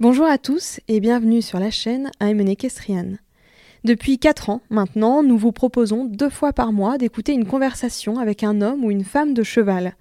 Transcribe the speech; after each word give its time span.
Bonjour 0.00 0.26
à 0.26 0.38
tous 0.38 0.80
et 0.88 0.98
bienvenue 0.98 1.40
sur 1.40 1.60
la 1.60 1.70
chaîne 1.70 2.10
I'm 2.20 2.40
Equestrian. 2.40 3.12
Depuis 3.84 4.18
4 4.18 4.50
ans 4.50 4.60
maintenant, 4.68 5.22
nous 5.22 5.38
vous 5.38 5.52
proposons 5.52 6.04
deux 6.04 6.30
fois 6.30 6.52
par 6.52 6.72
mois 6.72 6.98
d'écouter 6.98 7.32
une 7.32 7.46
conversation 7.46 8.18
avec 8.18 8.42
un 8.42 8.60
homme 8.60 8.84
ou 8.84 8.90
une 8.90 9.04
femme 9.04 9.34
de 9.34 9.44
cheval. 9.44 9.94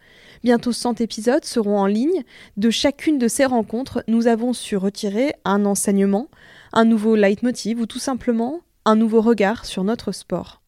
Bientôt 0.44 0.71
100 0.71 0.99
épisodes 0.99 1.45
seront 1.45 1.77
en 1.77 1.86
ligne. 1.86 2.23
De 2.58 2.71
chacune 2.71 3.19
de 3.19 3.27
ces 3.27 3.45
rencontres, 3.45 4.03
nous 4.08 4.25
avons 4.25 4.53
su 4.53 4.75
retirer 4.77 5.36
un 5.45 5.64
enseignement, 5.64 6.27
un 6.73 6.86
nouveau 6.86 7.16
leitmotiv 7.16 7.80
ou 7.80 7.86
tout 7.86 7.99
simplement 7.99 8.61
un 8.86 8.95
nouveau 8.95 9.21
regard 9.21 9.64
sur 9.64 9.83
notre 9.83 10.11
sport. 10.11 10.64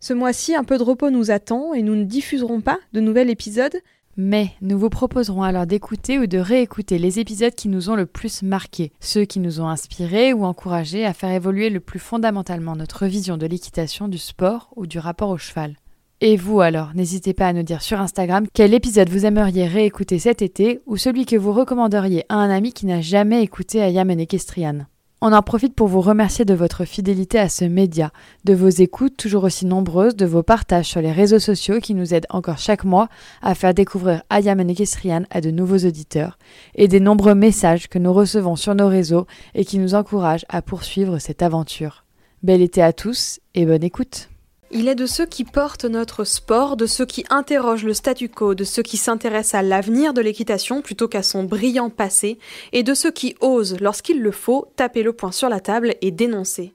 Ce 0.00 0.12
mois-ci, 0.12 0.56
un 0.56 0.64
peu 0.64 0.78
de 0.78 0.82
repos 0.82 1.10
nous 1.10 1.30
attend 1.30 1.74
et 1.74 1.82
nous 1.82 1.94
ne 1.94 2.04
diffuserons 2.04 2.60
pas 2.60 2.78
de 2.92 3.00
nouvel 3.00 3.30
épisode. 3.30 3.76
Mais 4.20 4.50
nous 4.62 4.76
vous 4.76 4.90
proposerons 4.90 5.44
alors 5.44 5.64
d'écouter 5.64 6.18
ou 6.18 6.26
de 6.26 6.38
réécouter 6.38 6.98
les 6.98 7.20
épisodes 7.20 7.54
qui 7.54 7.68
nous 7.68 7.88
ont 7.88 7.94
le 7.94 8.04
plus 8.04 8.42
marqués, 8.42 8.90
ceux 8.98 9.24
qui 9.24 9.38
nous 9.38 9.60
ont 9.60 9.68
inspirés 9.68 10.32
ou 10.32 10.44
encouragés 10.44 11.06
à 11.06 11.12
faire 11.12 11.30
évoluer 11.30 11.70
le 11.70 11.78
plus 11.78 12.00
fondamentalement 12.00 12.74
notre 12.74 13.06
vision 13.06 13.36
de 13.36 13.46
l'équitation, 13.46 14.08
du 14.08 14.18
sport 14.18 14.70
ou 14.74 14.88
du 14.88 14.98
rapport 14.98 15.30
au 15.30 15.38
cheval. 15.38 15.76
Et 16.20 16.36
vous 16.36 16.60
alors, 16.60 16.96
n'hésitez 16.96 17.32
pas 17.32 17.46
à 17.46 17.52
nous 17.52 17.62
dire 17.62 17.80
sur 17.80 18.00
Instagram 18.00 18.48
quel 18.52 18.74
épisode 18.74 19.08
vous 19.08 19.24
aimeriez 19.24 19.68
réécouter 19.68 20.18
cet 20.18 20.42
été 20.42 20.80
ou 20.86 20.96
celui 20.96 21.24
que 21.24 21.36
vous 21.36 21.52
recommanderiez 21.52 22.24
à 22.28 22.34
un 22.34 22.50
ami 22.50 22.72
qui 22.72 22.86
n'a 22.86 23.00
jamais 23.00 23.44
écouté 23.44 23.80
Ayam 23.80 24.10
Equestrian. 24.10 24.86
On 25.20 25.32
en 25.32 25.42
profite 25.42 25.74
pour 25.74 25.88
vous 25.88 26.00
remercier 26.00 26.44
de 26.44 26.54
votre 26.54 26.84
fidélité 26.84 27.40
à 27.40 27.48
ce 27.48 27.64
média, 27.64 28.12
de 28.44 28.54
vos 28.54 28.68
écoutes 28.68 29.16
toujours 29.16 29.42
aussi 29.42 29.66
nombreuses, 29.66 30.14
de 30.14 30.26
vos 30.26 30.44
partages 30.44 30.86
sur 30.86 31.00
les 31.00 31.10
réseaux 31.10 31.40
sociaux 31.40 31.80
qui 31.80 31.94
nous 31.94 32.14
aident 32.14 32.28
encore 32.30 32.58
chaque 32.58 32.84
mois 32.84 33.08
à 33.42 33.56
faire 33.56 33.74
découvrir 33.74 34.22
Ayam 34.30 34.60
Equestrian 34.60 35.24
à 35.30 35.40
de 35.40 35.50
nouveaux 35.50 35.84
auditeurs, 35.84 36.38
et 36.76 36.86
des 36.86 37.00
nombreux 37.00 37.34
messages 37.34 37.88
que 37.88 37.98
nous 37.98 38.12
recevons 38.12 38.54
sur 38.54 38.76
nos 38.76 38.86
réseaux 38.86 39.26
et 39.56 39.64
qui 39.64 39.80
nous 39.80 39.96
encouragent 39.96 40.46
à 40.48 40.62
poursuivre 40.62 41.18
cette 41.18 41.42
aventure. 41.42 42.04
Bel 42.44 42.62
été 42.62 42.80
à 42.80 42.92
tous 42.92 43.40
et 43.56 43.66
bonne 43.66 43.82
écoute 43.82 44.28
il 44.70 44.88
est 44.88 44.94
de 44.94 45.06
ceux 45.06 45.26
qui 45.26 45.44
portent 45.44 45.86
notre 45.86 46.24
sport, 46.24 46.76
de 46.76 46.86
ceux 46.86 47.06
qui 47.06 47.24
interrogent 47.30 47.84
le 47.84 47.94
statu 47.94 48.28
quo, 48.28 48.54
de 48.54 48.64
ceux 48.64 48.82
qui 48.82 48.96
s'intéressent 48.96 49.58
à 49.58 49.62
l'avenir 49.62 50.12
de 50.12 50.20
l'équitation 50.20 50.82
plutôt 50.82 51.08
qu'à 51.08 51.22
son 51.22 51.44
brillant 51.44 51.90
passé, 51.90 52.38
et 52.72 52.82
de 52.82 52.94
ceux 52.94 53.10
qui 53.10 53.34
osent, 53.40 53.78
lorsqu'il 53.80 54.20
le 54.20 54.30
faut, 54.30 54.66
taper 54.76 55.02
le 55.02 55.12
poing 55.12 55.32
sur 55.32 55.48
la 55.48 55.60
table 55.60 55.94
et 56.02 56.10
dénoncer. 56.10 56.74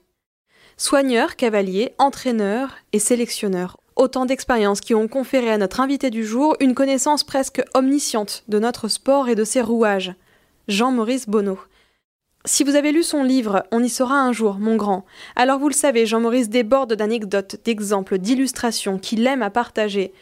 Soigneurs, 0.76 1.36
cavaliers, 1.36 1.94
entraîneurs 1.98 2.74
et 2.92 2.98
sélectionneurs, 2.98 3.76
autant 3.94 4.26
d'expériences 4.26 4.80
qui 4.80 4.94
ont 4.94 5.06
conféré 5.06 5.50
à 5.50 5.58
notre 5.58 5.80
invité 5.80 6.10
du 6.10 6.24
jour 6.24 6.56
une 6.58 6.74
connaissance 6.74 7.22
presque 7.22 7.62
omnisciente 7.74 8.42
de 8.48 8.58
notre 8.58 8.88
sport 8.88 9.28
et 9.28 9.36
de 9.36 9.44
ses 9.44 9.60
rouages. 9.60 10.14
Jean-Maurice 10.66 11.28
Bonneau. 11.28 11.58
Si 12.46 12.62
vous 12.62 12.76
avez 12.76 12.92
lu 12.92 13.02
son 13.02 13.22
livre 13.22 13.64
On 13.72 13.82
y 13.82 13.88
sera 13.88 14.20
un 14.20 14.30
jour, 14.32 14.58
mon 14.58 14.76
grand, 14.76 15.06
alors 15.34 15.58
vous 15.58 15.68
le 15.68 15.74
savez, 15.74 16.04
Jean-Maurice 16.04 16.50
déborde 16.50 16.92
d'anecdotes, 16.92 17.56
d'exemples, 17.64 18.18
d'illustrations 18.18 18.98
qu'il 18.98 19.26
aime 19.26 19.40
à 19.40 19.48
partager. 19.48 20.12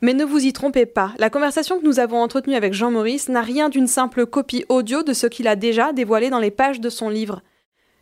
Mais 0.00 0.14
ne 0.14 0.24
vous 0.24 0.46
y 0.46 0.54
trompez 0.54 0.86
pas, 0.86 1.12
la 1.18 1.28
conversation 1.28 1.78
que 1.78 1.84
nous 1.84 2.00
avons 2.00 2.22
entretenue 2.22 2.54
avec 2.54 2.72
Jean-Maurice 2.72 3.28
n'a 3.28 3.42
rien 3.42 3.68
d'une 3.68 3.88
simple 3.88 4.24
copie 4.24 4.64
audio 4.70 5.02
de 5.02 5.12
ce 5.12 5.26
qu'il 5.26 5.48
a 5.48 5.54
déjà 5.54 5.92
dévoilé 5.92 6.30
dans 6.30 6.38
les 6.38 6.50
pages 6.50 6.80
de 6.80 6.88
son 6.88 7.10
livre. 7.10 7.42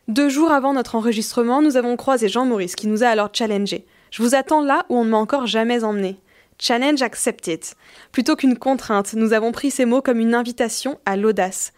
Deux 0.06 0.28
jours 0.28 0.52
avant 0.52 0.72
notre 0.72 0.94
enregistrement, 0.94 1.60
nous 1.60 1.76
avons 1.76 1.96
croisé 1.96 2.28
Jean-Maurice 2.28 2.76
qui 2.76 2.86
nous 2.86 3.02
a 3.02 3.08
alors 3.08 3.30
challengé. 3.32 3.86
Je 4.12 4.22
vous 4.22 4.36
attends 4.36 4.62
là 4.62 4.86
où 4.88 4.96
on 4.96 5.04
ne 5.04 5.10
m'a 5.10 5.16
encore 5.16 5.48
jamais 5.48 5.82
emmené. 5.82 6.20
Challenge 6.60 7.02
accepted. 7.02 7.64
Plutôt 8.12 8.36
qu'une 8.36 8.56
contrainte, 8.56 9.14
nous 9.14 9.32
avons 9.32 9.50
pris 9.50 9.72
ces 9.72 9.84
mots 9.84 10.02
comme 10.02 10.20
une 10.20 10.36
invitation 10.36 11.00
à 11.06 11.16
l'audace. 11.16 11.72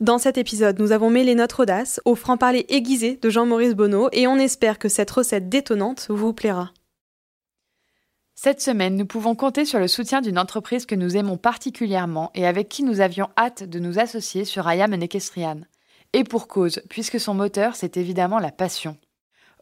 Dans 0.00 0.16
cet 0.16 0.38
épisode, 0.38 0.78
nous 0.78 0.92
avons 0.92 1.10
mêlé 1.10 1.34
notre 1.34 1.64
audace 1.64 2.00
au 2.06 2.14
franc-parler 2.14 2.64
aiguisé 2.70 3.18
de 3.20 3.28
Jean-Maurice 3.28 3.74
Bonneau 3.74 4.08
et 4.12 4.26
on 4.26 4.38
espère 4.38 4.78
que 4.78 4.88
cette 4.88 5.10
recette 5.10 5.50
détonnante 5.50 6.06
vous 6.08 6.32
plaira. 6.32 6.72
Cette 8.34 8.62
semaine, 8.62 8.96
nous 8.96 9.04
pouvons 9.04 9.34
compter 9.34 9.66
sur 9.66 9.78
le 9.78 9.88
soutien 9.88 10.22
d'une 10.22 10.38
entreprise 10.38 10.86
que 10.86 10.94
nous 10.94 11.18
aimons 11.18 11.36
particulièrement 11.36 12.30
et 12.34 12.46
avec 12.46 12.70
qui 12.70 12.82
nous 12.82 13.02
avions 13.02 13.28
hâte 13.36 13.64
de 13.64 13.78
nous 13.78 13.98
associer 13.98 14.46
sur 14.46 14.66
Ayam 14.66 14.94
Equestrian. 14.94 15.60
Et 16.14 16.24
pour 16.24 16.48
cause, 16.48 16.80
puisque 16.88 17.20
son 17.20 17.34
moteur, 17.34 17.76
c'est 17.76 17.98
évidemment 17.98 18.38
la 18.38 18.52
passion. 18.52 18.96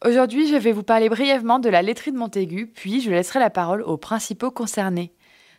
Aujourd'hui, 0.06 0.46
je 0.46 0.54
vais 0.54 0.70
vous 0.70 0.84
parler 0.84 1.08
brièvement 1.08 1.58
de 1.58 1.68
la 1.68 1.82
laiterie 1.82 2.12
de 2.12 2.16
Montaigu, 2.16 2.68
puis 2.68 3.00
je 3.00 3.10
laisserai 3.10 3.40
la 3.40 3.50
parole 3.50 3.82
aux 3.82 3.96
principaux 3.96 4.52
concernés. 4.52 5.12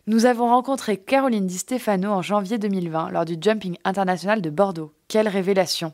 Nous 0.06 0.24
avons 0.24 0.46
rencontré 0.46 0.96
Caroline 0.96 1.46
Di 1.46 1.58
Stefano 1.58 2.10
en 2.10 2.22
janvier 2.22 2.56
2020 2.56 3.10
lors 3.10 3.26
du 3.26 3.36
Jumping 3.38 3.76
International 3.84 4.40
de 4.40 4.48
Bordeaux. 4.48 4.94
Quelle 5.08 5.28
révélation 5.28 5.92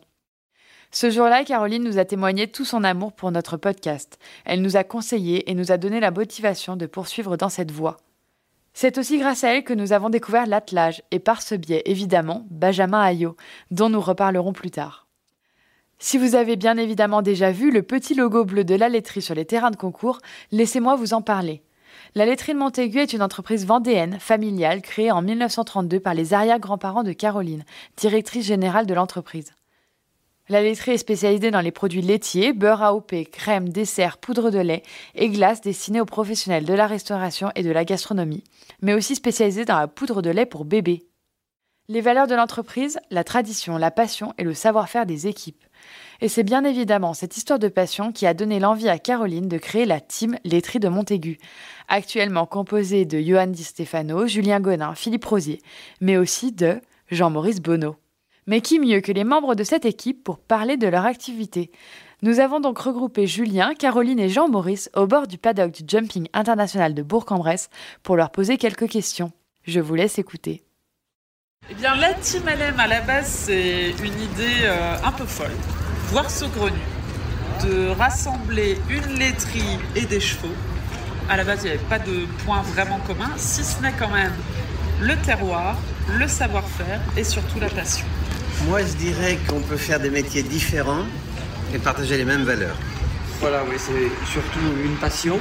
Ce 0.93 1.11
jour-là, 1.11 1.43
Caroline 1.43 1.83
nous 1.83 1.99
a 1.99 2.05
témoigné 2.05 2.47
tout 2.47 2.65
son 2.65 2.85
amour 2.85 3.15
pour 3.15 3.33
notre 3.33 3.57
podcast. 3.57 4.21
Elle 4.45 4.63
nous 4.63 4.77
a 4.77 4.85
conseillé 4.85 5.51
et 5.51 5.55
nous 5.55 5.73
a 5.73 5.77
donné 5.77 5.99
la 5.99 6.13
motivation 6.13 6.77
de 6.77 6.87
poursuivre 6.87 7.37
dans 7.37 7.49
cette 7.49 7.73
voie. 7.73 7.97
C'est 8.75 8.97
aussi 8.97 9.19
grâce 9.19 9.43
à 9.43 9.55
elle 9.55 9.65
que 9.65 9.75
nous 9.75 9.93
avons 9.93 10.09
découvert 10.09 10.47
l'attelage 10.47 11.03
et 11.11 11.19
par 11.19 11.43
ce 11.43 11.57
biais, 11.57 11.83
évidemment, 11.85 12.47
Benjamin 12.51 13.03
Ayot, 13.03 13.37
dont 13.73 13.89
nous 13.89 14.01
reparlerons 14.01 14.53
plus 14.53 14.71
tard. 14.71 15.09
Si 15.99 16.17
vous 16.17 16.37
avez 16.37 16.55
bien 16.55 16.77
évidemment 16.77 17.23
déjà 17.23 17.51
vu 17.51 17.73
le 17.73 17.83
petit 17.83 18.15
logo 18.15 18.45
bleu 18.45 18.63
de 18.63 18.75
la 18.77 18.89
laiterie 18.89 19.23
sur 19.23 19.35
les 19.35 19.47
terrains 19.47 19.73
de 19.73 19.77
concours, 19.77 20.21
laissez-moi 20.53 20.95
vous 20.95 21.13
en 21.13 21.23
parler. 21.23 21.63
La 22.15 22.25
laiterie 22.25 22.55
de 22.55 22.59
Montaigu 22.59 23.01
est 23.01 23.13
une 23.13 23.23
entreprise 23.23 23.67
vendéenne, 23.67 24.19
familiale, 24.21 24.81
créée 24.81 25.11
en 25.11 25.23
1932 25.23 26.01
par 26.01 26.15
les 26.15 26.33
arrière-grands-parents 26.33 27.03
de 27.03 27.13
Caroline, 27.13 27.65
directrice 27.97 28.47
générale 28.47 28.87
de 28.87 28.95
l'entreprise. 28.95 29.53
La 30.49 30.63
laiterie 30.63 30.93
est 30.93 30.99
spécialisée 30.99 31.51
dans 31.51 31.61
les 31.61 31.73
produits 31.73 32.03
laitiers, 32.03 32.53
beurre 32.53 32.83
AOP, 32.83 33.13
crème, 33.33 33.69
dessert, 33.69 34.19
poudre 34.19 34.51
de 34.51 34.61
lait 34.61 34.85
et 35.17 35.29
glace 35.29 35.61
destinés 35.61 36.01
aux 36.01 36.07
professionnels 36.07 36.65
de 36.65 36.75
la 36.75 36.87
restauration 36.87 37.51
et 37.57 37.65
de 37.65 37.73
la 37.73 37.85
gastronomie, 37.85 38.45
mais 38.81 38.95
aussi 38.95 39.17
spécialisée 39.17 39.65
dans 39.65 39.79
la 39.79 39.89
poudre 39.89 40.23
de 40.23 40.31
lait 40.31 40.47
pour 40.47 40.65
bébés. 40.65 41.09
Les 41.89 42.01
valeurs 42.01 42.29
de 42.29 42.37
l'entreprise, 42.37 43.01
la 43.11 43.25
tradition, 43.25 43.77
la 43.77 43.91
passion 43.91 44.35
et 44.39 44.45
le 44.45 44.55
savoir-faire 44.55 45.07
des 45.07 45.27
équipes. 45.27 45.66
Et 46.21 46.29
c'est 46.29 46.45
bien 46.45 46.65
évidemment 46.65 47.15
cette 47.15 47.37
histoire 47.37 47.59
de 47.59 47.69
passion 47.69 48.13
qui 48.13 48.27
a 48.27 48.35
donné 48.35 48.59
l'envie 48.59 48.89
à 48.89 48.99
Caroline 48.99 49.49
de 49.49 49.59
créer 49.59 49.85
la 49.85 50.01
team 50.01 50.39
Laiterie 50.45 50.81
de 50.81 50.89
Montaigu, 50.89 51.39
actuellement 51.89 52.47
composée 52.47 53.05
de 53.05 53.21
Johan 53.21 53.49
Di 53.49 53.65
Stefano, 53.65 54.27
Julien 54.27 54.61
Gonin, 54.61 54.95
Philippe 54.95 55.27
Rosier, 55.27 55.61
mais 56.01 56.17
aussi 56.17 56.53
de 56.53 56.81
Jean-Maurice 57.11 57.61
Bonneau. 57.61 57.97
Mais 58.47 58.61
qui 58.61 58.79
mieux 58.79 59.01
que 59.01 59.13
les 59.13 59.25
membres 59.25 59.55
de 59.55 59.65
cette 59.65 59.85
équipe 59.85 60.23
pour 60.23 60.39
parler 60.39 60.77
de 60.77 60.87
leur 60.87 61.05
activité? 61.05 61.71
Nous 62.23 62.41
avons 62.41 62.61
donc 62.61 62.79
regroupé 62.79 63.27
Julien, 63.27 63.75
Caroline 63.75 64.21
et 64.21 64.29
Jean-Maurice 64.29 64.89
au 64.95 65.07
bord 65.07 65.27
du 65.27 65.37
paddock 65.37 65.73
du 65.73 65.83
Jumping 65.87 66.29
International 66.33 66.95
de 66.95 67.03
Bourg-en-Bresse 67.03 67.69
pour 68.03 68.17
leur 68.17 68.31
poser 68.31 68.57
quelques 68.57 68.89
questions. 68.89 69.33
Je 69.65 69.81
vous 69.81 69.97
laisse 69.97 70.19
écouter. 70.19 70.63
Eh 71.69 71.75
bien, 71.75 71.97
la 71.97 72.15
Team 72.15 72.45
LM 72.47 72.79
à 72.79 72.87
la 72.87 73.01
base, 73.01 73.27
c'est 73.27 73.91
une 73.91 74.23
idée 74.23 74.63
euh, 74.63 74.97
un 75.05 75.13
peu 75.13 75.25
folle 75.25 75.51
voire 76.09 76.31
saugrenu, 76.31 76.79
de 77.65 77.89
rassembler 77.99 78.79
une 78.89 79.19
laiterie 79.19 79.79
et 79.95 80.05
des 80.05 80.21
chevaux. 80.21 80.55
À 81.29 81.37
la 81.37 81.45
base, 81.45 81.61
il 81.63 81.65
n'y 81.65 81.71
avait 81.71 81.85
pas 81.85 81.99
de 81.99 82.27
point 82.45 82.63
vraiment 82.63 83.01
commun, 83.07 83.31
si 83.37 83.65
ce 83.65 83.81
n'est 83.83 83.93
quand 83.93 84.11
même 84.11 84.33
le 85.01 85.17
terroir, 85.17 85.77
le 86.19 86.29
savoir-faire 86.29 87.01
et 87.17 87.25
surtout 87.25 87.59
la 87.61 87.69
passion. 87.69 88.07
Moi, 88.67 88.81
je 88.81 88.95
dirais 88.95 89.39
qu'on 89.49 89.61
peut 89.61 89.77
faire 89.77 90.01
des 90.01 90.11
métiers 90.11 90.43
différents 90.43 91.05
et 91.75 91.79
partager 91.79 92.17
les 92.17 92.25
mêmes 92.25 92.45
valeurs. 92.45 92.77
Voilà, 93.41 93.63
oui, 93.69 93.77
c'est 93.79 94.31
surtout 94.31 94.61
une 94.85 94.97
passion 94.97 95.39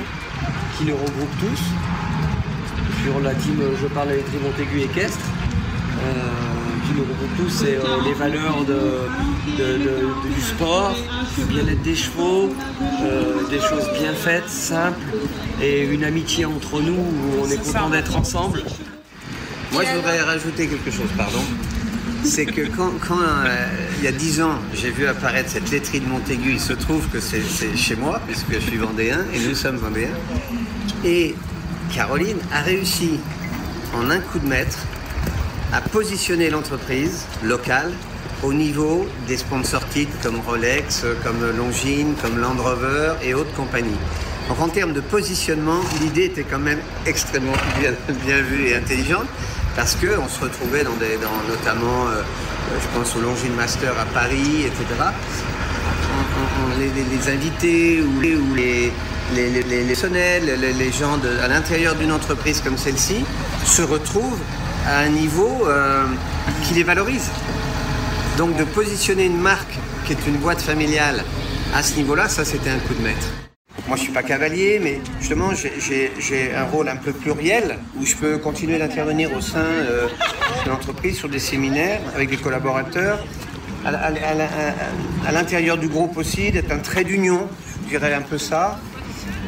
qui 0.77 0.85
nous 0.85 0.97
regroupe 0.97 1.39
tous. 1.39 1.61
Sur 3.03 3.19
la 3.21 3.35
team 3.35 3.61
Je 3.81 3.87
parle 3.87 4.11
électrique 4.11 4.41
Montaigu 4.41 4.81
équestre, 4.81 5.19
euh, 6.01 6.54
nous 6.95 7.03
regroupe 7.03 7.37
tous, 7.37 7.49
c'est 7.49 7.77
euh, 7.77 8.03
les 8.05 8.13
valeurs 8.13 8.63
de, 8.65 8.81
de, 9.57 9.77
de, 9.77 10.33
du 10.33 10.41
sport, 10.41 10.95
du 11.37 11.43
bien-être 11.45 11.81
des 11.81 11.95
chevaux, 11.95 12.53
euh, 13.01 13.47
des 13.49 13.59
choses 13.59 13.87
bien 13.99 14.13
faites, 14.13 14.49
simples, 14.49 14.99
et 15.61 15.83
une 15.83 16.03
amitié 16.03 16.45
entre 16.45 16.81
nous 16.81 16.93
où 16.93 17.43
on 17.43 17.49
est 17.49 17.57
content 17.57 17.89
d'être 17.89 18.15
ensemble. 18.15 18.63
Moi, 19.73 19.83
je 19.85 19.95
voudrais 19.95 20.21
rajouter 20.21 20.67
quelque 20.67 20.91
chose, 20.91 21.09
pardon. 21.17 21.41
C'est 22.23 22.45
que 22.45 22.61
quand, 22.61 22.91
quand 23.07 23.19
euh, 23.19 23.67
il 23.99 24.05
y 24.05 24.07
a 24.07 24.11
dix 24.11 24.41
ans, 24.41 24.55
j'ai 24.73 24.89
vu 24.89 25.05
apparaître 25.05 25.49
cette 25.49 25.69
laiterie 25.69 25.99
de 25.99 26.07
Montaigu, 26.07 26.53
il 26.53 26.59
se 26.59 26.73
trouve 26.73 27.07
que 27.09 27.19
c'est 27.19 27.43
chez 27.75 27.95
moi, 27.95 28.21
puisque 28.25 28.53
je 28.53 28.59
suis 28.59 28.77
vendéen, 28.77 29.19
et 29.33 29.39
nous 29.39 29.53
sommes 29.53 29.77
vendéens. 29.77 30.15
Et 31.03 31.35
Caroline 31.93 32.37
a 32.51 32.61
réussi, 32.61 33.19
en 33.93 34.09
un 34.09 34.19
coup 34.19 34.39
de 34.39 34.47
maître, 34.47 34.79
à 35.73 35.81
positionner 35.81 36.49
l'entreprise 36.49 37.25
locale 37.43 37.91
au 38.43 38.53
niveau 38.53 39.07
des 39.27 39.37
sponsors 39.37 39.87
titres 39.89 40.15
comme 40.21 40.39
Rolex, 40.45 41.05
comme 41.23 41.37
Longines, 41.57 42.15
comme 42.21 42.39
Land 42.39 42.57
Rover 42.57 43.13
et 43.23 43.33
autres 43.33 43.53
compagnies. 43.53 43.99
Donc 44.47 44.61
en 44.61 44.69
termes 44.69 44.93
de 44.93 45.01
positionnement, 45.01 45.79
l'idée 46.01 46.25
était 46.25 46.43
quand 46.43 46.59
même 46.59 46.79
extrêmement 47.05 47.53
bien, 48.25 48.41
vue 48.41 48.67
et 48.67 48.75
intelligente 48.75 49.27
parce 49.75 49.95
qu'on 49.95 50.27
se 50.27 50.41
retrouvait 50.41 50.83
dans 50.83 50.93
des, 50.93 51.17
dans 51.17 51.49
notamment, 51.49 52.07
euh, 52.07 52.21
je 52.79 52.97
pense 52.97 53.15
au 53.15 53.21
Longines 53.21 53.55
Master 53.55 53.91
à 53.99 54.05
Paris, 54.05 54.65
etc. 54.65 54.85
Les, 56.79 57.29
invités 57.29 58.01
ou 58.01 58.21
les, 58.21 58.35
ou 58.35 58.53
les, 58.55 58.91
les, 59.33 59.49
les, 60.73 60.91
gens 60.91 61.19
à 61.41 61.47
l'intérieur 61.47 61.95
d'une 61.95 62.11
entreprise 62.11 62.61
comme 62.61 62.77
celle-ci 62.77 63.25
se 63.65 63.81
retrouvent 63.81 64.39
à 64.85 64.99
un 64.99 65.09
niveau 65.09 65.65
euh, 65.65 66.05
qui 66.63 66.73
les 66.73 66.83
valorise. 66.83 67.29
Donc 68.37 68.55
de 68.57 68.63
positionner 68.63 69.25
une 69.25 69.39
marque 69.39 69.77
qui 70.05 70.13
est 70.13 70.27
une 70.27 70.37
boîte 70.37 70.61
familiale 70.61 71.23
à 71.73 71.83
ce 71.83 71.95
niveau-là, 71.95 72.29
ça 72.29 72.45
c'était 72.45 72.69
un 72.69 72.79
coup 72.79 72.93
de 72.93 73.01
maître. 73.01 73.27
Moi, 73.87 73.97
je 73.97 74.03
suis 74.03 74.11
pas 74.11 74.23
cavalier, 74.23 74.79
mais 74.81 74.99
justement, 75.19 75.51
j'ai 75.53 76.55
un 76.55 76.63
rôle 76.63 76.89
un 76.89 76.95
peu 76.95 77.11
pluriel 77.11 77.77
où 77.99 78.05
je 78.05 78.15
peux 78.15 78.37
continuer 78.37 78.79
d'intervenir 78.79 79.31
au 79.35 79.41
sein 79.41 79.59
euh, 79.59 80.07
de 80.65 80.69
l'entreprise 80.69 81.17
sur 81.17 81.29
des 81.29 81.39
séminaires 81.39 81.99
avec 82.15 82.29
des 82.29 82.37
collaborateurs, 82.37 83.23
à, 83.85 85.31
l'intérieur 85.31 85.77
du 85.77 85.87
groupe 85.87 86.17
aussi, 86.17 86.51
d'être 86.51 86.71
un 86.71 86.79
trait 86.79 87.03
d'union, 87.03 87.47
je 87.83 87.89
dirais 87.89 88.13
un 88.13 88.21
peu 88.21 88.39
ça. 88.39 88.79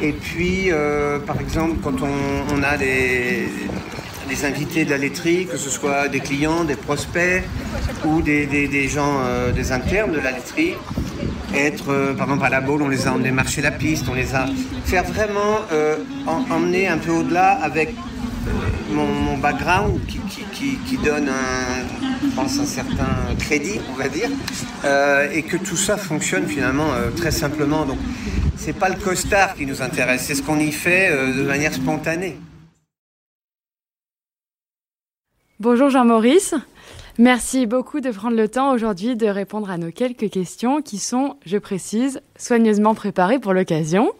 Et 0.00 0.12
puis, 0.12 0.70
euh, 0.70 1.18
par 1.18 1.40
exemple, 1.40 1.78
quand 1.82 1.96
on 2.02 2.62
a 2.62 2.76
des, 2.76 3.48
des, 4.28 4.44
invités 4.44 4.84
de 4.84 4.90
la 4.90 4.98
laiterie, 4.98 5.46
que 5.46 5.56
ce 5.56 5.70
soit 5.70 6.08
des 6.08 6.20
clients, 6.20 6.64
des 6.64 6.76
prospects 6.76 7.42
ou 8.04 8.22
des, 8.22 8.88
gens, 8.88 9.20
euh, 9.24 9.52
des 9.52 9.72
internes 9.72 10.12
de 10.12 10.18
la 10.18 10.32
laiterie, 10.32 10.74
être, 11.54 11.90
euh, 11.90 12.14
par 12.14 12.26
exemple, 12.26 12.44
à 12.44 12.50
la 12.50 12.60
Baule, 12.60 12.82
on 12.82 12.88
les 12.88 13.06
a 13.06 13.12
emmenés 13.12 13.30
marcher 13.30 13.62
la 13.62 13.70
piste, 13.70 14.06
on 14.08 14.14
les 14.14 14.34
a. 14.34 14.46
faire 14.84 15.04
vraiment 15.04 15.60
euh, 15.72 15.96
en, 16.26 16.44
emmener 16.54 16.88
un 16.88 16.98
peu 16.98 17.12
au-delà 17.12 17.52
avec 17.52 17.94
mon, 18.90 19.36
background 19.38 20.00
qui, 20.06 20.18
qui, 20.84 20.96
donne 20.96 21.28
un, 21.28 22.26
je 22.28 22.34
pense, 22.34 22.58
un 22.58 22.66
certain 22.66 23.36
crédit, 23.38 23.78
on 23.92 23.96
va 23.96 24.08
dire, 24.08 24.28
et 25.32 25.42
que 25.42 25.56
tout 25.56 25.76
ça 25.76 25.96
fonctionne 25.96 26.46
finalement 26.46 26.88
très 27.16 27.30
simplement. 27.30 27.84
Donc, 27.84 27.98
c'est 28.56 28.72
pas 28.72 28.88
le 28.88 28.96
costard 28.96 29.54
qui 29.54 29.66
nous 29.66 29.80
intéresse, 29.82 30.24
c'est 30.26 30.34
ce 30.34 30.42
qu'on 30.42 30.58
y 30.58 30.72
fait 30.72 31.10
de 31.10 31.42
manière 31.42 31.72
spontanée. 31.72 32.38
Bonjour 35.60 35.90
Jean-Maurice. 35.90 36.54
Merci 37.18 37.66
beaucoup 37.66 37.98
de 37.98 38.12
prendre 38.12 38.36
le 38.36 38.48
temps 38.48 38.70
aujourd'hui 38.72 39.16
de 39.16 39.26
répondre 39.26 39.68
à 39.70 39.76
nos 39.76 39.90
quelques 39.90 40.30
questions 40.30 40.82
qui 40.82 40.98
sont, 40.98 41.34
je 41.44 41.58
précise, 41.58 42.20
soigneusement 42.36 42.94
préparées 42.94 43.40
pour 43.40 43.52
l'occasion. 43.52 44.12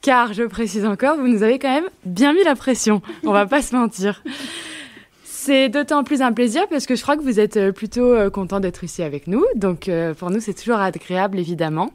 Car, 0.00 0.32
je 0.32 0.44
précise 0.44 0.86
encore, 0.86 1.18
vous 1.18 1.28
nous 1.28 1.42
avez 1.42 1.58
quand 1.58 1.68
même 1.68 1.90
bien 2.06 2.32
mis 2.32 2.42
la 2.44 2.54
pression. 2.54 3.02
On 3.24 3.32
va 3.32 3.44
pas 3.44 3.60
se 3.60 3.76
mentir. 3.76 4.22
C'est 5.22 5.68
d'autant 5.68 6.02
plus 6.02 6.22
un 6.22 6.32
plaisir 6.32 6.66
parce 6.68 6.86
que 6.86 6.96
je 6.96 7.02
crois 7.02 7.18
que 7.18 7.22
vous 7.22 7.40
êtes 7.40 7.72
plutôt 7.72 8.30
content 8.30 8.58
d'être 8.58 8.82
ici 8.82 9.02
avec 9.02 9.26
nous. 9.26 9.44
Donc, 9.54 9.90
pour 10.18 10.30
nous, 10.30 10.40
c'est 10.40 10.54
toujours 10.54 10.78
agréable, 10.78 11.38
évidemment. 11.38 11.90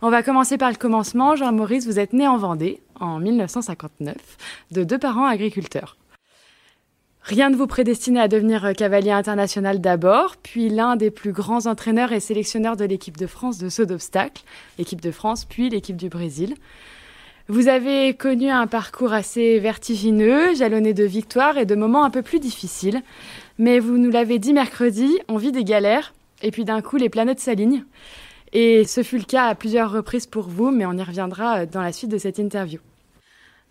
On 0.00 0.10
va 0.10 0.22
commencer 0.22 0.58
par 0.58 0.70
le 0.70 0.76
commencement. 0.76 1.34
Jean-Maurice, 1.34 1.86
vous 1.86 1.98
êtes 1.98 2.12
né 2.12 2.28
en 2.28 2.36
Vendée 2.36 2.80
en 3.00 3.18
1959 3.18 4.14
de 4.70 4.84
deux 4.84 4.98
parents 4.98 5.26
agriculteurs. 5.26 5.96
Rien 7.22 7.50
ne 7.50 7.56
vous 7.56 7.66
prédestinait 7.66 8.20
à 8.20 8.28
devenir 8.28 8.72
cavalier 8.74 9.10
international 9.10 9.80
d'abord, 9.80 10.36
puis 10.42 10.68
l'un 10.68 10.96
des 10.96 11.10
plus 11.10 11.32
grands 11.32 11.66
entraîneurs 11.66 12.12
et 12.12 12.20
sélectionneurs 12.20 12.76
de 12.76 12.84
l'équipe 12.84 13.16
de 13.16 13.26
France 13.26 13.58
de 13.58 13.68
saut 13.68 13.84
d'obstacle, 13.84 14.42
l'équipe 14.78 15.00
de 15.00 15.10
France 15.10 15.44
puis 15.44 15.68
l'équipe 15.68 15.96
du 15.96 16.08
Brésil. 16.08 16.54
Vous 17.50 17.68
avez 17.68 18.12
connu 18.14 18.50
un 18.50 18.66
parcours 18.66 19.14
assez 19.14 19.58
vertigineux, 19.58 20.54
jalonné 20.54 20.92
de 20.92 21.04
victoires 21.04 21.56
et 21.56 21.64
de 21.64 21.74
moments 21.74 22.04
un 22.04 22.10
peu 22.10 22.20
plus 22.20 22.40
difficiles. 22.40 23.00
Mais 23.58 23.78
vous 23.78 23.96
nous 23.96 24.10
l'avez 24.10 24.38
dit 24.38 24.52
mercredi, 24.52 25.18
on 25.28 25.38
vit 25.38 25.50
des 25.50 25.64
galères, 25.64 26.12
et 26.42 26.50
puis 26.50 26.66
d'un 26.66 26.82
coup 26.82 26.96
les 26.96 27.08
planètes 27.08 27.40
s'alignent. 27.40 27.84
Et 28.52 28.84
ce 28.84 29.02
fut 29.02 29.18
le 29.18 29.24
cas 29.24 29.46
à 29.46 29.54
plusieurs 29.54 29.90
reprises 29.90 30.26
pour 30.26 30.48
vous, 30.48 30.70
mais 30.70 30.84
on 30.84 30.92
y 30.92 31.02
reviendra 31.02 31.64
dans 31.64 31.82
la 31.82 31.92
suite 31.92 32.10
de 32.10 32.18
cette 32.18 32.38
interview. 32.38 32.80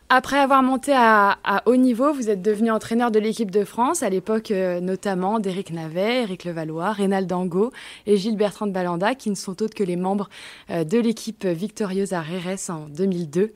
Après 0.09 0.37
avoir 0.37 0.63
monté 0.63 0.93
à, 0.93 1.37
à, 1.43 1.63
haut 1.65 1.75
niveau, 1.75 2.13
vous 2.13 2.29
êtes 2.29 2.41
devenu 2.41 2.71
entraîneur 2.71 3.11
de 3.11 3.19
l'équipe 3.19 3.51
de 3.51 3.65
France, 3.65 4.03
à 4.03 4.09
l'époque 4.09 4.51
euh, 4.51 4.79
notamment 4.79 5.41
d'Éric 5.41 5.71
Navet, 5.71 6.21
Éric 6.21 6.45
Levallois, 6.45 6.93
Rénal 6.93 7.27
Dango 7.27 7.73
et 8.05 8.15
Gilles 8.15 8.37
Bertrand 8.37 8.67
de 8.67 8.71
Balanda, 8.71 9.15
qui 9.15 9.29
ne 9.29 9.35
sont 9.35 9.61
autres 9.61 9.75
que 9.75 9.83
les 9.83 9.97
membres 9.97 10.29
euh, 10.69 10.85
de 10.85 10.97
l'équipe 10.97 11.45
victorieuse 11.45 12.13
à 12.13 12.21
Rérès 12.21 12.69
en 12.69 12.87
2002. 12.87 13.51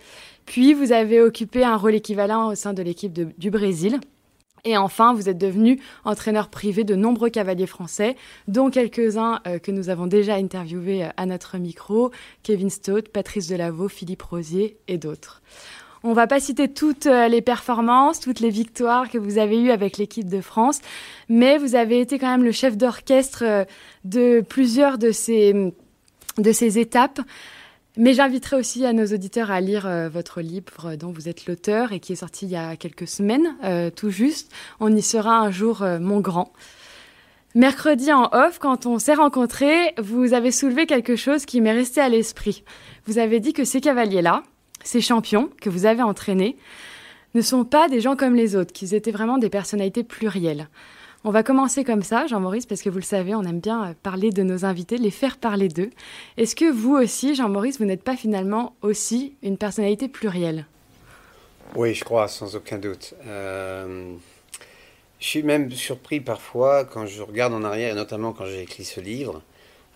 Puis 0.45 0.73
vous 0.73 0.91
avez 0.91 1.21
occupé 1.21 1.63
un 1.63 1.77
rôle 1.77 1.95
équivalent 1.95 2.49
au 2.49 2.55
sein 2.55 2.73
de 2.73 2.83
l'équipe 2.83 3.13
du 3.13 3.49
Brésil. 3.49 4.01
Et 4.65 4.75
enfin, 4.75 5.13
vous 5.13 5.29
êtes 5.29 5.37
devenu 5.37 5.79
entraîneur 6.03 6.49
privé 6.49 6.83
de 6.83 6.95
nombreux 6.95 7.29
cavaliers 7.29 7.65
français, 7.65 8.17
dont 8.49 8.69
quelques-uns 8.69 9.39
euh, 9.47 9.57
que 9.57 9.71
nous 9.71 9.87
avons 9.87 10.05
déjà 10.05 10.35
interviewés 10.35 11.07
à 11.15 11.25
notre 11.25 11.57
micro, 11.57 12.11
Kevin 12.43 12.69
Stott, 12.69 13.07
Patrice 13.07 13.47
Delaveau, 13.47 13.87
Philippe 13.87 14.23
Rosier 14.23 14.77
et 14.89 14.97
d'autres. 14.97 15.41
On 16.03 16.13
va 16.13 16.25
pas 16.25 16.39
citer 16.39 16.67
toutes 16.67 17.05
les 17.05 17.41
performances, 17.41 18.19
toutes 18.19 18.39
les 18.39 18.49
victoires 18.49 19.07
que 19.09 19.19
vous 19.19 19.37
avez 19.37 19.61
eues 19.61 19.69
avec 19.69 19.97
l'équipe 19.97 20.27
de 20.27 20.41
France, 20.41 20.79
mais 21.29 21.59
vous 21.59 21.75
avez 21.75 21.99
été 21.99 22.17
quand 22.17 22.29
même 22.31 22.43
le 22.43 22.51
chef 22.51 22.75
d'orchestre 22.75 23.67
de 24.03 24.41
plusieurs 24.41 24.97
de 24.97 25.11
ces, 25.11 25.73
de 26.39 26.51
ces 26.51 26.79
étapes. 26.79 27.21
Mais 27.97 28.13
j'inviterai 28.13 28.55
aussi 28.55 28.85
à 28.85 28.93
nos 28.93 29.05
auditeurs 29.05 29.51
à 29.51 29.59
lire 29.59 29.85
euh, 29.85 30.07
votre 30.07 30.39
livre 30.41 30.95
dont 30.95 31.11
vous 31.11 31.27
êtes 31.27 31.45
l'auteur 31.45 31.91
et 31.91 31.99
qui 31.99 32.13
est 32.13 32.17
sorti 32.17 32.45
il 32.45 32.51
y 32.51 32.55
a 32.55 32.77
quelques 32.77 33.07
semaines, 33.07 33.55
euh, 33.65 33.89
tout 33.89 34.11
juste. 34.11 34.49
On 34.79 34.95
y 34.95 35.01
sera 35.01 35.37
un 35.37 35.51
jour, 35.51 35.81
euh, 35.81 35.99
mon 35.99 36.21
grand. 36.21 36.53
Mercredi 37.53 38.13
en 38.13 38.29
off, 38.31 38.59
quand 38.59 38.85
on 38.85 38.97
s'est 38.97 39.13
rencontrés, 39.13 39.93
vous 39.97 40.33
avez 40.33 40.51
soulevé 40.51 40.85
quelque 40.85 41.17
chose 41.17 41.45
qui 41.45 41.59
m'est 41.59 41.73
resté 41.73 41.99
à 41.99 42.07
l'esprit. 42.07 42.63
Vous 43.07 43.17
avez 43.17 43.41
dit 43.41 43.51
que 43.51 43.65
ces 43.65 43.81
cavaliers-là, 43.81 44.43
ces 44.83 45.01
champions 45.01 45.49
que 45.61 45.69
vous 45.69 45.85
avez 45.85 46.01
entraînés 46.01 46.57
ne 47.33 47.41
sont 47.41 47.63
pas 47.63 47.87
des 47.87 48.01
gens 48.01 48.15
comme 48.15 48.35
les 48.35 48.55
autres, 48.55 48.73
qu'ils 48.73 48.93
étaient 48.93 49.11
vraiment 49.11 49.37
des 49.37 49.49
personnalités 49.49 50.03
plurielles. 50.03 50.67
On 51.23 51.29
va 51.29 51.43
commencer 51.43 51.83
comme 51.83 52.01
ça, 52.01 52.25
Jean-Maurice, 52.25 52.65
parce 52.65 52.81
que 52.81 52.89
vous 52.89 52.97
le 52.97 53.03
savez, 53.03 53.35
on 53.35 53.43
aime 53.43 53.59
bien 53.59 53.95
parler 54.01 54.31
de 54.31 54.41
nos 54.41 54.65
invités, 54.65 54.97
les 54.97 55.11
faire 55.11 55.37
parler 55.37 55.67
d'eux. 55.67 55.91
Est-ce 56.37 56.55
que 56.55 56.69
vous 56.71 56.95
aussi, 56.95 57.35
Jean-Maurice, 57.35 57.77
vous 57.77 57.85
n'êtes 57.85 58.03
pas 58.03 58.15
finalement 58.15 58.75
aussi 58.81 59.35
une 59.43 59.57
personnalité 59.57 60.07
plurielle? 60.07 60.65
Oui, 61.75 61.93
je 61.93 62.03
crois, 62.03 62.27
sans 62.27 62.55
aucun 62.55 62.79
doute. 62.79 63.13
Euh, 63.27 64.15
je 65.19 65.27
suis 65.27 65.43
même 65.43 65.69
surpris 65.71 66.19
parfois 66.19 66.85
quand 66.85 67.05
je 67.05 67.21
regarde 67.21 67.53
en 67.53 67.63
arrière, 67.63 67.91
et 67.91 67.95
notamment 67.95 68.33
quand 68.33 68.45
j'ai 68.45 68.63
écrit 68.63 68.83
ce 68.83 68.99
livre, 68.99 69.43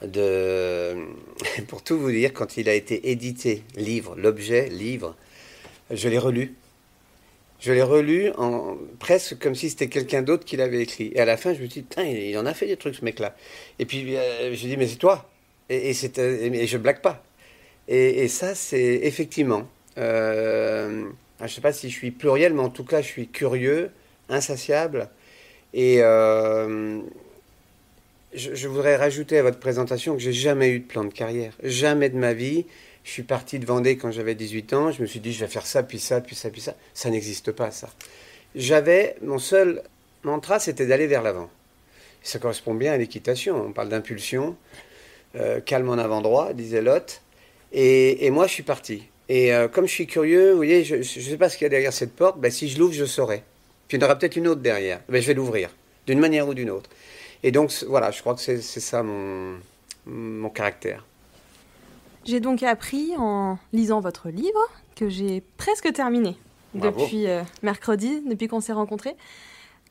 de, 0.01 0.95
pour 1.67 1.83
tout 1.83 1.97
vous 1.97 2.11
dire, 2.11 2.33
quand 2.33 2.57
il 2.57 2.69
a 2.69 2.73
été 2.73 3.11
édité, 3.11 3.63
livre, 3.75 4.15
l'objet, 4.17 4.69
livre, 4.69 5.15
je 5.91 6.09
l'ai 6.09 6.17
relu. 6.17 6.55
Je 7.59 7.71
l'ai 7.71 7.81
relu 7.81 8.31
en, 8.37 8.77
presque 8.99 9.39
comme 9.39 9.55
si 9.55 9.69
c'était 9.69 9.87
quelqu'un 9.87 10.21
d'autre 10.21 10.45
qui 10.45 10.57
l'avait 10.57 10.81
écrit. 10.81 11.11
Et 11.15 11.19
à 11.19 11.25
la 11.25 11.37
fin, 11.37 11.53
je 11.53 11.61
me 11.61 11.67
suis 11.67 11.81
dit, 11.81 11.87
il 11.97 12.37
en 12.37 12.45
a 12.45 12.53
fait 12.53 12.67
des 12.67 12.77
trucs, 12.77 12.95
ce 12.95 13.05
mec-là. 13.05 13.35
Et 13.79 13.85
puis, 13.85 14.15
euh, 14.15 14.53
je 14.53 14.67
dis, 14.67 14.77
mais 14.77 14.87
c'est 14.87 14.97
toi. 14.97 15.29
Et, 15.69 15.89
et, 15.89 15.93
c'est, 15.93 16.17
et 16.19 16.67
je 16.67 16.77
blague 16.77 17.01
pas. 17.01 17.23
Et, 17.87 18.27
ça, 18.27 18.55
c'est 18.55 18.99
effectivement. 19.03 19.67
Euh, 19.97 21.05
je 21.39 21.43
ne 21.43 21.49
sais 21.49 21.61
pas 21.61 21.73
si 21.73 21.89
je 21.89 21.95
suis 21.95 22.11
pluriel, 22.11 22.53
mais 22.53 22.61
en 22.61 22.69
tout 22.69 22.83
cas, 22.83 23.01
je 23.01 23.07
suis 23.07 23.27
curieux, 23.27 23.91
insatiable 24.29 25.09
Et 25.73 25.97
euh, 26.01 26.99
je, 28.35 28.67
voudrais 28.67 28.95
rajouter 28.95 29.37
à 29.37 29.43
votre 29.43 29.59
présentation 29.59 30.13
que 30.15 30.21
j'ai 30.21 30.33
jamais 30.33 30.69
eu 30.69 30.79
de 30.79 30.85
plan 30.85 31.03
de 31.03 31.13
carrière. 31.13 31.53
Jamais 31.63 32.09
de 32.09 32.17
ma 32.17 32.33
vie. 32.33 32.65
Je 33.03 33.11
suis 33.11 33.23
parti 33.23 33.59
de 33.59 33.65
Vendée 33.65 33.97
quand 33.97 34.11
j'avais 34.11 34.35
18 34.35 34.73
ans. 34.73 34.91
Je 34.91 35.01
me 35.01 35.07
suis 35.07 35.19
dit, 35.19 35.31
je 35.31 35.39
vais 35.39 35.51
faire 35.51 35.65
ça, 35.65 35.83
puis 35.83 35.99
ça, 35.99 36.21
puis 36.21 36.35
ça, 36.35 36.49
puis 36.49 36.61
ça. 36.61 36.75
Ça 36.93 37.09
n'existe 37.09 37.51
pas, 37.51 37.71
ça. 37.71 37.89
J'avais, 38.55 39.15
mon 39.21 39.37
seul 39.37 39.83
mantra, 40.23 40.59
c'était 40.59 40.85
d'aller 40.85 41.07
vers 41.07 41.21
l'avant. 41.21 41.49
Ça 42.23 42.39
correspond 42.39 42.73
bien 42.73 42.93
à 42.93 42.97
l'équitation. 42.97 43.67
On 43.67 43.71
parle 43.71 43.89
d'impulsion. 43.89 44.55
Euh, 45.35 45.59
calme 45.59 45.89
en 45.89 45.97
avant-droit, 45.97 46.53
disait 46.53 46.81
Lot. 46.81 47.21
Et, 47.73 48.25
et, 48.25 48.31
moi, 48.31 48.47
je 48.47 48.53
suis 48.53 48.63
parti. 48.63 49.03
Et 49.27 49.53
euh, 49.53 49.67
comme 49.67 49.85
je 49.85 49.91
suis 49.91 50.07
curieux, 50.07 50.51
vous 50.51 50.57
voyez, 50.57 50.83
je 50.83 50.95
ne 50.95 51.03
sais 51.03 51.37
pas 51.37 51.49
ce 51.49 51.57
qu'il 51.57 51.65
y 51.65 51.67
a 51.67 51.69
derrière 51.69 51.93
cette 51.93 52.15
porte. 52.15 52.39
Ben, 52.39 52.49
si 52.51 52.69
je 52.69 52.79
l'ouvre, 52.79 52.93
je 52.93 53.05
saurai. 53.05 53.43
Puis 53.87 53.97
il 53.97 54.01
y 54.01 54.03
en 54.03 54.07
aura 54.07 54.17
peut-être 54.17 54.35
une 54.35 54.47
autre 54.47 54.61
derrière. 54.61 55.01
Ben, 55.09 55.21
je 55.21 55.27
vais 55.27 55.33
l'ouvrir, 55.33 55.69
d'une 56.07 56.19
manière 56.19 56.47
ou 56.47 56.53
d'une 56.53 56.69
autre. 56.69 56.89
Et 57.45 57.51
donc, 57.51 57.71
voilà, 57.87 58.09
je 58.09 58.21
crois 58.21 58.33
que 58.33 58.41
c'est 58.41 58.59
ça 58.59 59.03
mon, 59.03 59.59
mon 60.07 60.49
caractère. 60.49 61.05
J'ai 62.25 62.39
donc 62.39 62.63
appris 62.63 63.11
en 63.19 63.59
lisant 63.71 63.99
votre 63.99 64.29
livre, 64.29 64.59
que 64.95 65.09
j'ai 65.09 65.43
presque 65.55 65.93
terminé 65.93 66.37
Bravo. 66.73 67.01
depuis 67.01 67.27
euh, 67.27 67.43
mercredi, 67.61 68.23
depuis 68.25 68.47
qu'on 68.47 68.61
s'est 68.61 68.73
rencontrés, 68.73 69.15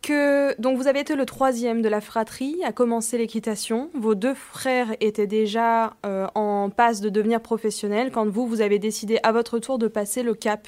que 0.02 0.60
donc 0.60 0.76
vous 0.76 0.88
avez 0.88 0.98
été 0.98 1.14
le 1.14 1.26
troisième 1.26 1.80
de 1.80 1.88
la 1.88 2.00
fratrie 2.00 2.56
à 2.64 2.72
commencer 2.72 3.18
l'équitation. 3.18 3.88
Vos 3.94 4.16
deux 4.16 4.34
frères 4.34 4.88
étaient 4.98 5.28
déjà 5.28 5.94
euh, 6.04 6.26
en 6.34 6.70
passe 6.70 7.00
de 7.00 7.08
devenir 7.08 7.40
professionnels 7.40 8.10
quand 8.10 8.28
vous, 8.28 8.48
vous 8.48 8.62
avez 8.62 8.80
décidé 8.80 9.20
à 9.22 9.30
votre 9.30 9.60
tour 9.60 9.78
de 9.78 9.86
passer 9.86 10.24
le 10.24 10.34
cap. 10.34 10.66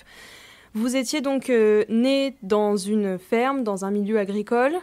Vous 0.75 0.95
étiez 0.95 1.21
donc 1.21 1.51
euh, 1.51 1.85
né 1.89 2.37
dans 2.45 2.77
une 2.77 3.19
ferme, 3.19 3.65
dans 3.65 3.85
un 3.85 3.91
milieu 3.91 4.21
agricole. 4.21 4.77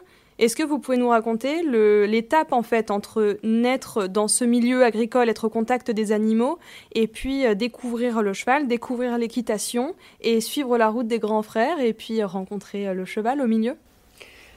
Est-ce 0.44 0.58
que 0.58 0.64
vous 0.64 0.78
pouvez 0.78 0.98
nous 0.98 1.08
raconter 1.08 1.64
l'étape 2.06 2.52
en 2.52 2.64
fait 2.64 2.92
entre 2.92 3.38
naître 3.44 4.08
dans 4.08 4.28
ce 4.28 4.44
milieu 4.44 4.84
agricole, 4.84 5.30
être 5.30 5.46
au 5.46 5.50
contact 5.50 5.90
des 5.90 6.12
animaux, 6.12 6.60
et 6.94 7.08
puis 7.08 7.46
euh, 7.46 7.56
découvrir 7.56 8.22
le 8.22 8.34
cheval, 8.34 8.68
découvrir 8.68 9.18
l'équitation, 9.18 9.96
et 10.20 10.42
suivre 10.42 10.78
la 10.78 10.90
route 10.90 11.08
des 11.08 11.20
grands 11.20 11.44
frères, 11.44 11.80
et 11.80 11.94
puis 11.94 12.22
rencontrer 12.24 12.90
euh, 12.90 12.94
le 12.94 13.06
cheval 13.06 13.40
au 13.40 13.48
milieu? 13.48 13.78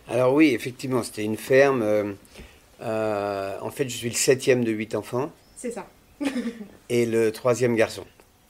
Alors 0.08 0.34
oui, 0.34 0.48
effectivement, 0.54 1.04
c'était 1.04 1.22
une 1.22 1.36
ferme. 1.36 1.82
Euh, 1.82 2.12
euh, 2.82 3.56
en 3.60 3.70
fait, 3.70 3.88
je 3.88 3.96
suis 3.96 4.08
le 4.08 4.16
septième 4.16 4.64
de 4.64 4.72
huit 4.72 4.96
enfants. 4.96 5.30
C'est 5.56 5.70
ça. 5.70 5.86
et 6.88 7.06
le 7.06 7.30
troisième 7.30 7.76
garçon. 7.76 8.02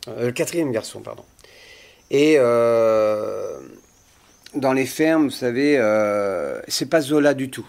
Euh, 0.09 0.29
le 0.29 0.33
quatrième 0.33 0.73
garçon, 0.73 1.01
pardon. 1.01 1.25
Et 2.11 2.37
euh, 2.39 3.61
dans 4.57 4.73
les 4.73 4.87
fermes, 4.87 5.25
vous 5.25 5.31
savez, 5.31 5.77
euh, 5.79 6.61
c'est 6.69 6.89
pas 6.89 7.01
Zola 7.01 7.35
du 7.35 7.51
tout. 7.51 7.67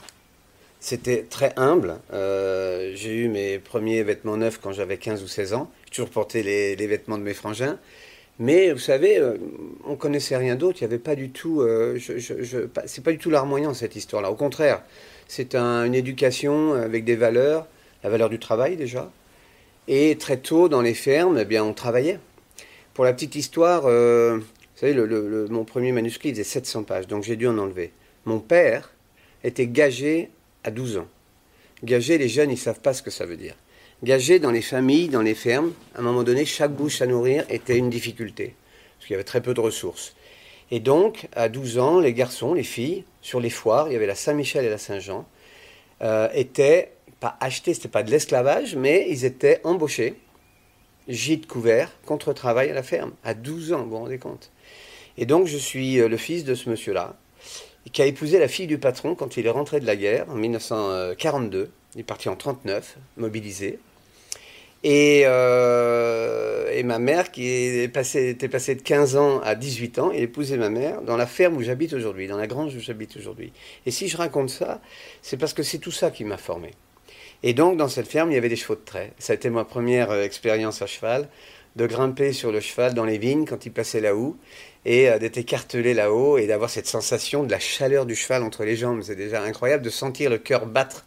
C'était 0.79 1.23
très 1.29 1.53
humble. 1.57 1.95
Euh, 2.13 2.93
j'ai 2.95 3.15
eu 3.15 3.29
mes 3.29 3.59
premiers 3.59 4.03
vêtements 4.03 4.37
neufs 4.37 4.59
quand 4.61 4.71
j'avais 4.71 4.97
15 4.97 5.23
ou 5.23 5.27
16 5.27 5.53
ans. 5.53 5.71
J'ai 5.85 5.91
toujours 5.91 6.09
porté 6.09 6.43
les, 6.43 6.87
vêtements 6.87 7.17
de 7.17 7.23
mes 7.23 7.33
frangins. 7.33 7.77
Mais 8.39 8.71
vous 8.71 8.79
savez, 8.79 9.17
euh, 9.17 9.37
on 9.85 9.95
connaissait 9.95 10.37
rien 10.37 10.55
d'autre. 10.55 10.77
Il 10.79 10.83
n'y 10.83 10.93
avait 10.93 11.01
pas 11.01 11.15
du 11.15 11.31
tout. 11.31 11.61
Euh, 11.61 11.97
je, 11.97 12.67
c'est 12.85 13.03
pas 13.03 13.11
du 13.11 13.17
tout 13.17 13.31
larmoyant 13.31 13.73
cette 13.73 13.95
histoire-là. 13.95 14.29
Au 14.29 14.35
contraire, 14.35 14.83
c'est 15.27 15.55
un, 15.55 15.83
une 15.85 15.95
éducation 15.95 16.73
avec 16.73 17.03
des 17.03 17.15
valeurs, 17.15 17.65
la 18.03 18.09
valeur 18.09 18.29
du 18.29 18.37
travail 18.37 18.75
déjà. 18.75 19.11
Et 19.87 20.15
très 20.17 20.37
tôt 20.37 20.69
dans 20.69 20.81
les 20.81 20.93
fermes, 20.93 21.39
eh 21.39 21.45
bien, 21.45 21.63
on 21.63 21.73
travaillait. 21.73 22.19
Pour 22.93 23.05
la 23.05 23.13
petite 23.13 23.35
histoire, 23.35 23.83
vous 24.77 24.81
savez, 24.81 25.49
mon 25.49 25.65
premier 25.65 25.91
manuscrit 25.91 26.29
faisait 26.29 26.43
700 26.43 26.83
pages, 26.83 27.07
donc 27.07 27.23
j'ai 27.23 27.35
dû 27.35 27.47
en 27.47 27.57
enlever. 27.57 27.91
Mon 28.25 28.37
père 28.37 28.93
était 29.43 29.65
gagé 29.65 30.29
à 30.63 30.69
12 30.69 30.97
ans. 30.97 31.07
Gagé, 31.83 32.19
les 32.19 32.29
jeunes, 32.29 32.51
ils 32.51 32.53
ne 32.53 32.59
savent 32.59 32.81
pas 32.81 32.93
ce 32.93 33.01
que 33.01 33.09
ça 33.09 33.25
veut 33.25 33.37
dire. 33.37 33.55
Gagé 34.03 34.37
dans 34.37 34.51
les 34.51 34.61
familles, 34.61 35.09
dans 35.09 35.23
les 35.23 35.33
fermes, 35.33 35.73
à 35.95 35.99
un 35.99 36.03
moment 36.03 36.21
donné, 36.21 36.45
chaque 36.45 36.73
bouche 36.73 37.01
à 37.01 37.07
nourrir 37.07 37.43
était 37.49 37.75
une 37.75 37.89
difficulté, 37.89 38.53
parce 38.95 39.07
qu'il 39.07 39.13
y 39.13 39.15
avait 39.15 39.23
très 39.23 39.41
peu 39.41 39.55
de 39.55 39.59
ressources. 39.59 40.15
Et 40.69 40.79
donc, 40.79 41.27
à 41.33 41.49
12 41.49 41.79
ans, 41.79 41.99
les 41.99 42.13
garçons, 42.13 42.53
les 42.53 42.61
filles, 42.61 43.03
sur 43.23 43.39
les 43.39 43.49
foires, 43.49 43.87
il 43.89 43.93
y 43.93 43.95
avait 43.95 44.05
la 44.05 44.13
Saint-Michel 44.13 44.63
et 44.63 44.69
la 44.69 44.77
Saint-Jean, 44.77 45.27
euh, 46.03 46.29
étaient 46.35 46.91
pas 47.19 47.35
achetés, 47.39 47.73
c'était 47.73 47.87
pas 47.87 48.03
de 48.03 48.11
l'esclavage, 48.11 48.75
mais 48.75 49.07
ils 49.09 49.25
étaient 49.25 49.59
embauchés, 49.63 50.13
gîte 51.07 51.47
couvert, 51.47 51.91
contre 52.05 52.31
travail 52.33 52.69
à 52.69 52.75
la 52.75 52.83
ferme, 52.83 53.13
à 53.23 53.33
12 53.33 53.73
ans, 53.73 53.81
vous 53.81 53.89
vous 53.89 53.97
rendez 53.97 54.19
compte. 54.19 54.51
Et 55.17 55.25
donc, 55.25 55.47
je 55.47 55.57
suis 55.57 55.95
le 55.97 56.17
fils 56.17 56.43
de 56.43 56.55
ce 56.55 56.69
monsieur-là, 56.69 57.15
qui 57.91 58.01
a 58.01 58.05
épousé 58.05 58.39
la 58.39 58.47
fille 58.47 58.67
du 58.67 58.77
patron 58.77 59.15
quand 59.15 59.37
il 59.37 59.45
est 59.45 59.51
rentré 59.51 59.79
de 59.79 59.85
la 59.85 59.95
guerre 59.95 60.29
en 60.29 60.35
1942. 60.35 61.69
Il 61.95 62.01
est 62.01 62.03
parti 62.03 62.29
en 62.29 62.35
39, 62.35 62.97
mobilisé. 63.17 63.79
Et, 64.83 65.23
euh, 65.25 66.71
et 66.71 66.83
ma 66.83 66.99
mère, 66.99 67.31
qui 67.31 67.47
était 67.47 67.87
passée 68.47 68.75
de 68.75 68.81
15 68.81 69.15
ans 69.15 69.39
à 69.41 69.55
18 69.55 69.99
ans, 69.99 70.11
il 70.11 70.19
a 70.19 70.23
épousé 70.23 70.57
ma 70.57 70.69
mère 70.69 71.01
dans 71.01 71.17
la 71.17 71.25
ferme 71.25 71.57
où 71.57 71.61
j'habite 71.61 71.93
aujourd'hui, 71.93 72.27
dans 72.27 72.37
la 72.37 72.47
grange 72.47 72.75
où 72.75 72.79
j'habite 72.79 73.17
aujourd'hui. 73.17 73.51
Et 73.85 73.91
si 73.91 74.07
je 74.07 74.17
raconte 74.17 74.49
ça, 74.49 74.79
c'est 75.21 75.37
parce 75.37 75.53
que 75.53 75.63
c'est 75.63 75.79
tout 75.79 75.91
ça 75.91 76.11
qui 76.11 76.23
m'a 76.23 76.37
formé. 76.37 76.71
Et 77.43 77.53
donc, 77.53 77.77
dans 77.77 77.87
cette 77.87 78.07
ferme, 78.07 78.31
il 78.31 78.35
y 78.35 78.37
avait 78.37 78.49
des 78.49 78.55
chevaux 78.55 78.75
de 78.75 78.85
trait. 78.85 79.13
Ça 79.17 79.33
a 79.33 79.35
été 79.35 79.49
ma 79.49 79.63
première 79.63 80.11
euh, 80.11 80.23
expérience 80.23 80.81
à 80.81 80.87
cheval, 80.87 81.27
de 81.75 81.85
grimper 81.85 82.33
sur 82.33 82.51
le 82.51 82.59
cheval 82.59 82.93
dans 82.93 83.05
les 83.05 83.17
vignes 83.17 83.45
quand 83.45 83.65
il 83.65 83.71
passait 83.71 84.01
là-haut, 84.01 84.35
et 84.87 85.09
euh, 85.09 85.19
d'être 85.19 85.37
écartelé 85.37 85.93
là-haut, 85.93 86.39
et 86.39 86.47
d'avoir 86.47 86.71
cette 86.71 86.87
sensation 86.87 87.43
de 87.43 87.51
la 87.51 87.59
chaleur 87.59 88.07
du 88.07 88.15
cheval 88.15 88.41
entre 88.41 88.63
les 88.63 88.75
jambes. 88.75 89.01
C'est 89.03 89.15
déjà 89.15 89.43
incroyable 89.43 89.83
de 89.83 89.89
sentir 89.91 90.29
le 90.29 90.39
cœur 90.39 90.65
battre 90.65 91.05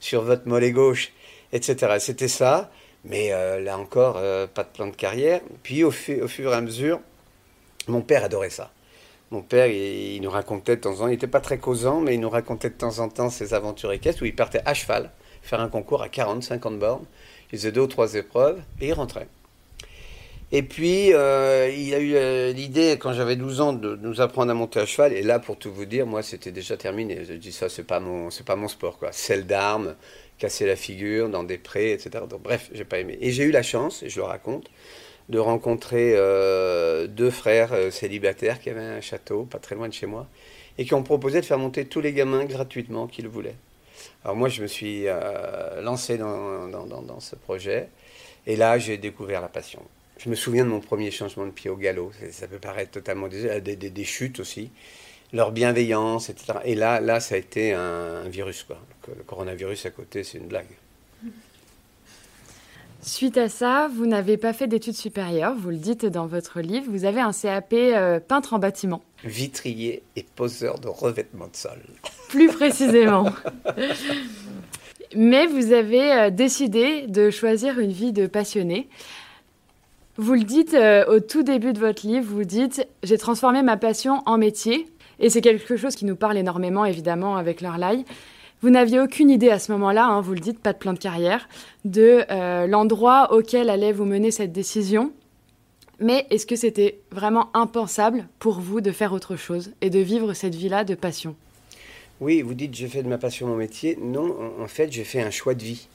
sur 0.00 0.22
votre 0.22 0.46
mollet 0.46 0.72
gauche, 0.72 1.12
etc. 1.52 1.96
C'était 2.00 2.28
ça, 2.28 2.70
mais 3.04 3.32
euh, 3.32 3.60
là 3.60 3.78
encore, 3.78 4.16
euh, 4.18 4.46
pas 4.46 4.64
de 4.64 4.68
plan 4.68 4.88
de 4.88 4.96
carrière. 4.96 5.40
Puis 5.62 5.84
au, 5.84 5.90
fu 5.90 6.20
au, 6.20 6.28
fur 6.28 6.52
et 6.52 6.56
à 6.56 6.60
mesure, 6.60 7.00
mon 7.86 8.02
père 8.02 8.24
adorait 8.24 8.50
ça. 8.50 8.72
Mon 9.30 9.42
père, 9.42 9.68
il, 9.68 10.16
il 10.16 10.20
nous 10.20 10.30
racontait 10.30 10.76
de 10.76 10.80
temps 10.80 10.94
en 10.94 10.96
temps, 10.96 11.06
il 11.06 11.12
n'était 11.12 11.28
pas 11.28 11.40
très 11.40 11.58
causant, 11.58 12.00
mais 12.00 12.14
il 12.14 12.20
nous 12.20 12.30
racontait 12.30 12.70
de 12.70 12.74
temps 12.74 12.98
en 12.98 13.08
temps 13.08 13.30
ses 13.30 13.54
aventures 13.54 13.92
équestres 13.92 14.22
où 14.22 14.26
il 14.26 14.34
partait 14.34 14.62
à 14.66 14.74
cheval 14.74 15.10
faire 15.42 15.60
un 15.60 15.68
concours 15.68 16.02
à 16.02 16.08
40, 16.08 16.42
50 16.42 16.78
bornes. 16.78 17.04
Il 17.52 17.58
faisait 17.58 17.72
deux 17.72 17.82
ou 17.82 17.86
trois 17.86 18.14
épreuves 18.14 18.60
et 18.80 18.88
il 18.88 18.92
rentrait. 18.92 19.28
Et 20.52 20.64
puis, 20.64 21.14
euh, 21.14 21.70
il 21.72 21.94
a 21.94 22.00
eu 22.00 22.14
euh, 22.16 22.52
l'idée, 22.52 22.98
quand 22.98 23.12
j'avais 23.12 23.36
12 23.36 23.60
ans, 23.60 23.72
de 23.72 23.94
nous 24.02 24.20
apprendre 24.20 24.50
à 24.50 24.54
monter 24.54 24.80
à 24.80 24.86
cheval. 24.86 25.12
Et 25.12 25.22
là, 25.22 25.38
pour 25.38 25.56
tout 25.56 25.72
vous 25.72 25.84
dire, 25.84 26.06
moi, 26.06 26.24
c'était 26.24 26.50
déjà 26.50 26.76
terminé. 26.76 27.24
Je 27.24 27.34
dis 27.34 27.52
ça, 27.52 27.68
c'est 27.68 27.84
pas 27.84 28.00
mon, 28.00 28.30
c'est 28.30 28.44
pas 28.44 28.56
mon 28.56 28.66
sport, 28.66 28.98
quoi. 28.98 29.12
Celle 29.12 29.46
d'armes, 29.46 29.94
casser 30.38 30.66
la 30.66 30.74
figure 30.74 31.28
dans 31.28 31.44
des 31.44 31.56
prés, 31.56 31.92
etc. 31.92 32.24
Donc, 32.28 32.42
bref, 32.42 32.68
j'ai 32.72 32.84
pas 32.84 32.98
aimé. 32.98 33.16
Et 33.20 33.30
j'ai 33.30 33.44
eu 33.44 33.52
la 33.52 33.62
chance, 33.62 34.02
et 34.02 34.08
je 34.08 34.16
le 34.18 34.24
raconte, 34.24 34.68
de 35.28 35.38
rencontrer 35.38 36.14
euh, 36.16 37.06
deux 37.06 37.30
frères 37.30 37.72
euh, 37.72 37.92
célibataires 37.92 38.60
qui 38.60 38.70
avaient 38.70 38.80
un 38.80 39.00
château, 39.00 39.44
pas 39.44 39.60
très 39.60 39.76
loin 39.76 39.86
de 39.86 39.94
chez 39.94 40.06
moi, 40.06 40.26
et 40.78 40.84
qui 40.84 40.94
ont 40.94 41.04
proposé 41.04 41.40
de 41.40 41.46
faire 41.46 41.58
monter 41.58 41.84
tous 41.84 42.00
les 42.00 42.12
gamins 42.12 42.44
gratuitement 42.44 43.06
qui 43.06 43.22
le 43.22 43.28
voulaient. 43.28 43.56
Alors 44.24 44.34
moi, 44.36 44.48
je 44.48 44.62
me 44.62 44.66
suis 44.66 45.04
lancé 45.82 46.18
dans, 46.18 47.20
ce 47.20 47.36
projet, 47.36 47.88
et 48.46 48.56
là, 48.56 48.78
j'ai 48.78 48.96
découvert 48.98 49.40
la 49.40 49.48
passion. 49.48 49.80
Je 50.22 50.28
me 50.28 50.34
souviens 50.34 50.64
de 50.64 50.70
mon 50.70 50.80
premier 50.80 51.10
changement 51.10 51.46
de 51.46 51.50
pied 51.50 51.70
au 51.70 51.76
galop. 51.76 52.12
Ça 52.30 52.46
peut 52.46 52.58
paraître 52.58 52.90
totalement 52.90 53.26
des, 53.26 53.60
des, 53.60 53.76
des 53.76 54.04
chutes 54.04 54.38
aussi, 54.38 54.70
leur 55.32 55.50
bienveillance, 55.50 56.28
etc. 56.28 56.58
Et 56.64 56.74
là, 56.74 57.00
là, 57.00 57.20
ça 57.20 57.36
a 57.36 57.38
été 57.38 57.72
un, 57.72 58.24
un 58.26 58.28
virus, 58.28 58.64
quoi. 58.64 58.78
Le 59.08 59.22
coronavirus 59.22 59.86
à 59.86 59.90
côté, 59.90 60.22
c'est 60.22 60.36
une 60.36 60.46
blague. 60.46 60.66
Suite 63.00 63.38
à 63.38 63.48
ça, 63.48 63.88
vous 63.88 64.04
n'avez 64.04 64.36
pas 64.36 64.52
fait 64.52 64.66
d'études 64.66 64.94
supérieures, 64.94 65.54
vous 65.56 65.70
le 65.70 65.78
dites 65.78 66.04
dans 66.04 66.26
votre 66.26 66.60
livre, 66.60 66.84
vous 66.90 67.06
avez 67.06 67.22
un 67.22 67.32
CAP 67.32 67.72
euh, 67.72 68.20
peintre 68.20 68.52
en 68.52 68.58
bâtiment. 68.58 69.02
Vitrier 69.24 70.02
et 70.16 70.22
poseur 70.36 70.78
de 70.78 70.88
revêtement 70.88 71.46
de 71.46 71.56
sol. 71.56 71.78
Plus 72.28 72.48
précisément. 72.48 73.32
Mais 75.16 75.46
vous 75.46 75.72
avez 75.72 76.12
euh, 76.12 76.30
décidé 76.30 77.06
de 77.06 77.30
choisir 77.30 77.78
une 77.80 77.90
vie 77.90 78.12
de 78.12 78.26
passionné. 78.26 78.86
Vous 80.22 80.34
le 80.34 80.44
dites 80.44 80.74
euh, 80.74 81.06
au 81.06 81.18
tout 81.18 81.42
début 81.42 81.72
de 81.72 81.78
votre 81.78 82.06
livre, 82.06 82.26
vous 82.28 82.44
dites 82.44 82.86
J'ai 83.02 83.16
transformé 83.16 83.62
ma 83.62 83.78
passion 83.78 84.22
en 84.26 84.36
métier. 84.36 84.86
Et 85.18 85.30
c'est 85.30 85.40
quelque 85.40 85.78
chose 85.78 85.94
qui 85.96 86.04
nous 86.04 86.14
parle 86.14 86.36
énormément, 86.36 86.84
évidemment, 86.84 87.36
avec 87.36 87.62
leur. 87.62 87.78
Vous 88.60 88.68
n'aviez 88.68 89.00
aucune 89.00 89.30
idée 89.30 89.48
à 89.48 89.58
ce 89.58 89.72
moment-là, 89.72 90.04
hein, 90.04 90.20
vous 90.20 90.34
le 90.34 90.40
dites, 90.40 90.58
pas 90.58 90.74
de 90.74 90.78
plan 90.78 90.92
de 90.92 90.98
carrière, 90.98 91.48
de 91.86 92.24
euh, 92.30 92.66
l'endroit 92.66 93.32
auquel 93.32 93.70
allait 93.70 93.92
vous 93.92 94.04
mener 94.04 94.30
cette 94.30 94.52
décision. 94.52 95.10
Mais 96.00 96.26
est-ce 96.28 96.44
que 96.44 96.56
c'était 96.56 97.00
vraiment 97.10 97.48
impensable 97.54 98.28
pour 98.40 98.60
vous 98.60 98.82
de 98.82 98.92
faire 98.92 99.14
autre 99.14 99.36
chose 99.36 99.72
et 99.80 99.88
de 99.88 100.00
vivre 100.00 100.34
cette 100.34 100.54
vie-là 100.54 100.84
de 100.84 100.96
passion? 100.96 101.34
Oui, 102.20 102.42
vous 102.42 102.52
dites 102.52 102.74
j'ai 102.74 102.88
fait 102.88 103.02
de 103.02 103.08
ma 103.08 103.16
passion 103.16 103.46
mon 103.46 103.56
métier. 103.56 103.98
Non, 103.98 104.36
en 104.60 104.68
fait, 104.68 104.92
j'ai 104.92 105.04
fait 105.04 105.22
un 105.22 105.30
choix 105.30 105.54
de 105.54 105.62
vie. 105.62 105.88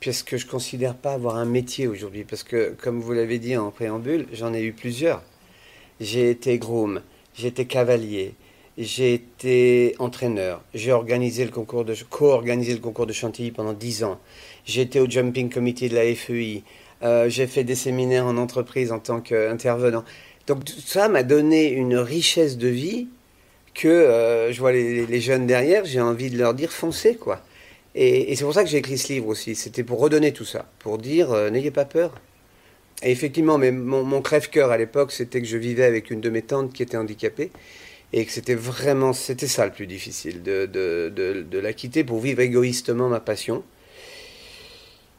Puisque 0.00 0.36
je 0.36 0.46
ne 0.46 0.50
considère 0.50 0.94
pas 0.94 1.12
avoir 1.12 1.36
un 1.36 1.44
métier 1.44 1.86
aujourd'hui? 1.86 2.24
Parce 2.24 2.42
que, 2.42 2.74
comme 2.80 3.00
vous 3.00 3.12
l'avez 3.12 3.38
dit 3.38 3.56
en 3.56 3.70
préambule, 3.70 4.26
j'en 4.32 4.54
ai 4.54 4.62
eu 4.62 4.72
plusieurs. 4.72 5.22
J'ai 6.00 6.30
été 6.30 6.58
groom, 6.58 7.02
j'ai 7.34 7.48
été 7.48 7.66
cavalier, 7.66 8.34
j'ai 8.78 9.12
été 9.12 9.94
entraîneur, 9.98 10.62
j'ai 10.72 10.92
organisé 10.92 11.44
le 11.44 11.50
concours 11.50 11.84
de, 11.84 11.94
co-organisé 12.08 12.72
le 12.72 12.80
concours 12.80 13.06
de 13.06 13.12
Chantilly 13.12 13.50
pendant 13.50 13.74
10 13.74 14.04
ans, 14.04 14.18
j'ai 14.64 14.80
été 14.80 15.00
au 15.00 15.08
jumping 15.08 15.50
committee 15.50 15.90
de 15.90 15.94
la 15.94 16.14
FEI, 16.14 16.62
euh, 17.02 17.28
j'ai 17.28 17.46
fait 17.46 17.64
des 17.64 17.74
séminaires 17.74 18.26
en 18.26 18.38
entreprise 18.38 18.92
en 18.92 18.98
tant 18.98 19.20
qu'intervenant. 19.20 20.04
Donc 20.46 20.64
tout 20.64 20.80
ça 20.80 21.08
m'a 21.08 21.22
donné 21.22 21.70
une 21.70 21.96
richesse 21.96 22.56
de 22.56 22.68
vie 22.68 23.08
que 23.74 23.88
euh, 23.88 24.52
je 24.52 24.58
vois 24.58 24.72
les, 24.72 25.20
jeunes 25.20 25.46
derrière, 25.46 25.84
j'ai 25.84 26.00
envie 26.00 26.30
de 26.30 26.38
leur 26.38 26.54
dire 26.54 26.72
foncez 26.72 27.16
quoi. 27.16 27.42
Et, 27.94 28.34
c'est 28.36 28.44
pour 28.44 28.54
ça 28.54 28.62
que 28.62 28.70
j'ai 28.70 28.78
écrit 28.78 28.98
ce 28.98 29.12
livre 29.12 29.28
aussi. 29.28 29.54
C'était 29.54 29.82
pour 29.82 30.00
redonner 30.00 30.32
tout 30.32 30.44
ça, 30.44 30.66
pour 30.78 30.98
dire 30.98 31.32
euh, 31.32 31.50
n'ayez 31.50 31.70
pas 31.70 31.84
peur. 31.84 32.14
Et 33.02 33.10
effectivement, 33.10 33.58
mais 33.58 33.72
mon, 33.72 34.20
crève-cœur 34.20 34.70
à 34.70 34.76
l'époque, 34.76 35.10
c'était 35.12 35.40
que 35.40 35.46
je 35.46 35.56
vivais 35.56 35.84
avec 35.84 36.10
une 36.10 36.20
de 36.20 36.28
mes 36.28 36.42
tantes 36.42 36.72
qui 36.72 36.82
était 36.82 36.98
handicapée 36.98 37.50
et 38.12 38.26
que 38.26 38.32
c'était 38.32 38.54
vraiment, 38.54 39.12
c'était 39.12 39.46
ça 39.46 39.64
le 39.64 39.72
plus 39.72 39.86
difficile, 39.86 40.42
de, 40.42 41.60
la 41.62 41.72
quitter 41.72 42.04
pour 42.04 42.20
vivre 42.20 42.40
égoïstement 42.40 43.08
ma 43.08 43.20
passion. 43.20 43.62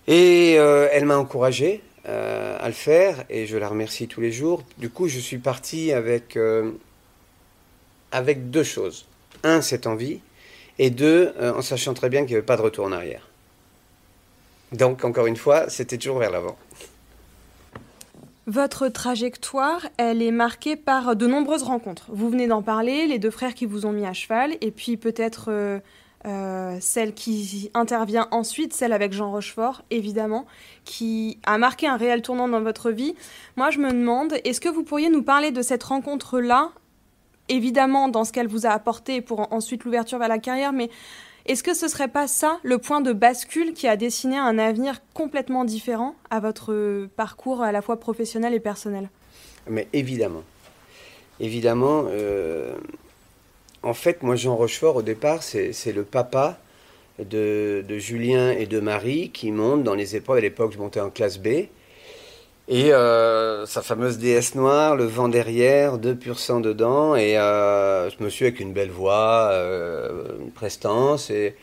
Et 0.08 0.56
euh, 0.58 0.90
elle 0.92 1.06
m'a 1.06 1.18
encouragé 1.18 1.82
euh, 2.08 2.58
à 2.60 2.68
le 2.68 2.74
faire 2.74 3.24
et 3.30 3.48
je 3.48 3.58
la 3.58 3.68
remercie 3.68 4.08
tous 4.08 4.22
les 4.22 4.32
jours. 4.32 4.64
Du 4.78 4.90
coup, 4.90 5.08
je 5.08 5.20
suis 5.20 5.40
parti 5.40 5.92
avec, 5.92 6.38
avec 8.12 8.52
deux 8.52 8.64
choses. 8.64 9.08
Un, 9.44 9.62
cette 9.62 9.88
envie, 9.88 10.20
et 10.80 10.90
deux, 10.90 11.34
euh, 11.40 11.54
en 11.54 11.62
sachant 11.62 11.94
très 11.94 12.10
bien 12.10 12.22
qu'il 12.22 12.32
n'y 12.32 12.36
avait 12.36 12.46
pas 12.46 12.58
de 12.58 12.62
retour 12.62 12.86
en 12.86 12.92
arrière. 12.92 13.28
Donc, 14.72 15.04
encore 15.04 15.28
une 15.28 15.36
fois, 15.36 15.70
c'était 15.70 15.98
toujours 15.98 16.20
vers 16.20 16.32
l'avant. 16.32 16.58
Votre 18.48 18.88
trajectoire, 18.88 19.88
elle 19.98 20.22
est 20.22 20.32
marquée 20.32 20.76
par 20.76 21.16
de 21.16 21.28
nombreuses 21.28 21.64
rencontres. 21.64 22.08
Vous 22.10 22.30
venez 22.30 22.48
d'en 22.48 22.62
parler, 22.62 23.06
les 23.06 23.20
deux 23.20 23.30
frères 23.30 23.54
qui 23.54 23.66
vous 23.66 23.86
ont 23.86 23.92
mis 23.92 24.06
à 24.06 24.14
cheval, 24.14 24.58
et 24.62 24.72
puis 24.72 24.98
peut-être 24.98 25.46
euh, 25.50 25.80
euh, 26.26 26.78
celle 26.80 27.14
qui 27.14 27.72
intervient 27.74 28.28
ensuite, 28.32 28.74
celle 28.74 28.94
avec 28.94 29.14
Jean 29.14 29.32
Rochefort, 29.32 29.84
évidemment, 29.90 30.46
qui 30.86 31.40
a 31.46 31.58
marqué 31.58 31.88
un 31.88 31.98
réel 31.98 32.22
tournant 32.22 32.48
dans 32.48 32.62
votre 32.62 32.92
vie. 32.92 33.16
Moi, 33.58 33.72
je 33.72 33.80
me 33.80 33.92
demande, 33.92 34.34
est-ce 34.44 34.62
que 34.62 34.70
vous 34.70 34.84
pourriez 34.84 35.10
nous 35.10 35.24
parler 35.24 35.52
de 35.52 35.62
cette 35.62 35.84
rencontre-là 35.84 36.72
évidemment 37.52 38.08
dans 38.08 38.24
ce 38.24 38.32
qu'elle 38.32 38.48
vous 38.48 38.66
a 38.66 38.70
apporté 38.70 39.22
pour 39.22 39.52
ensuite 39.54 39.84
l'ouverture 39.84 40.18
vers 40.18 40.28
la 40.28 40.40
carrière, 40.40 40.74
mais 40.74 40.90
est-ce 41.46 41.64
que 41.64 41.74
ce 41.74 41.88
serait 41.88 42.08
pas 42.08 42.28
ça 42.28 42.60
le 42.64 42.78
point 42.78 43.02
de 43.02 43.14
bascule 43.14 43.74
qui 43.74 43.88
a 43.88 43.96
dessiné 43.98 44.38
un 44.38 44.58
avenir 44.60 45.02
complètement 45.14 45.66
différent 45.66 46.16
à 46.30 46.40
votre 46.40 47.08
parcours 47.16 47.62
à 47.62 47.72
la 47.72 47.82
fois 47.82 48.00
professionnel 48.00 48.54
et 48.54 48.60
personnel? 48.60 49.10
Mais 49.68 49.88
évidemment. 49.94 50.44
Évidemment. 51.40 52.06
Euh, 52.08 52.76
en 53.84 53.94
fait, 53.96 54.22
moi, 54.22 54.36
Jean 54.36 54.56
Rochefort, 54.56 54.98
au 54.98 55.02
départ, 55.02 55.42
c'est 55.42 55.94
le 55.94 56.04
papa 56.04 56.60
de, 57.18 57.84
de, 57.88 57.98
Julien 57.98 58.52
et 58.52 58.68
de 58.68 58.80
Marie 58.80 59.32
qui 59.32 59.52
montent 59.52 59.84
dans 59.84 59.96
les 59.96 60.16
épreuves. 60.16 60.38
À 60.38 60.42
l'époque, 60.42 60.74
je 60.74 60.78
montais 60.78 61.00
en 61.00 61.10
classe 61.10 61.40
B. 61.40 61.66
Et 62.68 62.94
euh, 62.94 63.66
sa 63.66 63.82
fameuse 63.82 64.18
déesse 64.18 64.56
noire, 64.56 64.96
le 64.96 65.06
vent 65.06 65.28
derrière, 65.28 65.98
deux 65.98 66.16
pur 66.16 66.38
dedans, 66.62 67.16
et 67.16 67.38
euh, 67.38 68.10
ce 68.10 68.24
monsieur 68.24 68.48
avec 68.48 68.60
une 68.60 68.72
belle 68.72 68.92
voix, 68.92 69.50
euh, 69.52 70.38
une 70.40 70.52
prestance, 70.52 71.30
et, 71.32 71.56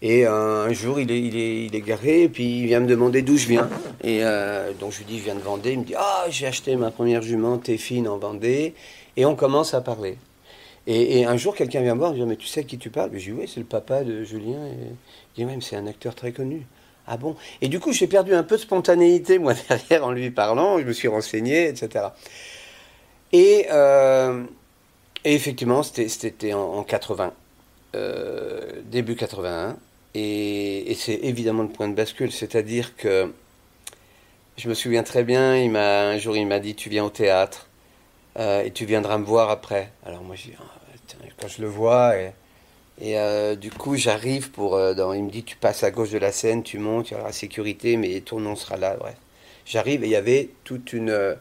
et 0.00 0.24
un 0.24 0.72
jour 0.72 0.98
il 0.98 1.10
est, 1.10 1.20
il, 1.20 1.36
il 1.36 1.82
garé, 1.82 2.22
et 2.22 2.28
puis 2.28 2.60
il 2.60 2.66
vient 2.66 2.80
me 2.80 2.86
demander 2.86 3.22
d'où 3.22 3.36
je 3.36 3.48
viens. 3.48 3.68
Et 4.02 4.22
donc 4.80 4.92
je 4.92 4.98
lui 4.98 5.04
dis, 5.04 5.18
je 5.18 5.24
viens 5.24 5.34
de 5.34 5.40
Vendée, 5.40 5.72
il 5.72 5.80
me 5.80 5.84
dit, 5.84 5.94
ah, 5.96 6.24
j'ai 6.30 6.46
acheté 6.46 6.76
ma 6.76 6.90
première 6.90 7.22
jument 7.22 7.58
Téphine 7.58 8.08
en 8.08 8.16
Vendée, 8.16 8.74
et 9.16 9.26
on 9.26 9.34
commence 9.34 9.74
à 9.74 9.80
parler. 9.80 10.16
Et, 10.86 11.24
un 11.24 11.36
jour, 11.36 11.56
quelqu'un 11.56 11.82
vient 11.82 11.94
me 11.94 11.98
voir, 11.98 12.12
me 12.12 12.16
dit, 12.16 12.22
mais 12.24 12.36
tu 12.36 12.46
sais 12.46 12.62
qui 12.64 12.78
tu 12.78 12.90
parles? 12.90 13.10
Je 13.12 13.18
dis, 13.18 13.32
oui, 13.32 13.50
c'est 13.52 13.58
le 13.58 13.66
papa 13.66 14.04
de 14.04 14.22
Julien, 14.22 14.64
et 14.66 14.92
il 15.36 15.44
dit, 15.44 15.44
même, 15.44 15.60
c'est 15.60 15.74
un 15.74 15.86
acteur 15.88 16.14
très 16.14 16.30
connu. 16.30 16.64
Ah 17.06 17.16
bon? 17.16 17.36
Et 17.60 17.68
du 17.68 17.78
coup, 17.78 17.92
j'ai 17.92 18.06
perdu 18.06 18.34
un 18.34 18.42
peu 18.42 18.56
de 18.56 18.60
spontanéité, 18.60 19.38
moi, 19.38 19.54
derrière, 19.68 20.04
en 20.04 20.12
lui 20.12 20.30
parlant. 20.30 20.78
Je 20.78 20.84
me 20.84 20.92
suis 20.92 21.08
renseigné, 21.08 21.68
etc. 21.68 22.06
Et, 23.32 23.66
euh, 23.70 24.44
et 25.24 25.34
effectivement, 25.34 25.82
c'était 25.82 26.52
en, 26.52 26.82
80, 26.82 27.32
euh, 27.94 28.82
début 28.84 29.14
81. 29.16 29.76
Et, 30.14 30.96
c'est 30.98 31.14
évidemment 31.22 31.62
le 31.62 31.68
point 31.68 31.88
de 31.88 31.94
bascule. 31.94 32.32
C'est-à-dire 32.32 32.96
que 32.96 33.32
je 34.56 34.68
me 34.68 34.74
souviens 34.74 35.02
très 35.02 35.22
bien, 35.22 35.56
il 35.56 35.76
un 35.76 36.18
jour, 36.18 36.36
il 36.36 36.46
m'a 36.46 36.58
dit 36.58 36.74
Tu 36.74 36.88
viens 36.88 37.04
au 37.04 37.10
théâtre 37.10 37.68
euh, 38.38 38.64
et 38.64 38.70
tu 38.70 38.84
viendras 38.86 39.18
me 39.18 39.24
voir 39.24 39.50
après. 39.50 39.92
Alors 40.04 40.22
moi, 40.22 40.34
j'ai 40.34 40.56
ah, 40.58 41.24
quand 41.38 41.48
je 41.48 41.62
le 41.62 41.68
vois. 41.68 42.16
Et, 42.16 42.32
et 42.98 43.18
euh, 43.18 43.56
du 43.56 43.70
coup, 43.70 43.96
j'arrive 43.96 44.50
pour. 44.50 44.74
Euh, 44.76 44.94
il 45.14 45.24
me 45.24 45.30
dit 45.30 45.44
Tu 45.44 45.56
passes 45.56 45.82
à 45.82 45.90
gauche 45.90 46.10
de 46.10 46.18
la 46.18 46.32
scène, 46.32 46.62
tu 46.62 46.78
montes, 46.78 47.10
il 47.10 47.14
y 47.14 47.16
aura 47.16 47.26
la 47.26 47.32
sécurité, 47.32 47.96
mais 47.96 48.20
ton 48.20 48.40
nom 48.40 48.56
sera 48.56 48.76
là. 48.76 48.96
Bref. 48.98 49.16
J'arrive 49.66 50.04
et 50.04 50.06
il 50.06 50.12
y 50.12 50.16
avait 50.16 50.50
toute 50.64 50.92
une 50.92 51.10
euh, 51.10 51.34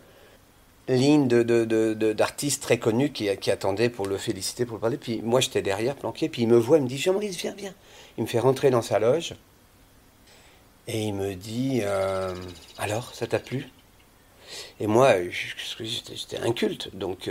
ligne 0.89 1.27
d'artistes 1.27 2.61
de, 2.61 2.61
de, 2.61 2.61
très 2.61 2.79
connus 2.79 3.11
qui, 3.11 3.29
attendaient 3.29 3.89
pour 3.89 4.07
le 4.07 4.17
féliciter, 4.17 4.65
pour 4.65 4.77
le 4.77 4.81
parler. 4.81 4.97
Puis 4.97 5.21
moi, 5.23 5.39
j'étais 5.39 5.61
derrière, 5.61 5.95
planqué. 5.95 6.27
Puis 6.27 6.41
il 6.41 6.47
me 6.47 6.57
voit, 6.57 6.77
il 6.77 6.83
me 6.83 6.89
dit 6.89 6.97
Jean-Maurice, 6.97 7.37
viens, 7.37 7.53
viens. 7.55 7.73
Il 8.17 8.23
me 8.23 8.27
fait 8.27 8.39
rentrer 8.39 8.69
dans 8.69 8.81
sa 8.81 8.99
loge. 8.99 9.35
Et 10.87 11.03
il 11.03 11.13
me 11.13 11.35
dit 11.35 11.81
Alors, 12.77 13.15
ça 13.15 13.27
t'a 13.27 13.39
plu? 13.39 13.69
Et 14.79 14.87
moi, 14.87 15.15
j'étais 15.79 16.37
inculte. 16.37 16.95
Donc 16.95 17.29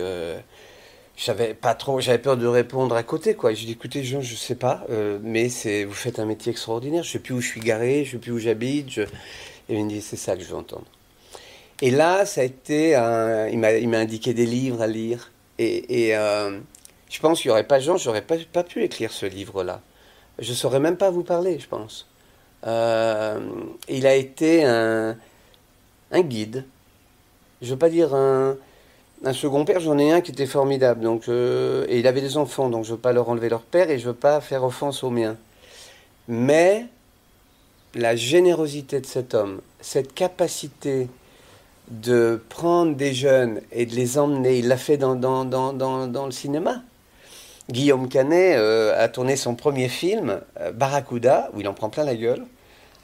j'avais 1.16 1.55
pas 1.55 1.74
trop, 1.74 2.00
j'avais 2.00 2.18
peur 2.18 2.37
de 2.37 2.46
répondre 2.46 2.94
à 2.96 3.03
côté, 3.03 3.35
quoi. 3.35 3.55
Je 3.55 3.64
dis, 3.64 3.72
écoutez, 3.72 4.03
Jean, 4.03 4.20
je 4.20 4.35
sais 4.35 4.57
pas, 4.57 4.85
euh, 4.90 5.18
mais 5.22 5.48
c'est, 5.48 5.85
vous 5.85 5.94
faites 5.94 6.18
un 6.18 6.24
métier 6.24 6.50
extraordinaire. 6.50 7.05
Je 7.05 7.11
sais 7.11 7.18
plus 7.20 7.35
où 7.35 7.40
je 7.40 7.48
suis 7.48 7.61
garé, 7.61 8.05
je 8.05 8.12
sais 8.12 8.18
plus 8.18 8.33
où 8.33 8.38
j'habite. 8.38 8.98
Et 8.98 9.07
il 9.77 9.85
me 9.85 9.88
dit, 9.88 10.03
c'est 10.03 10.16
ça 10.16 10.37
que 10.37 10.42
je 10.42 10.48
veux 10.48 10.57
entendre. 10.57 10.87
Et 11.83 11.90
là, 11.90 12.27
ça 12.27 12.40
a 12.40 12.44
été, 12.44 12.94
un, 12.94 13.48
il 13.48 13.59
m'a, 13.59 13.98
indiqué 13.98 14.35
des 14.35 14.46
livres 14.46 14.83
à 14.83 14.87
lire. 14.87 15.31
Et, 15.59 16.09
et 16.09 16.16
euh, 16.16 16.59
je 17.09 17.20
pense 17.20 17.40
qu'il 17.40 17.48
n'y 17.48 17.53
aurait 17.53 17.66
pas 17.66 17.79
Jean, 17.79 17.96
j'aurais 17.96 18.22
pas, 18.22 18.37
pas 18.53 18.64
pu 18.64 18.83
écrire 18.83 19.12
ce 19.12 19.27
livre-là. 19.27 19.81
Je 20.40 20.53
saurais 20.53 20.81
même 20.81 20.96
pas 20.96 21.11
vous 21.11 21.22
parler, 21.22 21.59
je 21.61 21.68
pense. 21.68 22.09
Euh, 22.66 23.38
il 23.88 24.07
a 24.07 24.14
été 24.16 24.64
un, 24.64 25.16
un 26.11 26.20
guide. 26.22 26.64
Je 27.62 27.70
veux 27.70 27.79
pas 27.79 27.88
dire 27.88 28.14
un 28.14 28.57
un 29.24 29.32
second 29.32 29.64
père, 29.64 29.80
j'en 29.80 29.98
ai 29.98 30.12
un 30.12 30.20
qui 30.20 30.30
était 30.30 30.46
formidable. 30.46 31.02
Donc, 31.02 31.28
et 31.28 31.98
il 31.98 32.06
avait 32.06 32.20
des 32.20 32.37
enfants, 32.37 32.68
donc 32.68 32.84
je 32.84 32.90
ne 32.90 32.96
veux 32.96 33.00
pas 33.00 33.12
leur 33.12 33.28
enlever 33.28 33.48
leur 33.48 33.62
père 33.62 33.90
et 33.90 33.98
je 33.98 34.04
ne 34.04 34.12
veux 34.12 34.18
pas 34.18 34.40
faire 34.40 34.64
offense 34.64 35.02
aux 35.02 35.10
miens. 35.10 35.37
Mais 36.28 36.87
la 37.94 38.16
générosité 38.16 39.00
de 39.00 39.06
cet 39.06 39.34
homme, 39.34 39.60
cette 39.80 40.14
capacité 40.14 41.08
de 41.88 42.42
prendre 42.48 42.94
des 42.94 43.12
jeunes 43.12 43.60
et 43.72 43.87
de 43.87 43.94
les 43.94 44.18
emmener, 44.18 44.58
il 44.58 44.68
l'a 44.68 44.76
fait 44.76 44.96
dans, 44.96 45.14
le 45.14 46.30
cinéma. 46.30 46.82
Guillaume 47.70 48.08
Canet 48.08 48.56
euh, 48.56 49.02
a 49.02 49.08
tourné 49.08 49.37
son 49.37 49.54
premier 49.54 49.88
film, 49.88 50.40
euh, 50.60 50.72
Barracuda, 50.72 51.50
où 51.54 51.60
il 51.60 51.68
en 51.68 51.74
prend 51.74 51.88
plein 51.88 52.04
la 52.04 52.14
gueule, 52.14 52.44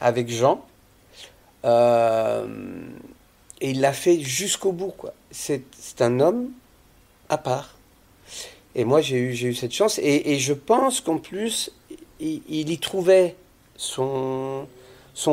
avec 0.01 0.29
Jean. 0.29 0.65
Euh, 1.65 2.47
et 3.61 3.71
il 3.71 3.81
l'a 3.81 3.93
fait 3.93 4.21
jusqu'au 4.21 4.73
bout. 4.73 4.93
quoi. 4.97 5.13
C'est 5.31 5.63
un 6.01 6.21
homme 6.21 6.51
à 7.29 7.39
part. 7.39 7.77
Et 8.75 8.85
moi, 8.85 9.01
j'ai 9.01 9.17
eu, 9.17 9.33
eu 9.33 9.55
cette 9.55 9.73
chance. 9.73 9.99
Et, 10.03 10.39
je 10.39 10.53
pense 10.53 11.01
qu'en 11.01 11.19
plus, 11.19 11.73
il, 12.21 12.71
y 12.71 12.79
trouvait 12.79 13.37
son, 13.77 14.67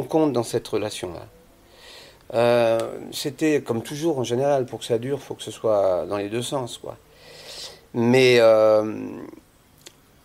compte 0.09 0.33
dans 0.33 0.43
cette 0.43 0.67
relation-là. 0.67 1.25
Euh, 2.33 2.79
c'était 3.13 3.61
comme 3.61 3.83
toujours 3.83 4.19
en 4.19 4.23
général, 4.23 4.65
pour 4.65 4.79
que 4.79 4.85
ça 4.85 4.97
dure, 4.97 5.17
il 5.21 5.23
faut 5.23 5.33
que 5.33 5.43
ce 5.43 5.51
soit 5.51 6.05
dans 6.07 6.17
les 6.17 6.29
deux 6.29 6.41
sens. 6.41 6.77
quoi. 6.77 6.97
Mais 7.93 8.37
euh, 8.39 8.83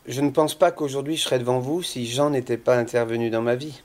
je 0.07 0.21
ne 0.21 0.31
pense 0.31 0.55
pas 0.55 0.73
qu'aujourd'hui 0.73 1.17
je 1.17 1.23
serais 1.23 1.39
devant 1.39 1.61
vous 1.61 1.83
si 1.83 2.07
Jean 2.07 2.31
n'était 2.31 2.57
pas 2.57 2.77
intervenu 2.77 3.31
dans 3.31 3.43
ma 3.43 3.55
vie. 3.55 3.83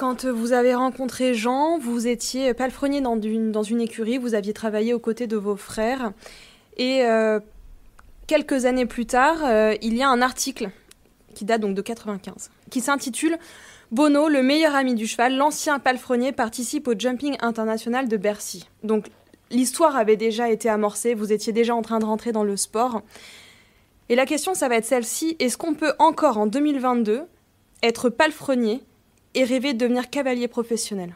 Quand 0.00 0.24
vous 0.24 0.54
avez 0.54 0.74
rencontré 0.74 1.34
Jean, 1.34 1.78
vous 1.78 2.06
étiez 2.06 2.54
palefrenier 2.54 3.02
dans 3.02 3.20
une, 3.20 3.52
dans 3.52 3.62
une 3.62 3.82
écurie, 3.82 4.16
vous 4.16 4.32
aviez 4.32 4.54
travaillé 4.54 4.94
aux 4.94 4.98
côtés 4.98 5.26
de 5.26 5.36
vos 5.36 5.56
frères. 5.56 6.12
Et 6.78 7.02
euh, 7.02 7.38
quelques 8.26 8.64
années 8.64 8.86
plus 8.86 9.04
tard, 9.04 9.44
euh, 9.44 9.74
il 9.82 9.94
y 9.94 10.02
a 10.02 10.08
un 10.08 10.22
article 10.22 10.70
qui 11.34 11.44
date 11.44 11.60
donc 11.60 11.74
de 11.74 11.82
95, 11.82 12.50
qui 12.70 12.80
s'intitule 12.80 13.36
Bono, 13.90 14.30
le 14.30 14.42
meilleur 14.42 14.74
ami 14.74 14.94
du 14.94 15.06
cheval, 15.06 15.36
l'ancien 15.36 15.78
palefrenier 15.78 16.32
participe 16.32 16.88
au 16.88 16.98
jumping 16.98 17.36
international 17.42 18.08
de 18.08 18.16
Bercy. 18.16 18.70
Donc 18.82 19.04
l'histoire 19.50 19.96
avait 19.96 20.16
déjà 20.16 20.48
été 20.48 20.70
amorcée, 20.70 21.12
vous 21.12 21.30
étiez 21.30 21.52
déjà 21.52 21.74
en 21.74 21.82
train 21.82 21.98
de 21.98 22.06
rentrer 22.06 22.32
dans 22.32 22.44
le 22.44 22.56
sport. 22.56 23.02
Et 24.08 24.14
la 24.14 24.24
question, 24.24 24.54
ça 24.54 24.66
va 24.66 24.76
être 24.76 24.86
celle-ci, 24.86 25.36
est-ce 25.40 25.58
qu'on 25.58 25.74
peut 25.74 25.92
encore 25.98 26.38
en 26.38 26.46
2022 26.46 27.20
être 27.82 28.08
palefrenier 28.08 28.82
et 29.34 29.44
rêver 29.44 29.72
de 29.74 29.78
devenir 29.78 30.10
cavalier 30.10 30.48
professionnel 30.48 31.14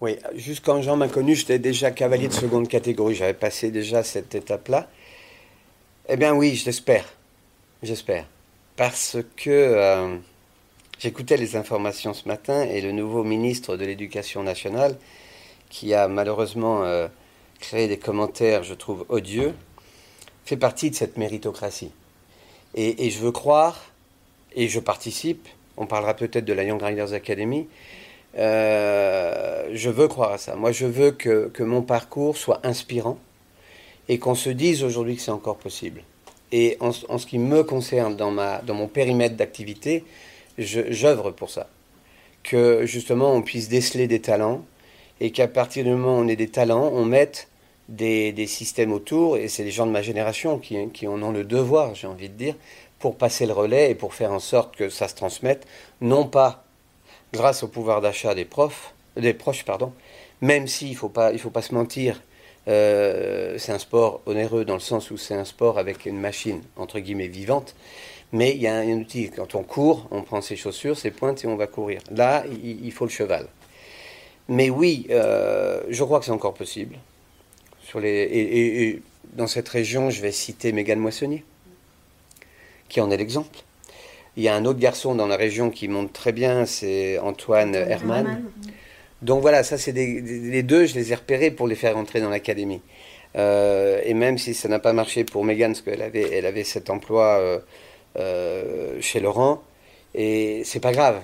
Oui, 0.00 0.16
juste 0.34 0.64
quand 0.64 0.82
Jean 0.82 0.96
m'a 0.96 1.08
connu, 1.08 1.34
j'étais 1.34 1.58
déjà 1.58 1.90
cavalier 1.90 2.28
de 2.28 2.32
seconde 2.32 2.68
catégorie. 2.68 3.14
J'avais 3.14 3.34
passé 3.34 3.70
déjà 3.70 4.02
cette 4.02 4.34
étape-là. 4.34 4.88
Eh 6.08 6.16
bien 6.16 6.34
oui, 6.34 6.54
j'espère. 6.54 7.04
J'espère. 7.82 8.26
Parce 8.76 9.18
que 9.36 9.50
euh, 9.50 10.16
j'écoutais 10.98 11.36
les 11.36 11.56
informations 11.56 12.14
ce 12.14 12.26
matin 12.26 12.62
et 12.62 12.80
le 12.80 12.92
nouveau 12.92 13.24
ministre 13.24 13.76
de 13.76 13.84
l'Éducation 13.84 14.42
nationale, 14.42 14.96
qui 15.68 15.94
a 15.94 16.08
malheureusement 16.08 16.82
euh, 16.82 17.08
créé 17.60 17.86
des 17.88 17.98
commentaires, 17.98 18.64
je 18.64 18.74
trouve, 18.74 19.04
odieux, 19.08 19.54
fait 20.44 20.56
partie 20.56 20.90
de 20.90 20.96
cette 20.96 21.16
méritocratie. 21.16 21.92
Et 22.74 23.10
je 23.10 23.18
veux 23.18 23.32
croire, 23.32 23.90
et 24.54 24.68
je 24.68 24.78
participe, 24.78 25.48
on 25.76 25.86
parlera 25.86 26.14
peut-être 26.14 26.44
de 26.44 26.52
la 26.52 26.64
Young 26.64 26.80
Riders 26.82 27.12
Academy, 27.12 27.68
euh, 28.38 29.68
je 29.72 29.90
veux 29.90 30.08
croire 30.08 30.32
à 30.32 30.38
ça. 30.38 30.54
Moi, 30.54 30.72
je 30.72 30.86
veux 30.86 31.10
que, 31.10 31.48
que 31.48 31.62
mon 31.62 31.82
parcours 31.82 32.36
soit 32.36 32.60
inspirant 32.64 33.18
et 34.08 34.18
qu'on 34.18 34.34
se 34.34 34.50
dise 34.50 34.84
aujourd'hui 34.84 35.16
que 35.16 35.22
c'est 35.22 35.30
encore 35.30 35.56
possible. 35.56 36.02
Et 36.52 36.76
en, 36.80 36.92
ce 36.92 37.26
qui 37.26 37.38
me 37.38 37.62
concerne, 37.62 38.16
dans, 38.16 38.30
ma, 38.30 38.58
dans 38.58 38.74
mon 38.74 38.88
périmètre 38.88 39.36
d'activité, 39.36 40.04
j'œuvre 40.58 41.30
pour 41.30 41.50
ça. 41.50 41.68
Que 42.42 42.86
justement, 42.86 43.32
on 43.32 43.42
puisse 43.42 43.68
déceler 43.68 44.08
des 44.08 44.20
talents 44.20 44.64
et 45.20 45.30
qu'à 45.30 45.46
partir 45.46 45.84
du 45.84 45.90
moment 45.90 46.18
où 46.18 46.22
on 46.22 46.28
ait 46.28 46.36
des 46.36 46.48
talents, 46.48 46.90
on 46.92 47.04
mette 47.04 47.48
des, 47.88 48.32
des 48.32 48.46
systèmes 48.46 48.92
autour, 48.92 49.36
et 49.36 49.48
c'est 49.48 49.64
les 49.64 49.70
gens 49.70 49.86
de 49.86 49.90
ma 49.90 50.02
génération 50.02 50.58
qui, 50.58 50.76
qui 50.90 51.06
en 51.06 51.22
ont 51.22 51.32
le 51.32 51.44
devoir, 51.44 51.94
j'ai 51.94 52.06
envie 52.06 52.28
de 52.28 52.34
dire, 52.34 52.54
pour 53.00 53.16
passer 53.16 53.46
le 53.46 53.52
relais 53.52 53.90
et 53.90 53.94
pour 53.94 54.14
faire 54.14 54.32
en 54.32 54.38
sorte 54.38 54.76
que 54.76 54.88
ça 54.88 55.08
se 55.08 55.14
transmette, 55.14 55.66
non 56.00 56.26
pas 56.26 56.64
grâce 57.32 57.62
au 57.62 57.68
pouvoir 57.68 58.00
d'achat 58.00 58.34
des 58.34 58.44
profs, 58.44 58.94
des 59.16 59.34
proches, 59.34 59.64
pardon, 59.64 59.92
même 60.40 60.66
s'il 60.66 60.92
ne 60.92 60.96
faut, 60.96 61.08
pas, 61.08 61.36
faut 61.38 61.50
pas 61.50 61.62
se 61.62 61.74
mentir, 61.74 62.22
euh, 62.68 63.56
c'est 63.58 63.72
un 63.72 63.78
sport 63.78 64.20
onéreux 64.26 64.64
dans 64.64 64.74
le 64.74 64.80
sens 64.80 65.10
où 65.10 65.16
c'est 65.16 65.34
un 65.34 65.44
sport 65.44 65.78
avec 65.78 66.06
une 66.06 66.18
machine, 66.18 66.62
entre 66.76 67.00
guillemets, 67.00 67.28
vivante, 67.28 67.74
mais 68.32 68.52
il 68.54 68.60
y 68.60 68.66
a 68.66 68.74
un, 68.74 68.88
outil. 68.88 69.30
Quand 69.30 69.54
on 69.54 69.62
court, 69.62 70.06
on 70.10 70.22
prend 70.22 70.40
ses 70.40 70.56
chaussures, 70.56 70.96
ses 70.96 71.10
pointes 71.10 71.44
et 71.44 71.48
on 71.48 71.56
va 71.56 71.66
courir. 71.66 72.00
Là, 72.10 72.44
il, 72.62 72.92
faut 72.92 73.04
le 73.04 73.10
cheval. 73.10 73.46
Mais 74.48 74.70
oui, 74.70 75.06
euh, 75.10 75.80
je 75.88 76.04
crois 76.04 76.20
que 76.20 76.26
c'est 76.26 76.30
encore 76.30 76.54
possible. 76.54 76.96
Et, 78.02 79.00
dans 79.32 79.46
cette 79.46 79.68
région, 79.68 80.10
je 80.10 80.22
vais 80.22 80.32
citer 80.32 80.72
Mégane 80.72 80.98
Moissonnier, 80.98 81.44
qui 82.90 83.00
en 83.00 83.10
est 83.10 83.16
l'exemple? 83.16 83.58
Il 84.36 84.42
y 84.42 84.48
a 84.48 84.54
un 84.54 84.64
autre 84.66 84.78
garçon 84.78 85.14
dans 85.14 85.26
la 85.26 85.36
région 85.36 85.70
qui 85.70 85.88
monte 85.88 86.12
très 86.12 86.32
bien, 86.32 86.66
c'est 86.66 87.18
Antoine, 87.18 87.74
Herman. 87.74 88.26
Herman. 88.26 88.42
Donc 89.22 89.40
voilà, 89.42 89.62
ça 89.62 89.76
c'est 89.76 89.92
des, 89.92 90.20
des, 90.20 90.38
les 90.38 90.62
deux, 90.62 90.86
je 90.86 90.94
les 90.94 91.12
ai 91.12 91.14
repérés 91.14 91.50
pour 91.50 91.66
les 91.66 91.74
faire 91.74 91.96
entrer 91.96 92.20
dans 92.20 92.30
l'académie. 92.30 92.80
Euh, 93.36 94.00
et 94.04 94.14
même 94.14 94.38
si 94.38 94.54
ça 94.54 94.68
n'a 94.68 94.78
pas 94.78 94.92
marché 94.92 95.24
pour 95.24 95.44
Megan, 95.44 95.72
parce 95.72 95.82
qu'elle 95.82 96.02
avait, 96.02 96.28
elle 96.32 96.46
avait 96.46 96.64
cet 96.64 96.90
emploi 96.90 97.38
euh, 97.38 97.58
euh, 98.18 99.00
chez 99.00 99.20
Laurent, 99.20 99.62
et 100.14 100.62
c'est 100.64 100.80
pas 100.80 100.92
grave. 100.92 101.20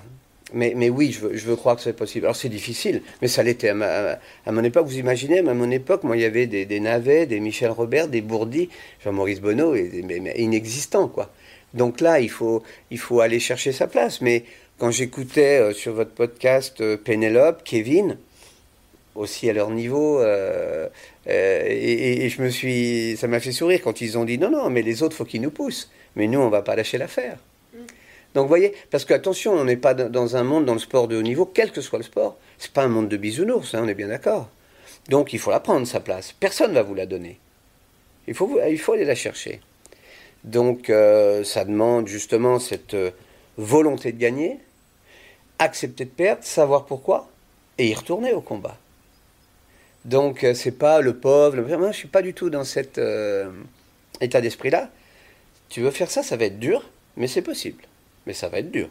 Mais, 0.53 0.73
mais 0.77 0.89
oui, 0.89 1.11
je 1.11 1.19
veux, 1.19 1.35
je 1.35 1.45
veux 1.45 1.57
croire 1.57 1.75
que 1.75 1.81
c'est 1.81 1.91
possible. 1.91 2.25
Alors 2.25 2.37
c'est 2.37 2.47
difficile, 2.47 3.01
mais 3.21 3.27
ça 3.27 3.43
l'était 3.43 3.69
à, 3.69 4.19
mon 4.51 4.63
époque. 4.63 4.85
Vous 4.87 4.97
imaginez, 4.97 5.39
à 5.39 5.53
mon 5.53 5.69
époque, 5.71 6.03
moi, 6.03 6.15
il 6.15 6.21
y 6.21 6.25
avait 6.25 6.47
des, 6.47 6.65
des 6.65 6.79
Navets, 6.79 7.25
des 7.25 7.41
Michel 7.41 7.71
Robert, 7.71 8.07
des 8.07 8.21
Bourdi, 8.21 8.69
Jean-Maurice 9.03 9.41
Bonneau, 9.41 9.75
et, 9.75 10.03
mais, 10.05 10.19
mais 10.19 10.33
inexistants, 10.37 11.09
quoi. 11.09 11.31
Donc 11.77 12.01
là, 12.01 12.19
il 12.19 12.29
faut, 12.29 12.63
il 12.91 12.97
faut 12.97 13.21
aller 13.21 13.39
chercher 13.39 13.71
sa 13.71 13.87
place. 13.87 14.19
Mais 14.21 14.43
quand 14.79 14.91
j'écoutais 14.91 15.59
euh, 15.59 15.73
sur 15.73 15.93
votre 15.93 16.11
podcast 16.11 16.81
euh, 16.81 16.97
Pénélope, 16.97 17.63
Kevin, 17.63 18.17
aussi 19.15 19.49
à 19.49 19.53
leur 19.53 19.69
niveau, 19.69 20.19
euh, 20.19 20.87
et, 21.27 22.25
et, 22.25 22.29
je 22.29 22.41
me 22.41 22.49
suis, 22.49 23.15
ça 23.17 23.27
m'a 23.27 23.39
fait 23.39 23.51
sourire 23.51 23.81
quand 23.83 24.01
ils 24.01 24.17
ont 24.17 24.25
dit 24.25 24.37
non, 24.37 24.49
non, 24.49 24.69
mais 24.69 24.81
les 24.81 25.03
autres, 25.03 25.15
faut 25.15 25.25
qu'ils 25.25 25.41
nous 25.41 25.51
poussent. 25.51 25.89
Mais 26.15 26.27
nous, 26.27 26.39
on 26.39 26.49
va 26.49 26.63
pas 26.63 26.75
lâcher 26.75 26.97
l'affaire. 26.97 27.37
Donc, 28.33 28.43
vous 28.43 28.49
voyez, 28.49 28.73
parce 28.91 29.05
que 29.05 29.13
attention, 29.13 29.53
on 29.53 29.63
n'est 29.63 29.77
pas 29.77 29.93
dans 29.93 30.35
un 30.35 30.43
monde 30.43 30.65
dans 30.65 30.73
le 30.73 30.79
sport 30.79 31.07
de 31.07 31.15
haut 31.15 31.21
niveau, 31.21 31.45
quel 31.45 31.71
que 31.71 31.81
soit 31.81 31.99
le 31.99 32.03
sport. 32.03 32.37
C'est 32.57 32.71
pas 32.71 32.83
un 32.83 32.87
monde 32.87 33.07
de 33.07 33.17
bisounours, 33.17 33.73
hein, 33.73 33.81
on 33.83 33.87
est 33.87 33.93
bien 33.93 34.09
d'accord. 34.09 34.49
Donc, 35.09 35.33
il 35.33 35.39
faut 35.39 35.51
la 35.51 35.59
prendre 35.59 35.87
sa 35.87 35.99
place. 35.99 36.33
Personne 36.39 36.73
va 36.73 36.83
vous 36.83 36.95
la 36.95 37.05
donner. 37.05 37.39
Il 38.27 38.33
faut, 38.33 38.59
il 38.67 38.79
faut 38.79 38.93
aller 38.93 39.05
la 39.05 39.15
chercher. 39.15 39.61
Donc 40.47 40.89
euh, 40.89 41.43
ça 41.43 41.65
demande 41.65 42.07
justement 42.07 42.57
cette 42.57 42.93
euh, 42.93 43.11
volonté 43.57 44.13
de 44.13 44.17
gagner, 44.17 44.59
accepter 45.59 46.05
de 46.05 46.09
perdre, 46.09 46.43
savoir 46.43 46.85
pourquoi, 46.85 47.27
et 47.77 47.89
y 47.89 47.93
retourner 47.93 48.31
au 48.31 48.39
combat. 48.39 48.77
Donc 50.05 50.45
euh, 50.45 50.53
c'est 50.53 50.71
pas 50.71 51.01
le 51.01 51.17
pauvre, 51.17 51.57
le... 51.57 51.77
moi 51.77 51.91
je 51.91 51.97
suis 51.97 52.07
pas 52.07 52.21
du 52.21 52.33
tout 52.33 52.49
dans 52.49 52.63
cet 52.63 52.97
état 54.21 54.39
d'esprit-là. 54.39 54.89
Tu 55.67 55.81
veux 55.81 55.91
faire 55.91 56.09
ça, 56.09 56.23
ça 56.23 56.37
va 56.37 56.45
être 56.45 56.59
dur, 56.59 56.89
mais 57.17 57.27
c'est 57.27 57.41
possible. 57.41 57.83
Mais 58.25 58.31
ça 58.31 58.47
va 58.47 58.59
être 58.59 58.71
dur. 58.71 58.87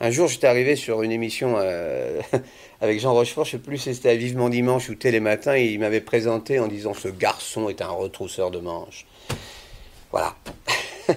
Un 0.00 0.10
jour, 0.10 0.28
j'étais 0.28 0.46
arrivé 0.46 0.76
sur 0.76 1.02
une 1.02 1.12
émission 1.12 1.58
avec 2.80 3.00
Jean 3.00 3.12
Rochefort, 3.12 3.44
je 3.44 3.56
ne 3.56 3.60
sais 3.60 3.66
plus 3.66 3.76
si 3.76 3.94
c'était 3.94 4.16
Vivement 4.16 4.48
Dimanche 4.48 4.88
ou 4.88 4.94
Télématin, 4.94 5.56
et 5.56 5.66
il 5.66 5.78
m'avait 5.78 6.00
présenté 6.00 6.58
en 6.58 6.68
disant 6.68 6.94
Ce 6.94 7.08
garçon 7.08 7.68
est 7.68 7.82
un 7.82 7.90
retrousseur 7.90 8.50
de 8.50 8.60
manches. 8.60 9.04
Voilà. 10.10 10.34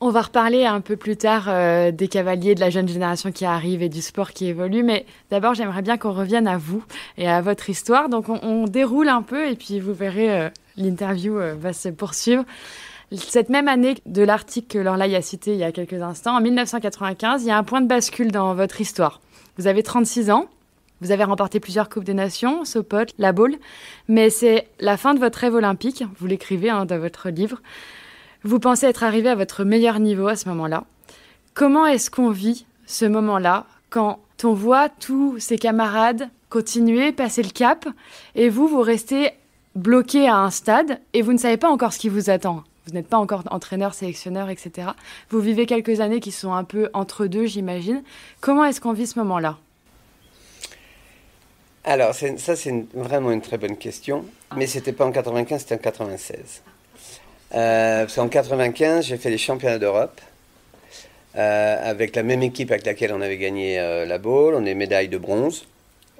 On 0.00 0.10
va 0.10 0.22
reparler 0.22 0.64
un 0.64 0.80
peu 0.80 0.94
plus 0.94 1.16
tard 1.16 1.46
euh, 1.48 1.90
des 1.90 2.06
cavaliers, 2.06 2.54
de 2.54 2.60
la 2.60 2.70
jeune 2.70 2.86
génération 2.86 3.32
qui 3.32 3.44
arrive 3.44 3.82
et 3.82 3.88
du 3.88 4.00
sport 4.00 4.30
qui 4.30 4.46
évolue, 4.46 4.84
mais 4.84 5.04
d'abord 5.30 5.54
j'aimerais 5.54 5.82
bien 5.82 5.98
qu'on 5.98 6.12
revienne 6.12 6.46
à 6.46 6.56
vous 6.56 6.84
et 7.16 7.28
à 7.28 7.40
votre 7.40 7.68
histoire. 7.68 8.08
Donc 8.08 8.28
on, 8.28 8.66
déroule 8.66 9.08
un 9.08 9.22
peu 9.22 9.48
et 9.48 9.56
puis 9.56 9.80
vous 9.80 9.92
verrez, 9.92 10.30
euh, 10.30 10.50
l'interview 10.76 11.36
euh, 11.38 11.56
va 11.58 11.72
se 11.72 11.88
poursuivre. 11.88 12.44
Cette 13.10 13.48
même 13.48 13.66
année 13.66 13.96
de 14.06 14.22
l'article 14.22 14.68
que 14.68 14.78
Lorlaï 14.78 15.16
a 15.16 15.22
cité 15.22 15.54
il 15.54 15.58
y 15.58 15.64
a 15.64 15.72
quelques 15.72 16.00
instants, 16.00 16.36
en 16.36 16.40
1995, 16.42 17.42
il 17.42 17.48
y 17.48 17.50
a 17.50 17.58
un 17.58 17.64
point 17.64 17.80
de 17.80 17.88
bascule 17.88 18.30
dans 18.30 18.54
votre 18.54 18.80
histoire. 18.80 19.20
Vous 19.56 19.66
avez 19.66 19.82
36 19.82 20.30
ans, 20.30 20.46
vous 21.00 21.10
avez 21.10 21.24
remporté 21.24 21.60
plusieurs 21.60 21.88
Coupes 21.88 22.04
des 22.04 22.14
Nations, 22.14 22.64
Sopot, 22.64 23.04
la 23.18 23.32
Baule, 23.32 23.56
mais 24.08 24.30
c'est 24.30 24.68
la 24.80 24.96
fin 24.96 25.14
de 25.14 25.20
votre 25.20 25.38
rêve 25.38 25.54
olympique, 25.54 26.04
vous 26.18 26.26
l'écrivez 26.26 26.70
hein, 26.70 26.84
dans 26.84 26.98
votre 26.98 27.28
livre. 27.30 27.60
Vous 28.44 28.58
pensez 28.58 28.86
être 28.86 29.04
arrivé 29.04 29.28
à 29.28 29.34
votre 29.34 29.64
meilleur 29.64 29.98
niveau 30.00 30.28
à 30.28 30.36
ce 30.36 30.48
moment-là. 30.48 30.84
Comment 31.54 31.86
est-ce 31.86 32.10
qu'on 32.10 32.30
vit 32.30 32.66
ce 32.86 33.04
moment-là 33.04 33.66
quand 33.90 34.20
on 34.44 34.52
voit 34.52 34.88
tous 34.88 35.38
ses 35.38 35.58
camarades 35.58 36.28
continuer, 36.50 37.12
passer 37.12 37.42
le 37.42 37.50
cap, 37.50 37.86
et 38.34 38.48
vous, 38.48 38.68
vous 38.68 38.80
restez 38.80 39.32
bloqué 39.74 40.28
à 40.28 40.36
un 40.36 40.50
stade 40.50 41.00
et 41.12 41.22
vous 41.22 41.32
ne 41.32 41.38
savez 41.38 41.56
pas 41.56 41.68
encore 41.68 41.92
ce 41.92 41.98
qui 41.98 42.08
vous 42.08 42.30
attend? 42.30 42.64
Vous 42.86 42.94
n'êtes 42.94 43.08
pas 43.08 43.18
encore 43.18 43.42
entraîneur, 43.50 43.92
sélectionneur, 43.92 44.48
etc. 44.48 44.88
Vous 45.28 45.40
vivez 45.40 45.66
quelques 45.66 46.00
années 46.00 46.20
qui 46.20 46.32
sont 46.32 46.54
un 46.54 46.64
peu 46.64 46.88
entre 46.94 47.26
deux, 47.26 47.44
j'imagine. 47.44 48.02
Comment 48.40 48.64
est-ce 48.64 48.80
qu'on 48.80 48.94
vit 48.94 49.06
ce 49.06 49.18
moment-là? 49.18 49.58
Alors, 51.88 52.14
ça, 52.14 52.54
c'est 52.54 52.74
vraiment 52.92 53.30
une 53.30 53.40
très 53.40 53.56
bonne 53.56 53.76
question. 53.76 54.24
Mais 54.56 54.66
ce 54.66 54.76
n'était 54.76 54.92
pas 54.92 55.06
en 55.06 55.12
95, 55.12 55.60
c'était 55.60 55.74
en 55.74 55.78
96. 55.78 56.62
Euh, 57.54 58.00
parce 58.02 58.14
qu'en 58.14 58.28
95, 58.28 59.06
j'ai 59.06 59.16
fait 59.16 59.30
les 59.30 59.38
championnats 59.38 59.78
d'Europe 59.78 60.20
euh, 61.36 61.90
avec 61.90 62.14
la 62.14 62.22
même 62.22 62.42
équipe 62.42 62.70
avec 62.70 62.84
laquelle 62.84 63.12
on 63.14 63.22
avait 63.22 63.38
gagné 63.38 63.80
euh, 63.80 64.04
la 64.04 64.18
Baule. 64.18 64.54
On 64.54 64.66
est 64.66 64.74
médaille 64.74 65.08
de 65.08 65.16
bronze 65.16 65.66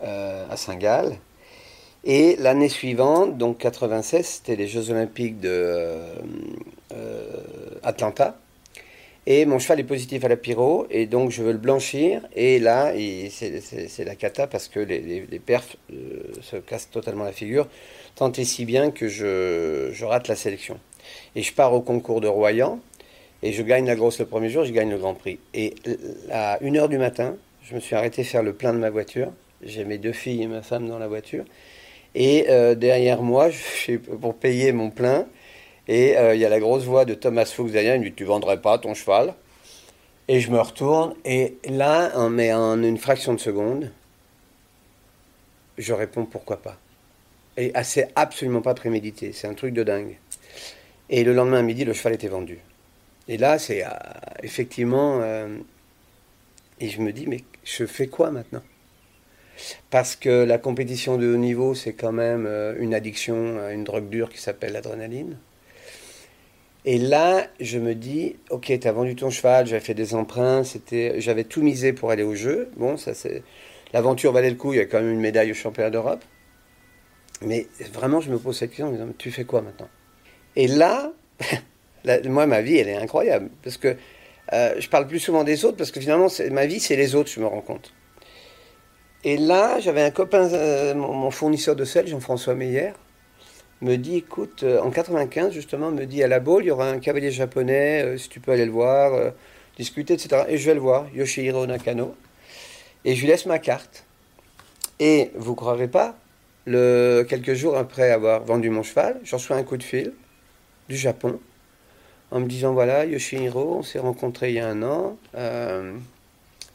euh, 0.04 0.46
à 0.50 0.57
Saint-Gall. 0.57 1.16
Et 2.04 2.37
l'année 2.37 2.70
suivante, 2.70 3.37
donc 3.37 3.59
96, 3.59 4.24
c'était 4.24 4.57
les 4.57 4.68
Jeux 4.68 4.90
Olympiques 4.90 5.38
de 5.38 5.98
Atlanta. 7.83 8.38
Et 9.30 9.44
mon 9.44 9.58
cheval 9.58 9.80
est 9.80 9.84
positif 9.84 10.24
à 10.24 10.28
la 10.28 10.38
pyro, 10.38 10.86
et 10.90 11.04
donc 11.04 11.30
je 11.32 11.42
veux 11.42 11.52
le 11.52 11.58
blanchir. 11.58 12.22
Et 12.34 12.58
là, 12.58 12.94
c'est 13.28 14.04
la 14.06 14.14
cata 14.14 14.46
parce 14.46 14.68
que 14.68 14.80
les, 14.80 15.20
perfs 15.44 15.76
euh, 15.92 16.32
se 16.40 16.56
cassent 16.56 16.88
totalement 16.88 17.24
la 17.24 17.32
figure, 17.32 17.68
tant 18.14 18.32
et 18.32 18.44
si 18.44 18.64
bien 18.64 18.90
que 18.90 19.06
je, 19.06 20.02
rate 20.02 20.28
la 20.28 20.34
sélection. 20.34 20.80
Et 21.36 21.42
je 21.42 21.52
pars 21.52 21.74
au 21.74 21.82
concours 21.82 22.22
de 22.22 22.26
Royan, 22.26 22.80
et 23.42 23.52
je 23.52 23.62
gagne 23.62 23.84
la 23.84 23.96
grosse 23.96 24.18
le 24.18 24.24
premier 24.24 24.48
jour, 24.48 24.64
je 24.64 24.72
gagne 24.72 24.88
le 24.88 24.96
Grand 24.96 25.12
Prix. 25.12 25.38
Et 25.52 25.74
à 26.30 26.58
1h 26.62 26.88
du 26.88 26.96
matin, 26.96 27.36
je 27.64 27.74
me 27.74 27.80
suis 27.80 27.94
arrêté 27.94 28.24
faire 28.24 28.42
le 28.42 28.54
plein 28.54 28.72
de 28.72 28.78
ma 28.78 28.88
voiture. 28.88 29.30
J'ai 29.62 29.84
mes 29.84 29.98
deux 29.98 30.12
filles 30.12 30.42
et 30.42 30.46
ma 30.46 30.62
femme 30.62 30.88
dans 30.88 30.98
la 30.98 31.06
voiture. 31.06 31.44
Et 32.14 32.46
euh, 32.48 32.74
derrière 32.74 33.20
moi, 33.20 33.50
pour 34.22 34.36
payer 34.36 34.72
mon 34.72 34.88
plein, 34.88 35.26
et 35.88 36.11
il 36.11 36.16
euh, 36.16 36.35
y 36.37 36.44
a 36.44 36.48
la 36.48 36.61
grosse 36.61 36.85
voix 36.85 37.05
de 37.05 37.14
Thomas 37.14 37.46
Fuchs 37.46 37.72
derrière, 37.72 37.96
il 37.96 38.01
me 38.01 38.05
dit 38.05 38.12
Tu 38.12 38.24
vendrais 38.24 38.61
pas 38.61 38.79
ton 38.79 38.94
cheval? 38.94 39.35
Et 40.29 40.40
je 40.40 40.51
me 40.51 40.61
retourne, 40.61 41.14
et 41.24 41.57
là, 41.64 42.12
en, 42.14 42.29
mais 42.29 42.53
en 42.53 42.83
une 42.83 42.98
fraction 42.98 43.33
de 43.33 43.40
seconde, 43.40 43.90
je 45.79 45.94
réponds 45.94 46.27
Pourquoi 46.27 46.59
pas? 46.59 46.77
Et 47.57 47.72
ah, 47.74 47.83
c'est 47.83 48.11
absolument 48.14 48.61
pas 48.61 48.74
prémédité, 48.74 49.33
c'est 49.33 49.48
un 49.48 49.55
truc 49.55 49.72
de 49.72 49.83
dingue. 49.83 50.18
Et 51.09 51.24
le 51.24 51.33
lendemain 51.33 51.61
à 51.61 51.62
midi, 51.62 51.85
le 51.85 51.94
cheval 51.94 52.12
était 52.12 52.29
vendu. 52.29 52.59
Et 53.27 53.38
là, 53.38 53.59
c'est 53.59 53.85
euh, 53.85 53.88
effectivement. 54.42 55.20
Euh, 55.22 55.48
et 56.81 56.88
je 56.88 57.01
me 57.01 57.12
dis 57.12 57.27
Mais 57.27 57.42
je 57.64 57.87
fais 57.87 58.09
quoi 58.09 58.31
maintenant? 58.31 58.62
Parce 59.90 60.14
que 60.14 60.44
la 60.44 60.59
compétition 60.59 61.16
de 61.16 61.35
haut 61.35 61.38
niveau, 61.38 61.74
c'est 61.74 61.94
quand 61.94 62.12
même 62.12 62.46
euh, 62.46 62.77
une 62.79 62.94
addiction 62.94 63.68
une 63.70 63.85
drogue 63.85 64.09
dure 64.09 64.29
qui 64.31 64.40
s'appelle 64.40 64.72
l'adrénaline. 64.72 65.37
Et 66.84 66.98
là, 66.98 67.46
je 67.60 67.78
me 67.78 67.94
dis, 67.94 68.36
ok, 68.50 68.78
tu 68.80 68.88
as 68.88 68.92
vendu 68.92 69.16
ton 69.16 69.30
cheval, 69.30 69.66
j'avais 69.66 69.80
fait 69.80 69.94
des 69.94 70.14
emprunts, 70.14 70.64
c'était, 70.64 71.20
j'avais 71.20 71.44
tout 71.44 71.62
misé 71.62 71.92
pour 71.92 72.10
aller 72.10 72.22
au 72.22 72.34
jeu. 72.34 72.70
Bon, 72.76 72.96
ça 72.96 73.14
c'est, 73.14 73.42
l'aventure 73.92 74.32
valait 74.32 74.50
le 74.50 74.56
coup, 74.56 74.72
il 74.72 74.76
y 74.76 74.80
a 74.80 74.86
quand 74.86 75.00
même 75.00 75.10
une 75.10 75.20
médaille 75.20 75.50
au 75.50 75.54
championnat 75.54 75.90
d'Europe. 75.90 76.24
Mais 77.42 77.66
vraiment, 77.92 78.20
je 78.20 78.30
me 78.30 78.38
pose 78.38 78.58
cette 78.58 78.70
question, 78.70 78.96
tu 79.18 79.30
fais 79.30 79.44
quoi 79.44 79.62
maintenant? 79.62 79.88
Et 80.56 80.66
là, 80.66 81.12
moi, 82.24 82.46
ma 82.46 82.62
vie, 82.62 82.76
elle 82.76 82.88
est 82.88 82.96
incroyable, 82.96 83.50
parce 83.62 83.76
que 83.76 83.96
euh, 84.52 84.74
je 84.78 84.88
parle 84.88 85.06
plus 85.06 85.20
souvent 85.20 85.44
des 85.44 85.64
autres, 85.64 85.76
parce 85.76 85.90
que 85.90 86.00
finalement, 86.00 86.28
ma 86.50 86.66
vie, 86.66 86.80
c'est 86.80 86.96
les 86.96 87.14
autres, 87.14 87.30
je 87.30 87.40
me 87.40 87.46
rends 87.46 87.60
compte. 87.60 87.92
Et 89.24 89.36
là, 89.36 89.80
j'avais 89.80 90.02
un 90.02 90.10
copain, 90.10 90.48
euh, 90.52 90.94
mon, 90.94 91.30
fournisseur 91.30 91.76
de 91.76 91.84
sel, 91.84 92.06
Jean-François 92.06 92.54
Meyer, 92.54 92.92
me 93.80 93.96
dit, 93.96 94.16
écoute, 94.16 94.62
euh, 94.62 94.80
en 94.80 94.90
95 94.90 95.52
justement, 95.52 95.90
me 95.90 96.04
dit 96.04 96.22
à 96.22 96.28
la 96.28 96.40
Baule, 96.40 96.64
il 96.64 96.68
y 96.68 96.70
aura 96.70 96.88
un 96.88 96.98
cavalier 96.98 97.30
japonais, 97.30 98.02
euh, 98.04 98.18
si 98.18 98.28
tu 98.28 98.40
peux 98.40 98.52
aller 98.52 98.66
le 98.66 98.72
voir, 98.72 99.32
discuter, 99.76 100.14
etc. 100.14 100.44
Et 100.48 100.58
je 100.58 100.66
vais 100.66 100.74
le 100.74 100.80
voir, 100.80 101.06
Yoshihiro 101.14 101.66
Nakano, 101.66 102.14
et 103.04 103.14
je 103.14 103.20
lui 103.20 103.28
laisse 103.28 103.46
ma 103.46 103.58
carte. 103.58 104.04
Et 105.00 105.30
vous 105.36 105.52
ne 105.52 105.56
croirez 105.56 105.88
pas, 105.88 106.16
le, 106.66 107.24
quelques 107.28 107.54
jours 107.54 107.76
après 107.76 108.10
avoir 108.10 108.44
vendu 108.44 108.70
mon 108.70 108.82
cheval, 108.82 109.20
j'en 109.24 109.36
reçois 109.36 109.56
un 109.56 109.62
coup 109.62 109.76
de 109.76 109.82
fil 109.82 110.12
du 110.88 110.96
Japon 110.96 111.40
en 112.30 112.40
me 112.40 112.46
disant 112.46 112.72
voilà 112.74 113.06
Yoshihiro, 113.06 113.78
on 113.78 113.82
s'est 113.82 114.00
rencontrés 114.00 114.50
il 114.50 114.56
y 114.56 114.60
a 114.60 114.68
un 114.68 114.82
an, 114.82 115.16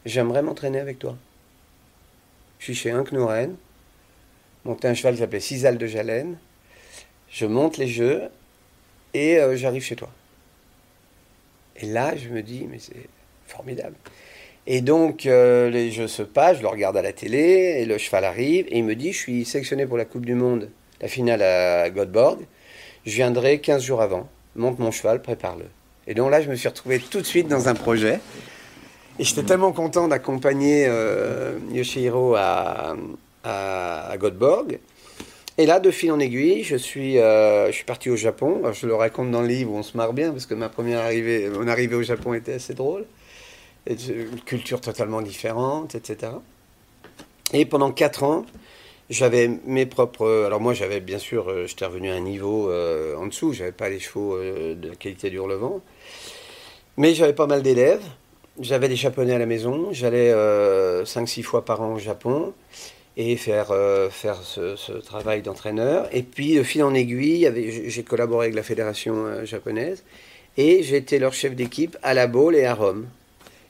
j'aimerais 0.06 0.42
m'entraîner 0.42 0.80
avec 0.80 1.00
toi. 1.00 1.16
Je 2.64 2.72
suis 2.72 2.76
chez 2.76 2.92
Inknoren, 2.92 3.58
monté 4.64 4.88
un 4.88 4.94
cheval 4.94 5.16
qui 5.16 5.20
s'appelait 5.20 5.42
Cisal 5.42 5.78
de 5.78 5.86
Jalène. 5.86 6.38
Je 7.34 7.46
monte 7.46 7.78
les 7.78 7.88
jeux 7.88 8.22
et 9.14 9.40
euh, 9.40 9.58
j'arrive 9.58 9.84
chez 9.84 9.96
toi. 9.96 10.10
Et 11.78 11.88
là, 11.88 12.16
je 12.16 12.30
me 12.30 12.44
dis, 12.44 12.68
mais 12.70 12.78
c'est 12.80 13.08
formidable. 13.48 13.96
Et 14.68 14.82
donc, 14.82 15.26
euh, 15.26 15.70
les 15.70 15.92
jeux 15.92 16.08
se 16.08 16.22
passent, 16.22 16.58
je 16.58 16.62
le 16.62 16.68
regarde 16.68 16.96
à 16.96 17.02
la 17.02 17.12
télé, 17.12 17.80
et 17.80 17.86
le 17.86 17.98
cheval 17.98 18.24
arrive, 18.24 18.68
et 18.70 18.78
il 18.78 18.84
me 18.86 18.96
dit, 18.96 19.12
je 19.12 19.18
suis 19.18 19.46
sélectionné 19.46 19.86
pour 19.86 19.98
la 19.98 20.06
Coupe 20.06 20.26
du 20.26 20.36
Monde, 20.36 20.70
la 21.02 21.08
finale 21.08 21.42
à 21.42 21.90
Göteborg. 21.90 22.40
Je 23.06 23.16
viendrai 23.16 23.60
15 23.60 23.84
jours 23.84 24.02
avant. 24.02 24.30
Monte 24.56 24.80
mon 24.80 24.92
cheval, 24.92 25.22
prépare-le. 25.22 25.66
Et 26.06 26.14
donc 26.14 26.32
là, 26.32 26.42
je 26.42 26.50
me 26.50 26.56
suis 26.56 26.68
retrouvé 26.68 27.00
tout 27.00 27.20
de 27.20 27.26
suite 27.26 27.48
dans 27.48 27.68
un 27.68 27.74
projet. 27.74 28.20
Et 29.20 29.24
j'étais 29.24 29.44
tellement 29.44 29.72
content 29.72 30.08
d'accompagner 30.08 30.86
euh, 30.88 31.58
Yoshihiro 31.72 32.36
à, 32.36 32.96
à, 33.44 34.16
Göteborg. 34.18 34.80
Et 35.58 35.66
là, 35.68 35.80
de 35.80 35.92
fil 35.92 36.12
en 36.12 36.20
aiguille, 36.20 36.64
je 36.64 36.76
suis, 36.76 37.20
euh, 37.20 37.68
je 37.68 37.72
suis 37.74 37.84
parti 37.86 38.10
au 38.10 38.16
Japon. 38.16 38.62
je 38.74 38.88
le 38.88 38.96
raconte 38.96 39.30
dans 39.30 39.42
le 39.42 39.48
livre 39.48 39.72
on 39.74 39.84
se 39.84 39.96
marre 39.96 40.14
bien, 40.14 40.32
parce 40.32 40.48
que 40.48 40.56
ma 40.56 40.70
première 40.70 41.02
arrivée, 41.02 41.48
mon 41.50 41.68
arrivée 41.68 41.96
au 41.96 42.02
Japon 42.04 42.34
était 42.34 42.54
assez 42.54 42.74
drôle. 42.74 43.06
une 43.88 44.40
culture 44.46 44.82
totalement 44.82 45.22
différente, 45.22 45.94
etc. 45.96 46.32
Et 47.54 47.66
pendant 47.66 47.92
quatre 47.92 48.24
ans, 48.24 48.46
j'avais 49.12 49.48
mes 49.66 49.86
propres. 49.86 50.46
Alors 50.46 50.60
moi, 50.60 50.74
j'avais 50.74 51.02
bien 51.02 51.20
sûr, 51.20 51.50
euh, 51.50 51.68
j'étais 51.68 51.86
revenu 51.86 52.10
à 52.10 52.16
un 52.16 52.22
niveau 52.22 52.72
en 53.18 53.28
dessous. 53.28 53.54
J'avais 53.54 53.72
pas 53.72 53.90
les 53.90 54.00
chevaux 54.00 54.38
de 54.40 54.90
la 54.90 54.96
qualité 54.96 55.30
du 55.30 55.38
Hurlevent, 55.38 55.82
mais 56.98 57.14
j'avais 57.14 57.34
pas 57.34 57.48
mal 57.48 57.62
d'élèves. 57.62 58.04
J'avais 58.60 58.88
des 58.88 58.96
japonais 58.96 59.34
à 59.34 59.40
la 59.40 59.48
maison, 59.48 59.88
j'allais 59.92 60.32
5-6 60.32 60.36
euh, 60.36 61.44
fois 61.44 61.66
par 61.66 61.82
an 61.82 61.94
au 61.96 62.00
Japon 62.00 62.54
et 63.16 63.38
faire, 63.38 63.72
euh, 63.72 64.10
faire 64.10 64.42
ce, 64.42 65.00
travail 65.00 65.42
d'entraîneur. 65.42 66.08
Et 66.12 66.24
puis, 66.24 66.56
de 66.56 66.64
fil 66.64 66.84
en 66.84 66.94
aiguille, 66.94 67.50
j'ai 67.88 68.04
collaboré 68.04 68.46
avec 68.48 68.56
la 68.56 68.64
fédération 68.64 69.26
euh, 69.26 69.46
japonaise 69.46 70.04
et 70.58 70.84
j'étais 70.84 71.20
leur 71.20 71.34
chef 71.34 71.56
d'équipe 71.56 71.98
à 72.04 72.14
la 72.14 72.28
Baule 72.28 72.56
et 72.56 72.66
à 72.66 72.74
Rome. 72.74 73.08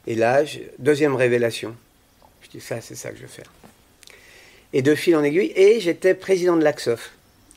Et 0.07 0.15
là, 0.15 0.43
deuxième 0.79 1.15
révélation. 1.15 1.75
Je 2.41 2.49
dis, 2.49 2.61
ça, 2.61 2.81
c'est 2.81 2.95
ça 2.95 3.11
que 3.11 3.17
je 3.17 3.23
veux 3.23 3.27
faire. 3.27 3.51
Et 4.73 4.81
de 4.81 4.95
fil 4.95 5.15
en 5.15 5.23
aiguille, 5.23 5.53
et 5.55 5.79
j'étais 5.79 6.13
président 6.13 6.57
de 6.57 6.63
l'AXOF, 6.63 7.11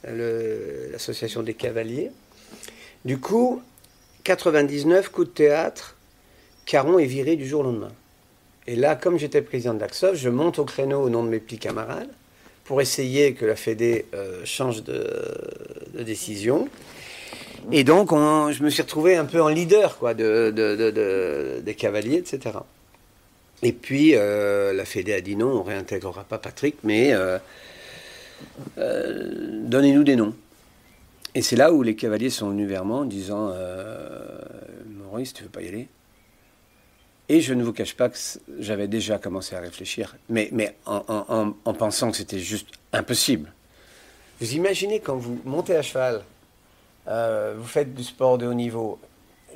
l'association 0.05 1.43
des 1.43 1.55
cavaliers. 1.55 2.11
Du 3.05 3.19
coup, 3.19 3.63
99, 4.25 5.09
coup 5.09 5.25
de 5.25 5.31
théâtre, 5.31 5.97
Caron 6.67 6.99
est 6.99 7.07
viré 7.07 7.37
du 7.37 7.47
jour 7.47 7.61
au 7.61 7.65
lendemain. 7.65 7.93
Et 8.67 8.75
là, 8.75 8.97
comme 8.97 9.19
j'étais 9.19 9.43
président 9.43 9.75
de 9.75 9.81
l'AXOF, 9.81 10.17
je 10.17 10.29
monte 10.29 10.59
au 10.59 10.65
créneau 10.65 11.03
au 11.03 11.11
nom 11.11 11.23
de 11.23 11.29
mes 11.29 11.39
petits 11.39 11.59
camarades 11.59 12.11
pour 12.65 12.81
essayer 12.81 13.35
que 13.35 13.47
la 13.47 13.55
Fédé 13.55 14.07
euh, 14.15 14.41
change 14.45 14.83
de, 14.83 16.03
décision. 16.03 16.69
Et 17.73 17.85
donc, 17.85 18.11
je 18.11 18.63
me 18.63 18.71
suis 18.71 18.83
retrouvé 18.83 19.17
un 19.17 19.25
peu 19.25 19.41
en 19.41 19.49
leader 19.49 19.99
quoi, 19.99 20.15
de, 20.15 21.61
des 21.65 21.75
cavaliers, 21.75 22.19
etc. 22.19 22.59
Et 23.63 23.73
puis, 23.73 24.15
euh, 24.15 24.73
la 24.73 24.85
Fédé 24.85 25.15
a 25.15 25.21
dit 25.21 25.37
non, 25.37 25.49
on 25.49 25.65
ne 25.65 25.69
réintégrera 25.69 26.25
pas 26.25 26.39
Patrick, 26.39 26.77
mais 26.85 27.13
euh, 27.13 27.39
donnez-nous 28.77 30.05
des 30.05 30.17
noms. 30.17 30.35
Et 31.35 31.43
c'est 31.43 31.57
là 31.57 31.73
où 31.73 31.83
les 31.83 31.97
cavaliers 31.97 32.31
sont 32.31 32.51
venus 32.51 32.69
vers 32.69 32.85
moi 32.85 32.99
en 32.99 33.05
disant 33.05 33.53
Maurice, 34.87 35.33
tu 35.35 35.45
veux 35.45 35.49
pas 35.49 35.63
y 35.63 35.69
aller? 35.69 35.89
Et 37.29 37.41
je 37.41 37.55
ne 37.55 37.65
vous 37.65 37.73
cache 37.73 37.95
pas 37.95 38.09
que 38.09 38.17
j'avais 38.59 38.89
déjà 38.89 39.19
commencé 39.19 39.57
à 39.57 39.61
réfléchir, 39.61 40.17
mais, 40.29 40.51
en, 40.87 41.53
pensant 41.79 42.11
que 42.11 42.17
c'était 42.17 42.39
juste 42.39 42.69
impossible. 42.93 43.53
Vous 44.41 44.55
imaginez 44.55 45.01
quand 45.01 45.17
vous 45.17 45.41
montez 45.45 45.77
à 45.77 45.83
cheval, 45.83 46.23
euh, 47.09 47.55
vous 47.57 47.67
faites 47.67 47.95
du 47.95 48.05
sport 48.05 48.39
de 48.39 48.47
haut 48.47 48.55
niveau, 48.55 48.99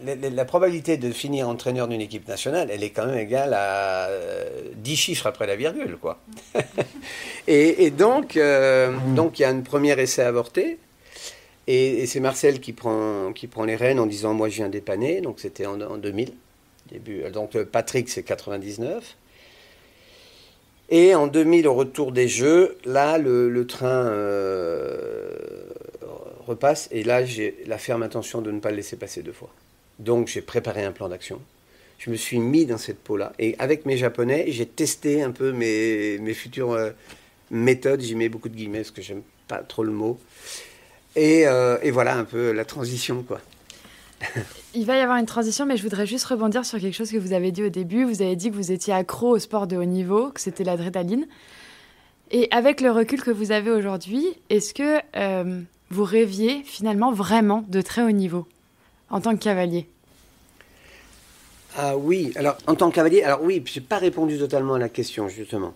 la, 0.03 0.45
probabilité 0.45 0.97
de 0.97 1.11
finir 1.11 1.49
entraîneur 1.49 1.87
d'une 1.87 2.01
équipe 2.01 2.27
nationale, 2.27 2.71
elle 2.73 2.83
est 2.83 2.91
quand 2.91 3.07
même 3.07 3.19
égale 3.19 3.55
à 3.55 4.09
10 4.77 4.93
euh, 4.93 4.97
chiffres 4.97 5.27
après 5.27 5.47
la 5.47 5.57
virgule, 5.57 5.97
quoi. 6.01 6.19
et, 7.47 7.91
donc, 7.91 8.37
euh, 8.37 8.97
donc, 9.15 9.39
il 9.39 9.43
y 9.43 9.45
a 9.45 9.51
un 9.51 9.61
premier 9.61 10.01
essai 10.01 10.23
avorté. 10.23 10.79
Et, 11.67 12.07
c'est 12.07 12.21
Marcel 12.21 12.61
qui 12.61 12.73
prend, 12.73 13.33
qui 13.33 13.47
prend 13.47 13.65
les 13.65 13.77
rênes 13.77 14.01
en 14.01 14.07
disant 14.07 14.35
Moi, 14.35 14.49
je 14.49 14.57
viens 14.57 14.69
dépanner. 14.69 15.21
Donc, 15.21 15.39
c'était 15.39 15.67
en 15.67 15.77
2000. 15.77 16.33
Donc 17.33 17.57
euh, 17.57 17.65
Patrick, 17.65 18.09
c'est 18.09 18.23
99. 18.23 19.17
Et 20.91 21.15
en 21.15 21.29
2000, 21.29 21.69
au 21.69 21.75
retour 21.75 22.11
des 22.11 22.27
Jeux, 22.27 22.77
là, 22.85 23.17
le, 23.17 23.65
train 23.67 24.07
euh, 24.07 25.31
repasse. 26.47 26.89
Et 26.91 27.05
là, 27.05 27.25
j'ai 27.25 27.63
la 27.67 27.79
ferme 27.79 28.03
intention 28.03 28.43
de 28.43 28.51
ne 28.51 28.59
pas 28.59 28.71
le 28.71 28.77
laisser 28.77 28.97
passer 28.97 29.23
deux 29.23 29.33
fois. 29.33 29.51
Donc, 30.01 30.27
j'ai 30.27 30.43
préparé 30.43 30.85
un 30.85 30.91
plan 30.91 31.09
d'action. 31.09 31.41
Je 31.99 32.11
me 32.11 32.17
suis 32.17 32.41
mis 32.41 32.67
dans 32.67 32.79
cette 32.79 32.99
peau-là. 32.99 33.33
Et 33.39 33.55
avec 33.59 33.87
mes 33.87 33.97
Japonais, 33.97 34.47
j'ai 34.49 34.67
testé 34.67 35.23
un 35.23 35.31
peu 35.31 35.53
mes, 35.53 36.19
mes 36.19 36.35
futures 36.35 36.73
euh, 36.73 36.91
méthodes. 37.53 38.01
J'y 38.01 38.17
mets 38.17 38.29
beaucoup 38.29 38.49
de 38.49 38.57
guillemets 38.57 38.79
parce 38.79 38.91
que 38.91 39.03
j'aime 39.03 39.23
pas 39.47 39.59
trop 39.59 39.85
le 39.85 39.93
mot. 39.93 40.19
Et, 41.15 41.41
et, 41.83 41.91
voilà 41.91 42.17
un 42.17 42.25
peu 42.25 42.53
la 42.53 42.65
transition, 42.65 43.25
quoi. 43.25 43.41
Il 44.75 44.87
va 44.87 44.97
y 44.97 45.01
avoir 45.01 45.19
une 45.19 45.27
transition, 45.27 45.67
mais 45.67 45.77
je 45.77 45.83
voudrais 45.83 46.07
juste 46.07 46.25
rebondir 46.27 46.65
sur 46.65 46.79
quelque 46.79 46.95
chose 46.95 47.11
que 47.11 47.17
vous 47.17 47.33
avez 47.33 47.53
dit 47.53 47.65
au 47.65 47.69
début. 47.69 48.05
Vous 48.05 48.23
avez 48.23 48.37
dit 48.37 48.51
que 48.51 48.55
vous 48.55 48.73
étiez 48.73 48.93
accro 48.93 49.31
au 49.31 49.39
sport 49.39 49.67
de 49.67 49.77
haut 49.77 49.85
niveau, 49.85 50.31
que 50.31 50.41
c'était 50.41 50.65
l'adrénaline. 50.65 51.27
Et 52.31 52.49
avec 52.53 52.81
le 52.81 52.91
recul 52.91 53.23
que 53.23 53.31
vous 53.31 53.51
avez 53.51 53.71
aujourd'hui, 53.71 54.25
est-ce 54.51 54.73
que 54.73 55.01
euh, 55.17 55.61
vous 55.91 56.05
rêviez 56.05 56.63
finalement 56.65 57.13
vraiment 57.13 57.65
de 57.69 57.81
très 57.81 58.03
haut 58.03 58.13
niveau 58.13 58.47
en 59.11 59.21
tant 59.21 59.37
que 59.37 59.43
cavalier? 59.43 59.89
Ah 61.77 61.97
oui, 61.97 62.33
alors 62.37 62.57
en 62.67 62.75
tant 62.75 62.91
que 62.91 62.95
cavalier, 62.95 63.23
alors 63.23 63.43
oui, 63.43 63.63
je 63.65 63.79
n'ai 63.79 63.85
pas 63.85 63.99
répondu 63.99 64.39
totalement 64.39 64.75
à 64.75 64.79
la 64.79 64.89
question 64.89 65.29
justement. 65.29 65.75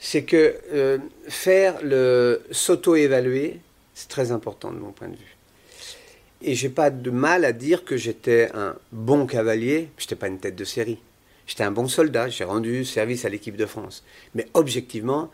C'est 0.00 0.24
que 0.24 0.56
euh, 0.72 0.98
faire 1.28 1.76
le 1.82 2.42
s'auto-évaluer, 2.50 3.60
c'est 3.94 4.08
très 4.08 4.32
important 4.32 4.72
de 4.72 4.78
mon 4.78 4.90
point 4.90 5.08
de 5.08 5.14
vue. 5.14 5.33
Et 6.46 6.54
j'ai 6.54 6.68
pas 6.68 6.90
de 6.90 7.10
mal 7.10 7.46
à 7.46 7.52
dire 7.52 7.84
que 7.86 7.96
j'étais 7.96 8.50
un 8.52 8.76
bon 8.92 9.26
cavalier. 9.26 9.88
J'étais 9.96 10.14
pas 10.14 10.28
une 10.28 10.38
tête 10.38 10.56
de 10.56 10.64
série. 10.64 10.98
J'étais 11.46 11.64
un 11.64 11.70
bon 11.70 11.88
soldat. 11.88 12.28
J'ai 12.28 12.44
rendu 12.44 12.84
service 12.84 13.24
à 13.24 13.30
l'équipe 13.30 13.56
de 13.56 13.64
France. 13.64 14.04
Mais 14.34 14.46
objectivement, 14.52 15.30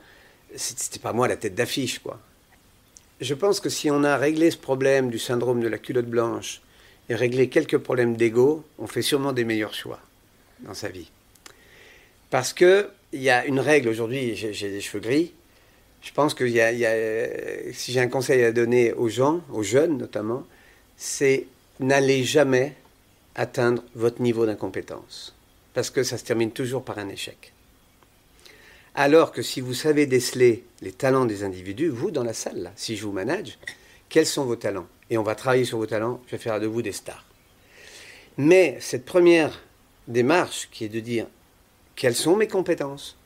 c'était 0.55 1.01
pas 1.01 1.12
moi 1.12 1.27
la 1.27 1.37
tête 1.37 1.57
d'affiche, 1.57 1.99
quoi. 1.99 2.20
Je 3.20 3.35
pense 3.35 3.59
que 3.59 3.68
si 3.68 3.90
on 3.90 4.05
a 4.05 4.16
réglé 4.16 4.51
ce 4.53 4.57
problème 4.57 5.11
du 5.11 5.18
syndrome 5.18 5.61
de 5.61 5.68
la 5.68 5.79
culotte 5.79 6.07
blanche 6.07 6.62
et 7.09 7.16
réglé 7.16 7.49
quelques 7.49 7.79
problèmes 7.79 8.16
d'ego, 8.16 8.64
on 8.79 8.87
fait 8.87 9.03
sûrement 9.03 9.33
des 9.33 9.44
meilleurs 9.44 9.75
choix 9.75 10.01
dans 10.61 10.75
sa 10.75 10.88
vie. 10.88 11.11
Parce 12.31 12.53
que 12.53 12.88
il 13.12 13.20
y 13.20 13.31
a 13.31 13.44
une 13.44 13.59
règle 13.59 13.88
aujourd'hui. 13.88 14.37
J'ai 14.37 14.70
des 14.70 14.81
cheveux 14.81 15.01
gris. 15.01 15.33
Je 16.03 16.12
pense 16.12 16.35
que 16.35 16.46
si 17.73 17.92
j'ai 17.92 18.01
un 18.01 18.09
conseil 18.09 18.44
à 18.44 18.53
donner 18.53 18.92
aux 18.92 19.09
gens, 19.09 19.42
aux 19.53 19.64
jeunes 19.64 19.99
notamment, 19.99 20.46
c'est 21.02 21.46
n'allez 21.80 22.24
jamais 22.24 22.76
atteindre 23.34 23.82
votre 23.94 24.20
niveau 24.20 24.44
d'incompétence. 24.44 25.34
Parce 25.72 25.88
que 25.88 26.02
ça 26.02 26.18
se 26.18 26.24
termine 26.24 26.50
toujours 26.50 26.84
par 26.84 26.98
un 26.98 27.08
échec. 27.08 27.54
Alors 28.94 29.32
que 29.32 29.40
si 29.40 29.62
vous 29.62 29.72
savez 29.72 30.04
déceler 30.04 30.62
les 30.82 30.92
talents 30.92 31.24
des 31.24 31.42
individus, 31.42 31.88
vous, 31.88 32.10
dans 32.10 32.22
la 32.22 32.34
salle, 32.34 32.58
là, 32.58 32.72
si 32.76 32.96
je 32.98 33.06
vous 33.06 33.12
manage, 33.12 33.58
quels 34.10 34.26
sont 34.26 34.44
vos 34.44 34.56
talents? 34.56 34.88
Et 35.08 35.16
on 35.16 35.22
va 35.22 35.34
travailler 35.34 35.64
sur 35.64 35.78
vos 35.78 35.86
talents, 35.86 36.20
je 36.26 36.32
vais 36.32 36.42
faire 36.42 36.60
de 36.60 36.66
vous 36.66 36.82
des 36.82 36.92
stars. 36.92 37.24
Mais 38.36 38.76
cette 38.80 39.06
première 39.06 39.58
démarche 40.06 40.68
qui 40.70 40.84
est 40.84 40.90
de 40.90 41.00
dire 41.00 41.26
quelles 41.96 42.14
sont 42.14 42.36
mes 42.36 42.48
compétences? 42.48 43.16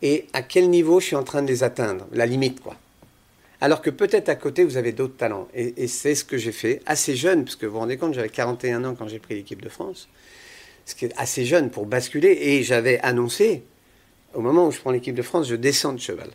Et 0.00 0.28
à 0.32 0.40
quel 0.40 0.70
niveau 0.70 0.98
je 0.98 1.06
suis 1.06 1.16
en 1.16 1.24
train 1.24 1.42
de 1.42 1.48
les 1.48 1.62
atteindre, 1.62 2.06
la 2.10 2.24
limite 2.24 2.60
quoi. 2.60 2.76
Alors 3.62 3.80
que 3.80 3.90
peut-être 3.90 4.28
à 4.28 4.34
côté 4.34 4.64
vous 4.64 4.76
avez 4.76 4.90
d'autres 4.90 5.16
talents. 5.16 5.46
Et, 5.54 5.86
c'est 5.86 6.16
ce 6.16 6.24
que 6.24 6.36
j'ai 6.36 6.50
fait, 6.50 6.82
assez 6.84 7.14
jeune, 7.14 7.44
parce 7.44 7.54
que 7.54 7.64
vous 7.64 7.74
vous 7.74 7.78
rendez 7.78 7.96
compte, 7.96 8.12
j'avais 8.12 8.28
41 8.28 8.84
ans 8.84 8.96
quand 8.96 9.06
j'ai 9.06 9.20
pris 9.20 9.36
l'équipe 9.36 9.62
de 9.62 9.68
France, 9.68 10.08
ce 10.84 10.96
qui 10.96 11.04
est 11.04 11.12
assez 11.16 11.44
jeune 11.44 11.70
pour 11.70 11.86
basculer, 11.86 12.36
et 12.40 12.64
j'avais 12.64 12.98
annoncé, 13.02 13.62
au 14.34 14.40
moment 14.40 14.66
où 14.66 14.72
je 14.72 14.80
prends 14.80 14.90
l'équipe 14.90 15.14
de 15.14 15.22
France, 15.22 15.46
je 15.46 15.54
descends 15.54 15.92
de 15.92 16.00
cheval. 16.00 16.28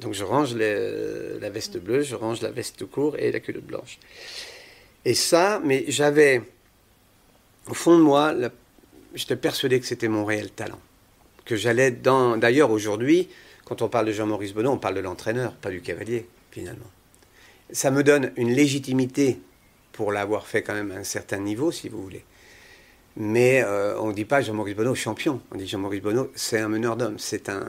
Donc 0.00 0.12
je 0.12 0.24
range 0.24 0.56
la 0.56 1.50
veste 1.50 1.78
bleue, 1.78 2.02
je 2.02 2.16
range 2.16 2.42
la 2.42 2.50
veste 2.50 2.84
courte 2.84 3.14
et 3.20 3.30
la 3.30 3.38
culotte 3.38 3.66
blanche. 3.66 4.00
Et 5.04 5.14
ça, 5.14 5.62
mais 5.64 5.84
j'avais, 5.86 6.42
au 7.68 7.74
fond 7.74 7.96
de 7.96 8.02
moi, 8.02 8.34
j'étais 9.14 9.36
persuadé 9.36 9.78
que 9.78 9.86
c'était 9.86 10.08
mon 10.08 10.24
réel 10.24 10.50
talent. 10.50 10.80
Que 11.44 11.54
j'allais 11.54 11.92
dans. 11.92 12.36
D'ailleurs, 12.36 12.72
aujourd'hui, 12.72 13.28
quand 13.64 13.82
on 13.82 13.88
parle 13.88 14.06
de 14.06 14.12
Jean-Maurice 14.12 14.54
Bonneau, 14.54 14.72
on 14.72 14.78
parle 14.78 14.94
de 14.94 15.00
l'entraîneur, 15.00 15.54
pas 15.54 15.70
du 15.70 15.80
cavalier, 15.80 16.28
finalement. 16.50 16.90
Ça 17.70 17.90
me 17.90 18.02
donne 18.02 18.32
une 18.36 18.50
légitimité 18.50 19.40
pour 19.92 20.12
l'avoir 20.12 20.46
fait 20.46 20.62
quand 20.62 20.74
même 20.74 20.90
à 20.90 20.96
un 20.96 21.04
certain 21.04 21.38
niveau, 21.38 21.70
si 21.70 21.88
vous 21.88 22.02
voulez. 22.02 22.24
Mais 23.16 23.62
euh, 23.62 23.98
on 24.00 24.08
ne 24.08 24.12
dit 24.14 24.24
pas 24.24 24.40
Jean-Maurice 24.40 24.74
Bonneau 24.74 24.94
champion. 24.94 25.40
On 25.50 25.56
dit 25.56 25.66
Jean-Maurice 25.66 26.02
Bonneau, 26.02 26.30
c'est 26.34 26.58
un 26.58 26.68
meneur 26.68 26.96
d'hommes. 26.96 27.18
C'est 27.18 27.48
un. 27.48 27.64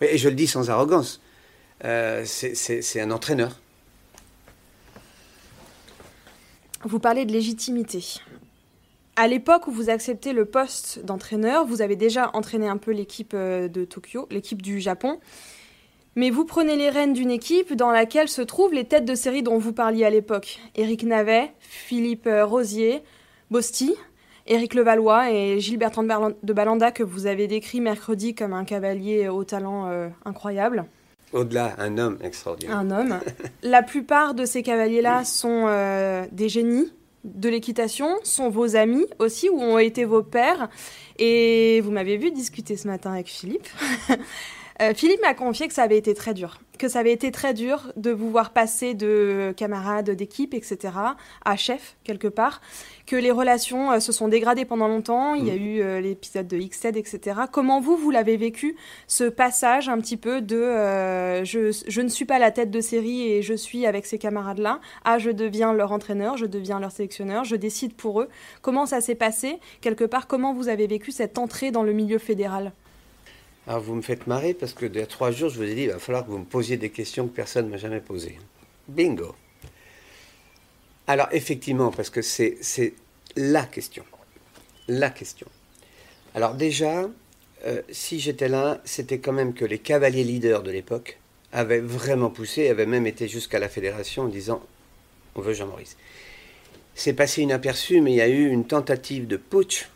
Et 0.00 0.18
je 0.18 0.28
le 0.28 0.34
dis 0.34 0.46
sans 0.46 0.70
arrogance. 0.70 1.20
Euh, 1.84 2.24
c'est 2.24 3.00
un 3.00 3.10
entraîneur. 3.10 3.58
Vous 6.84 6.98
parlez 6.98 7.24
de 7.24 7.32
légitimité. 7.32 8.20
À 9.16 9.28
l'époque 9.28 9.66
où 9.66 9.70
vous 9.70 9.90
acceptez 9.90 10.32
le 10.32 10.44
poste 10.44 11.04
d'entraîneur, 11.04 11.66
vous 11.66 11.82
avez 11.82 11.96
déjà 11.96 12.30
entraîné 12.34 12.68
un 12.68 12.78
peu 12.78 12.92
l'équipe 12.92 13.32
euh, 13.34 13.68
de 13.68 13.84
Tokyo, 13.84 14.26
l'équipe 14.30 14.62
du 14.62 14.80
Japon. 14.80 15.20
Mais 16.16 16.30
vous 16.30 16.44
prenez 16.44 16.76
les 16.76 16.90
rênes 16.90 17.12
d'une 17.12 17.30
équipe 17.30 17.74
dans 17.74 17.90
laquelle 17.90 18.28
se 18.28 18.42
trouvent 18.42 18.72
les 18.72 18.84
têtes 18.84 19.04
de 19.04 19.14
série 19.14 19.42
dont 19.42 19.58
vous 19.58 19.72
parliez 19.72 20.04
à 20.04 20.10
l'époque. 20.10 20.60
Éric 20.76 21.04
Navet, 21.04 21.52
Philippe 21.60 22.26
euh, 22.26 22.44
Rosier, 22.44 23.02
Bosti, 23.50 23.94
Éric 24.46 24.74
Levallois 24.74 25.30
et 25.30 25.60
Gilles 25.60 25.78
Bertrand 25.78 26.02
de 26.04 26.52
Balanda 26.52 26.90
que 26.90 27.02
vous 27.02 27.26
avez 27.26 27.46
décrit 27.46 27.80
mercredi 27.80 28.34
comme 28.34 28.52
un 28.52 28.64
cavalier 28.64 29.28
au 29.28 29.44
talent 29.44 29.88
incroyable. 30.24 30.84
Au-delà, 31.32 31.74
un 31.78 31.96
homme 31.96 32.18
extraordinaire. 32.22 32.76
Un 32.76 32.90
homme. 32.90 33.20
La 33.62 33.82
plupart 33.82 34.34
de 34.34 34.44
ces 34.44 34.62
cavaliers-là 34.62 35.24
sont 35.24 35.64
euh, 35.66 36.26
des 36.30 36.48
génies 36.48 36.92
de 37.24 37.48
l'équitation, 37.48 38.08
sont 38.22 38.48
vos 38.50 38.76
amis 38.76 39.06
aussi, 39.18 39.48
ou 39.48 39.60
ont 39.60 39.78
été 39.78 40.04
vos 40.04 40.22
pères. 40.22 40.68
Et 41.18 41.80
vous 41.82 41.90
m'avez 41.90 42.16
vu 42.16 42.30
discuter 42.30 42.76
ce 42.76 42.88
matin 42.88 43.12
avec 43.12 43.28
Philippe. 43.28 43.68
Euh, 44.82 44.94
Philippe 44.94 45.20
m'a 45.22 45.34
confié 45.34 45.68
que 45.68 45.74
ça 45.74 45.82
avait 45.82 45.98
été 45.98 46.12
très 46.12 46.34
dur, 46.34 46.58
que 46.76 46.88
ça 46.88 46.98
avait 46.98 47.12
été 47.12 47.30
très 47.30 47.54
dur 47.54 47.92
de 47.96 48.10
vous 48.10 48.30
voir 48.30 48.50
passer 48.50 48.94
de 48.94 49.54
camarade 49.56 50.10
d'équipe, 50.10 50.54
etc., 50.54 50.94
à 51.44 51.56
chef 51.56 51.96
quelque 52.02 52.26
part, 52.26 52.60
que 53.06 53.14
les 53.14 53.30
relations 53.30 53.92
euh, 53.92 54.00
se 54.00 54.10
sont 54.10 54.26
dégradées 54.26 54.64
pendant 54.64 54.88
longtemps. 54.88 55.34
Il 55.34 55.46
y 55.46 55.50
a 55.50 55.54
mm. 55.54 55.58
eu 55.58 55.82
euh, 55.82 56.00
l'épisode 56.00 56.48
de 56.48 56.58
XZ, 56.58 56.86
etc. 56.96 57.42
Comment 57.52 57.80
vous, 57.80 57.96
vous 57.96 58.10
l'avez 58.10 58.36
vécu, 58.36 58.74
ce 59.06 59.24
passage 59.24 59.88
un 59.88 59.98
petit 59.98 60.16
peu 60.16 60.40
de 60.40 60.62
je, 61.44 61.70
je, 61.86 62.00
ne 62.00 62.08
suis 62.08 62.24
pas 62.24 62.40
la 62.40 62.50
tête 62.50 62.70
de 62.70 62.80
série 62.80 63.30
et 63.30 63.42
je 63.42 63.54
suis 63.54 63.86
avec 63.86 64.04
ces 64.04 64.18
camarades-là, 64.18 64.80
à 65.04 65.18
je 65.18 65.30
deviens 65.30 65.72
leur 65.72 65.92
entraîneur, 65.92 66.36
je 66.36 66.46
deviens 66.46 66.80
leur 66.80 66.90
sélectionneur, 66.90 67.44
je 67.44 67.54
décide 67.54 67.94
pour 67.94 68.20
eux. 68.20 68.28
Comment 68.62 68.86
ça 68.86 69.00
s'est 69.00 69.14
passé 69.14 69.60
Quelque 69.80 70.04
part, 70.04 70.26
comment 70.26 70.54
vous 70.54 70.68
avez 70.68 70.88
vécu 70.88 71.12
cette 71.12 71.38
entrée 71.38 71.70
dans 71.70 71.84
le 71.84 71.92
milieu 71.92 72.18
fédéral? 72.18 72.72
Alors 73.66 73.80
vous 73.80 73.94
me 73.94 74.02
faites 74.02 74.26
marrer 74.26 74.54
parce 74.54 74.72
que 74.72 74.86
il 74.86 75.06
trois 75.06 75.30
jours, 75.30 75.48
je 75.48 75.56
vous 75.56 75.62
ai 75.62 75.74
dit, 75.74 75.82
il 75.82 75.90
va 75.90 75.98
falloir 75.98 76.24
que 76.24 76.30
vous 76.30 76.38
me 76.38 76.44
posiez 76.44 76.76
des 76.76 76.90
questions 76.90 77.28
que 77.28 77.34
personne 77.34 77.66
ne 77.66 77.70
m'a 77.70 77.76
jamais 77.76 78.00
posées. 78.00 78.38
Bingo. 78.88 79.34
Alors 81.06 81.28
effectivement, 81.32 81.90
parce 81.90 82.10
que 82.10 82.22
c'est 82.22 82.94
la 83.36 83.64
question. 83.64 84.04
La 84.88 85.10
question. 85.10 85.46
Alors 86.34 86.54
déjà, 86.54 87.08
euh, 87.66 87.82
si 87.90 88.18
j'étais 88.18 88.48
là, 88.48 88.80
c'était 88.84 89.18
quand 89.18 89.32
même 89.32 89.54
que 89.54 89.64
les 89.64 89.78
cavaliers 89.78 90.24
leaders 90.24 90.62
de 90.62 90.70
l'époque 90.70 91.18
avaient 91.52 91.80
vraiment 91.80 92.30
poussé, 92.30 92.68
avaient 92.68 92.86
même 92.86 93.06
été 93.06 93.28
jusqu'à 93.28 93.58
la 93.58 93.68
fédération 93.68 94.24
en 94.24 94.28
disant, 94.28 94.62
on 95.34 95.40
veut 95.40 95.52
Jean-Maurice. 95.52 95.96
C'est 96.94 97.12
passé 97.12 97.42
inaperçu, 97.42 98.00
mais 98.00 98.12
il 98.12 98.16
y 98.16 98.20
a 98.20 98.28
eu 98.28 98.48
une 98.48 98.66
tentative 98.66 99.26
de 99.26 99.36
putsch 99.36 99.88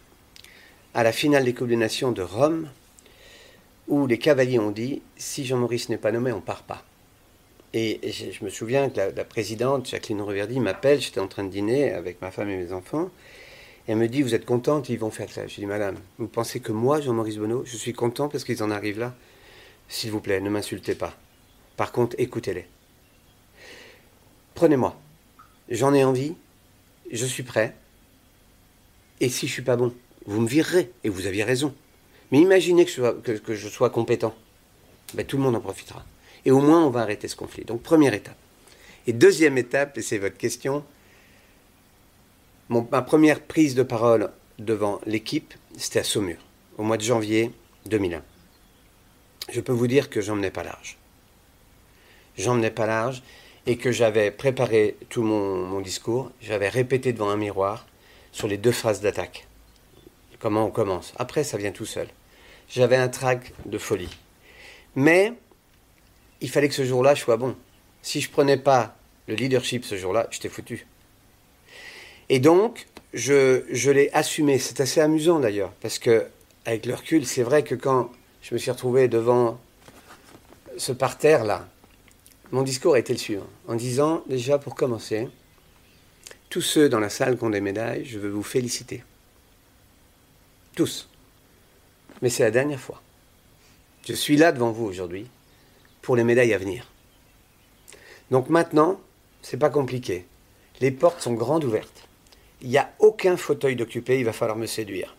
à 0.94 1.02
la 1.02 1.12
finale 1.12 1.44
des 1.44 1.52
Coupes 1.52 1.68
des 1.68 1.76
Nations 1.76 2.12
de 2.12 2.22
Rome, 2.22 2.70
où 3.88 4.06
les 4.06 4.18
cavaliers 4.18 4.58
ont 4.58 4.70
dit 4.70 5.02
si 5.16 5.44
Jean-Maurice 5.44 5.88
n'est 5.88 5.98
pas 5.98 6.12
nommé, 6.12 6.32
on 6.32 6.40
part 6.40 6.62
pas. 6.62 6.84
Et, 7.72 8.00
je, 8.10 8.44
me 8.44 8.48
souviens 8.50 8.88
que 8.88 9.00
la, 9.14 9.24
présidente, 9.24 9.88
Jacqueline 9.88 10.22
Reverdy, 10.22 10.60
m'appelle, 10.60 11.00
j'étais 11.00 11.20
en 11.20 11.28
train 11.28 11.44
de 11.44 11.50
dîner 11.50 11.92
avec 11.92 12.20
ma 12.22 12.30
femme 12.30 12.48
et 12.48 12.56
mes 12.56 12.72
enfants, 12.72 13.10
et 13.86 13.92
elle 13.92 13.98
me 13.98 14.08
dit 14.08 14.22
Vous 14.22 14.34
êtes 14.34 14.46
contente, 14.46 14.88
ils 14.88 14.98
vont 14.98 15.10
faire 15.10 15.30
ça. 15.30 15.46
Je 15.46 15.56
dis 15.56 15.66
Madame, 15.66 15.96
vous 16.18 16.28
pensez 16.28 16.60
que 16.60 16.72
moi, 16.72 17.00
Jean-Maurice 17.00 17.36
Bonneau, 17.36 17.64
je 17.64 17.76
suis 17.76 17.92
content 17.92 18.28
parce 18.28 18.44
qu'ils 18.44 18.62
en 18.62 18.70
arrivent 18.70 18.98
là? 18.98 19.14
S'il 19.88 20.10
vous 20.10 20.20
plaît, 20.20 20.40
ne 20.40 20.50
m'insultez 20.50 20.94
pas. 20.94 21.14
Par 21.76 21.92
contre, 21.92 22.16
écoutez-les. 22.18 22.66
Prenez-moi. 24.54 24.98
J'en 25.68 25.92
ai 25.92 26.02
envie, 26.02 26.34
je 27.12 27.26
suis 27.26 27.42
prêt. 27.42 27.76
Et 29.20 29.28
si 29.28 29.46
je 29.46 29.52
suis 29.52 29.62
pas 29.62 29.76
bon, 29.76 29.92
vous 30.26 30.40
me 30.40 30.48
virerez, 30.48 30.90
et 31.04 31.08
vous 31.08 31.26
aviez 31.26 31.44
raison. 31.44 31.74
Mais 32.30 32.40
imaginez 32.40 32.84
que 32.84 33.54
je 33.54 33.68
sois, 33.68 33.90
compétent. 33.90 34.34
Ben, 35.14 35.24
tout 35.24 35.36
le 35.36 35.42
monde 35.42 35.56
en 35.56 35.60
profitera. 35.60 36.04
Et 36.44 36.50
au 36.50 36.60
moins, 36.60 36.84
on 36.84 36.90
va 36.90 37.00
arrêter 37.00 37.28
ce 37.28 37.36
conflit. 37.36 37.64
Donc, 37.64 37.82
première 37.82 38.14
étape. 38.14 38.36
Et 39.06 39.12
deuxième 39.12 39.58
étape, 39.58 39.96
et 39.98 40.02
c'est 40.02 40.18
votre 40.18 40.36
question, 40.36 40.84
ma 42.68 43.02
première 43.02 43.40
prise 43.40 43.74
de 43.74 43.84
parole 43.84 44.30
devant 44.58 45.00
l'équipe, 45.06 45.54
c'était 45.76 46.00
à 46.00 46.04
Saumur, 46.04 46.38
au 46.78 46.82
mois 46.82 46.96
de 46.96 47.02
janvier 47.02 47.52
2001. 47.86 48.22
Je 49.52 49.60
peux 49.60 49.72
vous 49.72 49.86
dire 49.86 50.10
que 50.10 50.20
j'en 50.20 50.34
menais 50.34 50.50
pas 50.50 50.64
large. 50.64 50.98
J'en 52.36 52.54
menais 52.54 52.72
pas 52.72 52.86
large 52.86 53.22
et 53.66 53.76
que 53.76 53.92
j'avais 53.92 54.32
préparé 54.32 54.96
tout 55.08 55.22
mon, 55.22 55.64
mon 55.64 55.80
discours, 55.80 56.32
j'avais 56.40 56.68
répété 56.68 57.12
devant 57.12 57.30
un 57.30 57.36
miroir 57.36 57.86
sur 58.32 58.48
les 58.48 58.56
deux 58.56 58.72
phases 58.72 59.00
d'attaque 59.00 59.45
comment 60.38 60.66
on 60.66 60.70
commence. 60.70 61.12
Après, 61.16 61.44
ça 61.44 61.56
vient 61.56 61.72
tout 61.72 61.86
seul. 61.86 62.08
J'avais 62.68 62.96
un 62.96 63.08
trac 63.08 63.52
de 63.64 63.78
folie. 63.78 64.16
Mais 64.94 65.32
il 66.40 66.50
fallait 66.50 66.68
que 66.68 66.74
ce 66.74 66.84
jour-là, 66.84 67.14
je 67.14 67.22
sois 67.22 67.36
bon. 67.36 67.56
Si 68.02 68.20
je 68.20 68.30
prenais 68.30 68.56
pas 68.56 68.96
le 69.26 69.34
leadership 69.34 69.84
ce 69.84 69.96
jour-là, 69.96 70.28
j'étais 70.30 70.48
foutu. 70.48 70.86
Et 72.28 72.40
donc, 72.40 72.86
je, 73.14 73.90
l'ai 73.90 74.10
assumé. 74.12 74.58
C'est 74.58 74.80
assez 74.80 75.00
amusant 75.00 75.40
d'ailleurs, 75.40 75.72
parce 75.80 75.98
que 75.98 76.26
avec 76.64 76.86
le 76.86 76.94
recul, 76.94 77.26
c'est 77.26 77.42
vrai 77.42 77.62
que 77.62 77.74
quand 77.74 78.10
je 78.42 78.54
me 78.54 78.58
suis 78.58 78.70
retrouvé 78.70 79.08
devant 79.08 79.60
ce 80.76 80.92
parterre-là, 80.92 81.68
mon 82.52 82.62
discours 82.62 82.94
a 82.94 82.98
été 82.98 83.12
le 83.12 83.18
suivant, 83.18 83.46
en 83.66 83.74
disant 83.74 84.22
déjà 84.28 84.58
pour 84.58 84.74
commencer, 84.74 85.28
tous 86.48 86.62
ceux 86.62 86.88
dans 86.88 87.00
la 87.00 87.08
salle 87.08 87.36
qui 87.36 87.44
ont 87.44 87.50
des 87.50 87.60
médailles, 87.60 88.04
je 88.04 88.18
veux 88.18 88.30
vous 88.30 88.42
féliciter. 88.42 89.02
Tous. 90.76 91.08
Mais 92.20 92.28
c'est 92.28 92.42
la 92.42 92.50
dernière 92.50 92.78
fois. 92.78 93.02
Je 94.06 94.12
suis 94.12 94.36
là 94.36 94.52
devant 94.52 94.70
vous 94.70 94.84
aujourd'hui 94.84 95.26
pour 96.02 96.16
les 96.16 96.22
médailles 96.22 96.52
à 96.52 96.58
venir. 96.58 96.92
Donc 98.30 98.50
maintenant, 98.50 99.00
c'est 99.40 99.56
pas 99.56 99.70
compliqué. 99.70 100.26
Les 100.80 100.90
portes 100.90 101.22
sont 101.22 101.32
grandes 101.32 101.64
ouvertes. 101.64 102.06
Il 102.60 102.68
n'y 102.68 102.76
a 102.76 102.92
aucun 102.98 103.38
fauteuil 103.38 103.74
d'occupé, 103.74 104.18
il 104.18 104.26
va 104.26 104.34
falloir 104.34 104.58
me 104.58 104.66
séduire. 104.66 105.16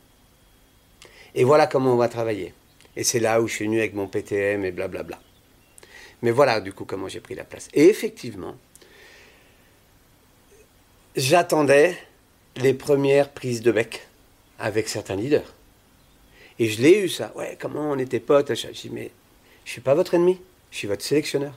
Et 1.33 1.43
voilà 1.43 1.65
comment 1.65 1.93
on 1.93 1.97
va 1.97 2.07
travailler. 2.07 2.53
Et 2.95 3.03
c'est 3.03 3.19
là 3.19 3.41
où 3.41 3.47
je 3.47 3.55
suis 3.55 3.65
venu 3.65 3.79
avec 3.79 3.95
mon 3.95 4.07
PTM 4.07 4.63
et 4.63 4.71
blablabla. 4.71 5.19
Mais 6.21 6.31
voilà 6.31 6.61
du 6.61 6.71
coup 6.71 6.85
comment 6.85 7.07
j'ai 7.07 7.19
pris 7.19 7.35
la 7.35 7.45
place. 7.45 7.67
Et 7.73 7.89
effectivement, 7.89 8.55
j'attendais 11.15 11.97
les 12.57 12.75
premières 12.75 13.31
prises 13.31 13.61
de 13.61 13.71
bec 13.71 14.07
avec 14.59 14.89
certains 14.89 15.15
leaders. 15.15 15.53
Et 16.59 16.67
je 16.67 16.81
l'ai 16.81 17.03
eu, 17.03 17.09
ça. 17.09 17.31
Ouais, 17.35 17.57
comment 17.59 17.91
on 17.91 17.99
était 17.99 18.19
potes. 18.19 18.53
Je 18.55 18.67
dis, 18.67 18.89
mais 18.91 19.11
je 19.65 19.71
suis 19.71 19.81
pas 19.81 19.93
votre 19.93 20.13
ennemi, 20.13 20.39
je 20.71 20.77
suis 20.77 20.87
votre 20.87 21.03
sélectionneur. 21.03 21.53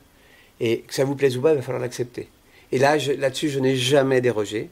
Et 0.61 0.80
que 0.80 0.94
ça 0.94 1.05
vous 1.05 1.16
plaise 1.16 1.36
ou 1.36 1.40
pas, 1.40 1.53
il 1.53 1.57
va 1.57 1.62
falloir 1.62 1.80
l'accepter. 1.80 2.28
Et 2.72 2.78
là, 2.78 2.96
là-dessus, 2.96 3.48
je 3.48 3.59
n'ai 3.61 3.76
jamais 3.76 4.20
dérogé. 4.20 4.70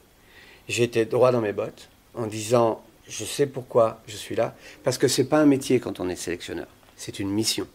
J'étais 0.68 1.07
droit 1.07 1.33
dans 1.33 1.41
mes 1.41 1.53
bottes 1.53 1.89
en 2.14 2.26
disant, 2.26 2.83
je 3.09 3.24
sais 3.24 3.47
pourquoi 3.47 4.03
je 4.07 4.16
suis 4.16 4.37
là, 4.37 4.55
parce 4.85 4.99
que 4.99 5.09
c'est 5.09 5.24
pas 5.24 5.39
un 5.39 5.47
métier 5.47 5.81
quand 5.81 5.99
on 5.99 6.09
est 6.09 6.16
sélectionneur. 6.16 6.66
c'est 6.97 7.20
une 7.20 7.31
mission. 7.31 7.66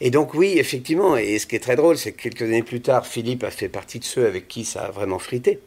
Et 0.00 0.10
donc 0.10 0.34
oui, 0.34 0.54
effectivement, 0.58 1.16
et 1.16 1.38
ce 1.38 1.46
qui 1.46 1.56
est 1.56 1.60
très 1.60 1.76
drôle, 1.76 1.98
c'est 1.98 2.12
que 2.12 2.22
quelques 2.22 2.42
années 2.42 2.62
plus 2.62 2.80
tard, 2.80 3.06
Philippe 3.06 3.44
a 3.44 3.50
fait 3.50 3.68
partie 3.68 3.98
de 3.98 4.04
ceux 4.04 4.26
avec 4.26 4.48
qui 4.48 4.64
ça 4.64 4.86
a 4.86 4.90
vraiment 4.90 5.18
frité. 5.18 5.60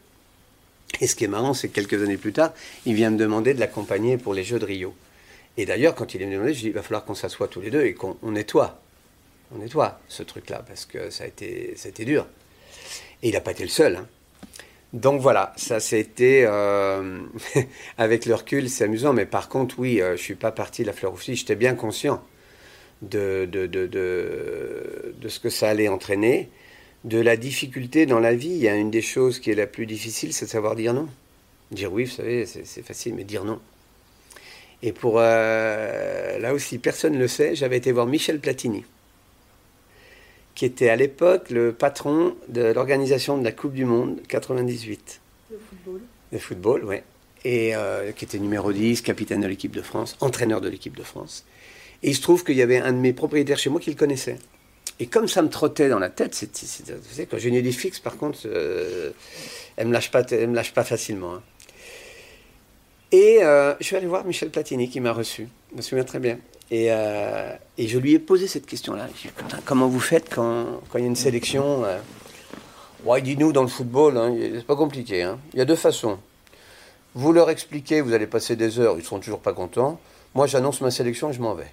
Et 1.00 1.06
ce 1.06 1.14
qui 1.14 1.24
est 1.24 1.28
marrant, 1.28 1.54
c'est 1.54 1.68
que 1.68 1.74
quelques 1.74 2.02
années 2.02 2.16
plus 2.16 2.32
tard, 2.32 2.52
il 2.86 2.94
vient 2.94 3.10
me 3.10 3.18
demander 3.18 3.54
de 3.54 3.60
l'accompagner 3.60 4.16
pour 4.16 4.34
les 4.34 4.44
Jeux 4.44 4.58
de 4.58 4.64
Rio. 4.64 4.94
Et 5.56 5.66
d'ailleurs, 5.66 5.94
quand 5.94 6.14
il 6.14 6.22
est 6.22 6.30
demander, 6.30 6.54
je 6.54 6.60
dis, 6.60 6.66
il 6.68 6.72
va 6.72 6.82
falloir 6.82 7.04
qu'on 7.04 7.14
s'assoie 7.14 7.48
tous 7.48 7.60
les 7.60 7.70
deux 7.70 7.84
et 7.84 7.94
qu'on 7.94 8.16
nettoie. 8.22 8.80
On 9.54 9.58
nettoie 9.58 10.00
ce 10.08 10.22
truc-là, 10.22 10.64
parce 10.66 10.86
que 10.86 11.10
ça 11.10 11.24
a 11.24 11.26
été, 11.26 11.74
ça 11.76 11.86
a 11.86 11.90
été 11.90 12.04
dur. 12.04 12.26
Et 13.22 13.28
il 13.28 13.34
n'a 13.34 13.40
pas 13.40 13.52
été 13.52 13.62
le 13.62 13.68
seul. 13.68 13.96
Hein. 13.96 14.06
Donc 14.92 15.20
voilà, 15.20 15.52
ça 15.56 15.80
c'était 15.80 16.44
euh, 16.46 17.20
avec 17.98 18.24
le 18.24 18.34
recul, 18.34 18.70
c'est 18.70 18.84
amusant, 18.84 19.12
mais 19.12 19.26
par 19.26 19.48
contre, 19.48 19.78
oui, 19.78 20.00
euh, 20.00 20.16
je 20.16 20.22
suis 20.22 20.34
pas 20.34 20.50
parti 20.50 20.82
de 20.82 20.86
la 20.86 20.94
fleur 20.94 21.12
aussi. 21.12 21.36
J'étais 21.36 21.56
bien 21.56 21.74
conscient 21.74 22.22
de, 23.02 23.46
de, 23.50 23.66
de, 23.66 23.86
de, 23.86 25.28
ce 25.28 25.40
que 25.40 25.50
ça 25.50 25.68
allait 25.68 25.88
entraîner, 25.88 26.48
de 27.08 27.18
la 27.18 27.36
difficulté 27.36 28.06
dans 28.06 28.20
la 28.20 28.34
vie. 28.34 28.50
Il 28.50 28.58
y 28.58 28.68
a 28.68 28.76
une 28.76 28.90
des 28.90 29.02
choses 29.02 29.38
qui 29.38 29.50
est 29.50 29.54
la 29.54 29.66
plus 29.66 29.86
difficile, 29.86 30.32
c'est 30.32 30.44
de 30.44 30.50
savoir 30.50 30.76
dire 30.76 30.94
non. 30.94 31.08
Dire 31.70 31.92
oui, 31.92 32.04
vous 32.04 32.10
savez, 32.10 32.46
c'est 32.46 32.82
facile, 32.82 33.14
mais 33.14 33.24
dire 33.24 33.44
non. 33.44 33.60
Et 34.82 34.92
pour 34.92 35.16
euh, 35.18 36.38
là 36.38 36.54
aussi, 36.54 36.78
personne 36.78 37.14
ne 37.14 37.18
le 37.18 37.28
sait, 37.28 37.54
j'avais 37.54 37.76
été 37.76 37.92
voir 37.92 38.06
Michel 38.06 38.40
Platini 38.40 38.84
qui 40.58 40.64
était 40.64 40.88
à 40.88 40.96
l'époque 40.96 41.50
le 41.50 41.72
patron 41.72 42.34
de 42.48 42.62
l'organisation 42.62 43.38
de 43.38 43.44
la 43.44 43.52
Coupe 43.52 43.74
du 43.74 43.84
Monde 43.84 44.18
98. 44.26 45.20
Le 45.52 45.56
football. 45.56 46.00
Le 46.32 46.38
football, 46.40 46.84
oui. 46.84 46.96
Et 47.44 47.76
euh, 47.76 48.10
qui 48.10 48.24
était 48.24 48.40
numéro 48.40 48.72
10, 48.72 49.02
capitaine 49.02 49.40
de 49.40 49.46
l'équipe 49.46 49.70
de 49.70 49.82
France, 49.82 50.16
entraîneur 50.20 50.60
de 50.60 50.68
l'équipe 50.68 50.96
de 50.96 51.04
France. 51.04 51.44
Et 52.02 52.10
il 52.10 52.16
se 52.16 52.22
trouve 52.22 52.42
qu'il 52.42 52.56
y 52.56 52.62
avait 52.62 52.78
un 52.78 52.92
de 52.92 52.98
mes 52.98 53.12
propriétaires 53.12 53.56
chez 53.56 53.70
moi 53.70 53.78
qui 53.78 53.90
le 53.90 53.96
connaissait. 53.96 54.36
Et 55.00 55.06
comme 55.06 55.28
ça 55.28 55.42
me 55.42 55.48
trottait 55.48 55.88
dans 55.88 55.98
la 55.98 56.10
tête, 56.10 56.34
c'est, 56.34 57.26
quand 57.26 57.38
j'ai 57.38 57.48
une 57.48 57.54
idée 57.54 57.72
fixe, 57.72 58.00
par 58.00 58.16
contre, 58.16 58.40
euh, 58.46 59.12
elle 59.76 59.86
ne 59.86 59.90
me, 59.90 59.94
lâche 59.94 60.10
pas, 60.10 60.22
me 60.22 60.54
lâche 60.54 60.74
pas 60.74 60.84
facilement. 60.84 61.34
Hein. 61.34 61.42
Et 63.12 63.38
euh, 63.42 63.74
je 63.80 63.84
suis 63.84 63.96
allé 63.96 64.06
voir 64.06 64.24
Michel 64.24 64.50
Platini 64.50 64.90
qui 64.90 65.00
m'a 65.00 65.12
reçu. 65.12 65.48
Je 65.70 65.76
me 65.76 65.82
souviens 65.82 66.04
très 66.04 66.18
bien. 66.18 66.38
Et, 66.70 66.92
euh, 66.92 67.54
je 67.78 67.98
lui 67.98 68.14
ai 68.14 68.18
posé 68.18 68.48
cette 68.48 68.66
question-là. 68.66 69.08
Comment 69.64 69.88
vous 69.88 70.00
faites 70.00 70.34
quand, 70.34 70.80
quand, 70.90 70.98
il 70.98 71.02
y 71.02 71.04
a 71.04 71.06
une 71.06 71.16
sélection 71.16 71.84
ouais, 73.04 73.22
Dis-nous 73.22 73.52
dans 73.52 73.62
le 73.62 73.68
football, 73.68 74.18
hein, 74.18 74.36
c'est 74.54 74.66
pas 74.66 74.76
compliqué. 74.76 75.22
Hein. 75.22 75.38
Il 75.52 75.58
y 75.60 75.62
a 75.62 75.64
deux 75.64 75.76
façons. 75.76 76.18
Vous 77.14 77.32
leur 77.32 77.50
expliquez, 77.50 78.00
vous 78.00 78.12
allez 78.12 78.26
passer 78.26 78.56
des 78.56 78.78
heures, 78.78 78.96
ils 78.98 79.04
sont 79.04 79.20
toujours 79.20 79.40
pas 79.40 79.52
contents. 79.52 80.00
Moi, 80.34 80.46
j'annonce 80.46 80.80
ma 80.80 80.90
sélection 80.90 81.30
et 81.30 81.32
je 81.32 81.40
m'en 81.40 81.54
vais. 81.54 81.72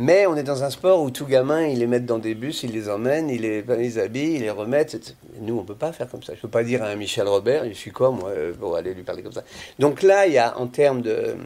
Mais 0.00 0.26
on 0.26 0.34
est 0.34 0.42
dans 0.42 0.64
un 0.64 0.70
sport 0.70 1.02
où 1.02 1.10
tout 1.10 1.26
gamin, 1.26 1.66
ils 1.66 1.78
les 1.78 1.86
mettent 1.86 2.06
dans 2.06 2.18
des 2.18 2.34
bus, 2.34 2.62
ils 2.62 2.72
les 2.72 2.88
emmènent, 2.88 3.28
ils 3.28 3.42
les, 3.42 3.60
les 3.60 3.98
habillent, 3.98 4.36
ils 4.36 4.40
les 4.40 4.50
remettent. 4.50 5.14
Nous, 5.40 5.54
on 5.54 5.60
ne 5.60 5.66
peut 5.66 5.74
pas 5.74 5.92
faire 5.92 6.08
comme 6.08 6.22
ça. 6.22 6.32
Je 6.32 6.38
ne 6.38 6.42
peux 6.42 6.48
pas 6.48 6.64
dire 6.64 6.82
à 6.82 6.86
un 6.86 6.96
Michel 6.96 7.28
Robert, 7.28 7.66
je 7.66 7.74
suis 7.74 7.90
quoi, 7.90 8.10
moi, 8.10 8.32
pour 8.58 8.76
aller 8.76 8.94
lui 8.94 9.02
parler 9.02 9.22
comme 9.22 9.32
ça. 9.32 9.44
Donc 9.78 10.02
là, 10.02 10.26
il 10.26 10.32
y 10.32 10.38
a, 10.38 10.58
en 10.58 10.68
termes 10.68 11.02
de, 11.02 11.36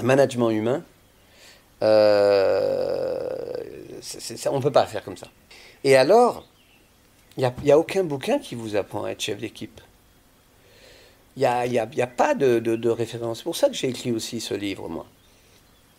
management 0.00 0.50
humain, 0.50 0.84
euh, 1.82 3.28
on 4.46 4.58
ne 4.58 4.62
peut 4.62 4.70
pas 4.70 4.86
faire 4.86 5.02
comme 5.04 5.16
ça. 5.16 5.26
Et 5.82 5.96
alors, 5.96 6.46
il 7.36 7.50
n'y 7.64 7.72
a, 7.72 7.78
aucun 7.78 8.04
bouquin 8.04 8.38
qui 8.38 8.54
vous 8.54 8.76
apprend 8.76 9.02
à 9.02 9.10
être 9.10 9.20
chef 9.20 9.38
d'équipe. 9.38 9.80
Il 11.36 11.40
n'y 11.40 11.46
a, 11.46 11.66
y 11.66 11.78
a, 11.78 12.06
pas 12.06 12.36
de, 12.36 12.88
référence. 12.88 13.38
C'est 13.38 13.44
pour 13.44 13.56
ça 13.56 13.68
que 13.68 13.74
j'ai 13.74 13.88
écrit 13.88 14.12
aussi 14.12 14.40
ce 14.40 14.54
livre, 14.54 14.88
moi. 14.88 15.04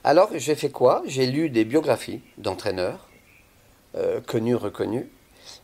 Alors, 0.07 0.29
j'ai 0.35 0.53
fait 0.53 0.69
quoi? 0.69 1.01
J'ai 1.07 1.25
lu 1.25 1.49
des 1.49 1.65
biographies 1.65 2.21
d'entraîneurs, 2.37 3.09
euh, 3.95 4.21
connus, 4.21 4.53
reconnus, 4.53 5.05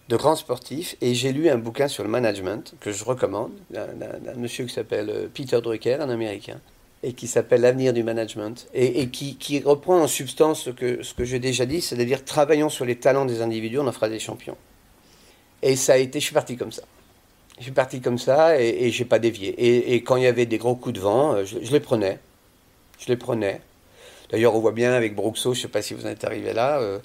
de 0.09 0.15
grands 0.15 0.35
sportifs, 0.35 0.95
et 0.99 1.13
j'ai 1.13 1.31
lu 1.31 1.47
un 1.47 1.59
bouquin 1.59 1.87
sur 1.87 2.03
le 2.03 2.09
management 2.09 2.73
que 2.79 2.91
je 2.91 3.03
recommande, 3.03 3.51
d'un 3.69 4.33
monsieur 4.37 4.65
qui 4.65 4.73
s'appelle 4.73 5.11
euh, 5.11 5.27
Peter 5.31 5.61
Drucker, 5.61 6.01
un 6.01 6.09
Américain, 6.09 6.59
et 7.03 7.13
qui 7.13 7.27
s'appelle 7.27 7.61
L'avenir 7.61 7.93
du 7.93 8.01
management, 8.01 8.67
et, 8.73 9.09
qui, 9.09 9.61
reprend 9.63 10.01
en 10.01 10.07
substance 10.07 10.63
ce 10.63 10.71
que, 10.71 11.23
j'ai 11.23 11.37
déjà 11.37 11.67
dit, 11.67 11.79
c'est-à-dire 11.79 12.25
travaillons 12.25 12.69
sur 12.69 12.83
les 12.83 12.95
talents 12.95 13.25
des 13.25 13.43
individus, 13.43 13.77
on 13.77 13.85
en 13.85 13.91
fera 13.91 14.09
des 14.09 14.17
champions. 14.17 14.57
Et 15.61 15.75
ça 15.75 15.93
a 15.93 15.97
été, 15.97 16.19
je 16.19 16.25
suis 16.25 16.33
parti 16.33 16.57
comme 16.57 16.71
ça. 16.71 16.81
Je 17.59 17.63
suis 17.65 17.71
parti 17.71 18.01
comme 18.01 18.17
ça 18.17 18.59
et, 18.59 18.87
et 18.87 18.89
j'ai 18.89 19.05
pas 19.05 19.19
dévié. 19.19 19.93
Et, 19.93 20.01
quand 20.01 20.15
il 20.15 20.23
y 20.23 20.27
avait 20.27 20.47
des 20.47 20.57
gros 20.57 20.75
coups 20.75 20.95
de 20.95 20.99
vent, 20.99 21.35
euh, 21.35 21.45
je, 21.45 21.59
les 21.59 21.79
prenais. 21.79 22.17
Je 22.97 23.05
les 23.07 23.17
prenais. 23.17 23.61
D'ailleurs, 24.31 24.55
on 24.55 24.59
voit 24.59 24.71
bien 24.71 24.93
avec 24.93 25.15
Bruxo, 25.15 25.53
je 25.53 25.59
ne 25.59 25.61
sais 25.63 25.67
pas 25.67 25.81
si 25.81 25.93
vous 25.93 26.05
en 26.05 26.09
êtes 26.09 26.23
arrivé 26.23 26.53
là, 26.53 26.79
euh, 26.79 26.99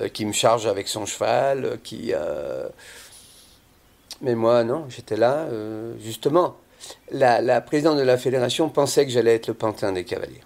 euh, 0.00 0.08
qui 0.08 0.24
me 0.24 0.32
charge 0.32 0.66
avec 0.66 0.88
son 0.88 1.06
cheval, 1.06 1.78
qui. 1.82 2.12
Mais 4.20 4.34
moi, 4.34 4.62
non, 4.64 4.86
j'étais 4.88 5.16
là, 5.16 5.46
justement 6.00 6.56
la, 7.10 7.60
présidente 7.60 7.98
de 7.98 8.02
la 8.02 8.18
fédération 8.18 8.68
pensait 8.68 9.04
que 9.04 9.12
j'allais 9.12 9.34
être 9.34 9.48
le 9.48 9.54
pantin 9.54 9.92
des 9.92 10.04
cavaliers. 10.04 10.42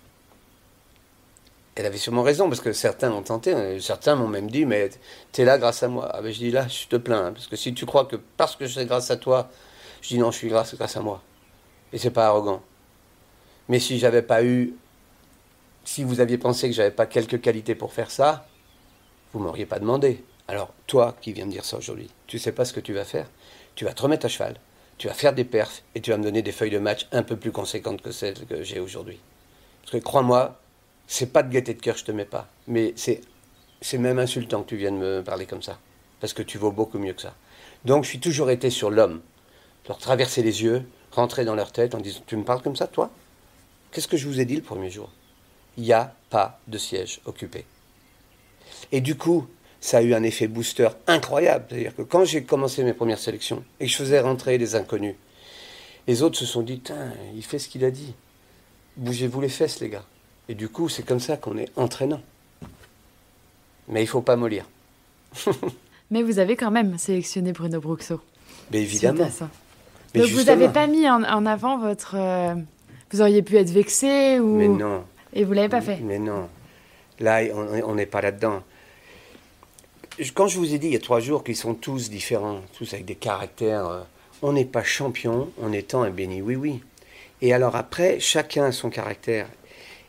Elle 1.74 1.87
avait 1.87 1.99
sûrement 1.99 2.22
raison, 2.22 2.49
parce 2.49 2.61
que 2.61 2.72
certains 2.72 3.11
l'ont 3.11 3.22
tenté. 3.22 3.53
Hein. 3.53 3.77
Certains 3.81 4.14
m'ont 4.14 4.29
même 4.29 4.51
dit, 4.51 4.64
mais 4.64 4.89
tu 5.33 5.43
es 5.43 5.45
là 5.45 5.59
grâce 5.59 5.83
à 5.83 5.89
moi. 5.89 6.11
Ah 6.12 6.22
ben, 6.22 6.33
je 6.33 6.39
dis 6.39 6.51
là, 6.51 6.66
je 6.68 6.87
te 6.87 6.97
plains, 6.97 7.27
hein, 7.27 7.33
parce 7.33 7.49
que 7.49 7.57
si 7.57 7.74
tu 7.74 7.85
crois 7.85 8.07
que 8.07 8.16
parce 8.37 8.57
que 8.57 8.66
je 8.66 8.72
suis 8.72 8.87
grâce 8.87 9.11
à 9.11 9.16
toi, 9.16 9.51
je 10.01 10.09
dis 10.09 10.18
non, 10.18 10.31
je 10.31 10.39
suis 10.39 10.49
grâce, 10.49 10.74
grâce 10.74 10.97
à 10.97 11.01
moi. 11.01 11.22
Et 11.93 11.99
c'est 11.99 12.11
pas 12.11 12.27
arrogant. 12.27 12.62
Mais 13.68 13.79
si 13.79 13.99
j'avais 13.99 14.22
pas 14.22 14.43
eu, 14.43 14.74
si 15.87 16.05
vous 16.05 16.20
aviez 16.20 16.37
pensé 16.37 16.68
que 16.68 16.74
j'avais 16.74 16.91
pas 16.91 17.07
quelques 17.07 17.41
qualités 17.41 17.74
pour 17.74 17.95
faire 17.95 18.11
ça, 18.11 18.47
vous 19.32 19.41
m'auriez 19.41 19.64
pas 19.64 19.78
demandé. 19.78 20.22
Alors, 20.49 20.74
toi 20.87 21.16
qui 21.22 21.32
viens 21.32 21.47
me 21.47 21.51
dire 21.51 21.64
ça 21.64 21.78
aujourd'hui, 21.78 22.11
tu 22.26 22.39
sais 22.39 22.53
pas 22.53 22.66
ce 22.66 22.74
que 22.74 22.80
tu 22.80 22.93
vas 22.93 23.05
faire. 23.05 23.26
Tu 23.74 23.87
vas 23.87 23.95
te 23.95 24.03
remettre 24.03 24.26
à 24.26 24.28
cheval 24.28 24.57
tu 24.99 25.09
vas 25.09 25.14
faire 25.14 25.34
des 25.34 25.45
perfs 25.45 25.82
et 25.95 26.01
tu 26.01 26.11
vas 26.11 26.16
me 26.16 26.22
donner 26.22 26.43
des 26.43 26.53
feuilles 26.53 26.70
de 26.70 26.78
match 26.78 27.07
un 27.12 27.22
peu 27.22 27.37
plus 27.37 27.53
conséquentes 27.53 28.01
que 28.01 28.11
celles 28.11 28.47
que 28.47 28.62
j'ai 28.62 28.80
aujourd'hui. 28.80 29.20
Parce 29.82 29.93
que 29.93 29.99
crois-moi, 29.99 30.59
c'est 31.07 31.32
pas 31.32 31.43
de 31.43 31.53
gaieté 31.53 31.74
de 31.74 31.80
cœur, 31.80 31.97
je 31.97 32.05
te 32.05 32.12
mets 32.12 32.24
pas. 32.24 32.49
Mais 32.66 32.93
c'est, 32.97 33.20
c'est 33.80 33.99
même 33.99 34.18
insultant 34.18 34.62
que 34.62 34.70
tu 34.70 34.76
viennes 34.76 34.99
me 34.99 35.22
parler 35.22 35.47
comme 35.47 35.62
ça. 35.62 35.78
Parce 36.20 36.32
que 36.32 36.43
tu 36.43 36.59
vaux 36.59 36.72
beaucoup 36.72 36.99
mieux 36.99 37.12
que 37.12 37.22
ça. 37.22 37.34
Donc 37.84 38.05
je 38.05 38.09
suis 38.09 38.20
toujours 38.20 38.51
été 38.51 38.70
sur 38.70 38.91
l'homme. 38.91 39.20
Leur 39.87 39.99
traverser 39.99 40.43
les 40.43 40.62
yeux, 40.62 40.89
rentrer 41.12 41.45
dans 41.45 41.55
leur 41.55 41.72
tête 41.72 41.95
en 41.95 42.01
disant 42.01 42.22
Tu 42.26 42.37
me 42.37 42.45
parles 42.45 42.62
comme 42.62 42.74
ça, 42.74 42.87
toi? 42.87 43.11
Qu'est-ce 43.93 44.09
que 44.09 44.16
je 44.16 44.26
vous 44.26 44.41
ai 44.41 44.45
dit 44.45 44.57
le 44.57 44.62
premier 44.62 44.91
jour? 44.91 45.11
Il 45.77 45.85
n'y 45.85 45.93
a 45.93 46.14
pas 46.31 46.59
de 46.66 46.79
siège 46.79 47.20
occupé. 47.27 47.64
Et 48.93 49.01
du 49.01 49.16
coup, 49.16 49.47
ça 49.81 49.99
a 49.99 50.03
eu 50.03 50.14
un 50.14 50.22
effet 50.22 50.49
booster 50.49 50.89
incroyable. 51.07 51.66
C'est-à-dire 51.68 51.95
que 51.95 52.03
quand 52.03 52.24
j'ai 52.24 52.43
commencé 52.43 52.83
mes 52.83 52.93
premières 52.93 53.18
sélections 53.18 53.62
et 53.81 53.87
que 53.87 53.93
je 53.93 53.97
faisais 53.97 54.20
rentrer 54.20 54.59
des 54.59 54.74
inconnus, 54.74 55.14
les 56.07 56.22
autres 56.22 56.39
se 56.39 56.47
sont 56.47 56.62
dit, 56.62 56.83
il 57.35 57.45
fait 57.45 57.59
ce 57.59 57.68
qu'il 57.68 57.85
a 57.85 57.91
dit. 57.91 58.14
Bougez-vous 58.97 59.41
les 59.41 59.49
fesses, 59.49 59.81
les 59.81 59.89
gars. 59.89 60.05
Et 60.49 60.55
du 60.55 60.68
coup, 60.68 60.89
c'est 60.89 61.03
comme 61.03 61.20
ça 61.20 61.37
qu'on 61.37 61.59
est 61.59 61.70
entraînant. 61.77 62.22
Mais 63.89 64.03
il 64.03 64.07
faut 64.07 64.22
pas 64.22 64.37
mollir. 64.37 64.64
Mais 66.11 66.22
vous 66.22 66.39
avez 66.39 66.57
quand 66.57 66.70
même 66.70 66.99
sélectionné 66.99 67.53
Bruno 67.53 67.81
Bruxo. 67.81 68.20
Mais 68.70 68.81
évidemment. 68.81 69.29
Mais 70.14 70.20
Donc 70.20 70.31
vous 70.31 70.45
n'avez 70.45 70.68
pas 70.68 70.87
mis 70.87 71.09
en, 71.09 71.47
avant 71.47 71.79
votre... 71.79 72.14
Euh, 72.16 72.55
vous 73.11 73.20
auriez 73.20 73.43
pu 73.43 73.57
être 73.57 73.70
vexé 73.70 74.39
ou... 74.41 74.57
Mais 74.57 74.68
non. 74.68 75.05
Et 75.37 75.45
vous 75.45 75.53
l'avez 75.53 75.68
pas 75.68 75.80
fait. 75.80 75.99
Mais 76.03 76.18
non. 76.18 76.49
Là, 77.20 77.43
on 77.84 77.95
n'est 77.95 78.07
pas 78.07 78.20
là-dedans 78.20 78.62
quand 80.34 80.49
je 80.49 80.59
vous 80.59 80.74
ai 80.74 80.78
dit 80.78 80.89
il 80.89 80.93
y 80.93 80.97
a 80.97 81.01
trois 81.01 81.20
jours 81.20 81.45
qu'ils 81.45 81.57
sont 81.57 81.74
tous 81.74 82.11
différents, 82.11 82.61
tous 82.76 82.93
avec 82.95 83.05
des 83.05 83.14
caractères, 83.14 83.87
euh, 83.87 84.03
on 84.43 84.53
n'est 84.53 84.64
pas 84.64 84.82
champion 84.82 85.51
en 85.62 85.72
étant 85.72 86.03
un 86.03 86.11
béni 86.11 86.41
oui 86.41 86.57
oui. 86.57 86.80
Et 87.43 87.53
alors 87.53 87.76
après, 87.76 88.18
chacun 88.18 88.64
a 88.64 88.72
son 88.72 88.89
caractère. 88.89 89.49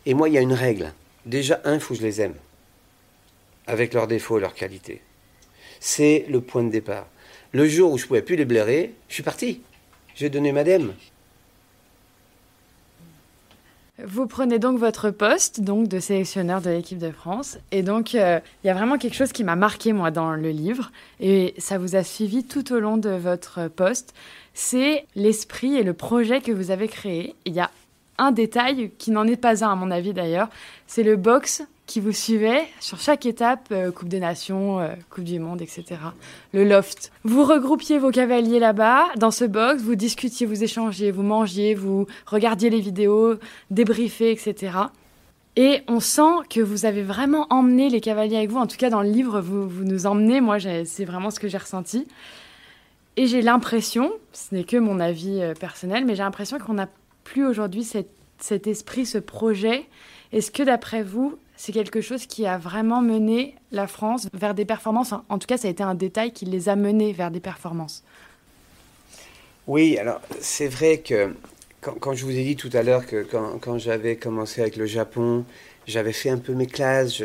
Et 0.06 0.14
moi, 0.14 0.30
il 0.30 0.36
y 0.36 0.38
a 0.38 0.42
une 0.42 0.54
règle. 0.54 0.94
Déjà, 1.26 1.60
un, 1.66 1.76
il 1.76 1.80
faut 1.82 1.94
que 1.94 2.00
je 2.00 2.06
les 2.06 2.22
aime, 2.22 2.36
avec 3.66 3.94
leurs 3.94 4.08
défauts 4.08 4.38
et 4.38 4.42
leurs 4.42 4.54
qualités. 4.54 5.02
C'est 5.82 6.26
le 6.30 6.40
point 6.40 6.64
de 6.64 6.70
départ. 6.70 7.08
Le 7.52 7.68
jour 7.68 7.92
où 7.92 7.98
je 7.98 8.04
ne 8.04 8.08
pouvais 8.08 8.22
plus 8.22 8.38
les 8.38 8.46
blairer, 8.46 8.94
je 9.10 9.16
suis 9.16 9.24
parti. 9.24 9.62
J'ai 10.16 10.30
donné 10.30 10.54
ma 10.54 10.64
dème. 10.64 10.94
Vous 14.06 14.28
prenez 14.28 14.60
donc 14.60 14.78
votre 14.78 15.10
poste 15.10 15.62
donc 15.62 15.88
de 15.88 16.00
sélectionneur 16.00 16.62
de 16.62 16.70
l'équipe 16.70 17.00
de 17.00 17.10
France. 17.10 17.58
Et 17.72 17.82
donc 17.82 18.14
euh, 18.14 18.40
il 18.64 18.68
y 18.68 18.70
a 18.70 18.76
vraiment 18.76 19.00
quelque 19.00 19.16
chose 19.16 19.32
qui 19.32 19.44
m'a 19.44 19.56
marqué 19.56 19.92
moi 19.92 20.12
dans 20.12 20.34
le 20.34 20.50
livre. 20.50 20.92
Et 21.20 21.56
ça 21.58 21.80
vous 21.80 21.96
a 21.96 22.04
suivi 22.04 22.44
tout 22.44 22.74
au 22.74 22.80
long 22.80 22.98
de 22.98 23.10
votre 23.10 23.68
poste, 23.70 24.14
c'est 24.54 25.06
l'esprit 25.16 25.76
et 25.76 25.84
le 25.84 25.94
projet 25.94 26.42
que 26.42 26.52
vous 26.52 26.70
avez 26.70 26.88
créé. 26.88 27.36
Il 27.46 27.54
y 27.54 27.60
a 27.60 27.72
un 28.20 28.32
détail 28.32 28.92
qui 29.00 29.10
n'en 29.10 29.26
est 29.26 29.36
pas 29.36 29.64
un 29.66 29.72
à 29.72 29.76
mon 29.76 29.90
avis 29.90 30.14
d'ailleurs, 30.14 30.50
c'est 30.86 31.04
le 31.04 31.16
box 31.16 31.64
qui 31.88 32.02
vous 32.02 32.12
suivaient 32.12 32.66
sur 32.82 33.00
chaque 33.00 33.26
étape, 33.26 33.70
euh, 33.72 33.92
Coupe 33.92 34.10
des 34.10 34.20
Nations, 34.20 34.80
euh, 34.80 34.90
Coupe 35.10 35.24
du 35.24 35.40
Monde, 35.40 35.62
etc. 35.62 35.86
Le 36.54 36.66
loft. 36.66 37.12
Vous 37.24 37.46
regroupiez 37.46 37.98
vos 37.98 38.12
cavaliers 38.12 38.60
là-bas, 38.60 39.06
dans 39.16 39.32
ce 39.32 39.46
box, 39.46 39.82
vous 39.82 39.96
discutiez, 39.96 40.46
vous 40.46 40.64
échangiez, 40.64 41.12
vous 41.12 41.24
mangiez, 41.24 41.74
vous 41.74 42.06
regardiez 42.26 42.70
les 42.70 42.82
vidéos, 42.82 43.36
débriefez, 43.72 44.32
etc. 44.32 44.74
Et 45.56 45.82
on 45.88 46.02
sent 46.02 46.44
que 46.50 46.60
vous 46.60 46.86
avez 46.86 47.02
vraiment 47.02 47.48
emmené 47.50 47.90
les 47.90 48.02
cavaliers 48.02 48.38
avec 48.38 48.52
vous. 48.52 48.60
En 48.60 48.68
tout 48.68 48.78
cas, 48.78 48.92
dans 48.92 49.02
le 49.02 49.10
livre, 49.10 49.40
vous, 49.42 49.84
nous 49.84 50.06
emmenez. 50.06 50.42
Moi, 50.42 50.60
c'est 50.60 51.06
vraiment 51.06 51.32
ce 51.32 51.40
que 51.40 51.48
j'ai 51.48 51.58
ressenti. 51.58 52.06
Et 53.16 53.26
j'ai 53.26 53.42
l'impression, 53.42 54.12
ce 54.34 54.54
n'est 54.54 54.66
que 54.66 54.78
mon 54.78 55.00
avis 55.00 55.42
euh, 55.42 55.54
personnel, 55.56 56.06
mais 56.06 56.16
j'ai 56.16 56.22
l'impression 56.22 56.60
qu'on 56.60 56.76
n'a 56.76 56.88
plus 57.24 57.48
aujourd'hui 57.48 57.84
cet 57.84 58.68
esprit, 58.68 59.08
ce 59.08 59.18
projet. 59.18 59.88
Est-ce 60.32 60.52
que 60.52 60.62
d'après 60.62 61.02
vous, 61.02 61.40
c'est 61.58 61.72
quelque 61.72 62.02
chose 62.02 62.28
qui 62.28 62.46
a 62.46 62.58
vraiment 62.58 63.02
mené 63.02 63.56
la 63.72 63.88
France 63.88 64.30
vers 64.34 64.54
des 64.54 64.64
performances 64.64 65.14
En 65.28 65.40
tout 65.40 65.48
cas, 65.48 65.58
ça 65.58 65.68
a 65.68 65.72
été 65.72 65.84
un 65.84 65.96
détail 65.96 66.32
qui 66.32 66.46
les 66.46 66.70
a 66.70 66.76
menés 66.76 67.12
vers 67.12 67.32
des 67.32 67.40
performances. 67.40 68.04
Oui, 69.66 69.98
alors 69.98 70.22
c'est 70.40 70.68
vrai 70.68 71.00
que 71.00 71.34
quand, 71.82 72.14
je 72.14 72.24
vous 72.24 72.32
ai 72.32 72.44
dit 72.44 72.56
tout 72.56 72.70
à 72.74 72.84
l'heure 72.84 73.06
que 73.06 73.24
quand, 73.24 73.78
j'avais 73.78 74.16
commencé 74.16 74.62
avec 74.62 74.78
le 74.78 74.86
Japon, 74.86 75.46
j'avais 75.88 76.14
fait 76.14 76.30
un 76.30 76.38
peu 76.38 76.54
mes 76.54 76.68
classes, 76.68 77.22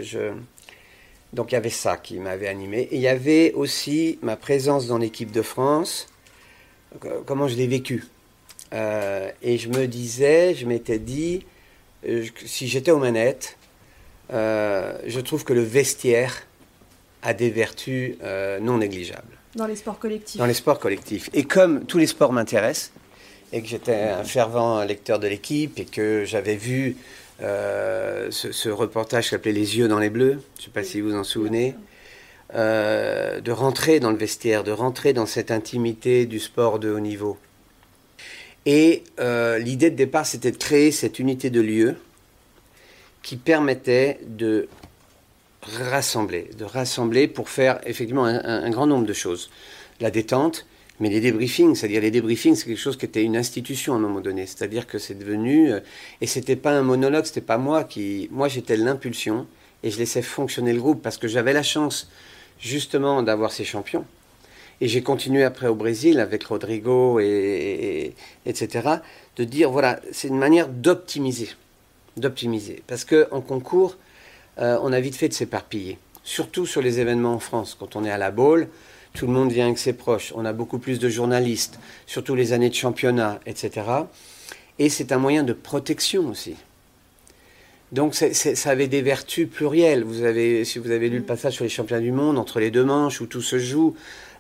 donc 1.33 1.53
il 1.53 1.55
y 1.55 1.59
avait 1.59 1.71
ça 1.71 1.97
qui 1.97 2.19
m'avait 2.19 2.49
animé. 2.49 2.89
Et 2.91 2.97
il 2.97 3.01
y 3.01 3.09
avait 3.09 3.53
aussi 3.53 4.19
ma 4.23 4.37
présence 4.37 4.87
dans 4.87 4.99
l'équipe 4.99 5.31
de 5.31 5.43
France, 5.43 6.09
euh, 7.05 7.21
comment 7.27 7.49
je 7.49 7.57
l'ai 7.57 7.67
vécu. 7.67 8.05
Euh, 8.73 9.31
et 9.43 9.59
je 9.59 9.69
me 9.69 9.87
disais, 9.87 10.55
je 10.55 10.67
m'étais 10.67 10.99
dit, 10.99 11.45
euh, 12.09 12.25
si 12.45 12.67
j'étais 12.67 12.91
aux 12.91 12.99
manettes, 12.99 13.57
je 14.33 15.21
trouve 15.21 15.45
que 15.45 15.53
le 15.53 15.63
vestiaire 15.63 16.43
a 17.23 17.35
des 17.35 17.51
vertus 17.51 18.17
non 18.61 18.79
négligeables. 18.79 19.37
Dans 19.55 19.67
les 19.67 19.77
sports 19.77 19.99
collectifs. 19.99 20.39
Dans 20.39 20.47
les 20.47 20.55
sports 20.55 20.79
collectifs. 20.79 21.29
Et 21.35 21.45
comme 21.45 21.85
tous 21.85 21.99
les 21.99 22.07
sports 22.07 22.33
m'intéressent, 22.33 22.93
et 23.53 23.61
que 23.61 23.69
j'étais 23.69 23.95
un 23.95 24.25
fervent 24.25 24.83
lecteur 24.83 25.19
de 25.19 25.29
l'équipe, 25.29 25.79
et 25.79 25.85
que 25.85 26.25
j'avais 26.25 26.57
vu 26.57 26.97
euh, 27.43 28.31
ce, 28.31 28.69
reportage 28.69 29.25
qui 29.25 29.31
s'appelait 29.31 29.53
Les 29.53 29.77
yeux 29.79 29.89
dans 29.89 29.99
les 29.99 30.11
bleus, 30.11 30.41
je 30.57 30.61
ne 30.61 30.65
sais 30.65 30.71
pas 30.71 30.85
si 30.85 31.01
vous 31.01 31.11
vous 31.11 31.17
en 31.17 31.25
souvenez, 31.25 31.75
euh, 32.55 33.41
de 33.41 33.53
rentrer 33.53 34.01
dans 34.01 34.11
le 34.11 34.17
vestiaire, 34.17 34.65
de 34.65 34.73
rentrer 34.73 35.13
dans 35.13 35.27
cette 35.27 35.51
intimité 35.51 36.25
du 36.27 36.39
sport 36.39 36.79
de 36.79 36.91
haut 36.91 37.01
niveau. 37.01 37.37
Et 38.65 39.03
euh, 39.19 39.59
l'idée 39.59 39.91
de 39.91 39.97
départ, 39.97 40.25
c'était 40.25 40.53
de 40.53 40.57
créer 40.57 40.93
cette 40.93 41.19
unité 41.19 41.51
de 41.51 41.61
lieu 41.61 41.97
qui 43.23 43.37
permettait 43.37 44.21
de 44.27 44.69
rassembler, 45.63 46.51
de 46.59 46.65
rassembler 46.65 47.29
pour 47.29 47.49
faire 47.49 47.81
effectivement 47.87 48.25
un 48.25 48.71
grand 48.71 48.87
nombre 48.87 49.07
de 49.07 49.13
choses. 49.13 49.51
La 50.01 50.11
détente, 50.11 50.67
mais 51.03 51.11
les 51.11 51.21
débriefings, 51.21 51.75
c'est-à-dire 51.75 52.01
les 52.01 52.13
débriefings, 52.13 52.55
c'est 52.55 52.67
quelque 52.67 52.79
chose 52.79 52.97
qui 52.97 53.07
était 53.07 53.25
une 53.25 53.37
institution 53.37 53.95
à 53.95 53.97
un 53.97 53.99
moment 53.99 54.21
donné. 54.21 54.47
C'est-à-dire 54.47 54.87
que 54.87 54.99
c'est 54.99 55.19
devenu, 55.19 55.73
euh, 55.73 55.81
et 56.21 56.29
c'était 56.29 56.55
pas 56.55 56.71
un 56.71 56.83
monologue, 56.83 57.25
c'était 57.25 57.41
pas 57.41 57.59
moi 57.59 57.83
qui, 57.83 58.29
moi 58.31 58.47
j'étais 58.47 58.77
l'impulsion 58.77 59.49
et 59.83 59.91
je 59.91 59.99
laissais 59.99 60.23
fonctionner 60.23 60.73
le 60.73 60.81
groupe 60.81 61.03
parce 61.03 61.19
que 61.19 61.27
j'avais 61.27 61.53
la 61.53 61.65
chance 61.65 62.09
justement 62.61 63.25
d'avoir 63.25 63.51
ces 63.51 63.65
champions. 63.65 64.05
Et 64.81 64.87
j'ai 64.87 65.03
continué 65.03 65.43
après 65.43 65.67
au 65.67 65.75
Brésil 65.75 66.21
avec 66.21 66.45
Rodrigo 66.45 67.19
et, 67.19 68.15
etc. 68.47 68.89
de 69.37 69.43
dire 69.43 69.73
voilà, 69.73 70.01
c'est 70.13 70.29
une 70.29 70.39
manière 70.39 70.69
d'optimiser, 70.69 71.49
d'optimiser, 72.17 72.83
parce 72.87 73.05
que 73.05 73.29
en 73.31 73.41
concours, 73.41 73.97
euh, 74.59 74.79
on 74.83 74.93
a 74.93 75.01
vite 75.01 75.17
fait 75.17 75.29
de 75.29 75.35
s'éparpiller, 75.35 75.99
surtout 76.25 76.67
sur 76.67 76.83
les 76.83 77.01
événements 77.01 77.35
en 77.35 77.39
France. 77.39 77.77
Quand 77.79 77.97
on 77.97 78.05
est 78.05 78.11
à 78.11 78.19
la 78.19 78.31
boule, 78.31 78.69
tout 79.15 79.27
le 79.27 79.33
monde 79.33 79.53
vient 79.53 79.67
avec 79.67 79.79
ses 79.79 79.93
proches, 79.93 80.33
on 80.37 80.45
a 80.45 80.53
beaucoup 80.53 80.79
plus 80.79 80.99
de 80.99 81.09
journalistes, 81.09 81.79
surtout 82.07 82.35
les 82.35 82.53
années 82.53 82.71
de 82.71 82.75
championnat, 82.75 83.41
etc. 83.47 83.83
Et 84.79 84.89
c'est 84.89 85.13
un 85.13 85.19
moyen 85.19 85.43
de 85.43 85.53
protection 85.53 86.29
aussi. 86.29 86.57
Donc 87.93 88.15
ça 88.15 88.71
avait 88.71 88.89
des 88.89 89.03
vertus 89.03 89.47
plurielles. 89.47 90.03
Vous 90.03 90.23
avez, 90.23 90.65
si 90.65 90.79
vous 90.79 90.91
avez 90.91 91.11
lu 91.11 91.19
le 91.19 91.25
passage 91.25 91.53
sur 91.53 91.65
les 91.65 91.71
championnats 91.71 92.01
du 92.01 92.11
monde, 92.11 92.39
entre 92.39 92.59
les 92.59 92.71
deux 92.71 92.85
manches, 92.85 93.21
où 93.21 93.27
tout 93.27 93.43
se 93.43 93.59
joue, 93.59 93.95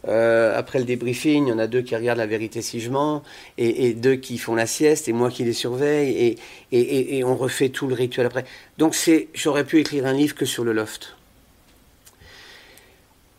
euh, 0.09 0.59
après 0.59 0.79
le 0.79 0.85
débriefing, 0.85 1.47
il 1.47 1.51
y 1.51 1.53
en 1.53 1.59
a 1.59 1.67
deux 1.67 1.83
qui 1.83 1.95
regardent 1.95 2.19
la 2.19 2.27
vérité 2.27 2.61
si 2.63 2.81
je 2.81 2.91
mens, 2.91 3.23
et, 3.59 3.93
deux 3.95 4.17
qui 4.17 4.39
font 4.39 4.55
la 4.55 4.67
sieste, 4.67 5.09
et 5.09 5.13
moi 5.13 5.31
qui 5.31 5.45
les 5.45 5.53
surveille, 5.53 6.37
et, 6.73 7.19
et 7.19 7.25
on 7.25 7.37
refait 7.37 7.69
tout 7.69 7.87
le 7.87 7.95
rituel 7.95 8.27
après. 8.27 8.45
Donc 8.79 8.97
j'aurais 9.35 9.65
pu 9.65 9.79
écrire 9.79 10.07
un 10.07 10.13
livre 10.13 10.35
que 10.35 10.45
sur 10.45 10.65
le 10.65 10.73
loft. 10.73 11.17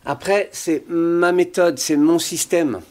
Après, 0.05 0.49
c'est 0.51 0.83
ma 0.89 1.31
méthode, 1.31 1.79
c'est 1.79 1.95
mon 1.95 2.19
système. 2.19 2.81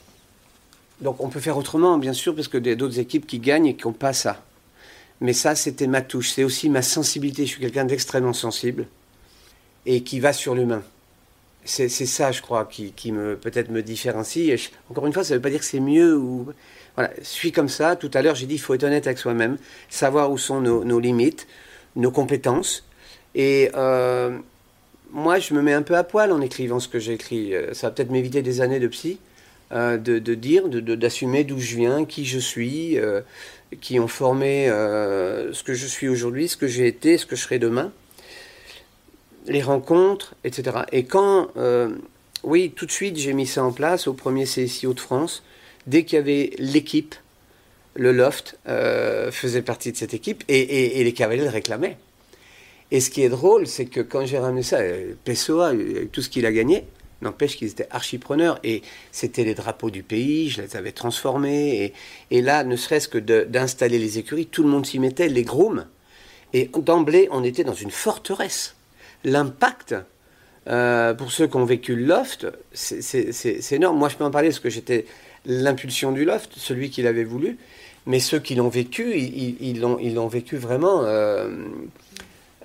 Donc 1.00 1.22
on 1.22 1.28
peut 1.28 1.40
faire 1.40 1.58
autrement, 1.58 1.98
bien 1.98 2.12
sûr, 2.12 2.34
parce 2.34 2.48
a 2.54 2.74
d'autres 2.74 2.98
équipes 2.98 3.26
qui 3.26 3.38
gagnent 3.38 3.66
et 3.66 3.76
qui 3.76 3.86
n'ont 3.86 3.92
pas 3.92 4.12
ça. 4.12 4.42
Mais 5.20 5.32
ça, 5.32 5.54
c'était 5.54 5.86
ma 5.86 6.00
touche. 6.00 6.30
C'est 6.30 6.44
aussi 6.44 6.68
ma 6.68 6.82
sensibilité. 6.82 7.44
Je 7.44 7.50
suis 7.50 7.60
quelqu'un 7.60 7.84
d'extrêmement 7.84 8.32
sensible 8.32 8.86
et 9.84 10.02
qui 10.02 10.20
va 10.20 10.32
sur 10.32 10.54
l'humain. 10.54 10.82
C'est 11.64 11.88
ça, 11.88 12.32
je 12.32 12.42
crois, 12.42 12.64
qui, 12.64 13.12
me 13.12 13.36
peut-être 13.36 13.70
me 13.70 13.82
différencie. 13.82 14.70
encore 14.90 15.06
une 15.06 15.12
fois, 15.12 15.22
ça 15.22 15.34
ne 15.34 15.38
veut 15.38 15.42
pas 15.42 15.50
dire 15.50 15.60
que 15.60 15.64
c'est 15.64 15.80
mieux 15.80 16.16
ou 16.16 16.48
voilà. 16.96 17.10
Je 17.18 17.24
suis 17.24 17.52
comme 17.52 17.68
ça. 17.68 17.96
Tout 17.96 18.10
à 18.14 18.22
l'heure, 18.22 18.34
j'ai 18.34 18.46
dit, 18.46 18.54
il 18.54 18.60
faut 18.60 18.74
être 18.74 18.84
honnête 18.84 19.06
avec 19.06 19.18
soi-même, 19.18 19.56
savoir 19.88 20.30
où 20.30 20.38
sont 20.38 20.60
nos, 20.60 21.00
limites, 21.00 21.46
nos 21.96 22.10
compétences. 22.10 22.84
Et 23.34 23.70
euh, 23.74 24.36
moi, 25.10 25.38
je 25.38 25.54
me 25.54 25.62
mets 25.62 25.72
un 25.72 25.82
peu 25.82 25.96
à 25.96 26.04
poil 26.04 26.32
en 26.32 26.40
écrivant 26.40 26.80
ce 26.80 26.88
que 26.88 26.98
j'écris. 26.98 27.54
Euh, 27.54 27.72
ça 27.72 27.88
va 27.88 27.94
peut-être 27.94 28.10
m'éviter 28.10 28.42
des 28.42 28.60
années 28.60 28.80
de 28.80 28.88
psy, 28.88 29.18
euh, 29.72 29.96
de, 29.96 30.34
dire, 30.34 30.68
d'assumer 30.68 31.44
d'où 31.44 31.58
je 31.58 31.76
viens, 31.76 32.04
qui 32.04 32.24
je 32.24 32.38
suis, 32.38 32.98
qui 33.80 34.00
ont 34.00 34.08
formé 34.08 34.66
ce 34.68 35.62
que 35.62 35.74
je 35.74 35.86
suis 35.86 36.08
aujourd'hui, 36.08 36.48
ce 36.48 36.56
que 36.56 36.66
j'ai 36.66 36.86
été, 36.86 37.16
ce 37.18 37.26
que 37.26 37.36
je 37.36 37.42
serai 37.42 37.58
demain. 37.58 37.92
Les 39.46 39.62
rencontres, 39.62 40.34
etc. 40.44 40.78
Et 40.92 41.04
quand, 41.04 41.48
oui, 42.44 42.72
tout 42.74 42.86
de 42.86 42.92
suite, 42.92 43.16
j'ai 43.16 43.32
mis 43.32 43.46
ça 43.46 43.64
en 43.64 43.72
place 43.72 44.06
au 44.06 44.12
premier 44.12 44.44
CSI 44.44 44.86
de 44.86 45.00
France. 45.00 45.42
Dès 45.86 46.04
qu'il 46.04 46.16
y 46.16 46.18
avait 46.20 46.50
l'équipe, 46.58 47.14
le 47.94 48.12
loft 48.12 48.56
faisait 49.32 49.62
partie 49.62 49.90
de 49.90 49.96
cette 49.96 50.14
équipe 50.14 50.44
et, 50.48 51.02
les 51.02 51.12
cavaliers 51.12 51.44
le 51.44 51.50
réclamaient. 51.50 51.96
Et 52.92 53.00
ce 53.00 53.08
qui 53.08 53.22
est 53.22 53.30
drôle, 53.30 53.66
c'est 53.66 53.86
que 53.86 54.00
quand 54.00 54.26
j'ai 54.26 54.38
ramené 54.38 54.62
ça, 54.62 54.76
euh, 54.80 55.14
Pessoa, 55.24 55.72
tout 56.12 56.20
ce 56.20 56.28
qu'il 56.28 56.44
a 56.44 56.52
gagné, 56.52 56.84
n'empêche 57.22 57.56
qu'ils 57.56 57.68
étaient 57.68 57.88
archipreneurs 57.90 58.60
et 58.64 58.82
c'était 59.12 59.44
les 59.44 59.54
drapeaux 59.54 59.88
du 59.88 60.02
pays, 60.02 60.50
je 60.50 60.60
les 60.60 60.76
avais 60.76 60.92
transformés. 60.92 61.94
Et, 62.30 62.42
là, 62.42 62.64
ne 62.64 62.76
serait-ce 62.76 63.08
que 63.08 63.16
d'installer 63.16 63.98
les 63.98 64.18
écuries, 64.18 64.44
tout 64.44 64.62
le 64.62 64.68
monde 64.68 64.84
s'y 64.84 64.98
mettait, 64.98 65.28
les 65.28 65.42
grooms. 65.42 65.86
Et 66.52 66.68
d'emblée, 66.76 67.28
on 67.30 67.42
était 67.44 67.64
dans 67.64 67.72
une 67.72 67.90
forteresse. 67.90 68.74
L'impact, 69.24 69.94
euh, 70.68 71.14
pour 71.14 71.32
ceux 71.32 71.46
qui 71.46 71.56
ont 71.56 71.64
vécu 71.64 71.94
le 71.96 72.04
loft, 72.04 72.46
c'est 72.72 73.72
énorme. 73.72 73.98
Moi, 73.98 74.08
je 74.08 74.16
peux 74.16 74.24
en 74.24 74.30
parler 74.30 74.48
parce 74.48 74.60
que 74.60 74.70
j'étais 74.70 75.06
l'impulsion 75.44 76.12
du 76.12 76.24
loft, 76.24 76.52
celui 76.56 76.90
qui 76.90 77.02
l'avait 77.02 77.24
voulu. 77.24 77.58
Mais 78.06 78.18
ceux 78.18 78.40
qui 78.40 78.54
l'ont 78.54 78.68
vécu, 78.68 79.16
ils 79.16 79.80
l'ont 79.80 80.28
vécu 80.28 80.56
vraiment. 80.56 81.04
Euh, 81.04 81.48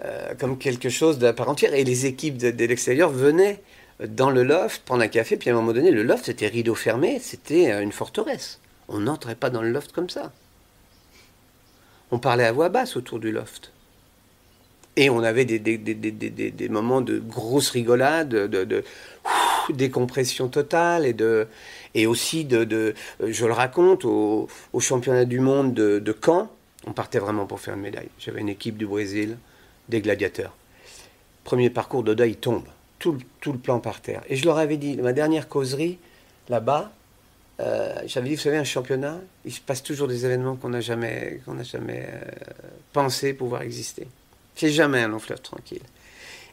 euh, 0.06 0.36
comme 0.36 0.60
quelque 0.60 0.90
chose 0.90 1.18
de 1.18 1.32
part 1.32 1.50
entière. 1.50 1.74
Et 1.74 1.84
les 1.84 2.06
équipes 2.06 2.38
de, 2.38 2.66
l'extérieur 2.66 3.10
venaient 3.10 3.64
dans 4.08 4.30
le 4.30 4.44
loft 4.44 4.84
prendre 4.86 5.02
un 5.02 5.08
café, 5.08 5.38
puis 5.38 5.50
à 5.50 5.54
un 5.54 5.56
moment 5.56 5.74
donné, 5.74 5.90
le 5.90 6.04
loft, 6.04 6.26
c'était 6.26 6.48
rideau 6.48 6.76
fermé, 6.76 7.18
c'était 7.20 7.82
une 7.82 7.92
forteresse. 7.92 8.60
On 8.90 9.00
n'entrait 9.00 9.34
pas 9.34 9.50
dans 9.50 9.64
le 9.64 9.72
loft 9.72 9.92
comme 9.94 10.10
ça. 10.10 10.32
On 12.12 12.20
parlait 12.20 12.46
à 12.46 12.52
voix 12.52 12.70
basse 12.70 12.96
autour 12.96 13.20
du 13.20 13.32
loft. 13.32 13.72
Et 14.98 15.12
on 15.12 15.22
avait 15.22 15.46
des, 15.46 15.60
des, 15.60 15.78
des, 15.78 15.94
des 15.94 16.70
moments 16.70 17.02
de 17.02 17.20
grosse 17.20 17.70
rigolade, 17.70 18.30
de, 18.30 18.84
décompression 19.70 20.48
totale, 20.48 21.06
et, 21.06 21.14
de, 21.14 21.48
et 21.94 22.08
aussi, 22.08 22.46
de, 22.46 22.96
je 23.24 23.46
le 23.46 23.54
raconte, 23.54 24.06
au, 24.06 24.50
championnat 24.80 25.26
du 25.26 25.40
monde 25.40 25.76
de, 25.76 26.00
de 26.00 26.16
Caen, 26.26 26.50
on 26.88 26.94
partait 26.94 27.20
vraiment 27.20 27.46
pour 27.46 27.60
faire 27.60 27.76
une 27.76 27.82
médaille. 27.82 28.10
J'avais 28.18 28.42
une 28.42 28.50
équipe 28.50 28.76
du 28.76 28.88
Brésil, 28.88 29.38
des 29.88 30.02
gladiateurs. 30.02 30.56
Premier 31.44 31.70
parcours, 31.70 32.02
Doda, 32.02 32.26
il 32.26 32.38
tombe. 32.38 32.66
Tout, 32.98 33.20
tout, 33.40 33.52
le 33.54 33.60
plan 33.60 33.80
par 33.80 34.02
terre. 34.02 34.24
Et 34.30 34.36
je 34.36 34.46
leur 34.46 34.58
avais 34.58 34.78
dit, 34.78 34.98
ma 34.98 35.14
dernière 35.14 35.48
causerie, 35.48 36.00
là-bas, 36.50 36.92
euh, 37.60 37.94
j'avais 38.08 38.30
dit, 38.30 38.36
vous 38.36 38.42
savez, 38.42 38.58
un 38.58 38.64
championnat, 38.64 39.20
il 39.46 39.54
se 39.54 39.62
passe 39.62 39.84
toujours 39.84 40.08
des 40.08 40.26
événements 40.26 40.56
qu'on 40.56 40.70
n'a 40.70 40.82
jamais, 40.82 41.40
qu'on 41.46 41.62
jamais 41.64 42.10
euh, 42.12 42.32
pensé 42.94 43.34
pouvoir 43.34 43.62
exister. 43.62 44.08
C'est 44.58 44.72
jamais 44.72 45.02
un 45.02 45.08
long 45.08 45.20
fleuve 45.20 45.42
tranquille. 45.42 45.84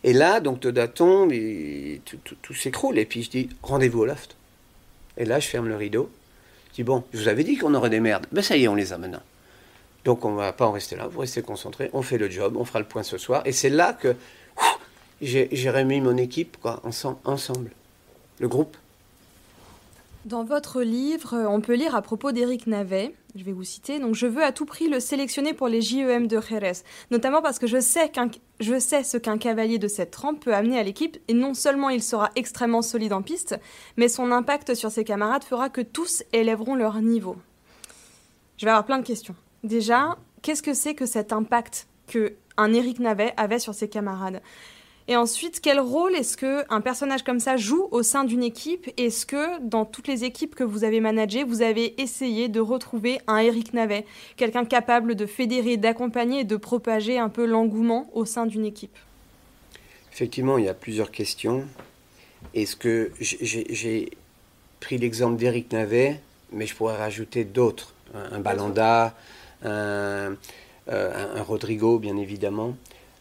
Et 0.05 0.13
là, 0.13 0.39
donc 0.39 0.61
Doda 0.61 0.87
tombe, 0.87 1.33
tout, 2.05 2.37
tout 2.41 2.55
s'écroule. 2.55 2.99
Et 2.99 3.07
puis 3.07 3.23
je 3.25 3.31
dis, 3.31 3.49
rendez-vous 3.63 4.01
au 4.01 4.07
loft. 4.07 4.37
Et 5.17 5.25
là, 5.25 5.41
je 5.41 5.49
ferme 5.49 5.69
le 5.69 5.77
rideau. 5.77 6.09
Je 6.71 6.75
dis, 6.77 6.83
bon, 6.85 7.03
je 7.13 7.23
vous 7.23 7.29
avais 7.29 7.43
dit 7.43 7.57
qu'on 7.57 7.75
aurait 7.75 7.91
des 7.91 8.01
merdes. 8.01 8.27
Ben 8.31 8.43
ça 8.43 8.57
y 8.57 8.65
est, 8.65 8.69
on 8.69 8.75
les 8.75 8.93
a 8.93 8.99
maintenant. 8.99 9.23
Donc 10.05 10.25
on 10.25 10.33
ne 10.33 10.37
va 10.37 10.53
pas 10.53 10.67
en 10.67 10.73
rester 10.73 10.97
là, 10.97 11.07
vous 11.07 11.21
restez 11.21 11.43
concentré, 11.43 11.89
on 11.93 12.03
fait 12.03 12.19
le 12.19 12.31
job, 12.31 12.57
on 12.59 12.65
fera 12.65 12.79
le 12.79 12.85
point 12.85 13.03
ce 13.03 13.17
soir. 13.17 13.43
Et 13.47 13.53
c'est 13.53 13.71
là 13.71 13.95
que 13.95 14.15
j'ai 15.23 15.71
remis 15.71 16.01
mon 16.01 16.17
équipe 16.17 16.59
quoi, 16.61 16.83
ensemble, 16.85 17.71
le 18.39 18.49
groupe. 18.49 18.77
Dans 20.27 20.45
votre 20.45 20.83
livre, 20.83 21.35
on 21.49 21.61
peut 21.61 21.75
lire 21.75 21.95
à 21.95 22.03
propos 22.03 22.33
d'Éric 22.33 22.67
Navet, 22.67 23.15
je 23.35 23.43
vais 23.43 23.53
vous 23.53 23.65
citer, 23.65 23.99
donc 23.99 24.15
je 24.15 24.27
veux 24.27 24.45
à 24.45 24.53
tout 24.53 24.65
prix 24.65 24.89
le 24.89 25.01
sélectionner 25.01 25.55
pour 25.55 25.69
les 25.69 25.81
JEM 25.81 26.29
de 26.29 26.41
Jerez, 26.41 26.85
notamment 27.11 27.43
parce 27.43 27.59
que 27.59 27.67
je 27.67 27.81
sais, 27.81 28.13
ce 28.61 29.17
qu'un 29.17 29.39
cavalier 29.39 29.79
de 29.79 29.89
cette 29.89 30.13
trempe 30.13 30.41
peut 30.41 30.55
amener 30.55 30.79
à 30.79 30.83
l'équipe, 30.83 31.19
et 31.27 31.35
non 31.35 31.55
seulement 31.55 31.89
il 31.89 32.03
sera 32.03 32.31
extrêmement 32.37 32.83
solide 32.83 33.13
en 33.13 33.23
piste, 33.23 33.59
mais 33.97 34.09
son 34.09 34.31
impact 34.31 34.75
sur 34.75 34.91
ses 34.91 35.05
camarades 35.05 35.45
fera 35.45 35.69
que 35.69 35.81
tous 35.81 36.23
élèveront 36.33 36.77
leur 36.77 37.01
niveau. 37.01 37.37
Je 38.57 38.67
vais 38.67 38.71
avoir 38.71 38.87
plein 38.87 38.99
de 38.99 39.07
questions. 39.07 39.35
Déjà, 39.65 40.17
qu'est-ce 40.43 40.63
que 40.63 40.75
c'est 40.75 40.95
que 40.95 41.07
cet 41.07 41.33
impact 41.33 41.89
que 42.07 42.35
un 42.57 42.73
Éric 42.73 43.01
Navet 43.01 43.35
avait 43.37 43.59
sur 43.59 43.75
ses 43.75 43.89
camarades? 43.89 44.41
Et 45.07 45.17
ensuite, 45.17 45.61
quel 45.61 45.81
rôle 45.81 46.15
est-ce 46.15 46.37
que 46.37 46.65
un 46.73 46.81
personnage 46.81 47.25
comme 47.25 47.41
ça 47.41 47.59
joue 47.59 47.89
au 47.91 48.03
sein 48.03 48.25
d'une 48.25 48.43
équipe? 48.43 48.91
Est-ce 48.97 49.27
que 49.27 49.61
dans 49.61 49.85
toutes 49.85 50.09
les 50.09 50.25
équipes 50.25 50.55
que 50.55 50.65
vous 50.65 50.83
avez 50.83 51.01
managées, 51.01 51.45
vous 51.45 51.61
avez 51.61 52.01
essayé 52.01 52.49
de 52.49 52.59
retrouver 52.59 53.21
un 53.27 53.37
Eric 53.39 53.75
Navet, 53.75 54.07
quelqu'un 54.37 54.65
capable 54.65 55.15
de 55.15 55.27
fédérer, 55.27 55.77
d'accompagner 55.77 56.41
et 56.41 56.45
de 56.45 56.57
propager 56.57 57.19
un 57.19 57.29
peu 57.29 57.45
l'engouement 57.45 58.09
au 58.15 58.25
sein 58.25 58.47
d'une 58.47 58.65
équipe? 58.65 58.97
Effectivement, 60.11 60.57
il 60.57 60.65
y 60.65 60.69
a 60.69 60.75
plusieurs 60.75 61.11
questions. 61.11 61.65
Est-ce 62.55 62.75
que 62.75 63.13
j'ai 63.21 64.11
pris 64.81 64.97
l'exemple 64.97 65.37
d'Eric 65.37 65.71
Navet, 65.73 66.19
mais 66.51 66.67
je 66.67 66.75
pourrais 66.75 66.97
rajouter 66.97 67.45
d'autres, 67.45 67.93
un, 68.15 68.41
Balanda, 68.41 69.15
euh, 69.67 70.35
un 70.87 71.43
Rodrigo, 71.43 71.99
bien 71.99 72.17
évidemment. 72.17 72.75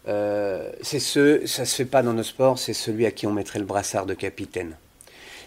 Euh, 0.08 0.70
c'est 0.82 1.00
ce, 1.00 1.46
ça 1.46 1.66
se 1.66 1.76
fait 1.76 1.86
pas 1.86 2.04
dans 2.04 2.14
nos 2.14 2.24
sports, 2.24 2.60
c'est 2.60 2.74
celui 2.74 3.06
à 3.06 3.12
qui 3.12 3.26
on 3.26 3.32
mettrait 3.32 3.60
le 3.60 3.66
brassard 3.66 4.06
de 4.06 4.14
capitaine. 4.14 4.76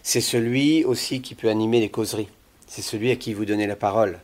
C'est 0.03 0.21
celui 0.21 0.83
aussi 0.83 1.21
qui 1.21 1.35
peut 1.35 1.49
animer 1.49 1.79
les 1.79 1.89
causeries. 1.89 2.29
C'est 2.67 2.81
celui 2.81 3.11
à 3.11 3.15
qui 3.15 3.33
vous 3.33 3.45
donnez 3.45 3.67
la 3.67 3.75
parole. 3.75 4.19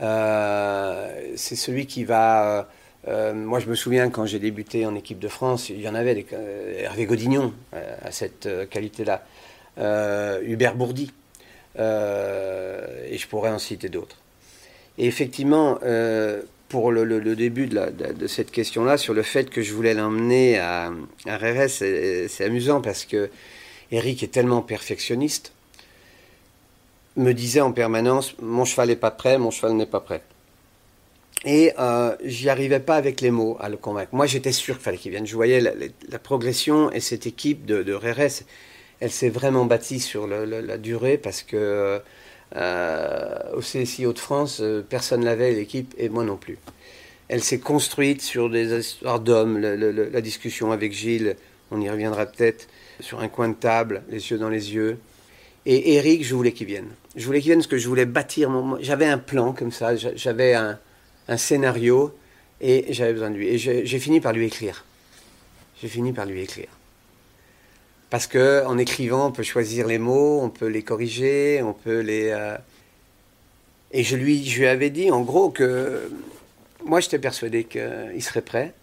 Euh, 0.00 1.32
c'est 1.36 1.56
celui 1.56 1.86
qui 1.86 2.04
va. 2.04 2.68
Euh, 3.08 3.34
moi, 3.34 3.60
je 3.60 3.66
me 3.66 3.74
souviens 3.74 4.10
quand 4.10 4.26
j'ai 4.26 4.38
débuté 4.38 4.86
en 4.86 4.94
équipe 4.94 5.18
de 5.18 5.28
France, 5.28 5.68
il 5.68 5.80
y 5.80 5.88
en 5.88 5.94
avait 5.94 6.14
des, 6.14 6.26
Hervé 6.78 7.06
Godignon 7.06 7.52
à 7.72 8.10
cette 8.10 8.48
qualité-là, 8.70 9.24
Hubert 10.42 10.74
Bourdi, 10.76 11.12
et 11.76 11.80
je 13.18 13.28
pourrais 13.28 13.50
en 13.50 13.58
citer 13.58 13.88
d'autres. 13.88 14.16
Et 14.98 15.06
effectivement, 15.06 15.78
pour 16.72 16.90
le, 16.90 17.36
début 17.36 17.66
de, 17.66 18.26
cette 18.26 18.50
question-là, 18.50 18.96
sur 18.96 19.12
le 19.12 19.22
fait 19.22 19.50
que 19.50 19.60
je 19.60 19.74
voulais 19.74 19.92
l'emmener 19.92 20.58
à, 20.58 20.90
à 21.26 21.68
c'est 21.68 22.40
amusant 22.40 22.80
parce 22.80 23.04
que 23.04 23.28
Eric 23.90 24.22
est 24.22 24.28
tellement 24.28 24.62
perfectionniste, 24.62 25.52
me 27.16 27.32
disait 27.32 27.60
en 27.60 27.72
permanence 27.72 28.34
Mon 28.40 28.64
cheval 28.64 28.88
n'est 28.88 28.96
pas 28.96 29.10
prêt, 29.10 29.36
mon 29.36 29.50
cheval 29.50 29.74
n'est 29.74 29.84
pas 29.84 30.00
prêt. 30.00 30.22
Et 31.44 31.74
euh, 31.78 32.16
j'y 32.24 32.48
arrivais 32.48 32.80
pas 32.80 32.96
avec 32.96 33.20
les 33.20 33.30
mots 33.30 33.58
à 33.60 33.68
le 33.68 33.76
convaincre. 33.76 34.14
Moi, 34.14 34.24
j'étais 34.24 34.52
sûr 34.52 34.76
qu'il 34.76 34.84
fallait 34.84 34.96
qu'il 34.96 35.10
vienne. 35.10 35.26
Je 35.26 35.34
voyais 35.34 35.60
la, 35.60 36.18
progression 36.18 36.90
et 36.90 37.00
cette 37.00 37.26
équipe 37.26 37.66
de, 37.66 37.82
de 37.82 38.00
elle 39.00 39.10
s'est 39.10 39.28
vraiment 39.28 39.66
bâtie 39.66 40.00
sur 40.00 40.26
la 40.26 40.78
durée 40.78 41.18
parce 41.18 41.42
que 41.42 41.56
euh, 41.58 41.98
au 42.56 43.60
CSI 43.60 44.06
Hauts-de-France, 44.06 44.60
euh, 44.60 44.82
personne 44.86 45.24
l'avait, 45.24 45.52
l'équipe, 45.52 45.94
et 45.98 46.08
moi 46.08 46.24
non 46.24 46.36
plus. 46.36 46.58
Elle 47.28 47.42
s'est 47.42 47.60
construite 47.60 48.20
sur 48.20 48.50
des 48.50 48.78
histoires 48.78 49.20
d'hommes, 49.20 49.58
la 49.58 50.20
discussion 50.20 50.70
avec 50.70 50.92
Gilles, 50.92 51.36
on 51.70 51.80
y 51.80 51.88
reviendra 51.88 52.26
peut-être, 52.26 52.68
sur 53.00 53.20
un 53.20 53.28
coin 53.28 53.48
de 53.48 53.54
table, 53.54 54.02
les 54.10 54.30
yeux 54.30 54.38
dans 54.38 54.50
les 54.50 54.74
yeux. 54.74 54.98
Et 55.64 55.94
Eric, 55.94 56.24
je 56.24 56.34
voulais 56.34 56.52
qu'il 56.52 56.66
vienne. 56.66 56.88
Je 57.16 57.24
voulais 57.24 57.40
qu'il 57.40 57.50
vienne 57.50 57.60
parce 57.60 57.68
que 57.68 57.78
je 57.78 57.88
voulais 57.88 58.04
bâtir 58.04 58.50
mon... 58.50 58.78
J'avais 58.82 59.06
un 59.06 59.16
plan 59.16 59.52
comme 59.54 59.72
ça, 59.72 59.96
j'avais 59.96 60.54
un 60.54 60.78
scénario, 61.38 62.12
et 62.62 62.86
j'avais 62.90 63.12
besoin 63.12 63.30
de 63.30 63.36
lui. 63.36 63.48
Et 63.48 63.58
j'ai 63.58 63.98
fini 63.98 64.20
par 64.20 64.32
lui 64.32 64.46
écrire. 64.46 64.84
J'ai 65.80 65.88
fini 65.88 66.12
par 66.12 66.24
lui 66.24 66.40
écrire. 66.40 66.68
Parce 68.12 68.26
que 68.26 68.62
en 68.66 68.76
écrivant, 68.76 69.28
on 69.28 69.32
peut 69.32 69.42
choisir 69.42 69.86
les 69.86 69.96
mots, 69.96 70.42
on 70.42 70.50
peut 70.50 70.66
les 70.66 70.82
corriger, 70.82 71.62
on 71.62 71.72
peut 71.72 72.00
les. 72.00 72.28
Euh, 72.28 72.58
et 73.90 74.04
je 74.04 74.16
lui, 74.16 74.44
je 74.44 74.58
lui 74.58 74.66
avais 74.66 74.90
dit 74.90 75.10
en 75.10 75.22
gros 75.22 75.48
que 75.48 76.12
moi 76.84 77.00
j'étais 77.00 77.18
persuadé 77.18 77.64
qu'il 77.64 78.22
serait 78.22 78.42
prêt. 78.42 78.74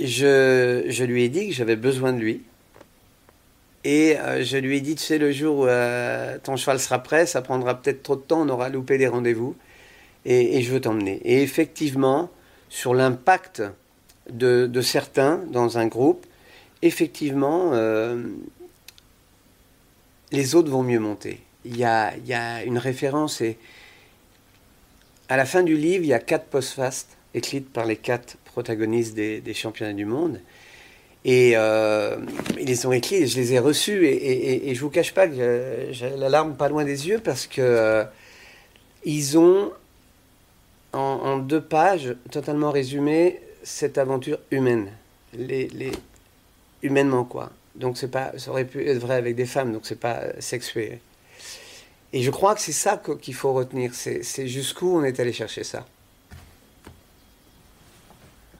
Je, 0.00 0.86
je 0.88 1.04
lui 1.04 1.24
ai 1.24 1.28
dit 1.28 1.50
que 1.50 1.54
j'avais 1.54 1.76
besoin 1.76 2.14
de 2.14 2.18
lui. 2.18 2.44
Et 3.84 4.18
euh, 4.18 4.42
je 4.42 4.56
lui 4.56 4.78
ai 4.78 4.80
dit, 4.80 4.94
tu 4.94 5.02
sais, 5.02 5.18
le 5.18 5.30
jour 5.30 5.58
où 5.58 5.66
euh, 5.66 6.38
ton 6.42 6.56
cheval 6.56 6.80
sera 6.80 7.00
prêt, 7.00 7.26
ça 7.26 7.42
prendra 7.42 7.74
peut-être 7.74 8.02
trop 8.02 8.16
de 8.16 8.22
temps, 8.22 8.40
on 8.40 8.48
aura 8.48 8.70
loupé 8.70 8.96
les 8.96 9.06
rendez-vous. 9.06 9.54
Et, 10.24 10.62
je 10.62 10.72
veux 10.72 10.80
t'emmener. 10.80 11.20
Et 11.26 11.42
effectivement, 11.42 12.30
sur 12.70 12.94
l'impact 12.94 13.62
de, 14.30 14.66
de, 14.66 14.80
certains 14.80 15.42
dans 15.50 15.76
un 15.76 15.86
groupe, 15.86 16.24
effectivement, 16.84 17.70
euh, 17.72 18.22
les 20.30 20.54
autres 20.54 20.70
vont 20.70 20.82
mieux 20.82 21.00
monter. 21.00 21.40
Il 21.64 21.76
y 21.76 21.84
a, 21.84 22.12
une 22.64 22.78
référence 22.78 23.40
et 23.40 23.56
à 25.30 25.38
la 25.38 25.46
fin 25.46 25.62
du 25.62 25.76
livre, 25.76 26.04
il 26.04 26.08
y 26.08 26.12
a 26.12 26.18
quatre 26.18 26.44
post-fast 26.44 27.16
écrites 27.32 27.72
par 27.72 27.86
les 27.86 27.96
quatre 27.96 28.36
protagonistes 28.44 29.14
des, 29.14 29.54
championnats 29.54 29.94
du 29.94 30.04
monde. 30.04 30.40
Et 31.24 31.52
euh, 31.56 32.18
ils 32.60 32.66
les 32.66 32.84
ont 32.84 32.92
écrits 32.92 33.14
et 33.14 33.26
je 33.26 33.36
les 33.36 33.54
ai 33.54 33.58
reçus. 33.58 34.06
Et, 34.06 34.70
et, 34.70 34.74
je 34.74 34.80
vous 34.82 34.90
cache 34.90 35.14
pas 35.14 35.26
que 35.26 35.88
j'ai 35.90 36.10
la 36.10 36.28
larme 36.28 36.54
pas 36.54 36.68
loin 36.68 36.84
des 36.84 37.08
yeux 37.08 37.18
parce 37.18 37.46
que 37.46 37.62
euh, 37.62 38.04
ils 39.06 39.38
ont, 39.38 39.72
en, 40.92 41.38
deux 41.38 41.62
pages, 41.62 42.14
totalement 42.30 42.70
résumé 42.70 43.40
cette 43.62 43.96
aventure 43.96 44.38
humaine. 44.50 44.90
Humainement, 46.84 47.24
quoi. 47.24 47.50
Donc 47.74 47.96
c'est 47.96 48.10
pas, 48.10 48.32
ça 48.38 48.50
aurait 48.50 48.64
pu 48.64 48.86
être 48.86 48.98
vrai 48.98 49.16
avec 49.16 49.34
des 49.34 49.46
femmes, 49.46 49.72
donc 49.72 49.82
c'est 49.84 49.98
pas 49.98 50.20
sexué. 50.38 51.00
Et 52.12 52.22
je 52.22 52.30
crois 52.30 52.54
que 52.54 52.60
c'est 52.60 52.72
ça 52.72 53.02
qu'il 53.20 53.34
faut 53.34 53.52
retenir, 53.52 53.92
c'est 53.92 54.46
jusqu'où 54.46 54.96
on 54.96 55.02
est 55.02 55.18
allé 55.18 55.32
chercher 55.32 55.64
ça. 55.64 55.84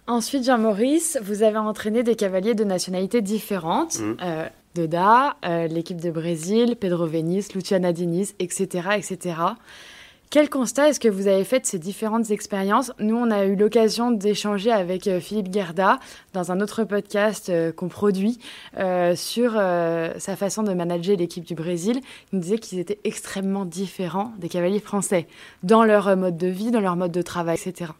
Ensuite, 0.06 0.44
Jean-Maurice, 0.44 1.18
vous 1.22 1.42
avez 1.44 1.56
entraîné 1.56 2.02
des 2.02 2.16
cavaliers 2.16 2.54
de 2.54 2.64
nationalités 2.64 3.22
différentes. 3.22 4.00
Mmh. 4.00 4.16
Euh, 4.22 4.48
Doda, 4.74 5.36
euh, 5.44 5.68
l'équipe 5.68 6.00
de 6.00 6.10
Brésil, 6.10 6.76
Pedro 6.78 7.06
Venice, 7.06 7.54
Luciana 7.54 7.92
Diniz, 7.92 8.34
etc., 8.40 8.88
etc. 8.96 9.36
Quel 10.30 10.50
constat 10.50 10.88
est-ce 10.88 10.98
que 10.98 11.08
vous 11.08 11.28
avez 11.28 11.44
fait 11.44 11.60
de 11.60 11.66
ces 11.66 11.78
différentes 11.78 12.30
expériences? 12.30 12.92
Nous, 12.98 13.14
on 13.14 13.30
a 13.30 13.44
eu 13.44 13.54
l'occasion 13.54 14.10
d'échanger 14.10 14.72
avec 14.72 15.06
euh, 15.06 15.20
Philippe 15.20 15.52
Gerda 15.52 16.00
dans 16.32 16.50
un 16.50 16.60
autre 16.60 16.82
podcast 16.82 17.50
euh, 17.50 17.70
qu'on 17.70 17.88
produit 17.88 18.40
euh, 18.78 19.14
sur 19.14 19.52
sa 19.52 20.36
façon 20.36 20.62
de 20.64 20.72
manager 20.72 21.16
l'équipe 21.16 21.44
du 21.44 21.54
Brésil. 21.54 22.00
Il 22.32 22.36
nous 22.36 22.42
disait 22.42 22.58
qu'ils 22.58 22.80
étaient 22.80 22.98
extrêmement 23.04 23.64
différents 23.64 24.32
des 24.38 24.48
cavaliers 24.48 24.80
français 24.80 25.28
dans 25.62 25.84
leur 25.84 26.16
mode 26.16 26.36
de 26.36 26.48
vie, 26.48 26.70
dans 26.70 26.80
leur 26.80 26.96
mode 26.96 27.12
de 27.12 27.22
travail, 27.22 27.56
etc. 27.56 27.92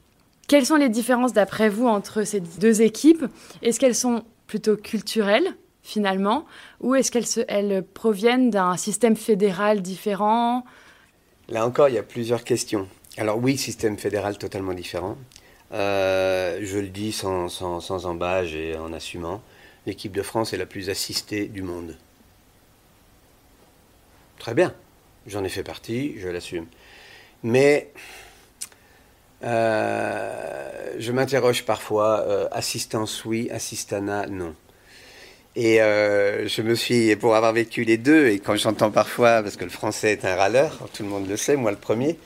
Quelles 0.49 0.67
sont 0.67 0.77
les 0.77 0.89
différences 0.89 1.33
d'après 1.33 1.69
vous 1.69 1.87
entre 1.87 2.25
ces 2.25 2.41
deux 2.41 2.83
équipes? 2.83 3.25
Est-ce 3.63 3.79
qu'elles 3.79 3.95
sont 3.95 4.25
plutôt 4.47 4.77
culturelles 4.77 5.57
finalement? 5.83 6.45
Ou 6.81 6.95
est-ce 6.97 7.11
qu'elles 7.11 7.45
elles 7.49 7.83
proviennent 7.83 8.51
d'un 8.51 8.77
système 8.77 9.17
fédéral 9.17 9.83
différent? 9.83 10.65
Là 11.49 11.67
encore, 11.67 11.89
il 11.89 11.95
y 11.95 11.99
a 11.99 12.03
plusieurs 12.03 12.45
questions. 12.45 12.89
Alors 13.17 13.39
oui, 13.39 13.59
système 13.59 13.99
fédéral 13.99 14.39
totalement 14.39 14.73
différent. 14.73 15.19
Euh, 15.73 16.59
je 16.63 16.79
le 16.79 16.89
dis 16.89 17.13
sans, 17.13 17.49
sans, 17.49 18.07
embâge 18.07 18.55
et 18.55 18.77
en 18.77 18.93
assumant. 18.93 19.43
L'équipe 19.87 20.13
de 20.13 20.23
France 20.23 20.53
est 20.53 20.57
la 20.57 20.67
plus 20.67 20.89
assistée 20.89 21.47
du 21.47 21.63
monde. 21.63 21.97
Très 24.39 24.55
bien, 24.55 24.75
j'en 25.27 25.45
ai 25.45 25.49
fait 25.49 25.63
partie, 25.63 26.19
je 26.19 26.29
l'assume. 26.29 26.67
Mais 27.43 27.93
euh, 29.43 30.95
je 30.99 31.13
m'interroge 31.13 31.65
parfois, 31.65 32.21
euh, 32.21 32.49
assistance 32.53 33.25
oui, 33.25 33.51
assistana 33.51 34.27
non. 34.27 34.55
Et 35.57 35.81
euh, 35.81 36.49
je 36.49 36.63
me 36.63 36.75
suis, 36.75 37.15
pour 37.17 37.37
avoir 37.37 37.53
vécu 37.53 37.85
les 37.85 37.97
deux, 37.97 38.29
et 38.29 38.41
quand 38.41 38.57
j'entends 38.57 38.91
parfois, 38.91 39.41
parce 39.43 39.57
que 39.57 39.63
le 39.63 39.71
français 39.71 40.13
est 40.13 40.25
un 40.25 40.35
râleur, 40.35 40.89
tout 40.93 41.05
le 41.05 41.09
monde 41.09 41.29
le 41.29 41.37
sait, 41.37 41.55
moi 41.55 41.71
le 41.71 41.77
premier, 41.77 42.19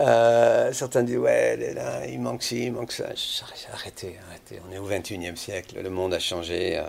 euh, 0.00 0.72
certains 0.72 1.04
disent 1.04 1.18
ouais, 1.18 1.74
là, 1.74 2.04
il 2.08 2.20
manque 2.20 2.42
ci, 2.42 2.64
il 2.64 2.72
manque 2.72 2.90
ça. 2.90 3.04
Arrêtez, 3.72 4.16
arrêtez. 4.28 4.60
On 4.68 4.72
est 4.72 4.78
au 4.78 4.90
21e 4.90 5.36
siècle, 5.36 5.80
le 5.80 5.90
monde 5.90 6.12
a 6.12 6.18
changé. 6.18 6.82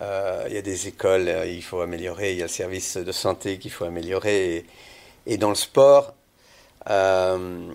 Euh, 0.00 0.44
il 0.48 0.54
y 0.54 0.58
a 0.58 0.62
des 0.62 0.88
écoles, 0.88 1.32
il 1.46 1.62
faut 1.62 1.80
améliorer. 1.80 2.32
Il 2.32 2.38
y 2.38 2.42
a 2.42 2.44
le 2.46 2.50
service 2.50 2.98
de 2.98 3.12
santé 3.12 3.58
qu'il 3.58 3.70
faut 3.70 3.86
améliorer. 3.86 4.66
Et, 5.26 5.38
dans 5.38 5.48
le 5.48 5.54
sport, 5.54 6.12
il 6.86 7.70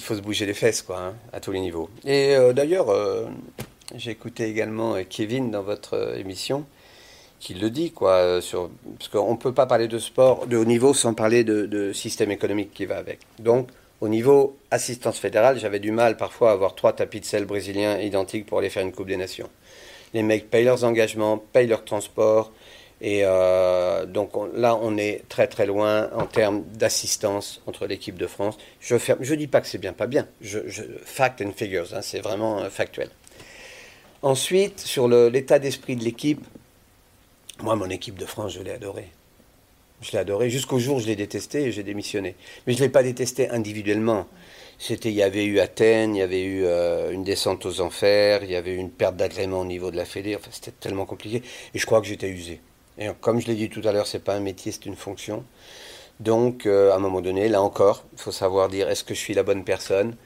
faut 0.00 0.14
se 0.14 0.20
bouger 0.22 0.46
les 0.46 0.54
fesses, 0.54 0.80
quoi, 0.80 0.98
hein, 0.98 1.14
à 1.32 1.40
tous 1.40 1.52
les 1.52 1.60
niveaux. 1.60 1.90
Et 2.06 2.36
d'ailleurs, 2.54 2.86
J'ai 3.94 4.12
écouté 4.12 4.44
également 4.44 4.96
Kevin 5.08 5.50
dans 5.50 5.62
votre 5.62 6.16
émission 6.18 6.64
qui 7.44 7.52
le 7.52 7.68
dit, 7.68 7.90
quoi, 7.90 8.40
sur, 8.40 8.70
parce 8.98 9.08
qu'on 9.08 9.32
ne 9.32 9.36
peut 9.36 9.52
pas 9.52 9.66
parler 9.66 9.86
de 9.86 9.98
sport 9.98 10.46
de 10.46 10.56
haut 10.56 10.64
niveau 10.64 10.94
sans 10.94 11.12
parler 11.12 11.44
de, 11.44 11.92
système 11.92 12.30
économique 12.30 12.72
qui 12.72 12.86
va 12.86 12.96
avec. 12.96 13.18
Donc, 13.38 13.68
au 14.00 14.08
niveau 14.08 14.56
assistance 14.70 15.18
fédérale, 15.18 15.58
j'avais 15.58 15.78
du 15.78 15.90
mal 15.90 16.16
parfois 16.16 16.50
à 16.50 16.52
avoir 16.54 16.74
trois 16.74 16.94
tapis 16.94 17.20
de 17.20 17.26
sel 17.26 17.44
brésiliens 17.44 17.98
identiques 17.98 18.46
pour 18.46 18.58
aller 18.58 18.70
faire 18.70 18.82
une 18.82 18.92
Coupe 18.92 19.08
des 19.08 19.18
Nations. 19.18 19.50
Les 20.14 20.22
mecs 20.22 20.48
payent 20.50 20.64
leurs 20.64 20.84
engagements, 20.84 21.36
payent 21.36 21.66
leur 21.66 21.84
transport, 21.84 22.50
et 23.02 23.20
euh, 23.24 24.06
donc 24.06 24.30
là, 24.54 24.78
on 24.80 24.96
est 24.96 25.24
très 25.28 25.46
très 25.46 25.66
loin 25.66 26.08
en 26.14 26.24
termes 26.24 26.62
d'assistance 26.74 27.60
entre 27.66 27.86
l'équipe 27.86 28.16
de 28.16 28.26
France. 28.26 28.56
Je 28.80 28.94
ne 28.94 29.34
dis 29.34 29.48
pas 29.48 29.60
que 29.60 29.66
c'est 29.66 29.78
bien, 29.78 29.92
pas 29.92 30.06
bien. 30.06 30.26
Je, 30.40 30.60
fact 31.04 31.42
and 31.42 31.52
figures, 31.54 31.92
hein, 31.94 32.00
c'est 32.00 32.20
vraiment 32.20 32.60
euh, 32.60 32.70
factuel. 32.70 33.10
Ensuite, 34.24 34.80
sur 34.80 35.06
l'état 35.06 35.58
d'esprit 35.58 35.96
de 35.96 36.02
l'équipe, 36.02 36.42
moi, 37.62 37.76
mon 37.76 37.90
équipe 37.90 38.16
de 38.16 38.24
France, 38.24 38.54
je 38.54 38.62
l'ai 38.62 38.70
adorée. 38.70 39.10
Je 40.00 40.12
l'ai 40.12 40.18
adorée 40.18 40.48
jusqu'au 40.48 40.78
jour 40.78 40.96
où 40.96 41.00
je 41.00 41.06
l'ai 41.06 41.14
détestée 41.14 41.64
et 41.64 41.72
j'ai 41.72 41.82
démissionné. 41.82 42.34
Mais 42.66 42.72
je 42.72 42.78
ne 42.78 42.84
l'ai 42.84 42.88
pas 42.88 43.02
détestée 43.02 43.50
individuellement. 43.50 44.26
C'était, 44.78 45.10
il 45.10 45.14
y 45.14 45.22
avait 45.22 45.44
eu 45.44 45.60
Athènes, 45.60 46.16
il 46.16 46.20
y 46.20 46.22
avait 46.22 46.42
eu 46.42 46.64
euh, 46.64 47.10
une 47.10 47.22
descente 47.22 47.66
aux 47.66 47.82
enfers, 47.82 48.42
il 48.44 48.50
y 48.50 48.56
avait 48.56 48.72
eu 48.72 48.78
une 48.78 48.90
perte 48.90 49.16
d'agrément 49.16 49.60
au 49.60 49.66
niveau 49.66 49.90
de 49.90 49.96
la 49.98 50.06
Fédé. 50.06 50.34
Enfin, 50.36 50.48
c'était 50.50 50.72
tellement 50.72 51.04
compliqué. 51.04 51.42
Et 51.74 51.78
je 51.78 51.84
crois 51.84 52.00
que 52.00 52.06
j'étais 52.06 52.30
usé. 52.30 52.62
Et 52.96 53.08
comme 53.20 53.42
je 53.42 53.46
l'ai 53.46 53.56
dit 53.56 53.68
tout 53.68 53.82
à 53.84 53.92
l'heure, 53.92 54.06
c'est 54.06 54.24
pas 54.24 54.34
un 54.34 54.40
métier, 54.40 54.72
c'est 54.72 54.86
une 54.86 54.96
fonction. 54.96 55.44
Donc, 56.20 56.64
euh, 56.64 56.92
à 56.92 56.96
un 56.96 56.98
moment 56.98 57.20
donné, 57.20 57.50
là 57.50 57.60
encore, 57.60 58.04
il 58.14 58.20
faut 58.20 58.32
savoir 58.32 58.70
dire 58.70 58.88
est-ce 58.88 59.04
que 59.04 59.12
je 59.12 59.20
suis 59.20 59.34
la 59.34 59.42
bonne 59.42 59.64
personne? 59.64 60.16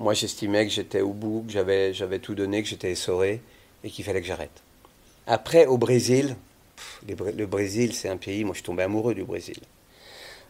Moi, 0.00 0.14
j'estimais 0.14 0.66
que 0.66 0.72
j'étais 0.72 1.00
au 1.00 1.12
bout, 1.12 1.44
que 1.46 1.52
j'avais, 1.52 2.18
tout 2.20 2.34
donné, 2.34 2.62
que 2.62 2.68
j'étais 2.68 2.92
essoré 2.92 3.40
et 3.84 3.90
qu'il 3.90 4.04
fallait 4.04 4.20
que 4.20 4.26
j'arrête. 4.26 4.62
Après, 5.26 5.66
au 5.66 5.76
Brésil, 5.76 6.36
le 7.06 7.46
Brésil, 7.46 7.92
c'est 7.92 8.08
un 8.08 8.16
pays, 8.16 8.44
moi 8.44 8.54
je 8.54 8.58
suis 8.58 8.64
tombé 8.64 8.84
amoureux 8.84 9.14
du 9.14 9.24
Brésil. 9.24 9.58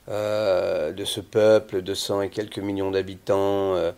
Euh, 0.08 0.92
de 0.92 1.04
ce 1.04 1.20
peuple 1.20 1.82
de 1.82 1.94
100 1.94 2.22
et 2.22 2.30
quelques 2.30 2.58
millions 2.58 2.90
d'habitants, 2.90 3.74
euh, 3.74 3.92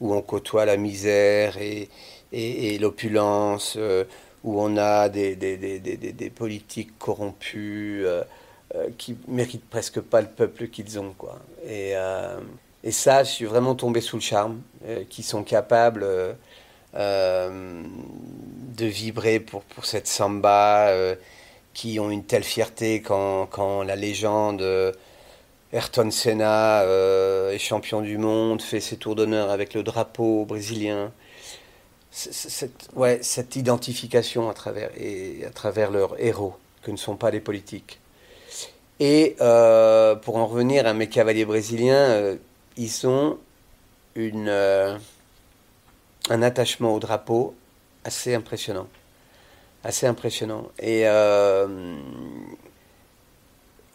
où 0.00 0.14
on 0.14 0.22
côtoie 0.22 0.64
la 0.64 0.76
misère 0.76 1.56
et, 1.58 1.88
l'opulence, 2.78 3.76
où 4.44 4.60
on 4.60 4.76
a 4.76 5.08
des, 5.08 5.36
des, 5.36 6.30
politiques 6.30 6.98
corrompus 6.98 8.04
euh, 8.04 8.22
euh, 8.74 8.88
qui 8.98 9.16
méritent 9.28 9.68
presque 9.68 10.00
pas 10.00 10.20
le 10.20 10.28
peuple 10.28 10.68
qu'ils 10.68 10.98
ont. 10.98 11.14
Quoi. 11.16 11.38
Et, 11.64 11.92
euh, 11.94 12.38
et, 12.84 12.90
ça, 12.90 13.24
je 13.24 13.30
suis 13.30 13.44
vraiment 13.44 13.74
tombé 13.74 14.00
sous 14.00 14.16
le 14.16 14.22
charme, 14.22 14.60
qui 15.08 15.22
sont 15.22 15.42
capables 15.44 16.06
de 16.94 18.86
vibrer 18.86 19.40
pour, 19.40 19.62
pour 19.62 19.86
cette 19.86 20.06
samba, 20.06 20.92
qui 21.74 21.98
ont 22.00 22.10
une 22.10 22.24
telle 22.24 22.44
fierté 22.44 23.00
quand, 23.02 23.46
quand 23.46 23.82
la 23.82 23.96
légende... 23.96 24.64
Ayrton 25.74 26.10
Senna 26.10 26.84
est 26.84 27.58
champion 27.58 28.02
du 28.02 28.18
monde, 28.18 28.60
fait 28.60 28.80
ses 28.80 28.98
tours 28.98 29.14
d'honneur 29.14 29.50
avec 29.50 29.72
le 29.72 29.82
drapeau 29.82 30.44
brésilien 30.44 31.12
cette, 32.12 32.88
ouais, 32.94 33.18
cette 33.22 33.56
identification 33.56 34.50
à 34.50 34.54
travers, 34.54 34.90
et 34.96 35.44
à 35.46 35.50
travers 35.50 35.90
leurs 35.90 36.20
héros, 36.20 36.54
que 36.82 36.90
ne 36.90 36.96
sont 36.96 37.16
pas 37.16 37.30
les 37.30 37.40
politiques. 37.40 37.98
Et 39.00 39.34
euh, 39.40 40.14
pour 40.14 40.36
en 40.36 40.46
revenir 40.46 40.86
à 40.86 40.92
mes 40.92 41.08
cavaliers 41.08 41.46
brésiliens, 41.46 41.94
euh, 41.94 42.36
ils 42.76 43.06
ont 43.06 43.38
euh, 44.18 44.98
un 46.30 46.42
attachement 46.42 46.94
au 46.94 46.98
drapeau 46.98 47.54
assez 48.04 48.34
impressionnant. 48.34 48.88
Assez 49.84 50.06
impressionnant. 50.06 50.68
Et 50.78 51.06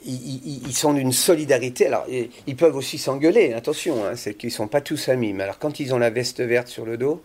ils, 0.05 0.75
sont 0.75 0.93
d'une 0.93 1.11
solidarité. 1.11 1.87
Alors, 1.87 2.05
ils, 2.09 2.55
peuvent 2.55 2.75
aussi 2.75 2.97
s'engueuler, 2.97 3.53
attention, 3.53 4.05
hein, 4.05 4.15
c'est 4.15 4.33
qu'ils 4.33 4.49
ne 4.49 4.53
sont 4.53 4.67
pas 4.67 4.81
tous 4.81 5.09
amis. 5.09 5.33
Mais 5.33 5.43
alors, 5.43 5.59
quand 5.59 5.79
ils 5.79 5.93
ont 5.93 5.97
la 5.97 6.09
veste 6.09 6.41
verte 6.41 6.67
sur 6.67 6.85
le 6.85 6.97
dos, 6.97 7.23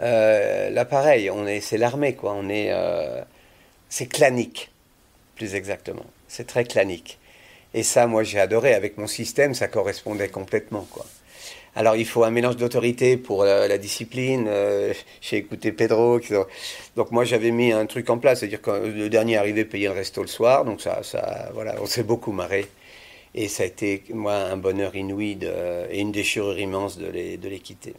euh, 0.00 0.70
là, 0.70 0.84
pareil, 0.84 1.30
c'est 1.60 1.78
l'armée, 1.78 2.14
quoi. 2.14 2.34
On 2.34 2.48
est, 2.48 2.68
euh, 2.70 3.22
c'est 3.88 4.06
clanique, 4.06 4.70
plus 5.36 5.54
exactement. 5.54 6.06
C'est 6.28 6.46
très 6.46 6.64
clanique. 6.64 7.18
Et 7.74 7.82
ça, 7.82 8.06
moi, 8.06 8.22
j'ai 8.22 8.38
adoré. 8.38 8.74
Avec 8.74 8.98
mon 8.98 9.06
système, 9.06 9.54
ça 9.54 9.68
correspondait 9.68 10.28
complètement. 10.28 10.86
Alors, 11.74 11.96
il 11.96 12.06
faut 12.06 12.24
un 12.24 12.30
mélange 12.30 12.56
d'autorité 12.56 13.16
pour 13.16 13.44
la, 13.44 13.78
discipline. 13.78 14.46
Euh, 14.48 14.92
j'ai 15.20 15.38
écouté 15.38 15.72
Pedro. 15.72 16.20
Donc, 16.96 17.10
moi, 17.10 17.24
j'avais 17.24 17.50
mis 17.50 17.72
un 17.72 17.86
truc 17.86 18.10
en 18.10 18.18
place, 18.18 18.40
c'est-à-dire 18.40 18.60
que 18.60 18.70
le 18.70 19.08
dernier 19.08 19.38
arrivé 19.38 19.64
payait 19.64 19.88
le 19.88 19.94
resto 19.94 20.20
le 20.20 20.28
soir. 20.28 20.64
Donc, 20.64 20.80
ça, 20.82 21.00
voilà, 21.54 21.76
on 21.80 21.86
s'est 21.86 22.02
beaucoup 22.02 22.32
marré. 22.32 22.66
Et 23.34 23.48
ça 23.48 23.62
a 23.62 23.66
été, 23.66 24.02
moi, 24.10 24.34
un 24.34 24.58
bonheur 24.58 24.94
inouï 24.94 25.38
et 25.90 26.00
une 26.00 26.12
déchirure 26.12 26.58
immense 26.58 26.98
de 26.98 27.48
quitter. 27.56 27.94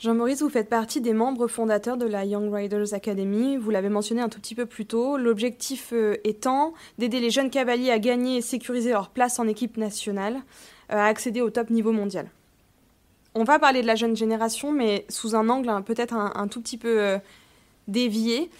Jean-Maurice, 0.00 0.40
vous 0.40 0.48
faites 0.48 0.70
partie 0.70 1.02
des 1.02 1.12
membres 1.12 1.46
fondateurs 1.46 1.98
de 1.98 2.06
la 2.06 2.24
Young 2.24 2.50
Riders 2.50 2.94
Academy. 2.94 3.58
Vous 3.58 3.68
l'avez 3.68 3.90
mentionné 3.90 4.22
un 4.22 4.30
tout 4.30 4.40
petit 4.40 4.54
peu 4.54 4.64
plus 4.64 4.86
tôt. 4.86 5.18
L'objectif 5.18 5.90
euh, 5.92 6.16
étant 6.24 6.72
d'aider 6.96 7.20
les 7.20 7.28
jeunes 7.28 7.50
cavaliers 7.50 7.90
à 7.90 7.98
gagner 7.98 8.38
et 8.38 8.40
sécuriser 8.40 8.92
leur 8.92 9.10
place 9.10 9.38
en 9.38 9.46
équipe 9.46 9.76
nationale, 9.76 10.36
euh, 10.90 10.96
à 10.96 11.04
accéder 11.04 11.42
au 11.42 11.50
top 11.50 11.68
niveau 11.68 11.92
mondial. 11.92 12.30
On 13.34 13.44
va 13.44 13.58
parler 13.58 13.82
de 13.82 13.86
la 13.86 13.94
jeune 13.94 14.16
génération, 14.16 14.72
mais 14.72 15.04
sous 15.10 15.36
un 15.36 15.50
angle 15.50 15.68
hein, 15.68 15.82
peut-être 15.82 16.14
un, 16.14 16.48
tout 16.48 16.62
petit 16.62 16.78
peu 16.78 16.98
euh, 16.98 17.18
dévié. 17.86 18.50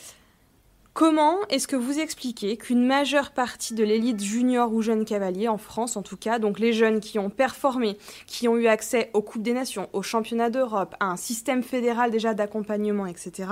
Comment 0.93 1.39
est-ce 1.49 1.69
que 1.69 1.77
vous 1.77 2.01
expliquez 2.01 2.57
qu'une 2.57 2.85
majeure 2.85 3.31
partie 3.31 3.75
de 3.75 3.85
l'élite 3.85 4.23
junior 4.23 4.73
ou 4.73 4.83
jeune 4.83 5.05
cavalier, 5.05 5.47
en 5.47 5.57
France 5.57 5.97
en 5.97 6.03
tout 6.03 6.17
cas, 6.17 6.41
donc 6.41 6.59
les 6.59 6.73
jeunes 6.73 6.99
qui 6.99 7.19
ont 7.19 7.31
performé, 7.31 7.97
qui 8.27 8.49
ont 8.49 8.57
eu 8.57 8.67
accès 8.67 9.09
aux 9.15 9.23
Coupes 9.23 9.43
des 9.43 9.53
Nations, 9.53 9.89
aux 9.93 10.03
Championnats 10.03 10.51
d'Europe, 10.51 10.97
à 10.99 11.07
un 11.07 11.17
système 11.17 11.63
fédéral 11.63 12.11
déjà 12.11 12.35
d'accompagnement, 12.35 13.07
etc., 13.07 13.49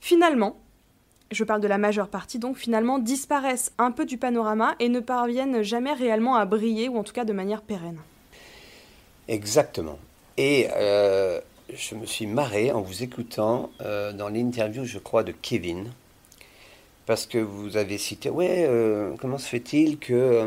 finalement, 0.00 0.56
je 1.30 1.42
parle 1.44 1.60
de 1.60 1.68
la 1.68 1.78
majeure 1.78 2.08
partie, 2.08 2.38
donc 2.38 2.56
finalement 2.56 2.98
disparaissent 2.98 3.72
un 3.78 3.90
peu 3.90 4.04
du 4.04 4.18
panorama 4.18 4.74
et 4.78 4.88
ne 4.88 5.00
parviennent 5.00 5.62
jamais 5.62 5.92
réellement 5.92 6.36
à 6.36 6.44
briller, 6.44 6.88
ou 6.88 6.98
en 6.98 7.02
tout 7.02 7.14
cas 7.14 7.24
de 7.24 7.32
manière 7.32 7.62
pérenne 7.62 7.98
Exactement. 9.26 9.98
Et 10.36 10.68
euh, 10.76 11.40
je 11.72 11.94
me 11.94 12.06
suis 12.06 12.26
marré 12.26 12.72
en 12.72 12.80
vous 12.80 13.02
écoutant 13.02 13.70
euh, 13.80 14.12
dans 14.12 14.28
l'interview, 14.28 14.84
je 14.84 14.98
crois, 14.98 15.22
de 15.22 15.32
Kevin 15.32 15.90
parce 17.08 17.24
que 17.24 17.38
vous 17.38 17.78
avez 17.78 17.96
cité, 17.96 18.28
ouais, 18.28 18.66
euh, 18.68 19.14
comment 19.18 19.38
se 19.38 19.48
fait-il 19.48 19.96
que 19.96 20.12
euh, 20.12 20.46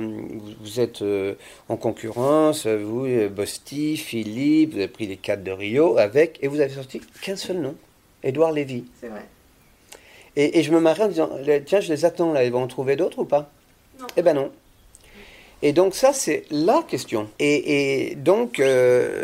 vous, 0.61 0.79
êtes 0.79 1.01
euh, 1.01 1.33
en 1.69 1.75
concurrence, 1.75 2.67
vous, 2.67 3.07
Bosti, 3.29 3.97
Philippe, 3.97 4.73
vous 4.73 4.77
avez 4.77 4.87
pris 4.87 5.07
les 5.07 5.17
quatre 5.17 5.43
de 5.43 5.49
Rio 5.49 5.97
avec, 5.97 6.37
et 6.43 6.47
vous 6.47 6.59
avez 6.59 6.71
sorti 6.71 7.01
qu'un 7.23 7.35
seul 7.35 7.57
nom, 7.57 7.75
Édouard 8.21 8.51
Lévy. 8.51 8.85
C'est 9.01 9.07
vrai. 9.07 9.25
Et, 10.35 10.61
je 10.61 10.71
me 10.71 10.79
marrais 10.79 11.05
en 11.05 11.07
disant, 11.07 11.31
tiens, 11.65 11.79
je 11.79 11.91
les 11.91 12.05
attends 12.05 12.31
là, 12.31 12.45
ils 12.45 12.51
vont 12.51 12.61
en 12.61 12.67
trouver 12.67 12.95
d'autres 12.95 13.17
ou 13.17 13.25
pas? 13.25 13.49
Non. 13.99 14.05
Eh 14.15 14.21
ben 14.21 14.35
non. 14.35 14.51
Et 15.63 15.73
donc 15.73 15.95
ça, 15.95 16.13
c'est 16.13 16.45
la 16.51 16.83
question. 16.87 17.27
Et, 17.39 18.11
et 18.11 18.15
donc, 18.15 18.61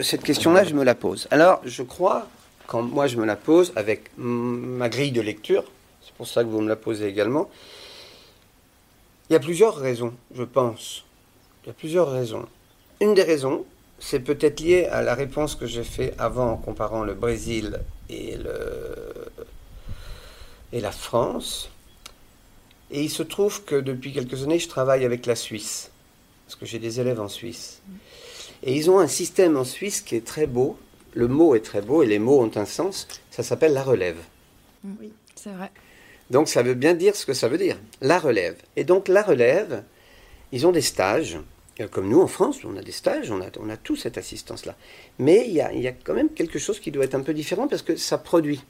cette 0.02 0.24
question-là, 0.24 0.64
je 0.64 0.74
me 0.74 0.84
la 0.84 0.96
pose. 0.96 1.28
Alors, 1.30 1.62
je 1.64 1.84
crois, 1.84 2.28
quand 2.66 2.82
moi 2.82 3.06
je 3.06 3.18
me 3.18 3.26
la 3.26 3.36
pose, 3.36 3.74
avec 3.76 4.10
ma 4.18 4.90
grille 4.90 5.12
de 5.12 5.22
lecture, 5.22 5.66
pour 6.14 6.28
ça 6.28 6.44
que 6.44 6.50
vous 6.50 6.62
me 6.62 6.70
la 6.70 6.76
posez 6.76 7.08
également. 7.08 7.50
Il 9.30 9.34
y 9.34 9.36
a 9.36 9.40
plusieurs 9.40 9.76
raisons, 9.76 10.14
je 10.34 10.44
pense. 10.44 11.04
Il 11.64 11.68
y 11.68 11.70
a 11.72 11.74
plusieurs 11.74 12.12
raisons. 12.12 12.48
Une 13.02 13.14
des 13.14 13.24
raisons, 13.24 13.66
c'est 14.00 14.20
peut-être 14.20 14.60
lié 14.60 14.86
à 14.86 15.02
la 15.02 15.16
réponse 15.16 15.56
que 15.56 15.66
j'ai 15.66 15.84
fait 15.84 16.14
avant 16.18 16.52
en 16.52 16.58
comparant 16.58 17.04
le 17.04 17.14
Brésil 17.14 17.80
et, 18.10 18.38
et 20.72 20.80
la 20.80 20.92
France. 20.92 21.70
Et 22.90 23.04
il 23.04 23.10
se 23.10 23.24
trouve 23.24 23.64
que 23.66 23.76
depuis 23.76 24.14
quelques 24.14 24.44
années, 24.44 24.60
je 24.60 24.70
travaille 24.70 25.04
avec 25.04 25.26
la 25.26 25.36
Suisse, 25.36 25.92
parce 26.46 26.56
que 26.56 26.66
j'ai 26.66 26.80
des 26.80 27.02
élèves 27.02 27.20
en 27.20 27.28
Suisse. 27.28 27.82
Et 28.64 28.76
ils 28.76 28.90
ont 28.90 29.00
un 29.00 29.08
système 29.08 29.58
en 29.58 29.66
Suisse 29.66 30.02
qui 30.02 30.16
est 30.16 30.26
très 30.26 30.48
beau. 30.48 30.78
Le 31.14 31.28
mot 31.28 31.56
est 31.56 31.66
très 31.66 31.82
beau 31.82 32.02
et 32.02 32.06
les 32.06 32.20
mots 32.20 32.42
ont 32.42 32.52
un 32.56 32.66
sens. 32.66 33.08
Ça 33.30 33.44
s'appelle 33.44 33.74
la 33.74 33.84
relève. 33.84 34.18
Oui, 34.84 35.12
c'est 35.36 35.52
vrai. 35.52 35.72
Donc 36.30 36.50
ça 36.50 36.62
veut 36.62 36.74
bien 36.74 36.94
dire 36.94 37.16
ce 37.16 37.26
que 37.26 37.34
ça 37.34 37.48
veut 37.48 37.58
dire, 37.58 37.78
la 38.02 38.20
relève. 38.20 38.56
Et 38.76 38.84
donc 38.84 39.08
la 39.08 39.22
relève, 39.22 39.84
ils 40.52 40.68
ont 40.68 40.72
des 40.72 40.82
stages, 40.82 41.38
euh, 41.80 41.88
comme 41.88 42.10
nous 42.10 42.22
en 42.22 42.28
France, 42.28 42.60
on 42.66 42.76
a 42.78 42.82
des 42.82 42.92
stages, 42.92 43.32
on 43.32 43.42
a, 43.42 43.46
on 43.60 43.70
a 43.70 43.78
tout 43.78 43.96
cette 43.96 44.18
assistance-là. 44.18 44.76
Mais 45.20 45.46
il 45.48 45.54
y, 45.54 45.62
a, 45.62 45.72
il 45.74 45.82
y, 45.82 45.88
a, 45.88 45.92
quand 45.92 46.14
même 46.14 46.30
quelque 46.30 46.60
chose 46.60 46.80
qui 46.80 46.92
doit 46.92 47.06
être 47.06 47.16
un 47.16 47.22
peu 47.22 47.34
différent 47.34 47.68
parce 47.68 47.82
que 47.82 47.96
ça 47.96 48.18
produit. 48.18 48.62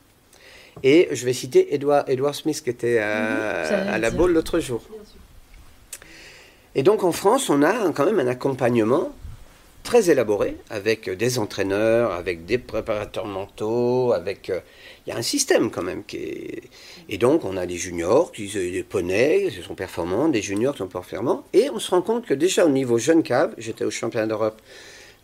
Et 0.83 1.09
je 1.11 1.25
vais 1.25 1.33
citer 1.33 1.73
Edward, 1.73 2.07
Edward 2.07 2.35
Smith 2.35 2.61
qui 2.63 2.69
était 2.69 2.99
à, 2.99 3.93
à 3.93 3.97
la 3.97 4.11
boule 4.11 4.33
l'autre 4.33 4.59
jour. 4.59 4.83
Et 6.75 6.83
donc 6.83 7.03
en 7.03 7.11
France, 7.11 7.49
on 7.49 7.63
a 7.63 7.91
quand 7.93 8.05
même 8.05 8.19
un 8.19 8.27
accompagnement 8.27 9.11
très 9.81 10.09
élaboré, 10.11 10.57
avec 10.69 11.09
des 11.09 11.39
entraîneurs, 11.39 12.11
avec 12.11 12.45
des 12.45 12.57
préparateurs 12.57 13.25
mentaux, 13.25 14.11
avec... 14.11 14.51
Il 15.07 15.11
y 15.11 15.13
a 15.13 15.17
un 15.17 15.21
système 15.21 15.71
quand 15.71 15.83
même 15.83 16.03
qui 16.03 16.17
est... 16.17 16.63
Et 17.07 17.17
donc, 17.17 17.45
on 17.45 17.55
a 17.55 17.65
des 17.65 17.77
juniors, 17.77 18.33
qui, 18.33 18.49
des 18.49 18.83
poneys, 18.83 19.49
qui 19.49 19.63
sont 19.63 19.73
performants, 19.73 20.27
des 20.27 20.41
juniors 20.41 20.73
qui 20.73 20.79
sont 20.79 20.87
performants, 20.87 21.45
et 21.53 21.69
on 21.69 21.79
se 21.79 21.91
rend 21.91 22.01
compte 22.01 22.25
que 22.25 22.33
déjà 22.33 22.65
au 22.65 22.69
niveau 22.69 22.97
jeune 22.97 23.23
cave, 23.23 23.55
j'étais 23.57 23.85
au 23.85 23.89
championnat 23.89 24.27
d'Europe 24.27 24.61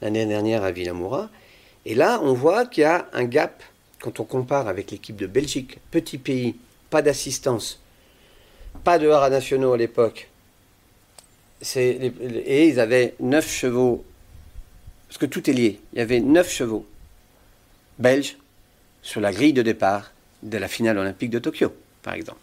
l'année 0.01 0.25
dernière 0.25 0.63
à 0.63 0.71
Villamoura, 0.71 1.29
et 1.85 1.95
là, 1.95 2.21
on 2.23 2.31
voit 2.33 2.65
qu'il 2.65 2.83
y 2.83 2.85
a 2.85 3.09
un 3.11 3.25
gap 3.25 3.61
quand 3.99 4.21
on 4.21 4.23
compare 4.23 4.69
avec 4.69 4.89
l'équipe 4.89 5.17
de 5.17 5.27
Belgique, 5.27 5.79
petit 5.91 6.17
pays, 6.17 6.55
pas 6.89 7.01
d'assistance, 7.01 7.81
pas 8.85 8.97
de 8.99 9.09
haras 9.09 9.29
nationaux 9.29 9.73
à 9.73 9.77
l'époque. 9.77 10.29
Et 11.75 12.67
ils 12.69 12.79
avaient 12.79 13.15
9 13.19 13.51
chevaux, 13.51 14.05
parce 15.09 15.17
que 15.17 15.25
tout 15.25 15.49
est 15.49 15.53
lié, 15.53 15.81
il 15.91 15.99
y 15.99 16.01
avait 16.01 16.21
9 16.21 16.49
chevaux 16.49 16.85
belges 17.99 18.37
sur 19.03 19.21
la 19.21 19.31
grille 19.31 19.53
de 19.53 19.61
départ 19.61 20.11
de 20.41 20.57
la 20.57 20.67
finale 20.67 20.97
olympique 20.97 21.29
de 21.29 21.37
Tokyo, 21.39 21.71
par 22.01 22.15
exemple. 22.15 22.39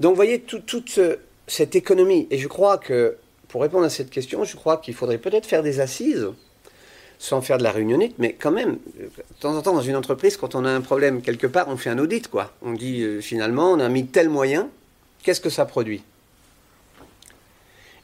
Donc 0.00 0.10
vous 0.10 0.16
voyez 0.16 0.40
tout- 0.40 0.58
toute 0.60 0.90
ce- 0.90 1.18
cette 1.46 1.76
économie, 1.76 2.26
et 2.30 2.38
je 2.38 2.48
crois 2.48 2.78
que, 2.78 3.16
pour 3.48 3.62
répondre 3.62 3.84
à 3.84 3.90
cette 3.90 4.10
question, 4.10 4.42
je 4.44 4.56
crois 4.56 4.78
qu'il 4.78 4.94
faudrait 4.94 5.18
peut-être 5.18 5.46
faire 5.46 5.62
des 5.62 5.78
assises, 5.80 6.28
sans 7.20 7.40
faire 7.42 7.58
de 7.58 7.62
la 7.64 7.72
réunionnite, 7.72 8.14
mais 8.18 8.32
quand 8.32 8.50
même, 8.52 8.78
euh, 9.00 9.04
de 9.04 9.40
temps 9.40 9.56
en 9.56 9.62
temps 9.62 9.72
dans 9.74 9.82
une 9.82 9.96
entreprise, 9.96 10.36
quand 10.36 10.54
on 10.54 10.64
a 10.64 10.70
un 10.70 10.80
problème 10.80 11.20
quelque 11.20 11.46
part, 11.46 11.68
on 11.68 11.76
fait 11.76 11.90
un 11.90 11.98
audit, 11.98 12.28
quoi. 12.28 12.52
On 12.62 12.72
dit 12.72 13.02
euh, 13.02 13.20
finalement, 13.20 13.72
on 13.72 13.80
a 13.80 13.88
mis 13.88 14.06
tel 14.06 14.28
moyen, 14.28 14.68
qu'est-ce 15.22 15.40
que 15.40 15.50
ça 15.50 15.64
produit? 15.64 16.02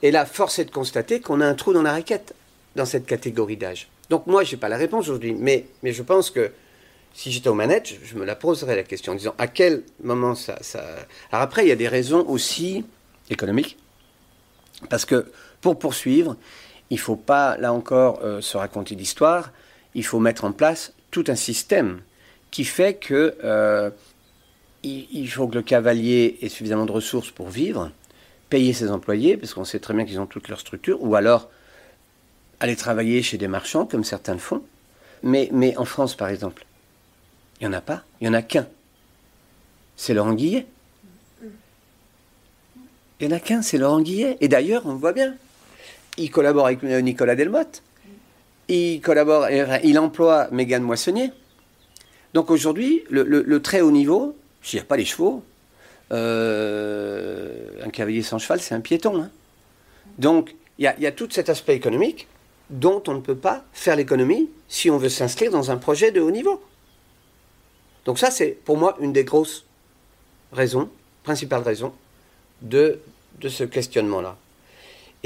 Et 0.03 0.11
là, 0.11 0.27
force 0.27 0.59
est 0.59 0.65
de 0.67 0.71
constater 0.71 1.21
qu'on 1.21 1.41
a 1.41 1.47
un 1.47 1.55
trou 1.55 1.73
dans 1.73 1.83
la 1.83 1.93
raquette 1.93 2.35
dans 2.77 2.85
cette 2.85 3.07
catégorie 3.07 3.57
d'âge. 3.57 3.89
Donc 4.11 4.27
moi, 4.27 4.43
je 4.45 4.53
n'ai 4.53 4.61
pas 4.61 4.69
la 4.69 4.77
réponse 4.77 5.05
aujourd'hui, 5.09 5.33
mais, 5.33 5.67
mais 5.83 5.93
je 5.93 6.03
pense 6.03 6.31
que 6.31 6.51
si 7.15 7.31
j'étais 7.31 7.49
aux 7.49 7.55
manettes, 7.55 7.95
je, 8.03 8.17
me 8.17 8.25
la 8.25 8.35
poserais 8.35 8.75
la 8.75 8.83
question 8.83 9.13
en 9.13 9.15
disant 9.15 9.35
à 9.39 9.47
quel 9.47 9.85
moment 10.03 10.35
ça. 10.35 10.59
Alors 11.31 11.43
après, 11.43 11.65
il 11.65 11.69
y 11.69 11.73
a 11.73 11.77
des 11.77 11.89
raisons 11.89 12.27
aussi 12.29 12.85
économiques, 13.31 13.79
parce 14.91 15.05
que 15.05 15.31
pour 15.61 15.79
poursuivre, 15.79 16.37
il 16.91 16.97
ne 16.97 17.01
faut 17.01 17.17
pas, 17.17 17.57
là 17.57 17.73
encore, 17.73 18.21
euh, 18.23 18.41
se 18.41 18.57
raconter 18.57 18.97
d'histoire, 18.97 19.53
il 19.95 20.05
faut 20.05 20.19
mettre 20.19 20.45
en 20.45 20.53
place 20.53 20.93
tout 21.13 21.25
un 21.29 21.37
système 21.37 22.01
qui 22.51 22.65
fait 22.65 22.95
que 22.95 23.37
euh, 23.45 23.91
il, 24.83 25.29
faut 25.29 25.47
que 25.47 25.55
le 25.55 25.63
cavalier 25.63 26.37
ait 26.43 26.49
suffisamment 26.49 26.85
de 26.85 26.93
ressources 26.93 27.31
pour 27.31 27.49
vivre, 27.49 27.93
payer 28.51 28.73
ses 28.73 28.91
employés, 28.91 29.37
parce 29.37 29.55
qu'on 29.55 29.65
sait 29.65 29.79
très 29.79 29.95
bien 29.95 30.05
qu'ils 30.05 30.21
ont 30.21 30.27
toute 30.27 30.49
leur 30.49 30.61
structure, 30.61 31.03
ou 31.03 31.15
alors 31.15 31.49
aller 32.59 32.77
travailler 32.77 33.23
chez 33.23 33.39
des 33.39 33.49
marchands, 33.49 33.87
comme 33.87 34.05
certains 34.05 34.35
le 34.35 34.41
font. 34.41 34.63
Mais 35.23 35.49
en 35.79 35.85
France, 35.85 36.17
par 36.17 36.29
exemple, 36.29 36.67
il 37.61 37.69
n'y 37.69 37.75
en 37.75 37.77
a 37.77 37.81
pas, 37.81 38.05
il 38.21 38.25
n'y 38.25 38.31
en 38.31 38.39
a 38.39 38.43
qu'un. 38.43 38.67
C'est 39.97 40.15
Laurent 40.15 40.35
Guillet. 40.35 40.67
Il 43.21 43.29
n'y 43.29 43.33
en 43.33 43.37
a 43.37 43.41
qu'un, 43.41 43.63
c'est 43.63 43.79
Laurent 43.79 44.01
Guillet. 44.01 44.37
Et 44.41 44.49
d'ailleurs, 44.49 44.83
on 44.87 44.95
voit 44.95 45.13
bien. 45.13 45.35
Il 46.17 46.31
collabore 46.31 46.67
avec 46.67 46.83
Nicolas 46.83 47.37
Delmotte. 47.37 47.83
Il 48.69 49.01
collabore, 49.01 49.49
il 49.51 49.99
emploie 49.99 50.49
Mégane 50.51 50.83
Moissonnier. 50.83 51.33
Donc 52.33 52.51
aujourd'hui, 52.51 53.05
le, 53.11 53.59
très 53.59 53.81
haut 53.81 53.91
niveau, 53.91 54.37
s'il 54.63 54.79
n'y 54.79 54.83
a 54.83 54.87
pas 54.87 54.97
les 54.97 55.05
chevaux, 55.05 55.45
euh, 56.13 57.69
un 57.85 57.91
cavalier 57.91 58.23
sans 58.23 58.39
cheval, 58.39 58.61
c'est 58.61 58.75
un 58.75 58.81
piéton. 58.81 59.23
hein. 59.23 59.31
Donc 60.19 60.55
il 60.79 60.93
y 60.99 61.07
a 61.07 61.13
tout 61.13 61.29
cet 61.31 61.49
aspect 61.49 61.77
économique 61.77 62.27
dont 62.71 63.03
on 63.07 63.15
ne 63.15 63.21
peut 63.21 63.37
pas 63.37 63.65
faire 63.73 63.97
l'économie 63.97 64.51
si 64.69 64.91
on 64.91 64.97
veut 64.97 65.09
s'inscrire 65.09 65.51
dans 65.51 65.71
un 65.71 65.77
projet 65.77 66.11
de 66.11 66.21
haut 66.21 66.31
niveau. 66.31 66.61
Donc 68.05 68.19
ça, 68.19 68.31
c'est 68.31 68.51
pour 68.65 68.77
moi 68.77 68.97
une 69.01 69.13
des 69.13 69.25
grosses 69.25 69.65
raisons, 70.53 70.89
principales 71.23 71.63
raisons, 71.63 71.93
de, 72.63 73.01
de 73.41 73.49
ce 73.49 73.65
questionnement-là. 73.65 74.37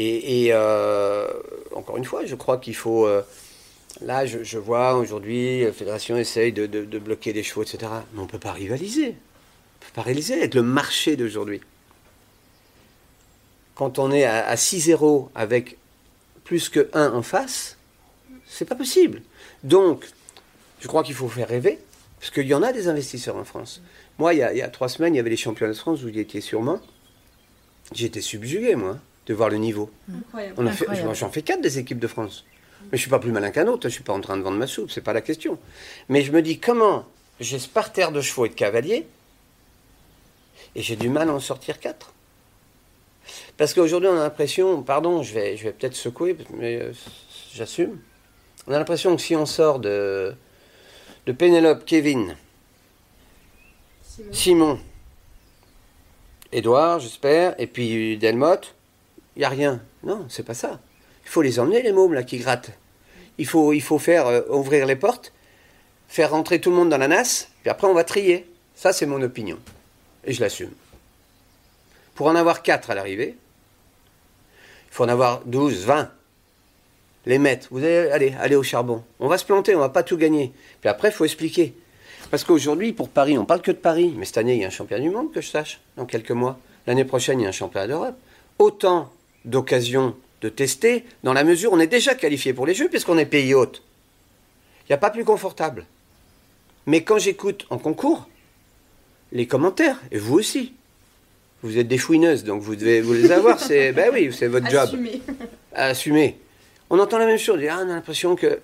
Et, 0.00 0.50
euh, 0.52 1.28
encore 1.74 1.96
une 1.96 2.04
fois, 2.04 2.24
je 2.24 2.36
crois 2.36 2.58
qu'il 2.58 2.76
faut... 2.76 3.06
euh, 3.06 3.22
là, 4.00 4.26
je, 4.26 4.58
vois 4.58 4.94
aujourd'hui, 4.94 5.64
la 5.64 5.72
fédération 5.72 6.16
essaye 6.16 6.52
de, 6.52 6.66
de- 6.66 6.98
bloquer 7.00 7.32
les 7.32 7.42
chevaux, 7.42 7.62
etc. 7.64 7.78
Mais 8.12 8.20
on 8.20 8.24
ne 8.24 8.28
peut 8.28 8.38
pas 8.38 8.52
rivaliser. 8.52 9.06
On 9.06 9.08
ne 9.08 9.10
peut 9.86 9.94
pas 9.94 10.02
rivaliser 10.02 10.34
avec 10.34 10.54
le 10.54 10.62
marché 10.62 11.16
d'aujourd'hui. 11.16 11.60
Quand 13.74 13.98
on 13.98 14.12
est 14.12 14.24
à, 14.24 14.46
à 14.46 14.54
6-0 14.54 15.30
avec 15.34 15.76
plus 16.44 16.68
que 16.68 16.88
1 16.92 17.12
en 17.12 17.22
face, 17.22 17.76
c'est 18.46 18.64
pas 18.64 18.76
possible. 18.76 19.22
Donc, 19.64 20.04
je 20.80 20.86
crois 20.86 21.02
qu'il 21.02 21.14
faut 21.14 21.28
faire 21.28 21.48
rêver, 21.48 21.78
parce 22.18 22.30
qu'il 22.30 22.46
y 22.46 22.54
en 22.54 22.62
a 22.62 22.72
des 22.72 22.88
investisseurs 22.88 23.36
en 23.36 23.44
France. 23.44 23.82
Moi, 24.18 24.34
il 24.34 24.38
y, 24.38 24.42
a, 24.42 24.52
il 24.52 24.58
y 24.58 24.62
a 24.62 24.68
trois 24.68 24.88
semaines, 24.88 25.14
il 25.14 25.18
y 25.18 25.20
avait 25.20 25.30
les 25.30 25.36
championnats 25.36 25.72
de 25.72 25.78
France, 25.78 26.00
vous 26.00 26.08
y 26.08 26.18
étiez 26.18 26.40
sûrement. 26.40 26.80
J'étais 27.92 28.20
subjugué, 28.20 28.74
moi, 28.74 28.98
de 29.26 29.34
voir 29.34 29.48
le 29.48 29.56
niveau. 29.56 29.90
Incroyable. 30.12 31.14
J'en 31.14 31.30
fais 31.30 31.42
quatre 31.42 31.60
des 31.60 31.78
équipes 31.78 32.00
de 32.00 32.08
France. 32.08 32.44
Mais 32.90 32.98
je 32.98 33.02
suis 33.02 33.10
pas 33.10 33.18
plus 33.18 33.32
malin 33.32 33.50
qu'un 33.50 33.66
autre, 33.66 33.88
je 33.88 33.94
suis 33.94 34.02
pas 34.04 34.12
en 34.12 34.20
train 34.20 34.36
de 34.36 34.42
vendre 34.42 34.56
ma 34.56 34.66
soupe, 34.66 34.90
c'est 34.90 35.00
pas 35.00 35.12
la 35.12 35.20
question. 35.20 35.58
Mais 36.08 36.22
je 36.22 36.32
me 36.32 36.42
dis 36.42 36.58
comment 36.58 37.06
j'ai 37.40 37.58
ce 37.58 37.68
parterre 37.68 38.12
de 38.12 38.20
chevaux 38.20 38.46
et 38.46 38.48
de 38.48 38.54
cavaliers, 38.54 39.06
et 40.74 40.82
j'ai 40.82 40.96
du 40.96 41.08
mal 41.08 41.28
à 41.28 41.32
en 41.32 41.40
sortir 41.40 41.80
quatre? 41.80 42.12
Parce 43.56 43.74
qu'aujourd'hui, 43.74 44.08
on 44.08 44.16
a 44.16 44.22
l'impression, 44.22 44.82
pardon, 44.82 45.22
je 45.22 45.34
vais, 45.34 45.56
je 45.56 45.64
vais 45.64 45.72
peut-être 45.72 45.94
secouer, 45.94 46.36
mais 46.54 46.76
euh, 46.76 46.92
j'assume. 47.52 47.98
On 48.66 48.72
a 48.72 48.78
l'impression 48.78 49.14
que 49.16 49.22
si 49.22 49.34
on 49.34 49.44
sort 49.46 49.80
de, 49.80 50.34
de 51.28 51.32
Pénélope, 51.34 51.84
Kevin, 51.84 52.36
Simon, 54.32 54.80
Édouard, 56.52 57.00
j'espère, 57.00 57.54
et 57.60 57.66
puis 57.66 58.16
Delmotte, 58.16 58.74
il 59.36 59.40
n'y 59.40 59.44
a 59.44 59.50
rien. 59.50 59.82
Non, 60.04 60.24
c'est 60.30 60.42
pas 60.42 60.54
ça. 60.54 60.80
Il 61.24 61.28
faut 61.28 61.42
les 61.42 61.60
emmener, 61.60 61.82
les 61.82 61.92
mômes, 61.92 62.14
là, 62.14 62.22
qui 62.22 62.38
grattent. 62.38 62.70
Il 63.36 63.46
faut, 63.46 63.74
il 63.74 63.82
faut 63.82 63.98
faire 63.98 64.26
euh, 64.26 64.40
ouvrir 64.48 64.86
les 64.86 64.96
portes, 64.96 65.34
faire 66.08 66.30
rentrer 66.30 66.62
tout 66.62 66.70
le 66.70 66.76
monde 66.76 66.88
dans 66.88 66.96
la 66.96 67.08
nasse, 67.08 67.50
puis 67.60 67.68
après, 67.68 67.86
on 67.86 67.92
va 67.92 68.04
trier. 68.04 68.50
Ça, 68.74 68.94
c'est 68.94 69.04
mon 69.04 69.20
opinion. 69.20 69.58
Et 70.24 70.32
je 70.32 70.40
l'assume. 70.40 70.72
Pour 72.14 72.28
en 72.28 72.36
avoir 72.36 72.62
4 72.62 72.88
à 72.88 72.94
l'arrivée, 72.94 73.36
il 73.36 74.94
faut 74.94 75.04
en 75.04 75.08
avoir 75.08 75.42
12, 75.44 75.84
20. 75.84 76.10
Les 77.28 77.38
mettre. 77.38 77.68
Vous 77.70 77.78
allez, 77.78 78.10
allez, 78.10 78.34
allez 78.40 78.56
au 78.56 78.62
charbon. 78.62 79.04
On 79.20 79.28
va 79.28 79.36
se 79.36 79.44
planter, 79.44 79.76
on 79.76 79.80
va 79.80 79.90
pas 79.90 80.02
tout 80.02 80.16
gagner. 80.16 80.50
Puis 80.80 80.88
après, 80.88 81.08
il 81.08 81.12
faut 81.12 81.26
expliquer. 81.26 81.74
Parce 82.30 82.42
qu'aujourd'hui, 82.42 82.94
pour 82.94 83.10
Paris, 83.10 83.36
on 83.36 83.44
parle 83.44 83.60
que 83.60 83.70
de 83.70 83.76
Paris. 83.76 84.14
Mais 84.16 84.24
cette 84.24 84.38
année, 84.38 84.54
il 84.54 84.62
y 84.62 84.64
a 84.64 84.68
un 84.68 84.70
championnat 84.70 85.02
du 85.02 85.10
monde, 85.10 85.30
que 85.30 85.42
je 85.42 85.48
sache, 85.48 85.78
dans 85.98 86.06
quelques 86.06 86.30
mois. 86.30 86.58
L'année 86.86 87.04
prochaine, 87.04 87.38
il 87.38 87.42
y 87.42 87.46
a 87.46 87.50
un 87.50 87.52
championnat 87.52 87.86
d'Europe. 87.86 88.16
Autant 88.58 89.12
d'occasions 89.44 90.16
de 90.40 90.48
tester, 90.48 91.04
dans 91.22 91.34
la 91.34 91.44
mesure 91.44 91.72
où 91.72 91.76
on 91.76 91.80
est 91.80 91.86
déjà 91.86 92.14
qualifié 92.14 92.54
pour 92.54 92.64
les 92.64 92.72
Jeux, 92.72 92.88
puisqu'on 92.88 93.18
est 93.18 93.26
pays 93.26 93.52
hôte. 93.52 93.82
Il 94.84 94.92
n'y 94.92 94.94
a 94.94 94.98
pas 94.98 95.10
plus 95.10 95.24
confortable. 95.24 95.84
Mais 96.86 97.02
quand 97.02 97.18
j'écoute 97.18 97.66
en 97.68 97.76
concours, 97.76 98.26
les 99.32 99.46
commentaires, 99.46 100.00
et 100.10 100.18
vous 100.18 100.38
aussi, 100.38 100.72
vous 101.62 101.76
êtes 101.76 101.88
des 101.88 101.98
fouineuses, 101.98 102.44
donc 102.44 102.62
vous 102.62 102.74
devez 102.74 103.02
vous 103.02 103.12
les 103.12 103.30
avoir, 103.32 103.60
c'est 103.60 103.92
ben 103.92 104.10
oui, 104.14 104.30
c'est 104.32 104.46
votre 104.46 104.70
job. 104.70 104.84
Assumer. 104.84 105.20
À 105.74 105.84
assumer. 105.88 106.38
On 106.90 106.98
entend 106.98 107.18
la 107.18 107.26
même 107.26 107.38
chose, 107.38 107.60
ah, 107.70 107.78
on 107.80 107.90
a 107.90 107.94
l'impression 107.94 108.36
que. 108.36 108.60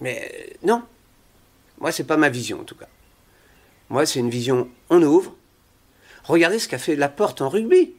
Mais 0.00 0.30
euh, 0.34 0.66
non. 0.66 0.82
Moi, 1.78 1.92
c'est 1.92 2.04
pas 2.04 2.16
ma 2.16 2.28
vision 2.28 2.60
en 2.60 2.64
tout 2.64 2.76
cas. 2.76 2.88
Moi, 3.90 4.06
c'est 4.06 4.20
une 4.20 4.30
vision, 4.30 4.68
on 4.90 5.02
ouvre. 5.02 5.34
Regardez 6.24 6.58
ce 6.58 6.68
qu'a 6.68 6.78
fait 6.78 6.96
la 6.96 7.08
porte 7.08 7.42
en 7.42 7.48
rugby. 7.48 7.92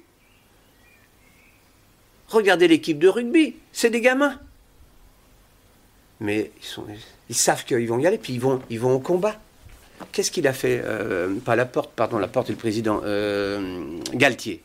Regardez 2.27 2.67
l'équipe 2.67 2.97
de 2.97 3.07
rugby, 3.07 3.55
c'est 3.71 3.91
des 3.91 4.01
gamins. 4.01 4.39
Mais 6.19 6.51
ils, 7.29 7.35
savent 7.35 7.65
qu'ils 7.65 7.87
vont 7.87 7.99
y 7.99 8.07
aller, 8.07 8.17
puis 8.17 8.33
ils 8.33 8.39
vont, 8.39 8.61
ils 8.69 8.79
vont 8.79 8.93
au 8.95 8.99
combat. 8.99 9.39
Qu'est-ce 10.11 10.31
qu'il 10.31 10.47
a 10.47 10.53
fait 10.53 10.81
euh, 10.83 11.35
Pas 11.45 11.55
la 11.55 11.65
porte, 11.65 11.91
pardon, 11.95 12.17
la 12.17 12.27
porte 12.27 12.49
est 12.49 12.53
le 12.53 12.57
président. 12.57 13.01
euh, 13.03 13.99
Galtier. 14.13 14.63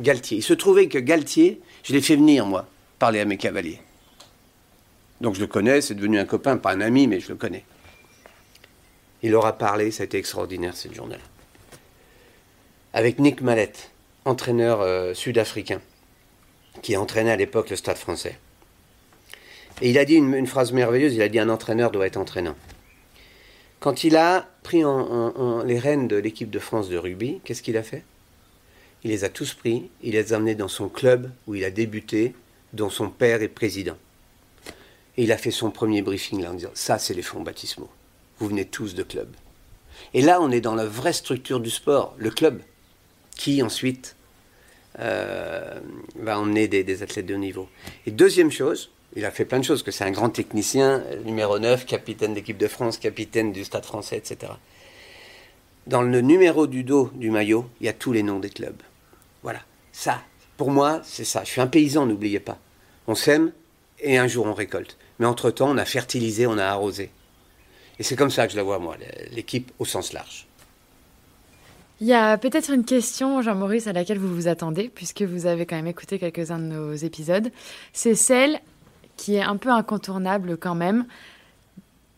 Galtier. 0.00 0.38
Il 0.38 0.42
se 0.42 0.54
trouvait 0.54 0.88
que 0.88 0.98
Galtier, 0.98 1.60
je 1.82 1.92
l'ai 1.92 2.00
fait 2.00 2.16
venir, 2.16 2.46
moi, 2.46 2.66
parler 2.98 3.20
à 3.20 3.24
mes 3.24 3.36
cavaliers. 3.36 3.80
Donc 5.20 5.34
je 5.34 5.40
le 5.40 5.46
connais, 5.46 5.80
c'est 5.80 5.94
devenu 5.94 6.18
un 6.18 6.24
copain, 6.24 6.56
pas 6.56 6.72
un 6.72 6.80
ami, 6.80 7.06
mais 7.06 7.20
je 7.20 7.28
le 7.28 7.36
connais. 7.36 7.64
Il 9.22 9.30
leur 9.30 9.46
a 9.46 9.56
parlé, 9.56 9.90
ça 9.90 10.02
a 10.02 10.06
été 10.06 10.18
extraordinaire 10.18 10.76
cette 10.76 10.94
journée-là. 10.94 11.22
Avec 12.92 13.18
Nick 13.18 13.40
Mallette, 13.40 13.90
entraîneur 14.24 14.80
euh, 14.80 15.14
sud-africain, 15.14 15.80
qui 16.82 16.96
entraînait 16.96 17.32
à 17.32 17.36
l'époque 17.36 17.70
le 17.70 17.76
stade 17.76 17.96
français. 17.96 18.38
Et 19.82 19.90
il 19.90 19.98
a 19.98 20.04
dit 20.04 20.14
une, 20.14 20.46
phrase 20.46 20.72
merveilleuse, 20.72 21.14
il 21.14 21.22
a 21.22 21.28
dit 21.28 21.38
un 21.38 21.48
entraîneur 21.48 21.90
doit 21.90 22.06
être 22.06 22.16
entraînant. 22.16 22.56
Quand 23.80 24.04
il 24.04 24.16
a 24.16 24.48
pris 24.62 24.82
les 25.66 25.78
rênes 25.78 26.08
de 26.08 26.16
l'équipe 26.16 26.50
de 26.50 26.58
France 26.58 26.88
de 26.88 26.96
rugby, 26.96 27.40
qu'est-ce 27.44 27.62
qu'il 27.62 27.76
a 27.76 27.82
fait? 27.82 28.02
Il 29.04 29.10
les 29.10 29.24
a 29.24 29.28
tous 29.28 29.54
pris, 29.54 29.90
il 30.02 30.12
les 30.12 30.32
a 30.32 30.36
amenés 30.36 30.54
dans 30.54 30.68
son 30.68 30.88
club 30.88 31.30
où 31.46 31.54
il 31.54 31.64
a 31.64 31.70
débuté, 31.70 32.34
dont 32.76 32.90
son 32.90 33.08
père 33.08 33.42
est 33.42 33.48
président. 33.48 33.96
Et 35.16 35.24
il 35.24 35.32
a 35.32 35.38
fait 35.38 35.50
son 35.50 35.70
premier 35.70 36.02
briefing 36.02 36.42
là 36.42 36.50
en 36.50 36.54
disant 36.54 36.70
Ça, 36.74 36.98
c'est 36.98 37.14
les 37.14 37.22
fonds 37.22 37.42
baptismaux. 37.42 37.90
Vous 38.38 38.48
venez 38.48 38.66
tous 38.66 38.94
de 38.94 39.02
club. 39.02 39.28
Et 40.14 40.22
là, 40.22 40.40
on 40.40 40.50
est 40.50 40.60
dans 40.60 40.74
la 40.74 40.86
vraie 40.86 41.14
structure 41.14 41.58
du 41.58 41.70
sport, 41.70 42.14
le 42.18 42.30
club, 42.30 42.60
qui 43.34 43.62
ensuite 43.62 44.14
euh, 44.98 45.80
va 46.16 46.38
emmener 46.38 46.68
des, 46.68 46.84
des, 46.84 47.02
athlètes 47.02 47.26
de 47.26 47.34
haut 47.34 47.38
niveau. 47.38 47.68
Et 48.06 48.10
deuxième 48.10 48.50
chose, 48.50 48.90
il 49.14 49.24
a 49.24 49.30
fait 49.30 49.46
plein 49.46 49.58
de 49.58 49.64
choses, 49.64 49.82
que 49.82 49.90
c'est 49.90 50.04
un 50.04 50.10
grand 50.10 50.28
technicien, 50.28 51.02
numéro 51.24 51.58
9, 51.58 51.86
capitaine 51.86 52.34
d'équipe 52.34 52.58
de 52.58 52.68
France, 52.68 52.98
capitaine 52.98 53.52
du 53.52 53.64
Stade 53.64 53.84
français, 53.84 54.18
etc. 54.18 54.52
Dans 55.86 56.02
le 56.02 56.20
numéro 56.20 56.66
du 56.66 56.84
dos 56.84 57.10
du 57.14 57.30
maillot, 57.30 57.66
il 57.80 57.86
y 57.86 57.88
a 57.88 57.92
tous 57.94 58.12
les 58.12 58.22
noms 58.22 58.38
des 58.38 58.50
clubs. 58.50 58.82
Voilà. 59.42 59.60
Ça, 59.92 60.20
pour 60.56 60.70
moi, 60.70 61.00
c'est 61.04 61.24
ça. 61.24 61.44
Je 61.44 61.50
suis 61.50 61.60
un 61.60 61.66
paysan, 61.66 62.06
n'oubliez 62.06 62.40
pas. 62.40 62.58
On 63.06 63.14
sème 63.14 63.52
et 64.00 64.18
un 64.18 64.26
jour 64.26 64.46
on 64.46 64.54
récolte. 64.54 64.96
Mais 65.18 65.26
entre-temps, 65.26 65.70
on 65.70 65.78
a 65.78 65.84
fertilisé, 65.84 66.46
on 66.46 66.58
a 66.58 66.64
arrosé. 66.64 67.10
Et 67.98 68.02
c'est 68.02 68.16
comme 68.16 68.30
ça 68.30 68.46
que 68.46 68.52
je 68.52 68.56
la 68.56 68.62
vois, 68.62 68.78
moi, 68.78 68.96
l'équipe 69.32 69.72
au 69.78 69.84
sens 69.84 70.12
large. 70.12 70.46
Il 72.00 72.06
y 72.06 72.12
a 72.12 72.36
peut-être 72.36 72.70
une 72.70 72.84
question, 72.84 73.40
Jean-Maurice, 73.40 73.86
à 73.86 73.92
laquelle 73.94 74.18
vous 74.18 74.34
vous 74.34 74.48
attendez, 74.48 74.90
puisque 74.94 75.22
vous 75.22 75.46
avez 75.46 75.64
quand 75.64 75.76
même 75.76 75.86
écouté 75.86 76.18
quelques-uns 76.18 76.58
de 76.58 76.64
nos 76.64 76.92
épisodes. 76.92 77.50
C'est 77.94 78.14
celle 78.14 78.60
qui 79.16 79.36
est 79.36 79.42
un 79.42 79.56
peu 79.56 79.70
incontournable 79.70 80.58
quand 80.58 80.74
même, 80.74 81.06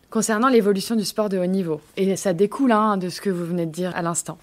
concernant 0.09 0.49
l'évolution 0.49 0.97
du 0.97 1.05
sport 1.05 1.29
de 1.29 1.37
haut 1.37 1.45
niveau. 1.45 1.79
Et 1.95 2.17
ça 2.17 2.33
découle 2.33 2.73
hein, 2.73 2.97
de 2.97 3.07
ce 3.07 3.21
que 3.21 3.29
vous 3.29 3.45
venez 3.45 3.65
de 3.65 3.71
dire 3.71 3.95
à 3.95 4.01
l'instant. 4.01 4.37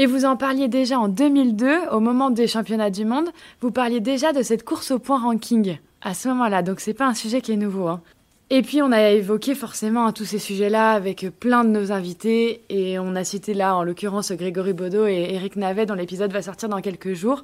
Et 0.00 0.06
vous 0.06 0.24
en 0.24 0.36
parliez 0.36 0.68
déjà 0.68 0.96
en 0.96 1.08
2002, 1.08 1.88
au 1.90 1.98
moment 1.98 2.30
des 2.30 2.46
championnats 2.46 2.88
du 2.88 3.04
monde, 3.04 3.30
vous 3.60 3.72
parliez 3.72 3.98
déjà 3.98 4.32
de 4.32 4.42
cette 4.42 4.64
course 4.64 4.92
au 4.92 5.00
point 5.00 5.20
ranking 5.20 5.78
à 6.02 6.14
ce 6.14 6.28
moment-là, 6.28 6.62
donc 6.62 6.78
c'est 6.78 6.94
pas 6.94 7.08
un 7.08 7.14
sujet 7.14 7.40
qui 7.40 7.50
est 7.50 7.56
nouveau. 7.56 7.88
Hein. 7.88 8.00
Et 8.48 8.62
puis 8.62 8.80
on 8.80 8.92
a 8.92 9.10
évoqué 9.10 9.56
forcément 9.56 10.12
tous 10.12 10.24
ces 10.24 10.38
sujets-là 10.38 10.92
avec 10.92 11.26
plein 11.40 11.64
de 11.64 11.70
nos 11.70 11.90
invités 11.90 12.62
et 12.68 13.00
on 13.00 13.16
a 13.16 13.24
cité 13.24 13.54
là 13.54 13.74
en 13.74 13.82
l'occurrence 13.82 14.30
Grégory 14.30 14.72
Baudot 14.72 15.08
et 15.08 15.34
Eric 15.34 15.56
Navet 15.56 15.84
dont 15.84 15.94
l'épisode 15.94 16.32
va 16.32 16.42
sortir 16.42 16.68
dans 16.68 16.80
quelques 16.80 17.14
jours 17.14 17.42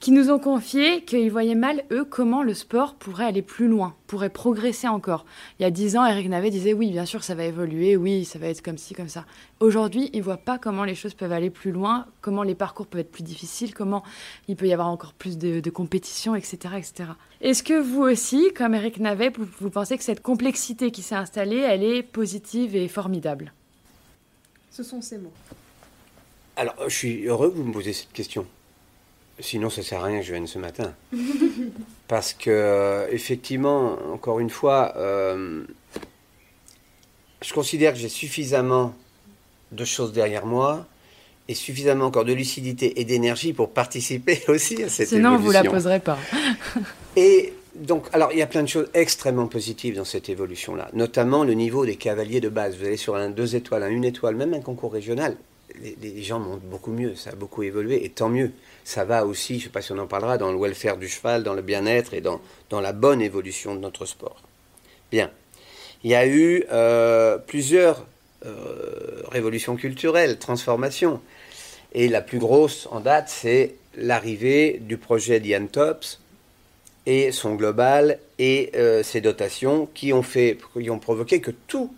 qui 0.00 0.12
nous 0.12 0.30
ont 0.30 0.38
confié 0.38 1.04
qu'ils 1.04 1.30
voyaient 1.30 1.54
mal, 1.54 1.84
eux, 1.92 2.06
comment 2.06 2.42
le 2.42 2.54
sport 2.54 2.94
pourrait 2.94 3.26
aller 3.26 3.42
plus 3.42 3.68
loin, 3.68 3.94
pourrait 4.06 4.30
progresser 4.30 4.88
encore. 4.88 5.26
Il 5.58 5.62
y 5.62 5.66
a 5.66 5.70
dix 5.70 5.94
ans, 5.94 6.06
Eric 6.06 6.26
Navet 6.30 6.48
disait 6.48 6.72
oui, 6.72 6.90
bien 6.90 7.04
sûr, 7.04 7.22
ça 7.22 7.34
va 7.34 7.44
évoluer, 7.44 7.96
oui, 7.96 8.24
ça 8.24 8.38
va 8.38 8.46
être 8.46 8.62
comme 8.62 8.78
ci, 8.78 8.94
comme 8.94 9.10
ça. 9.10 9.26
Aujourd'hui, 9.60 10.08
ils 10.14 10.20
ne 10.20 10.24
voient 10.24 10.38
pas 10.38 10.58
comment 10.58 10.84
les 10.84 10.94
choses 10.94 11.12
peuvent 11.12 11.32
aller 11.32 11.50
plus 11.50 11.70
loin, 11.70 12.06
comment 12.22 12.42
les 12.42 12.54
parcours 12.54 12.86
peuvent 12.86 13.02
être 13.02 13.12
plus 13.12 13.22
difficiles, 13.22 13.74
comment 13.74 14.02
il 14.48 14.56
peut 14.56 14.66
y 14.66 14.72
avoir 14.72 14.88
encore 14.88 15.12
plus 15.12 15.36
de, 15.36 15.60
de 15.60 15.70
compétition, 15.70 16.34
etc. 16.34 16.56
etc. 16.78 17.10
Est-ce 17.42 17.62
que 17.62 17.78
vous 17.78 18.00
aussi, 18.00 18.54
comme 18.54 18.74
Eric 18.74 19.00
Navet, 19.00 19.32
vous, 19.36 19.46
vous 19.60 19.70
pensez 19.70 19.98
que 19.98 20.04
cette 20.04 20.22
complexité 20.22 20.92
qui 20.92 21.02
s'est 21.02 21.14
installée, 21.14 21.58
elle 21.58 21.84
est 21.84 22.02
positive 22.02 22.74
et 22.74 22.88
formidable? 22.88 23.52
Ce 24.70 24.82
sont 24.82 25.02
ces 25.02 25.18
mots. 25.18 25.32
Alors, 26.56 26.74
je 26.88 26.94
suis 26.94 27.26
heureux 27.26 27.50
que 27.50 27.56
vous 27.56 27.64
me 27.64 27.72
posiez 27.72 27.92
cette 27.92 28.12
question. 28.12 28.46
Sinon, 29.40 29.70
ça 29.70 29.82
sert 29.82 30.00
à 30.00 30.04
rien 30.04 30.20
que 30.20 30.26
je 30.26 30.32
vienne 30.32 30.46
ce 30.46 30.58
matin. 30.58 30.94
Parce 32.08 32.32
que, 32.32 32.50
euh, 32.50 33.06
effectivement, 33.10 33.96
encore 34.12 34.40
une 34.40 34.50
fois, 34.50 34.94
euh, 34.96 35.64
je 37.42 37.52
considère 37.52 37.92
que 37.92 37.98
j'ai 37.98 38.08
suffisamment 38.08 38.94
de 39.72 39.84
choses 39.84 40.12
derrière 40.12 40.46
moi 40.46 40.86
et 41.48 41.54
suffisamment 41.54 42.06
encore 42.06 42.24
de 42.24 42.32
lucidité 42.32 43.00
et 43.00 43.04
d'énergie 43.04 43.52
pour 43.52 43.70
participer 43.70 44.40
aussi 44.48 44.82
à 44.82 44.88
cette 44.88 45.08
Sinon, 45.08 45.34
évolution. 45.34 45.46
vous 45.46 45.52
la 45.52 45.70
poserez 45.70 46.00
pas. 46.00 46.18
et 47.16 47.52
donc, 47.74 48.06
alors, 48.12 48.32
il 48.32 48.38
y 48.38 48.42
a 48.42 48.46
plein 48.46 48.62
de 48.62 48.68
choses 48.68 48.88
extrêmement 48.94 49.46
positives 49.46 49.96
dans 49.96 50.04
cette 50.04 50.28
évolution-là, 50.28 50.90
notamment 50.92 51.44
le 51.44 51.54
niveau 51.54 51.86
des 51.86 51.96
cavaliers 51.96 52.40
de 52.40 52.48
base. 52.48 52.76
Vous 52.76 52.84
allez 52.84 52.96
sur 52.96 53.14
un 53.14 53.30
deux 53.30 53.56
étoiles, 53.56 53.84
un 53.84 53.88
une 53.88 54.04
étoile, 54.04 54.34
même 54.34 54.54
un 54.54 54.60
concours 54.60 54.92
régional. 54.92 55.36
Les, 56.02 56.22
gens 56.22 56.38
montent 56.38 56.62
beaucoup 56.62 56.92
mieux, 56.92 57.14
ça 57.14 57.30
a 57.30 57.34
beaucoup 57.34 57.62
évolué, 57.62 58.04
et 58.04 58.10
tant 58.10 58.28
mieux 58.28 58.52
ça 58.84 59.04
va 59.04 59.24
aussi, 59.24 59.54
je 59.54 59.58
ne 59.58 59.64
sais 59.64 59.68
pas 59.70 59.82
si 59.82 59.92
on 59.92 59.98
en 59.98 60.06
parlera, 60.06 60.38
dans 60.38 60.50
le 60.50 60.58
welfare 60.58 60.96
du 60.96 61.08
cheval, 61.08 61.42
dans 61.42 61.54
le 61.54 61.62
bien-être 61.62 62.14
et 62.14 62.20
dans, 62.20 62.40
la 62.70 62.92
bonne 62.92 63.22
évolution 63.22 63.74
de 63.74 63.80
notre 63.80 64.06
sport. 64.06 64.42
Bien. 65.10 65.30
Il 66.02 66.10
y 66.10 66.14
a 66.14 66.26
eu 66.26 66.64
euh, 66.72 67.38
plusieurs 67.38 68.06
euh, 68.46 69.22
révolutions 69.30 69.76
culturelles, 69.76 70.38
transformations. 70.38 71.20
Et 71.92 72.08
la 72.08 72.22
plus 72.22 72.38
grosse 72.38 72.88
en 72.90 73.00
date, 73.00 73.28
c'est 73.28 73.74
l'arrivée 73.96 74.78
du 74.80 74.96
projet 74.96 75.40
d'Ian 75.40 75.66
Tops 75.66 76.20
et 77.06 77.32
son 77.32 77.54
global 77.54 78.18
et 78.38 78.70
euh, 78.76 79.02
ses 79.02 79.20
dotations 79.20 79.88
qui 79.94 80.12
ont, 80.12 80.22
qui 80.22 80.90
ont 80.90 80.98
provoqué 80.98 81.40
que 81.40 81.50
tout 81.50 81.92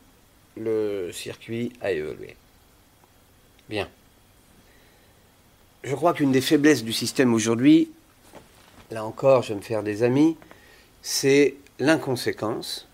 le 0.57 1.11
circuit 1.13 1.73
a 1.81 1.93
évolué. 1.93 2.37
Bien 3.73 3.89
je 5.85 5.95
crois 5.95 6.13
qu'une 6.15 6.33
des 6.33 6.41
faiblesses 6.41 6.85
du 6.85 6.93
système 6.93 7.35
aujourd'hui, 7.35 7.91
là 8.91 9.05
encore, 9.05 9.43
je 9.43 9.49
vais 9.49 9.57
me 9.57 9.61
faire 9.61 9.83
des 9.83 10.03
amis, 10.03 10.37
c'est 11.03 11.55
l'inconséquence 11.79 12.87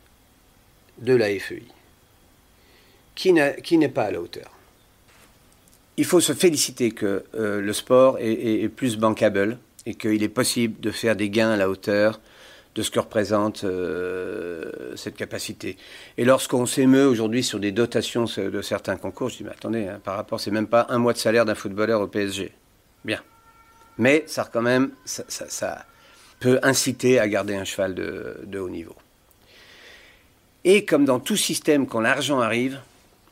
de 0.99 1.15
la 1.15 1.27
FEI, 1.39 1.65
qui 3.15 3.33
n'est 3.33 3.89
pas 3.89 4.05
à 4.05 4.11
la 4.11 4.21
hauteur. 4.21 4.51
Il 5.97 6.05
faut 6.05 6.21
se 6.21 6.33
féliciter 6.33 6.93
que 6.93 7.25
euh, 7.35 7.61
le 7.61 7.73
sport 7.73 8.19
est, 8.19 8.33
est, 8.33 8.63
est, 8.63 8.69
plus 8.69 8.97
bankable 8.97 9.59
et 9.85 9.95
qu'il 9.95 10.23
est 10.23 10.29
possible 10.29 10.81
de 10.81 10.91
faire 10.91 11.17
des 11.17 11.29
gains 11.29 11.51
à 11.51 11.57
la 11.57 11.69
hauteur 11.69 12.21
de 12.79 12.85
ce 12.85 12.93
que 12.93 13.01
représente 13.01 13.65
euh, 13.65 14.95
cette 14.95 15.17
capacité. 15.17 15.77
Et 16.17 16.25
lorsqu'on 16.25 16.65
s'émeut 16.65 17.09
aujourd'hui 17.09 17.43
sur 17.43 17.59
des 17.59 17.73
dotations 17.73 18.27
de 18.37 18.63
certains 18.63 18.97
concours, 18.97 19.31
je 19.31 19.39
dis, 19.39 19.45
mais 19.45 19.51
attendez, 19.51 19.89
hein, 19.89 20.01
par 20.03 20.15
rapport, 20.15 20.39
c'est 20.39 20.53
même 20.53 20.69
pas 20.69 20.87
un 20.89 20.99
mois 20.99 21.13
de 21.13 21.19
salaire 21.19 21.45
d'un 21.45 21.57
footballeur 21.57 22.01
au 22.01 22.07
PSG. 22.07 22.53
Bien. 23.05 23.21
Mais 23.99 24.23
ça, 24.29 24.49
quand 24.51 24.63
même, 24.63 24.93
ça, 25.05 25.85
peut 26.39 26.61
inciter 26.63 27.19
à 27.19 27.27
garder 27.27 27.57
un 27.57 27.65
cheval 27.65 27.97
de, 27.97 28.43
de, 28.45 28.59
haut 28.61 28.71
niveau. 28.71 28.95
Et 30.63 30.85
comme 30.85 31.05
dans 31.05 31.19
tout 31.19 31.37
système, 31.37 31.89
quand 31.89 32.01
l'argent 32.01 32.39
arrive, 32.39 32.79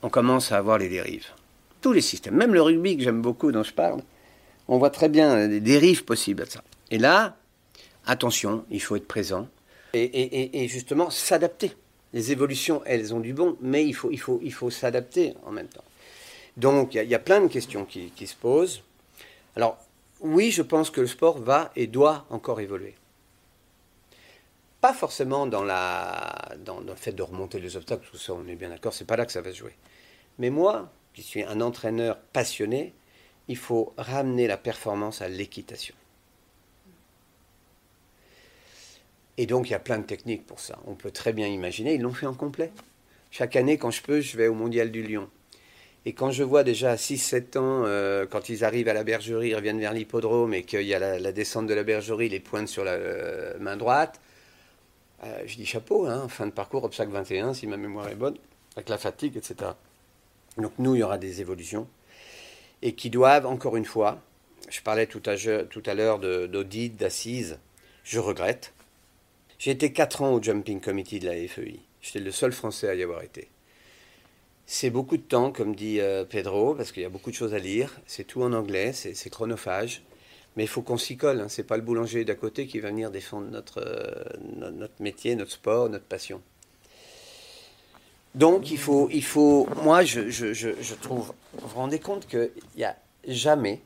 on 0.03 0.09
commence 0.09 0.51
à 0.51 0.57
avoir 0.57 0.79
les 0.79 0.89
dérives. 0.89 1.29
Tous 1.83 1.93
les 1.93 2.01
systèmes, 2.01 2.35
même 2.35 2.53
le 2.53 2.63
rugby 2.63 2.97
que 2.97 3.05
j'aime 3.05 3.23
beaucoup, 3.23 3.53
dont 3.53 3.63
je 3.63 3.73
parle, 3.73 4.01
on 4.67 4.79
voit 4.79 4.91
très 4.91 5.09
bien 5.09 5.47
des 5.47 5.61
dérives 5.61 6.05
possibles 6.05 6.43
à 6.43 6.47
ça. 6.47 6.65
Et 6.91 6.99
là, 6.99 7.37
attention, 8.07 8.65
il 8.71 8.81
faut 8.81 8.97
être 8.97 9.07
présent 9.07 9.49
et, 9.95 10.69
justement 10.69 11.11
s'adapter. 11.11 11.73
Les 12.13 12.33
évolutions, 12.33 12.83
elles 12.87 13.15
ont 13.15 13.21
du 13.21 13.35
bon, 13.35 13.57
mais 13.61 13.85
il 13.85 13.93
faut, 13.93 14.11
il 14.11 14.19
faut, 14.19 14.41
il 14.43 14.53
faut 14.53 14.71
s'adapter 14.71 15.35
en 15.45 15.51
même 15.51 15.69
temps. 15.69 15.85
Donc, 16.57 16.95
il 16.95 17.05
y, 17.05 17.15
a 17.15 17.19
plein 17.19 17.41
de 17.41 17.49
questions 17.49 17.85
qui, 17.85 18.27
se 18.27 18.35
posent. 18.35 18.83
Alors, 19.57 19.77
oui, 20.21 20.51
je 20.51 20.63
pense 20.63 20.91
que 20.91 21.03
le 21.03 21.07
sport 21.07 21.39
va 21.39 21.71
et 21.77 21.87
doit 21.87 22.25
encore 22.31 22.61
évoluer. 22.61 22.95
Pas 24.81 24.95
forcément 24.95 25.47
dans, 25.47 25.65
la, 25.65 26.55
dans 26.65 26.81
le 26.81 26.95
fait 26.95 27.13
de 27.13 27.23
remonter 27.23 27.61
les 27.61 27.77
obstacles, 27.77 28.07
tout 28.11 28.17
ça, 28.17 28.33
on 28.33 28.47
est 28.47 28.55
bien 28.55 28.71
d'accord, 28.71 28.95
c'est 28.95 29.05
pas 29.05 29.17
là 29.17 29.27
que 29.27 29.33
ça 29.33 29.43
va 29.43 29.51
se 29.51 29.59
jouer. 29.59 29.77
Mais 30.39 30.49
moi, 30.49 30.91
qui 31.13 31.23
suis 31.23 31.43
un 31.43 31.61
entraîneur 31.61 32.19
passionné, 32.33 32.95
il 33.49 33.57
faut 33.57 33.93
ramener 33.97 34.47
la 34.47 34.57
performance 34.57 35.23
à 35.23 35.29
l'équitation. 35.29 35.95
Et 39.39 39.47
donc, 39.47 39.69
il 39.69 39.73
y 39.73 39.75
a 39.75 39.81
plein 39.81 39.99
de 39.99 40.05
techniques 40.05 40.47
pour 40.47 40.61
ça. 40.61 40.79
On 40.87 40.95
peut 40.95 41.11
très 41.11 41.33
bien 41.33 41.47
imaginer, 41.47 41.95
ils 41.95 42.01
l'ont 42.01 42.13
fait 42.13 42.27
en 42.27 42.35
complet. 42.35 42.71
Chaque 43.31 43.57
année, 43.57 43.77
quand 43.77 43.91
je 43.91 44.03
peux, 44.03 44.21
je 44.21 44.37
vais 44.37 44.49
au 44.49 44.55
Mondial 44.55 44.91
du 44.91 45.03
Lion. 45.03 45.29
Et 46.07 46.13
quand 46.13 46.31
je 46.31 46.45
vois 46.45 46.63
déjà 46.63 46.93
à 46.93 46.97
6-7 46.97 47.59
ans, 47.59 47.83
euh, 47.85 48.27
quand 48.27 48.49
ils 48.49 48.65
arrivent 48.65 48.89
à 48.89 48.95
la 48.95 49.03
bergerie, 49.03 49.49
ils 49.49 49.57
reviennent 49.57 49.81
vers 49.81 49.93
l'hippodrome 49.93 50.55
et 50.55 50.63
qu'il 50.63 50.83
y 50.83 50.95
a 50.95 51.19
la, 51.19 51.33
descente 51.33 51.67
de 51.67 51.75
la 51.75 51.83
bergerie, 51.83 52.29
les 52.29 52.39
pointes 52.39 52.69
sur 52.69 52.85
la 52.85 52.93
euh, 52.93 53.59
main 53.59 53.77
droite, 53.77 54.21
euh, 55.25 55.43
je 55.47 55.57
dis 55.57 55.67
chapeau, 55.67 56.07
hein, 56.07 56.29
fin 56.29 56.47
de 56.47 56.53
parcours, 56.53 56.85
obstacle 56.85 57.11
21, 57.11 57.55
si 57.55 57.67
ma 57.67 57.77
mémoire 57.77 58.09
est 58.09 58.15
bonne, 58.15 58.37
avec 58.77 58.89
la 58.89 58.99
fatigue, 58.99 59.37
etc. 59.37 59.73
Donc 60.59 60.73
nous, 60.79 60.95
il 60.95 61.01
y 61.01 61.03
aura 61.03 61.19
des 61.19 61.41
évolutions 61.41 61.89
et 62.83 62.95
qui 62.95 63.11
doivent, 63.11 63.47
encore 63.47 63.77
une 63.77 63.85
fois, 63.85 64.21
je 64.69 64.81
parlais 64.83 65.07
tout 65.07 65.23
à, 65.27 65.37
tout 65.65 65.83
à 65.87 65.95
l'heure 65.95 66.19
d'audit, 66.19 66.97
d'assises, 66.97 67.59
je 68.05 68.19
regrette. 68.19 68.73
J'ai 69.59 69.71
été 69.71 69.93
4 69.93 70.23
ans 70.23 70.33
au 70.35 70.43
Jumping 70.43 70.81
Committee 70.81 71.19
de 71.19 71.27
la 71.27 71.49
FEI. 71.49 71.81
J'étais 72.03 72.21
le 72.21 72.31
seul 72.31 72.53
Français 72.53 72.89
à 72.89 72.95
y 72.95 73.03
avoir 73.03 73.23
été. 73.23 73.49
C'est 74.67 74.91
beaucoup 74.91 75.17
de 75.17 75.23
temps, 75.23 75.53
comme 75.53 75.75
dit 75.75 76.01
euh, 76.01 76.25
Pedro, 76.25 76.75
parce 76.75 76.93
qu'il 76.93 77.03
y 77.03 77.07
a 77.07 77.09
beaucoup 77.09 77.31
de 77.31 77.37
choses 77.37 77.55
à 77.55 77.59
lire. 77.59 77.99
C'est 78.07 78.25
tout 78.25 78.43
en 78.43 78.53
anglais, 78.53 78.93
c'est 78.93 79.31
chronophage. 79.31 80.03
Mais 80.57 80.65
il 80.65 80.69
faut 80.69 80.83
qu'on 80.83 80.99
s'y 80.99 81.17
colle. 81.17 81.41
Hein. 81.41 81.49
C'est 81.49 81.63
pas 81.63 81.77
le 81.77 81.83
boulanger 81.83 82.25
d'à 82.25 82.35
côté 82.35 82.67
qui 82.67 82.81
va 82.81 82.89
venir 82.89 83.11
défendre 83.11 83.49
notre, 83.49 83.81
euh, 83.81 84.71
notre 84.73 85.01
métier, 85.01 85.37
notre 85.37 85.53
sport, 85.53 85.89
notre 85.89 86.05
passion. 86.05 86.43
Donc 88.35 88.71
il 88.71 88.79
faut, 88.79 89.09
il 89.11 89.25
faut 89.25 89.67
moi 89.83 90.05
je, 90.05 90.29
je, 90.29 90.53
je, 90.53 90.69
je 90.79 90.95
trouve, 90.95 91.33
vous 91.55 91.69
vous 91.69 91.77
rendez 91.77 91.99
compte 91.99 92.27
qu'il 92.27 92.51
n'y 92.77 92.85
a 92.85 92.95
jamais, 93.27 93.81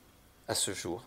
à 0.49 0.57
ce 0.57 0.73
jour, 0.73 1.05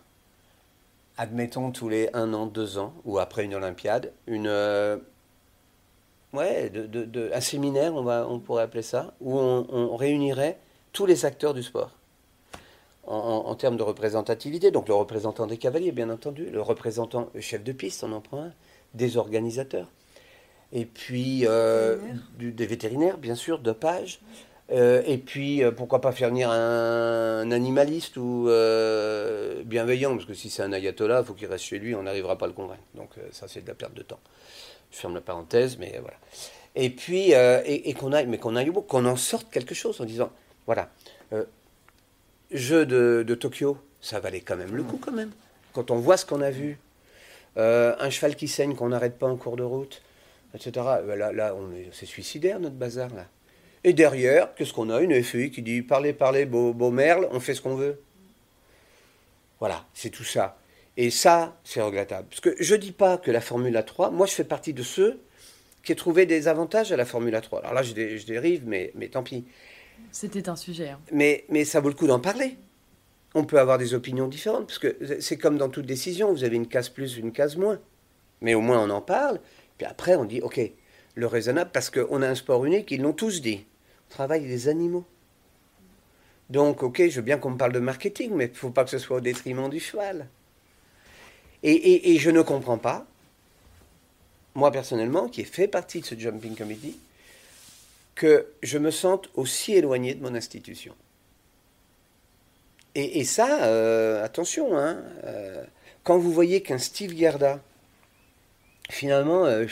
admettons 1.16 1.70
tous 1.70 1.88
les 1.88 2.10
un 2.12 2.32
an, 2.34 2.46
deux 2.46 2.78
ans, 2.78 2.94
ou 3.04 3.18
après 3.18 3.44
une 3.44 3.54
Olympiade, 3.54 4.12
une, 4.26 4.46
euh, 4.46 4.96
ouais, 6.32 6.70
de, 6.70 6.86
de, 6.86 7.04
de, 7.04 7.30
un 7.32 7.40
séminaire, 7.40 7.94
on, 7.94 8.02
va, 8.02 8.26
on 8.28 8.40
pourrait 8.40 8.64
appeler 8.64 8.82
ça, 8.82 9.14
où 9.20 9.38
on, 9.38 9.66
on 9.70 9.96
réunirait 9.96 10.58
tous 10.92 11.06
les 11.06 11.24
acteurs 11.24 11.54
du 11.54 11.62
sport. 11.62 11.90
En, 13.06 13.16
en, 13.16 13.50
en, 13.50 13.54
termes 13.54 13.76
de 13.76 13.82
représentativité, 13.82 14.70
donc 14.70 14.88
le 14.88 14.94
représentant 14.94 15.46
des 15.46 15.58
cavaliers, 15.58 15.92
bien 15.92 16.08
entendu, 16.08 16.46
le 16.46 16.62
représentant, 16.62 17.28
le 17.34 17.40
chef 17.42 17.62
de 17.62 17.72
piste, 17.72 18.02
on 18.02 18.12
en 18.12 18.20
prend 18.20 18.44
un, 18.44 18.52
des 18.94 19.18
organisateurs, 19.18 19.88
et 20.72 20.86
puis 20.86 21.46
euh, 21.46 21.98
du, 22.38 22.52
des 22.52 22.66
vétérinaires, 22.66 23.18
bien 23.18 23.34
sûr, 23.34 23.58
dopage, 23.58 24.20
euh, 24.70 25.02
et 25.04 25.18
puis 25.18 25.62
euh, 25.62 25.72
pourquoi 25.72 26.00
pas 26.00 26.12
faire 26.12 26.30
venir 26.30 26.50
un, 26.50 27.50
animaliste 27.50 28.16
ou 28.16 28.48
euh, 28.48 29.62
bienveillant, 29.64 30.14
parce 30.14 30.24
que 30.24 30.34
si 30.34 30.48
c'est 30.48 30.62
un 30.62 30.72
ayatollah, 30.72 31.20
il 31.20 31.26
faut 31.26 31.34
qu'il 31.34 31.48
reste 31.48 31.64
chez 31.64 31.78
lui, 31.78 31.94
on 31.94 32.04
n'arrivera 32.04 32.38
pas 32.38 32.46
à 32.46 32.48
le 32.48 32.54
convaincre. 32.54 32.82
Donc 32.94 33.10
ça, 33.30 33.46
c'est 33.46 33.62
de 33.62 33.68
la 33.68 33.74
perte 33.74 33.94
de 33.94 34.02
temps. 34.02 34.20
Je 34.90 34.96
ferme 34.96 35.14
la 35.14 35.20
parenthèse, 35.20 35.76
mais 35.78 35.98
voilà. 36.00 36.16
Et 36.76 36.90
puis, 36.90 37.32
et, 37.32 37.94
qu'on 37.94 38.12
aille, 38.12 38.26
mais 38.26 38.38
qu'on 38.38 38.56
aille 38.56 38.72
qu'on 38.88 39.04
en 39.04 39.16
sorte 39.16 39.50
quelque 39.50 39.74
chose 39.74 40.00
en 40.00 40.04
disant, 40.04 40.30
voilà, 40.66 40.88
jeu 42.50 42.86
de, 42.86 43.24
de, 43.26 43.34
Tokyo, 43.34 43.78
ça 44.00 44.18
valait 44.18 44.40
quand 44.40 44.56
même 44.56 44.74
le 44.74 44.82
coup 44.82 44.98
quand 44.98 45.12
même. 45.12 45.30
Quand 45.72 45.90
on 45.90 45.96
voit 45.96 46.16
ce 46.16 46.24
qu'on 46.24 46.40
a 46.40 46.50
vu, 46.50 46.78
un 47.56 48.10
cheval 48.10 48.34
qui 48.34 48.48
saigne 48.48 48.74
qu'on 48.74 48.88
n'arrête 48.88 49.18
pas 49.18 49.28
en 49.28 49.36
cours 49.36 49.56
de 49.56 49.62
route, 49.62 50.02
etc. 50.54 50.72
Ben 51.06 51.16
là, 51.16 51.32
là 51.32 51.54
c'est 51.92 52.06
suicidaire 52.06 52.58
notre 52.58 52.76
bazar 52.76 53.10
là. 53.14 53.26
Et 53.84 53.92
derrière, 53.92 54.54
qu'est-ce 54.54 54.72
qu'on 54.72 54.88
a? 54.88 55.00
Une 55.00 55.22
FEI 55.22 55.50
qui 55.50 55.60
dit 55.60 55.82
parlez, 55.82 56.14
parlez, 56.14 56.46
beau, 56.46 56.72
beau 56.72 56.90
merle, 56.90 57.28
on 57.30 57.38
fait 57.38 57.54
ce 57.54 57.60
qu'on 57.60 57.76
veut. 57.76 58.00
Voilà, 59.60 59.84
c'est 59.92 60.10
tout 60.10 60.24
ça. 60.24 60.58
Et 60.96 61.10
ça, 61.10 61.58
c'est 61.64 61.82
regrettable. 61.82 62.28
Parce 62.28 62.40
que 62.40 62.54
je 62.58 62.74
ne 62.74 62.80
dis 62.80 62.92
pas 62.92 63.18
que 63.18 63.30
la 63.30 63.40
Formule 63.40 63.82
3, 63.84 64.10
moi 64.10 64.26
je 64.26 64.32
fais 64.32 64.44
partie 64.44 64.72
de 64.72 64.82
ceux 64.82 65.20
qui 65.82 65.92
ont 65.92 65.96
trouvé 65.96 66.24
des 66.24 66.48
avantages 66.48 66.92
à 66.92 66.96
la 66.96 67.04
Formule 67.04 67.38
3. 67.40 67.60
Alors 67.60 67.74
là, 67.74 67.82
je, 67.82 67.92
dé, 67.92 68.18
je 68.18 68.26
dérive, 68.26 68.62
mais, 68.66 68.90
mais 68.94 69.08
tant 69.08 69.22
pis. 69.22 69.44
C'était 70.12 70.48
un 70.48 70.56
sujet. 70.56 70.90
Hein. 70.90 71.00
Mais, 71.12 71.44
mais 71.50 71.64
ça 71.64 71.80
vaut 71.80 71.88
le 71.88 71.94
coup 71.94 72.06
d'en 72.06 72.20
parler. 72.20 72.56
On 73.34 73.44
peut 73.44 73.58
avoir 73.58 73.78
des 73.78 73.94
opinions 73.94 74.28
différentes, 74.28 74.66
parce 74.66 74.78
que 74.78 74.96
c'est 75.20 75.36
comme 75.36 75.58
dans 75.58 75.68
toute 75.68 75.86
décision, 75.86 76.32
vous 76.32 76.44
avez 76.44 76.56
une 76.56 76.68
case 76.68 76.88
plus, 76.88 77.16
une 77.16 77.32
case 77.32 77.56
moins. 77.56 77.80
Mais 78.40 78.54
au 78.54 78.60
moins 78.60 78.82
on 78.82 78.90
en 78.90 79.00
parle, 79.00 79.40
puis 79.76 79.86
après 79.86 80.14
on 80.14 80.24
dit, 80.24 80.40
ok, 80.40 80.60
le 81.16 81.26
raisonnable, 81.26 81.70
parce 81.72 81.90
qu'on 81.90 82.22
a 82.22 82.28
un 82.28 82.34
sport 82.36 82.64
unique, 82.64 82.90
ils 82.92 83.02
l'ont 83.02 83.12
tous 83.12 83.42
dit. 83.42 83.66
On 84.14 84.18
travaille 84.18 84.46
des 84.46 84.68
animaux. 84.68 85.04
Donc, 86.48 86.84
ok, 86.84 87.08
je 87.08 87.16
veux 87.16 87.22
bien 87.22 87.36
qu'on 87.36 87.50
me 87.50 87.56
parle 87.56 87.72
de 87.72 87.80
marketing, 87.80 88.30
mais 88.32 88.44
il 88.44 88.52
ne 88.52 88.56
faut 88.56 88.70
pas 88.70 88.84
que 88.84 88.90
ce 88.90 88.98
soit 88.98 89.16
au 89.16 89.20
détriment 89.20 89.68
du 89.68 89.80
cheval. 89.80 90.28
Et, 91.64 92.16
je 92.20 92.30
ne 92.30 92.40
comprends 92.40 92.78
pas, 92.78 93.08
moi 94.54 94.70
personnellement, 94.70 95.28
qui 95.28 95.40
ai 95.40 95.44
fait 95.44 95.66
partie 95.66 96.00
de 96.00 96.06
ce 96.06 96.14
Jumping 96.16 96.54
Committee, 96.54 96.96
que 98.14 98.46
je 98.62 98.78
me 98.78 98.92
sente 98.92 99.30
aussi 99.34 99.72
éloigné 99.72 100.14
de 100.14 100.22
mon 100.22 100.36
institution. 100.36 100.94
Et, 102.94 103.18
et 103.18 103.24
ça, 103.24 103.64
euh, 103.64 104.24
attention, 104.24 104.78
hein, 104.78 105.02
euh, 105.24 105.64
quand 106.04 106.18
vous 106.18 106.30
voyez 106.30 106.62
qu'un 106.62 106.78
Steve 106.78 107.16
Gerda, 107.16 107.60
finalement, 108.90 109.44
euh, 109.46 109.66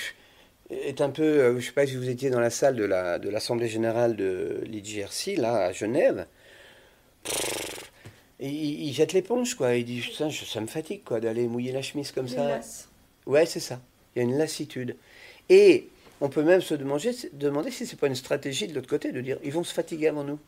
est 0.73 1.01
un 1.01 1.11
peu, 1.11 1.53
je 1.53 1.57
ne 1.57 1.61
sais 1.61 1.73
pas 1.73 1.87
si 1.87 1.97
vous 1.97 2.09
étiez 2.09 2.31
dans 2.31 2.41
la 2.41 2.51
salle 2.51 2.77
de, 2.77 2.85
la, 2.85 3.19
de 3.19 3.29
l'Assemblée 3.29 3.69
Générale 3.69 4.17
de 4.17 4.63
l'IGRC, 4.67 5.37
là, 5.37 5.67
à 5.67 5.73
Genève, 5.73 6.27
il, 8.41 8.83
il, 8.89 8.93
jette 8.93 9.13
l'éponge, 9.13 9.55
quoi. 9.55 9.75
Il 9.75 9.85
dit, 9.85 10.01
putain, 10.01 10.31
ça 10.31 10.61
me 10.61 10.67
fatigue, 10.67 11.05
quoi, 11.05 11.21
d'aller 11.21 11.47
mouiller 11.47 11.73
la 11.73 11.83
chemise 11.83 12.11
comme 12.13 12.29
ça. 12.29 12.49
Lasse. 12.49 12.89
Ouais, 13.27 13.47
c'est 13.47 13.61
ça. 13.61 13.81
Il 14.15 14.19
y 14.19 14.23
a 14.23 14.25
une 14.25 14.37
lassitude. 14.37 14.97
Et 15.49 15.89
on 16.21 16.29
peut 16.29 16.43
même 16.43 16.61
se 16.61 16.75
demander, 16.75 17.13
demander 17.33 17.71
si 17.71 17.87
ce 17.87 17.93
n'est 17.93 17.99
pas 17.99 18.07
une 18.07 18.15
stratégie 18.15 18.67
de 18.67 18.75
l'autre 18.75 18.89
côté, 18.89 19.13
de 19.13 19.21
dire 19.21 19.39
ils 19.43 19.53
vont 19.53 19.65
se 19.65 19.75
fatiguer 19.75 20.09
avant 20.09 20.25
nous. 20.25 20.39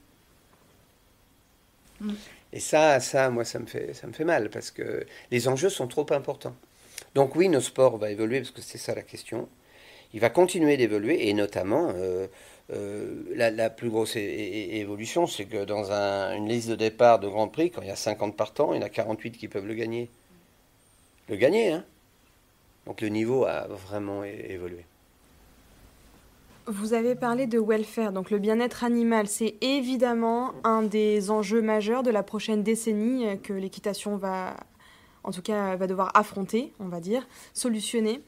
Mm. 2.00 2.12
Et 2.52 2.60
ça, 2.60 3.00
ça, 3.00 3.30
moi, 3.30 3.44
ça 3.44 3.58
me, 3.58 3.66
fait, 3.66 3.94
ça 3.94 4.06
me 4.06 4.12
fait 4.12 4.24
mal, 4.24 4.50
parce 4.50 4.70
que 4.70 5.04
les 5.30 5.48
enjeux 5.48 5.70
sont 5.70 5.88
trop 5.88 6.06
importants. 6.12 6.54
Donc 7.14 7.34
oui, 7.34 7.48
notre 7.48 7.66
sport 7.66 7.96
va 7.96 8.10
évoluer, 8.10 8.40
parce 8.40 8.52
que 8.52 8.62
c'est 8.62 8.78
ça 8.78 8.94
la 8.94 9.02
question. 9.02 9.48
Il 10.14 10.20
va 10.20 10.30
continuer 10.30 10.76
d'évoluer, 10.76 11.28
et 11.28 11.34
notamment, 11.34 11.90
euh, 11.96 12.28
euh, 12.72 13.24
la, 13.34 13.68
plus 13.68 13.90
grosse 13.90 14.14
évolution, 14.14 15.26
c'est 15.26 15.44
que 15.44 15.64
dans 15.64 15.90
un, 15.90 16.36
une 16.36 16.48
liste 16.48 16.68
de 16.68 16.76
départ 16.76 17.18
de 17.18 17.26
Grand 17.26 17.48
Prix, 17.48 17.72
quand 17.72 17.82
il 17.82 17.88
y 17.88 17.90
a 17.90 17.96
50 17.96 18.36
partants, 18.36 18.72
il 18.72 18.80
y 18.80 18.82
en 18.82 18.86
a 18.86 18.88
48 18.88 19.32
qui 19.32 19.48
peuvent 19.48 19.66
le 19.66 19.74
gagner. 19.74 20.08
Le 21.28 21.34
gagner, 21.34 21.72
hein 21.72 21.84
Donc 22.86 23.00
le 23.00 23.08
niveau 23.08 23.44
a 23.44 23.66
vraiment 23.66 24.22
évolué. 24.22 24.84
Vous 26.66 26.94
avez 26.94 27.16
parlé 27.16 27.48
de 27.48 27.58
welfare, 27.58 28.12
donc 28.12 28.30
le 28.30 28.38
bien-être 28.38 28.84
animal. 28.84 29.26
C'est 29.26 29.56
évidemment 29.62 30.52
un 30.62 30.82
des 30.84 31.32
enjeux 31.32 31.60
majeurs 31.60 32.04
de 32.04 32.10
la 32.10 32.22
prochaine 32.22 32.62
décennie 32.62 33.26
que 33.42 33.52
l'équitation 33.52 34.16
va, 34.16 34.56
en 35.24 35.32
tout 35.32 35.42
cas, 35.42 35.74
va 35.74 35.88
devoir 35.88 36.12
affronter, 36.14 36.72
on 36.78 36.86
va 36.86 37.00
dire, 37.00 37.26
solutionner. 37.52 38.20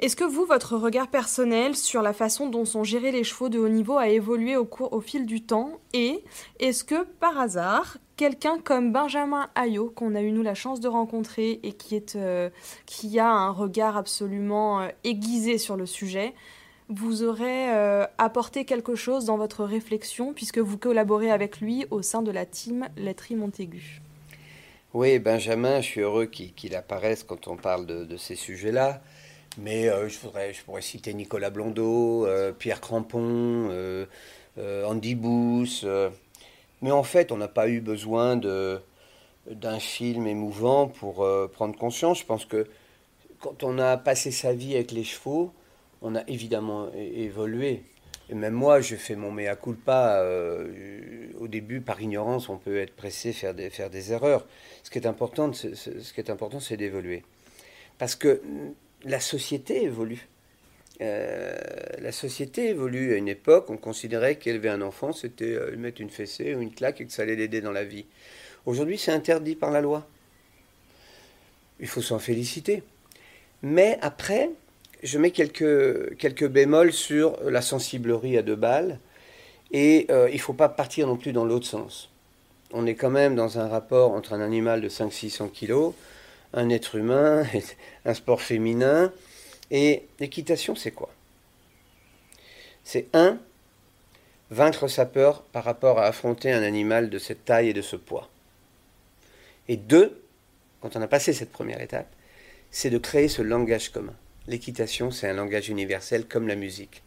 Est-ce 0.00 0.16
que 0.16 0.24
vous, 0.24 0.46
votre 0.46 0.78
regard 0.78 1.08
personnel 1.08 1.76
sur 1.76 2.00
la 2.00 2.14
façon 2.14 2.48
dont 2.48 2.64
sont 2.64 2.84
gérés 2.84 3.12
les 3.12 3.22
chevaux 3.22 3.50
de 3.50 3.58
haut 3.58 3.68
niveau 3.68 3.98
a 3.98 4.08
évolué 4.08 4.56
au, 4.56 4.64
cours, 4.64 4.94
au 4.94 5.02
fil 5.02 5.26
du 5.26 5.42
temps 5.42 5.78
Et 5.92 6.24
est-ce 6.58 6.84
que, 6.84 7.04
par 7.04 7.38
hasard, 7.38 7.98
quelqu'un 8.16 8.58
comme 8.58 8.92
Benjamin 8.92 9.50
Ayot, 9.54 9.90
qu'on 9.90 10.14
a 10.14 10.22
eu 10.22 10.32
nous 10.32 10.42
la 10.42 10.54
chance 10.54 10.80
de 10.80 10.88
rencontrer 10.88 11.60
et 11.62 11.74
qui, 11.74 11.96
est, 11.96 12.16
euh, 12.16 12.48
qui 12.86 13.18
a 13.18 13.28
un 13.28 13.50
regard 13.50 13.98
absolument 13.98 14.80
euh, 14.80 14.88
aiguisé 15.04 15.58
sur 15.58 15.76
le 15.76 15.84
sujet, 15.84 16.32
vous 16.88 17.22
aurez 17.22 17.70
euh, 17.70 18.06
apporté 18.16 18.64
quelque 18.64 18.94
chose 18.94 19.26
dans 19.26 19.36
votre 19.36 19.64
réflexion 19.64 20.32
puisque 20.32 20.58
vous 20.58 20.78
collaborez 20.78 21.30
avec 21.30 21.60
lui 21.60 21.84
au 21.90 22.00
sein 22.00 22.22
de 22.22 22.30
la 22.30 22.46
team 22.46 22.88
Laiterie 22.96 23.36
Montaigu? 23.36 24.00
Oui, 24.94 25.18
Benjamin, 25.18 25.82
je 25.82 25.86
suis 25.86 26.00
heureux 26.00 26.24
qu'il 26.24 26.54
qu 26.54 26.74
apparaisse 26.74 27.22
quand 27.22 27.48
on 27.48 27.56
parle 27.58 27.84
de, 27.84 28.06
de 28.06 28.16
ces 28.16 28.34
sujets-là. 28.34 29.02
Mais 29.58 29.88
euh, 29.88 30.08
je, 30.08 30.18
voudrais, 30.20 30.52
je 30.52 30.62
pourrais 30.62 30.82
citer 30.82 31.12
Nicolas 31.12 31.50
Blondeau, 31.50 32.26
euh, 32.26 32.52
Pierre 32.52 32.80
Crampon, 32.80 33.68
euh, 33.70 34.06
Andy 34.56 35.14
Bous. 35.14 35.84
mais 36.82 36.90
en 36.90 37.02
fait, 37.02 37.32
on 37.32 37.36
n'a 37.36 37.48
pas 37.48 37.68
eu 37.68 37.80
besoin 37.80 38.36
d'un 38.36 39.80
film 39.80 40.26
émouvant 40.26 40.86
pour 40.86 41.26
prendre 41.52 41.76
conscience. 41.76 42.20
Je 42.20 42.26
pense 42.26 42.44
que 42.44 42.66
quand 43.40 43.62
on 43.62 43.78
a 43.78 43.96
passé 43.96 44.30
sa 44.30 44.52
vie 44.52 44.74
avec 44.74 44.92
les 44.92 45.04
chevaux, 45.04 45.52
on 46.02 46.14
a 46.14 46.22
évidemment 46.28 46.92
évolué. 46.94 47.82
Et 48.28 48.34
même 48.34 48.54
moi, 48.54 48.80
je 48.80 48.96
fais 48.96 49.16
mon 49.16 49.32
mea 49.32 49.56
culpa. 49.56 50.22
Au 51.38 51.48
début, 51.48 51.80
par 51.80 52.00
ignorance, 52.02 52.48
on 52.50 52.58
peut 52.58 52.78
être 52.78 52.94
pressé, 52.94 53.32
faire 53.32 53.54
des, 53.54 53.70
faire 53.70 53.88
des 53.88 54.12
erreurs. 54.12 54.46
Ce 54.82 54.90
qui 54.90 54.98
est 54.98 55.06
important, 55.06 55.52
c 55.54 55.68
est, 55.68 55.74
c 55.74 55.90
est, 55.90 56.00
ce 56.00 56.12
qui 56.12 56.20
est 56.20 56.30
important, 56.30 56.60
c'est 56.60 56.76
d'évoluer. 56.76 57.24
Parce 57.98 58.14
que 58.14 58.42
la 59.04 59.20
société 59.20 59.84
évolue. 59.84 60.28
Euh, 61.00 61.56
la 61.98 62.12
société 62.12 62.68
évolue. 62.68 63.14
À 63.14 63.16
une 63.16 63.28
époque, 63.28 63.70
on 63.70 63.76
considérait 63.76 64.36
qu'élever 64.36 64.68
un 64.68 64.82
enfant, 64.82 65.12
c'était 65.12 65.54
euh, 65.54 65.70
lui 65.70 65.78
mettre 65.78 66.00
une 66.00 66.10
fessée 66.10 66.54
ou 66.54 66.60
une 66.60 66.72
claque 66.72 67.00
et 67.00 67.06
que 67.06 67.12
ça 67.12 67.22
allait 67.22 67.36
l'aider 67.36 67.60
dans 67.60 67.72
la 67.72 67.84
vie. 67.84 68.06
Aujourd'hui, 68.66 68.98
c'est 68.98 69.12
interdit 69.12 69.56
par 69.56 69.70
la 69.70 69.80
loi. 69.80 70.06
Il 71.80 71.86
faut 71.86 72.02
s'en 72.02 72.18
féliciter. 72.18 72.82
Mais 73.62 73.98
après, 74.02 74.50
je 75.02 75.18
mets 75.18 75.30
quelques, 75.30 76.16
quelques 76.16 76.46
bémols 76.46 76.92
sur 76.92 77.38
la 77.44 77.62
sensiblerie 77.62 78.36
à 78.36 78.42
deux 78.42 78.56
balles. 78.56 78.98
Et 79.72 80.06
euh, 80.10 80.28
il 80.28 80.36
ne 80.36 80.40
faut 80.40 80.52
pas 80.52 80.68
partir 80.68 81.06
non 81.06 81.16
plus 81.16 81.32
dans 81.32 81.44
l'autre 81.44 81.66
sens. 81.66 82.10
On 82.72 82.86
est 82.86 82.94
quand 82.94 83.10
même 83.10 83.34
dans 83.34 83.58
un 83.58 83.68
rapport 83.68 84.12
entre 84.12 84.32
un 84.32 84.40
animal 84.40 84.80
de 84.80 84.88
500-600 84.88 85.50
kilos, 85.50 85.94
un 86.52 86.68
être 86.70 86.96
humain, 86.96 87.46
un 88.04 88.14
sport 88.14 88.42
féminin. 88.42 89.12
Et 89.70 90.06
l'équitation, 90.18 90.74
c'est 90.74 90.90
quoi? 90.90 91.10
C'est 92.84 93.06
un, 93.12 93.38
vaincre 94.50 94.88
sa 94.88 95.06
peur 95.06 95.42
par 95.42 95.64
rapport 95.64 95.98
à 95.98 96.06
affronter 96.06 96.50
un 96.50 96.62
animal 96.62 97.08
de 97.10 97.18
cette 97.18 97.44
taille 97.44 97.68
et 97.68 97.74
de 97.74 97.82
ce 97.82 97.96
poids. 97.96 98.28
Et 99.68 99.76
deux, 99.76 100.22
quand 100.80 100.96
on 100.96 101.02
a 101.02 101.06
passé 101.06 101.32
cette 101.32 101.52
première 101.52 101.80
étape, 101.80 102.12
c'est 102.70 102.90
de 102.90 102.98
créer 102.98 103.28
ce 103.28 103.42
langage 103.42 103.90
commun. 103.90 104.14
L'équitation, 104.48 105.10
c'est 105.10 105.28
un 105.28 105.34
langage 105.34 105.68
universel 105.68 106.26
comme 106.26 106.48
la 106.48 106.56
musique. 106.56 107.02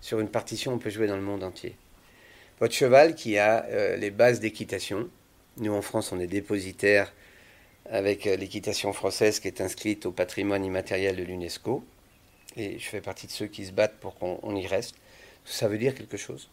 Sur 0.00 0.20
une 0.20 0.28
partition, 0.28 0.74
on 0.74 0.78
peut 0.78 0.90
jouer 0.90 1.06
dans 1.06 1.16
le 1.16 1.22
monde 1.22 1.42
entier. 1.42 1.74
Votre 2.60 2.74
cheval 2.74 3.14
qui 3.14 3.38
a 3.38 3.64
euh, 3.66 3.96
les 3.96 4.10
bases 4.10 4.40
d'équitation, 4.40 5.08
nous 5.56 5.72
en 5.72 5.82
France, 5.82 6.12
on 6.12 6.20
est 6.20 6.26
dépositaire 6.26 7.12
avec 7.90 8.26
euh, 8.26 8.36
l'équitation 8.36 8.92
française 8.92 9.40
qui 9.40 9.48
est 9.48 9.60
inscrite 9.60 10.06
au 10.06 10.12
patrimoine 10.12 10.64
immatériel 10.64 11.16
de 11.16 11.22
l'UNESCO. 11.22 11.84
Et 12.56 12.78
je 12.78 12.88
fais 12.88 13.00
partie 13.00 13.26
de 13.26 13.32
ceux 13.32 13.46
qui 13.46 13.66
se 13.66 13.72
battent 13.72 13.98
pour 14.00 14.16
qu'on 14.18 14.56
y 14.56 14.66
reste. 14.66 14.94
Ça 15.44 15.68
veut 15.68 15.78
dire 15.78 15.94
quelque 15.94 16.16
chose. 16.16 16.48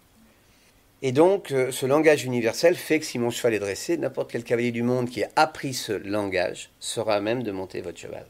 Et 1.01 1.11
donc, 1.11 1.51
euh, 1.51 1.71
ce 1.71 1.85
langage 1.85 2.23
universel 2.23 2.75
fait 2.75 2.99
que 2.99 3.05
si 3.05 3.19
mon 3.19 3.29
cheval 3.29 3.53
est 3.53 3.59
dressé, 3.59 3.97
n'importe 3.97 4.31
quel 4.31 4.43
cavalier 4.43 4.71
du 4.71 4.83
monde 4.83 5.09
qui 5.09 5.23
a 5.23 5.29
appris 5.35 5.73
ce 5.73 5.91
langage 5.91 6.69
sera 6.79 7.19
même 7.19 7.43
de 7.43 7.51
monter 7.51 7.81
votre 7.81 7.99
cheval. 7.99 8.25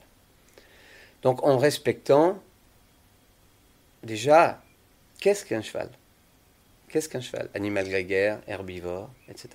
Donc 1.22 1.44
en 1.44 1.58
respectant 1.58 2.42
déjà, 4.04 4.62
qu'est-ce 5.20 5.46
qu'un 5.46 5.62
cheval? 5.62 5.90
Qu'est-ce 6.90 7.10
qu'un 7.10 7.22
cheval? 7.22 7.50
Animal 7.54 7.88
grégaire, 7.88 8.40
herbivore, 8.48 9.10
etc. 9.30 9.50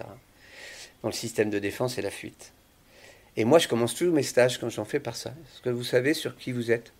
Dans 1.02 1.08
le 1.08 1.14
système 1.14 1.50
de 1.50 1.58
défense 1.58 1.98
et 1.98 2.02
la 2.02 2.10
fuite. 2.10 2.52
Et 3.38 3.44
moi, 3.44 3.60
je 3.60 3.68
commence 3.68 3.94
tous 3.94 4.10
mes 4.10 4.24
stages 4.24 4.58
quand 4.58 4.68
j'en 4.68 4.84
fais 4.84 4.98
par 4.98 5.14
ça. 5.14 5.30
Est-ce 5.30 5.62
que 5.62 5.70
vous 5.70 5.84
savez 5.84 6.12
sur 6.12 6.36
qui 6.36 6.50
vous 6.50 6.72
êtes 6.72 6.92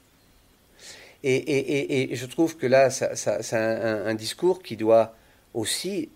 et, 1.24 1.35
et, 1.35 2.12
et, 2.12 2.15
je 2.15 2.27
trouve 2.27 2.56
que 2.56 2.69
là, 2.69 2.90
c'est 2.90 3.56
un, 3.56 4.15
discours 4.15 4.62
qui 4.62 4.77
doit 4.77 5.16
aussi 5.52 6.10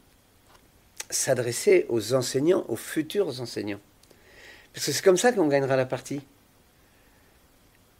s'adresser 1.10 1.86
aux 1.88 2.14
enseignants, 2.14 2.64
aux 2.68 2.76
futurs 2.76 3.40
enseignants. 3.40 3.80
Parce 4.72 4.86
que 4.86 4.92
c'est 4.92 5.02
comme 5.02 5.16
ça 5.16 5.32
qu'on 5.32 5.48
gagnera 5.48 5.74
la 5.74 5.86
partie. 5.86 6.20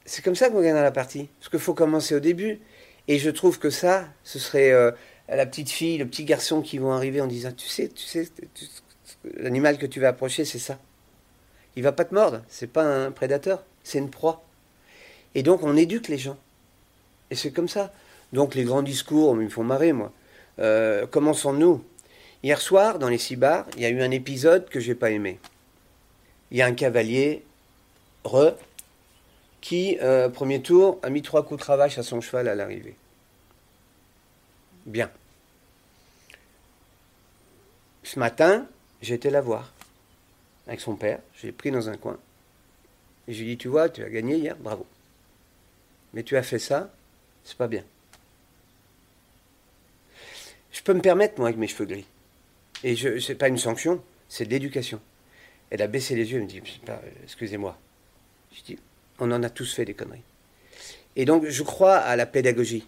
C'est 0.05 0.25
comme 0.25 0.37
ça 0.37 0.49
qu'on 0.49 0.63
gagnera 0.63 0.83
la 0.85 0.93
partie. 0.93 1.29
Parce 1.41 1.49
qu'il 1.49 1.59
faut 1.59 1.75
commencer 1.75 2.15
au 2.15 2.21
début. 2.21 2.61
Et 3.09 3.19
je 3.19 3.31
trouve 3.31 3.59
que 3.59 3.69
ça, 3.69 4.07
ce 4.23 4.39
serait 4.39 4.71
euh, 4.71 4.93
la 5.29 5.45
petite 5.45 5.71
fille, 5.71 5.99
le 5.99 6.07
petit 6.07 6.25
garçon 6.25 6.63
qui 6.63 6.79
vont 6.79 6.93
arriver 6.93 7.21
en 7.21 7.27
disant, 7.27 7.51
tu 7.51 7.67
sais, 7.67 7.89
tu 7.89 8.05
sais, 8.05 8.29
l'animal 9.39 9.77
que 9.77 9.87
tu 9.87 9.99
vas 9.99 10.11
approcher, 10.11 10.45
c'est 10.45 10.61
ça. 10.61 10.79
Il 11.77 11.83
va 11.83 11.93
pas 11.93 12.05
te 12.05 12.15
mordre. 12.15 12.43
C'est 12.49 12.67
pas 12.67 12.85
un 12.85 13.11
prédateur, 13.11 13.63
c'est 13.83 13.99
une 13.99 14.11
proie. 14.11 14.45
Et 15.35 15.43
donc 15.43 15.63
on 15.63 15.77
éduque 15.77 16.09
les 16.09 16.19
gens. 16.19 16.39
Et 17.31 17.35
c'est 17.35 17.51
comme 17.51 17.69
ça. 17.69 17.93
Donc 18.33 18.55
les 18.55 18.65
grands 18.65 18.83
discours, 18.83 19.35
me 19.35 19.49
font 19.49 19.65
marrer, 19.65 19.93
moi. 19.93 20.13
Euh, 20.59 21.07
commençons-nous. 21.07 21.85
Hier 22.43 22.61
soir, 22.61 22.99
dans 22.99 23.09
les 23.09 23.19
six 23.19 23.37
bars, 23.37 23.67
il 23.77 23.83
y 23.83 23.87
a 23.87 23.91
eu 23.91 24.03
un 24.03 24.11
épisode 24.11 24.69
que 24.69 24.81
j'ai 24.81 24.95
pas 24.95 25.11
aimé. 25.11 25.39
Il 26.51 26.59
y 26.59 26.63
a 26.63 26.67
un 26.67 26.75
cavalier, 26.75 27.45
re, 28.25 28.55
qui, 29.61 29.97
euh, 30.03 30.29
premier 30.29 30.61
tour, 30.61 30.99
a 31.03 31.09
mis 31.09 31.23
trois 31.23 31.45
coups 31.45 31.61
de 31.61 31.65
cravache 31.65 31.99
à 31.99 32.03
son 32.03 32.21
cheval 32.21 32.49
à 32.49 32.55
l'arrivée. 32.55 32.97
Bien. 34.87 35.11
Ce 38.03 38.19
matin, 38.19 38.67
été 39.01 39.31
la 39.31 39.41
voir 39.41 39.73
avec 40.67 40.81
son 40.81 40.97
père. 40.97 41.21
Je 41.37 41.47
l'ai 41.47 41.53
pris 41.53 41.71
dans 41.71 41.89
un 41.89 41.97
coin. 41.97 42.19
Et 43.29 43.33
je 43.33 43.43
lui 43.43 43.51
ai 43.51 43.53
dit 43.53 43.59
Tu 43.59 43.69
vois, 43.69 43.89
tu 43.89 44.03
as 44.03 44.11
gagné 44.11 44.37
hier, 44.37 44.57
bravo. 44.57 44.87
Mais 46.15 46.23
tu 46.23 46.37
as 46.37 46.43
fait 46.43 46.59
ça, 46.59 46.93
c'est 47.45 47.57
pas 47.57 47.69
bien. 47.69 47.85
Je 50.73 50.83
peux 50.83 50.95
me 50.95 51.01
permettre, 51.01 51.39
moi, 51.39 51.49
avec 51.49 51.59
mes 51.59 51.69
cheveux 51.69 51.87
gris. 51.87 52.07
Et 52.83 52.97
ce 52.97 53.09
n'est 53.09 53.39
pas 53.39 53.49
une 53.49 53.59
sanction, 53.59 54.03
c'est 54.29 54.47
de 54.47 54.51
l'éducation. 54.51 55.01
Elle 55.71 55.83
a 55.83 55.87
baissé 55.87 56.15
les 56.15 56.31
yeux, 56.31 56.39
elle 56.39 56.45
me 56.45 56.49
dit 56.49 56.63
Excusez-moi. 57.23 57.79
Je 58.53 58.63
dis 58.63 58.79
On 59.19 59.31
en 59.31 59.43
a 59.43 59.51
tous 59.51 59.75
fait 59.75 59.85
des 59.85 59.95
conneries. 59.95 60.25
Et 61.17 61.25
donc, 61.25 61.47
je 61.47 61.63
crois 61.63 61.97
à 61.97 62.17
la 62.17 62.27
pédagogie. 62.27 62.87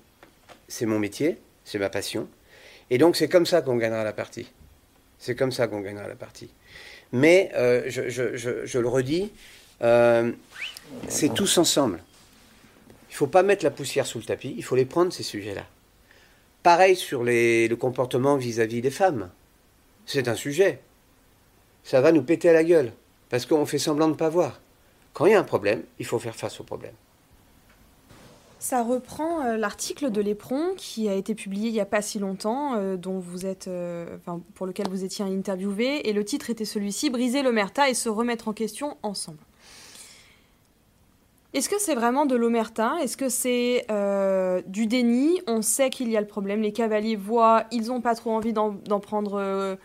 C'est 0.68 0.86
mon 0.86 0.98
métier, 0.98 1.38
c'est 1.64 1.78
ma 1.78 1.90
passion. 1.90 2.28
Et 2.90 2.98
donc, 2.98 3.16
c'est 3.16 3.28
comme 3.28 3.46
ça 3.46 3.62
qu'on 3.62 3.76
gagnera 3.76 4.04
la 4.04 4.12
partie. 4.12 4.50
C'est 5.18 5.36
comme 5.36 5.52
ça 5.52 5.68
qu'on 5.68 5.80
gagnera 5.80 6.08
la 6.08 6.16
partie. 6.16 6.50
Mais, 7.14 7.52
euh, 7.54 7.84
je, 7.86 8.78
le 8.78 8.88
redis, 8.88 9.30
euh, 9.82 10.32
c'est 11.06 11.32
tous 11.32 11.58
ensemble. 11.58 12.02
Il 13.08 13.12
ne 13.12 13.16
faut 13.16 13.28
pas 13.28 13.44
mettre 13.44 13.62
la 13.62 13.70
poussière 13.70 14.04
sous 14.04 14.18
le 14.18 14.24
tapis, 14.24 14.52
il 14.56 14.64
faut 14.64 14.74
les 14.74 14.84
prendre, 14.84 15.12
ces 15.12 15.22
sujets-là. 15.22 15.64
Pareil 16.64 16.96
sur 16.96 17.22
le 17.22 17.72
comportement 17.76 18.36
vis-à-vis 18.36 18.82
des 18.82 18.90
femmes. 18.90 19.30
C'est 20.06 20.26
un 20.26 20.34
sujet. 20.34 20.80
Ça 21.84 22.00
va 22.00 22.10
nous 22.10 22.24
péter 22.24 22.48
à 22.48 22.52
la 22.52 22.64
gueule, 22.64 22.92
parce 23.28 23.46
qu'on 23.46 23.64
fait 23.64 23.78
semblant 23.78 24.08
de 24.08 24.14
ne 24.14 24.18
pas 24.18 24.28
voir. 24.28 24.60
Quand 25.12 25.26
il 25.26 25.32
y 25.32 25.36
a 25.36 25.40
un 25.40 25.44
problème, 25.44 25.84
il 26.00 26.06
faut 26.06 26.18
faire 26.18 26.34
face 26.34 26.58
au 26.58 26.64
problème. 26.64 26.94
Ça 28.64 28.82
reprend 28.82 29.42
euh, 29.42 29.58
l'article 29.58 30.10
de 30.10 30.22
l'Éperon 30.22 30.72
qui 30.74 31.06
a 31.06 31.12
été 31.14 31.34
publié 31.34 31.68
il 31.68 31.74
n'y 31.74 31.80
a 31.80 31.84
pas 31.84 32.00
si 32.00 32.18
longtemps, 32.18 32.76
euh, 32.76 32.96
dont 32.96 33.18
vous 33.18 33.44
êtes, 33.44 33.68
euh, 33.68 34.16
pour 34.54 34.64
lequel 34.64 34.88
vous 34.88 35.04
étiez 35.04 35.22
interviewé, 35.22 36.08
et 36.08 36.14
le 36.14 36.24
titre 36.24 36.48
était 36.48 36.64
celui-ci 36.64 37.10
Briser 37.10 37.42
l'omerta 37.42 37.90
et 37.90 37.94
se 37.94 38.08
remettre 38.08 38.48
en 38.48 38.54
question 38.54 38.96
ensemble. 39.02 39.36
Est-ce 41.52 41.68
que 41.68 41.78
c'est 41.78 41.94
vraiment 41.94 42.24
de 42.24 42.36
l'omerta? 42.36 42.94
Est-ce 43.02 43.18
que 43.18 43.28
c'est 43.28 43.84
du 44.66 44.86
déni? 44.86 45.42
On 45.46 45.60
sait 45.60 45.90
qu'il 45.90 46.10
y 46.10 46.16
a 46.16 46.20
le 46.22 46.26
problème. 46.26 46.62
Les 46.62 46.72
cavaliers 46.72 47.16
voient, 47.16 47.64
ils 47.70 47.88
n'ont 47.88 48.00
pas 48.00 48.14
trop 48.14 48.30
envie 48.30 48.54
d'en 48.54 48.72
prendre, 48.98 49.34
euh, 49.38 49.76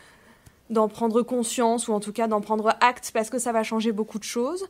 prendre 0.70 1.22
conscience 1.22 1.90
ou 1.90 1.92
en 1.92 2.00
tout 2.00 2.14
cas 2.14 2.30
d'en 2.30 2.40
prendre 2.40 2.70
acte 2.80 3.12
parce 3.14 3.30
que 3.30 3.40
ça 3.40 3.52
va 3.52 3.64
changer 3.64 3.92
beaucoup 3.92 4.20
de 4.20 4.24
choses. 4.24 4.70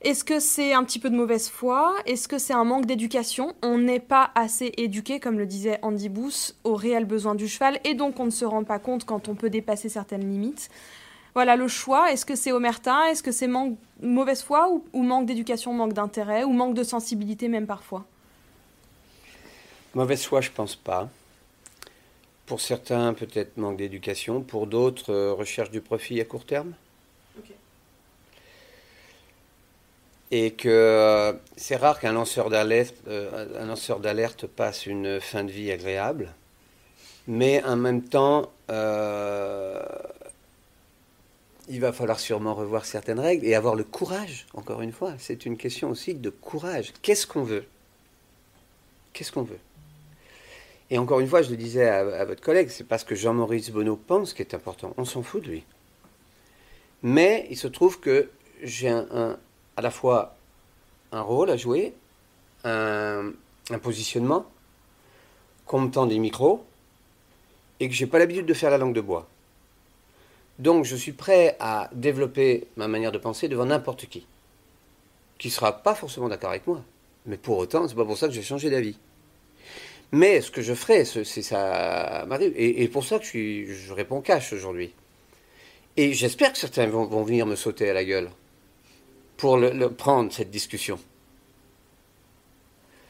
Est-ce 0.00 0.22
que 0.22 0.38
c'est 0.38 0.74
un 0.74 0.84
petit 0.84 1.00
peu 1.00 1.10
de 1.10 1.16
mauvaise 1.16 1.48
foi? 1.48 1.92
Est-ce 2.06 2.28
que 2.28 2.38
c'est 2.38 2.52
un 2.52 2.62
manque 2.62 2.86
d'éducation? 2.86 3.52
On 3.62 3.78
n'est 3.78 3.98
pas 3.98 4.30
assez 4.36 4.72
éduqué, 4.76 5.18
comme 5.18 5.38
le 5.40 5.46
disait 5.46 5.80
Andy 5.82 6.08
Booth, 6.08 6.54
aux 6.62 6.76
réels 6.76 7.04
besoins 7.04 7.34
du 7.34 7.48
cheval 7.48 7.80
et 7.82 7.94
donc 7.94 8.20
on 8.20 8.26
ne 8.26 8.30
se 8.30 8.44
rend 8.44 8.62
pas 8.62 8.78
compte 8.78 9.04
quand 9.04 9.28
on 9.28 9.34
peut 9.34 9.50
dépasser 9.50 9.88
certaines 9.88 10.30
limites. 10.30 10.70
Voilà 11.34 11.56
le 11.56 11.66
choix. 11.66 12.12
Est-ce 12.12 12.24
que 12.24 12.36
c'est 12.36 12.52
omerta 12.52 13.10
Est-ce 13.10 13.24
que 13.24 13.32
c'est 13.32 13.50
mauvaise 14.00 14.42
foi 14.42 14.70
ou, 14.92 15.02
manque 15.02 15.26
d'éducation, 15.26 15.72
manque 15.72 15.94
d'intérêt 15.94 16.44
ou 16.44 16.52
manque 16.52 16.74
de 16.74 16.84
sensibilité 16.84 17.48
même 17.48 17.66
parfois? 17.66 18.04
Mauvaise 19.94 20.24
foi, 20.24 20.40
je 20.40 20.50
pense 20.52 20.76
pas. 20.76 21.08
Pour 22.46 22.60
certains, 22.60 23.14
peut-être 23.14 23.56
manque 23.56 23.78
d'éducation. 23.78 24.42
Pour 24.42 24.68
d'autres, 24.68 25.12
euh, 25.12 25.32
recherche 25.32 25.72
du 25.72 25.80
profit 25.80 26.20
à 26.20 26.24
court 26.24 26.46
terme. 26.46 26.72
Et 30.30 30.52
que 30.52 30.68
euh, 30.68 31.32
c'est 31.56 31.76
rare 31.76 31.98
qu'un 32.00 32.12
lanceur 32.12 32.50
d'alerte, 32.50 32.94
euh, 33.08 33.96
d'alerte 34.00 34.46
passe 34.46 34.86
une 34.86 35.20
fin 35.20 35.44
de 35.44 35.50
vie 35.50 35.70
agréable. 35.72 36.34
Mais 37.26 37.62
en 37.64 37.76
même 37.76 38.02
temps, 38.02 38.50
il 41.68 41.80
va 41.80 41.92
falloir 41.92 42.18
sûrement 42.18 42.54
revoir 42.54 42.84
certaines 42.84 43.20
règles 43.20 43.46
et 43.46 43.54
avoir 43.54 43.74
le 43.74 43.84
courage, 43.84 44.46
encore 44.54 44.80
une 44.82 44.92
fois. 44.92 45.14
C'est 45.18 45.46
une 45.46 45.56
question 45.56 45.90
aussi 45.90 46.14
de 46.14 46.30
courage. 46.30 46.92
Qu'est-ce 47.02 47.26
qu'on 47.26 47.42
veut? 47.42 47.64
Qu'est-ce 49.12 49.32
qu'on 49.32 49.42
veut? 49.42 49.58
Et 50.90 50.98
encore 50.98 51.20
une 51.20 51.28
fois, 51.28 51.42
je 51.42 51.50
le 51.50 51.56
disais 51.56 51.86
à, 51.86 52.24
votre 52.24 52.40
collègue, 52.40 52.68
c'est 52.70 52.86
parce 52.86 53.04
que 53.04 53.14
Jean-Maurice 53.14 53.70
Bonneau 53.70 53.96
pense 53.96 54.32
qui 54.32 54.42
est 54.42 54.54
important. 54.54 54.94
On 54.96 55.04
s'en 55.04 55.22
fout 55.22 55.42
de 55.42 55.48
lui. 55.48 55.64
Mais 57.02 57.46
il 57.50 57.56
se 57.56 57.68
trouve 57.68 58.00
que 58.00 58.30
j'ai 58.62 58.88
un, 58.88 59.38
à 59.78 59.80
la 59.80 59.92
fois 59.92 60.34
un 61.12 61.20
rôle 61.20 61.50
à 61.50 61.56
jouer, 61.56 61.94
un, 62.64 63.32
positionnement, 63.80 64.44
qu'on 65.66 65.82
me 65.82 65.90
tend 65.90 66.06
des 66.06 66.18
micros, 66.18 66.64
et 67.78 67.88
que 67.88 67.94
j'ai 67.94 68.08
pas 68.08 68.18
l'habitude 68.18 68.44
de 68.44 68.54
faire 68.54 68.70
la 68.70 68.78
langue 68.78 68.92
de 68.92 69.00
bois. 69.00 69.28
Donc 70.58 70.84
je 70.84 70.96
suis 70.96 71.12
prêt 71.12 71.56
à 71.60 71.90
développer 71.92 72.66
ma 72.76 72.88
manière 72.88 73.12
de 73.12 73.18
penser 73.18 73.46
devant 73.46 73.66
n'importe 73.66 74.06
qui, 74.06 74.26
qui 75.38 75.46
ne 75.46 75.52
sera 75.52 75.72
pas 75.80 75.94
forcément 75.94 76.28
d'accord 76.28 76.50
avec 76.50 76.66
moi. 76.66 76.82
Mais 77.26 77.36
pour 77.36 77.56
autant, 77.56 77.86
c'est 77.86 77.94
pas 77.94 78.04
pour 78.04 78.18
ça 78.18 78.26
que 78.26 78.34
j'ai 78.34 78.42
changé 78.42 78.70
d'avis. 78.70 78.98
Mais 80.10 80.40
ce 80.40 80.50
que 80.50 80.60
je 80.60 80.74
ferai, 80.74 81.04
c'est 81.04 81.42
ça 81.42 82.24
m'arrive. 82.26 82.52
Et, 82.56 82.88
pour 82.88 83.04
ça 83.04 83.20
que 83.20 83.24
je, 83.24 83.72
je 83.72 83.92
réponds 83.92 84.22
cash 84.22 84.52
aujourd'hui. 84.52 84.92
Et 85.96 86.14
j'espère 86.14 86.52
que 86.52 86.58
certains 86.58 86.88
vont, 86.88 87.22
venir 87.22 87.46
me 87.46 87.54
sauter 87.54 87.88
à 87.88 87.92
la 87.92 88.04
gueule 88.04 88.30
pour 89.38 89.56
le, 89.56 89.88
prendre, 89.88 90.30
cette 90.30 90.50
discussion. 90.50 90.98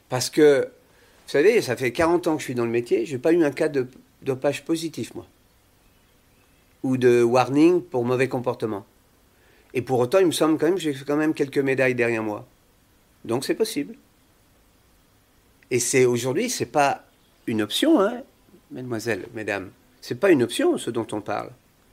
Parce 0.08 0.30
que, 0.30 0.60
vous 0.62 1.30
savez, 1.30 1.60
ça 1.60 1.76
fait 1.76 1.90
40 1.90 2.28
ans 2.28 2.34
que 2.34 2.40
je 2.40 2.44
suis 2.44 2.54
dans 2.54 2.64
le 2.64 2.70
métier, 2.70 3.04
je 3.04 3.14
n'ai 3.14 3.18
pas 3.18 3.32
eu 3.32 3.42
un 3.42 3.50
cas 3.50 3.68
de 3.68 3.88
dopage 4.22 4.64
positif, 4.64 5.14
moi 5.16 5.26
ou 6.82 6.96
de 6.96 7.22
warning 7.22 7.82
pour 7.82 8.04
mauvais 8.04 8.28
comportement. 8.28 8.86
Et 9.74 9.82
pour 9.82 9.98
autant, 9.98 10.18
il 10.18 10.26
me 10.26 10.32
semble 10.32 10.58
quand 10.58 10.66
même 10.66 10.76
que 10.76 10.80
j'ai 10.80 10.94
quand 10.94 11.16
même 11.16 11.34
quelques 11.34 11.58
médailles 11.58 11.94
derrière 11.94 12.22
moi. 12.22 12.46
Donc 13.24 13.44
c'est 13.44 13.54
possible. 13.54 13.94
Et 15.70 15.78
c'est 15.78 16.06
aujourd'hui, 16.06 16.48
c'est 16.48 16.66
pas 16.66 17.04
une 17.46 17.60
option, 17.60 18.00
hein, 18.00 18.22
mesdemoiselles, 18.70 19.26
mesdames. 19.34 19.70
C'est 20.00 20.18
pas 20.18 20.30
une 20.30 20.42
option 20.42 20.78
ce 20.78 20.90
dont 20.90 21.06
on 21.12 21.20
parle. 21.20 21.50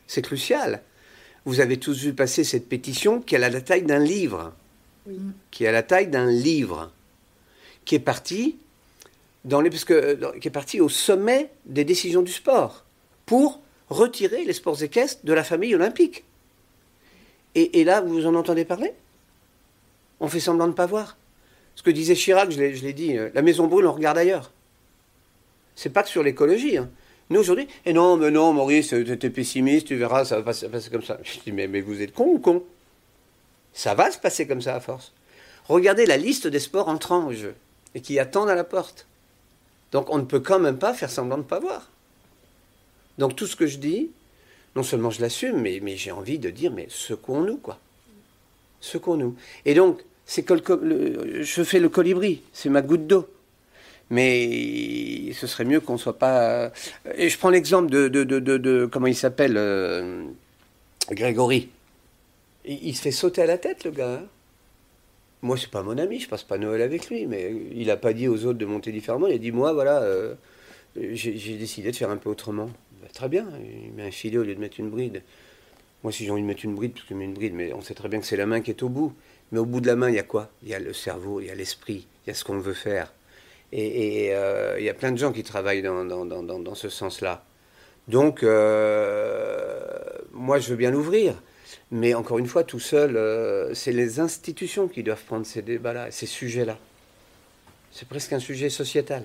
C'est 0.08 0.22
crucial. 0.22 0.82
Vous 1.46 1.60
avez 1.60 1.78
tous 1.78 2.04
vu 2.04 2.14
passer 2.14 2.44
cette 2.44 2.68
pétition 2.68 3.22
qui 3.22 3.36
a 3.36 3.40
la 3.40 3.62
taille 3.62 3.84
d'un 3.84 4.00
livre, 4.00 4.54
qui 5.52 5.68
a 5.68 5.72
la 5.72 5.84
taille 5.84 6.08
d'un 6.08 6.30
livre, 6.30 6.92
qui 7.86 7.96
est 7.96 8.00
parti 8.00 8.58
dans 9.44 9.62
les, 9.62 9.70
parce 9.70 9.86
que, 9.86 10.40
qui 10.40 10.48
est 10.48 10.52
parti 10.52 10.82
au 10.82 10.90
sommet 10.90 11.52
des 11.66 11.86
décisions 11.86 12.24
du 12.24 12.32
sport 12.32 12.84
pour 13.28 13.62
retirer 13.90 14.44
les 14.44 14.54
sports 14.54 14.82
équestres 14.82 15.24
de 15.24 15.34
la 15.34 15.44
famille 15.44 15.76
olympique. 15.76 16.24
Et, 17.54 17.86
là, 17.86 18.02
vous 18.02 18.26
en 18.26 18.36
entendez 18.36 18.66
parler? 18.66 18.92
On 20.20 20.28
fait 20.28 20.42
semblant 20.42 20.66
de 20.66 20.72
ne 20.72 20.76
pas 20.76 20.88
voir. 20.88 21.16
Ce 21.76 21.84
que 21.84 21.90
disait 21.90 22.16
Chirac, 22.16 22.52
je 22.52 22.60
l'ai 22.60 22.94
dit, 22.94 23.18
euh, 23.18 23.30
la 23.34 23.42
maison 23.42 23.68
brûle, 23.68 23.86
on 23.86 23.94
regarde 23.94 24.18
ailleurs. 24.18 24.52
C'est 25.76 25.90
pas 25.90 26.04
que 26.04 26.10
sur 26.10 26.22
l'écologie. 26.22 26.78
Hein. 26.78 26.90
Nous, 27.30 27.40
aujourd'hui, 27.40 27.68
et 27.86 27.94
non, 27.94 28.18
mais 28.18 28.30
non, 28.30 28.54
Maurice, 28.54 28.90
tu 28.90 29.12
es 29.12 29.30
pessimiste, 29.30 29.88
tu 29.88 29.96
verras, 29.96 30.26
ça 30.26 30.40
va 30.40 30.44
passer, 30.44 30.90
comme 30.92 31.04
ça. 31.04 31.18
Je 31.24 31.40
dis, 31.40 31.52
mais, 31.52 31.82
vous 31.82 32.02
êtes 32.02 32.14
con 32.14 32.26
ou 32.26 32.40
con? 32.40 32.64
Ça 33.74 33.94
va 33.96 34.12
se 34.12 34.20
passer 34.20 34.48
comme 34.48 34.62
ça 34.62 34.76
à 34.76 34.80
force. 34.80 35.12
Regardez 35.68 36.06
la 36.06 36.18
liste 36.18 36.48
des 36.48 36.60
sports 36.60 36.88
entrant 36.88 37.26
au 37.26 37.34
jeu 37.34 37.56
et 37.96 38.02
qui 38.02 38.20
attendent 38.20 38.50
à 38.50 38.56
la 38.56 38.64
porte. 38.64 39.08
Donc 39.92 40.10
on 40.10 40.18
ne 40.18 40.24
peut 40.24 40.40
quand 40.40 40.60
même 40.60 40.78
pas 40.78 40.94
faire 40.94 41.10
semblant 41.10 41.38
de 41.38 41.44
ne 41.44 41.48
pas 41.48 41.60
voir. 41.60 41.90
Donc 43.18 43.36
tout 43.36 43.48
ce 43.48 43.56
que 43.56 43.66
je 43.66 43.78
dis, 43.78 44.12
non 44.76 44.84
seulement 44.84 45.10
je 45.10 45.22
l'assume, 45.22 45.62
mais, 45.62 45.98
j'ai 45.98 46.12
envie 46.12 46.38
de 46.38 46.50
dire, 46.50 46.72
mais 46.72 46.88
secouons-nous, 46.90 47.58
quoi. 47.58 47.80
Secouons-nous. 48.82 49.36
Et 49.66 49.74
donc, 49.74 50.04
c'est 50.26 50.46
je 50.48 51.64
fais 51.64 51.80
le 51.80 51.90
colibri, 51.90 52.42
c'est 52.54 52.70
ma 52.70 52.82
goutte 52.82 53.08
d'eau. 53.08 53.28
Mais 54.10 55.32
ce 55.34 55.48
serait 55.48 55.66
mieux 55.66 55.80
qu'on 55.80 55.94
ne 55.94 55.98
soit 55.98 56.18
pas. 56.18 56.72
Et 57.16 57.30
je 57.30 57.38
prends 57.38 57.50
l'exemple 57.50 57.90
de, 57.90 58.08
de, 58.08 58.24
de, 58.24 58.40
de, 58.40 58.86
comment 58.86 59.08
il 59.08 59.16
s'appelle, 59.16 59.56
euh, 59.58 60.26
Grégory. 61.12 61.70
Il, 62.66 62.96
se 62.96 63.02
fait 63.02 63.12
sauter 63.12 63.42
à 63.42 63.46
la 63.46 63.58
tête, 63.58 63.84
le 63.84 63.92
gars. 63.92 64.22
Hein. 64.22 64.26
Moi, 65.42 65.58
c'est 65.58 65.70
pas 65.70 65.84
mon 65.84 65.98
ami, 65.98 66.20
je 66.20 66.28
passe 66.28 66.44
pas 66.44 66.58
Noël 66.58 66.82
avec 66.82 67.10
lui, 67.10 67.28
mais 67.28 67.54
il 67.76 67.88
n'a 67.88 67.98
pas 67.98 68.14
dit 68.14 68.28
aux 68.28 68.46
autres 68.46 68.58
de 68.58 68.66
monter 68.66 68.92
différemment. 68.92 69.28
Il 69.28 69.36
a 69.36 69.38
dit 69.38 69.52
moi, 69.52 69.74
voilà, 69.74 70.02
euh, 70.02 70.34
j'ai 70.96 71.58
décidé 71.58 71.92
de 71.92 71.96
faire 71.96 72.10
un 72.10 72.18
peu 72.18 72.30
autrement. 72.30 72.70
Bah, 73.02 73.08
très 73.14 73.30
bien, 73.30 73.48
il 73.86 73.94
met 73.94 74.08
un 74.08 74.12
filet 74.12 74.38
au 74.38 74.44
lieu 74.44 74.56
de 74.56 74.60
mettre 74.60 74.80
une 74.80 74.90
bride. 74.90 75.22
Moi, 76.04 76.12
si 76.12 76.26
j'ai 76.26 76.32
envie 76.32 76.42
de 76.42 76.48
mettre 76.48 76.66
une 76.66 76.76
bride, 76.76 76.94
parce 76.94 77.06
que 77.06 77.16
je 77.16 77.20
une 77.20 77.34
bride, 77.34 77.54
mais 77.54 77.74
on 77.74 77.82
sait 77.82 77.94
très 77.94 78.10
bien 78.10 78.20
que 78.20 78.26
c'est 78.26 78.38
la 78.38 78.46
main 78.46 78.62
qui 78.62 78.72
est 78.72 78.84
au 78.84 78.90
bout. 78.90 79.14
Mais 79.52 79.60
au 79.60 79.66
bout 79.66 79.82
de 79.82 79.88
la 79.88 79.96
main, 79.96 80.10
il 80.10 80.16
y 80.16 80.20
a 80.20 80.24
quoi? 80.24 80.50
Il 80.64 80.70
y 80.70 80.74
a 80.74 80.80
le 80.80 80.94
cerveau, 80.94 81.40
il 81.42 81.48
y 81.48 81.50
a 81.50 81.56
l'esprit, 81.56 82.08
il 82.26 82.30
y 82.30 82.32
a 82.32 82.34
ce 82.34 82.44
qu'on 82.44 82.58
veut 82.60 82.74
faire. 82.74 83.14
Et, 83.72 84.30
euh, 84.34 84.76
il 84.80 84.86
y 84.86 84.90
a 84.90 84.94
plein 84.94 85.12
de 85.12 85.18
gens 85.18 85.32
qui 85.32 85.44
travaillent 85.44 85.82
dans, 85.82 86.06
dans, 86.06 86.26
dans, 86.26 86.76
ce 86.76 86.90
sens-là. 86.90 87.44
Donc, 88.08 88.44
euh, 88.44 89.90
moi, 90.32 90.60
je 90.60 90.70
veux 90.70 90.76
bien 90.76 90.92
l'ouvrir. 90.92 91.34
Mais 91.92 92.14
encore 92.14 92.40
une 92.40 92.48
fois, 92.48 92.64
tout 92.64 92.80
seul, 92.80 93.16
euh, 93.16 93.74
c'est 93.74 93.92
les 93.92 94.20
institutions 94.20 94.88
qui 94.88 95.04
doivent 95.04 95.24
prendre 95.24 95.46
ces 95.46 95.62
débats-là, 95.62 96.12
ces 96.12 96.26
sujets-là. 96.26 96.78
C'est 97.92 98.08
presque 98.08 98.34
un 98.34 98.40
sujet 98.40 98.70
sociétal. 98.70 99.24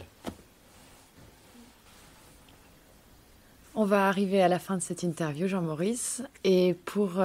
On 3.74 3.84
va 3.84 4.08
arriver 4.08 4.42
à 4.42 4.48
la 4.48 4.58
fin 4.58 4.76
de 4.76 4.82
cette 4.82 5.02
interview, 5.02 5.48
Jean-Maurice. 5.48 6.22
Et 6.44 6.74
pour 6.84 7.20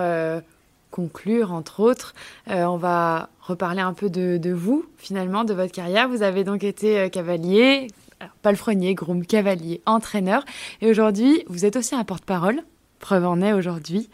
conclure, 0.92 1.52
entre 1.52 1.82
autres, 1.82 2.14
on 2.48 2.78
va 2.78 3.30
reparler 3.46 3.82
un 3.82 3.94
peu 3.94 4.10
de, 4.10 4.52
vous, 4.52 4.86
finalement, 4.98 5.44
de 5.44 5.54
votre 5.54 5.72
carrière. 5.72 6.10
Vous 6.10 6.24
avez 6.24 6.44
donc 6.44 6.64
été 6.64 7.00
euh, 7.00 7.10
cavalier, 7.10 7.88
palefrenier, 8.42 8.96
groom, 8.96 9.26
cavalier, 9.26 9.82
entraîneur. 9.86 10.44
Et 10.82 10.90
aujourd'hui, 10.90 11.44
vous 11.48 11.66
êtes 11.66 11.76
aussi 11.76 11.96
un 11.96 12.04
porte-parole. 12.04 12.62
Preuve 13.00 13.26
en 13.26 13.42
est 13.42 13.54
aujourd'hui. 13.54 14.10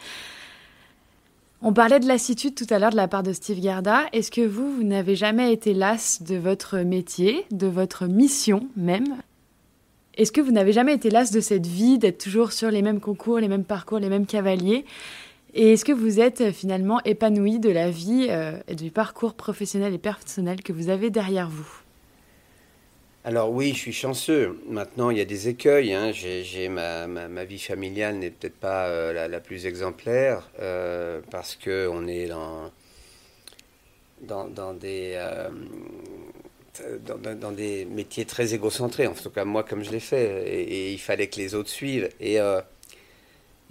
On 1.62 1.74
parlait 1.74 2.00
de 2.00 2.08
lassitude 2.08 2.56
tout 2.56 2.66
à 2.72 2.80
l'heure 2.80 2.90
de 2.90 2.96
la 2.96 3.08
part 3.08 3.24
de 3.24 3.34
Steve 3.34 3.62
Garda. 3.62 4.02
Est-ce 4.14 4.32
que 4.32 4.42
vous, 4.42 4.76
vous 4.76 4.84
n'avez 4.84 5.16
jamais 5.16 5.54
été 5.54 5.74
las 5.74 6.24
de 6.24 6.36
votre 6.36 6.80
métier, 6.80 7.46
de 7.52 7.68
votre 7.68 8.08
mission 8.08 8.68
même? 8.76 9.18
Est-ce 10.16 10.32
que 10.32 10.42
vous 10.42 10.52
n'avez 10.52 10.74
jamais 10.74 10.94
été 10.94 11.10
las 11.10 11.32
de 11.32 11.40
cette 11.40 11.68
vie, 11.68 12.00
d'être 12.00 12.18
toujours 12.18 12.52
sur 12.52 12.72
les 12.72 12.82
mêmes 12.82 13.00
concours, 13.00 13.40
les 13.40 13.48
mêmes 13.48 13.64
parcours, 13.64 14.00
les 14.00 14.10
mêmes 14.10 14.26
cavaliers? 14.26 14.86
Et 15.54 15.74
est-ce 15.74 15.84
que 15.84 15.92
vous 15.92 16.20
êtes 16.20 16.42
euh, 16.42 16.52
finalement 16.52 17.02
épanoui 17.04 17.60
de 17.60 17.70
la 17.70 17.90
vie 17.90 18.28
euh, 18.30 18.58
et 18.68 18.76
du 18.76 18.90
parcours 18.90 19.34
professionnel 19.34 19.94
et 19.94 19.98
personnel 19.98 20.64
que 20.64 20.72
vous 20.72 20.90
avez 20.90 21.10
derrière 21.10 21.50
vous? 21.50 21.68
Alors 23.26 23.52
oui, 23.52 23.74
je 23.74 23.78
suis 23.78 23.94
chanceux. 23.94 24.60
Maintenant, 24.68 25.10
il 25.10 25.18
y 25.18 25.22
a 25.22 25.26
des 25.26 25.50
écueils. 25.50 25.94
Hein. 25.94 26.12
J'ai, 26.14 26.70
ma, 26.70 27.44
vie 27.44 27.60
familiale 27.60 28.16
n'est 28.16 28.32
peut-être 28.32 28.56
pas 28.56 28.88
euh, 28.88 29.28
la, 29.28 29.40
plus 29.40 29.66
exemplaire 29.66 30.50
parce 31.30 31.56
que 31.56 31.88
on 31.92 32.08
est 32.08 32.30
dans, 34.22 34.74
des 37.52 37.86
métiers 37.86 38.26
très 38.26 38.56
égocentrés, 38.56 39.06
en 39.06 39.14
tout 39.14 39.30
cas 39.30 39.46
moi 39.46 39.64
comme 39.64 39.84
je 39.84 39.92
l'ai 39.92 40.00
fait, 40.00 40.48
et, 40.48 40.92
il 40.92 41.00
fallait 41.00 41.28
que 41.28 41.38
les 41.38 41.54
autres 41.54 41.70
suivent. 41.70 42.10
Et 42.20 42.40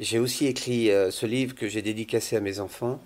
j'ai 0.00 0.18
aussi 0.18 0.46
écrit 0.46 0.90
euh, 0.90 1.10
ce 1.10 1.26
livre 1.26 1.54
que 1.54 1.68
j'ai 1.68 1.82
dédicacé 1.82 2.36
à 2.36 2.40
mes 2.40 2.58
enfants 2.58 3.00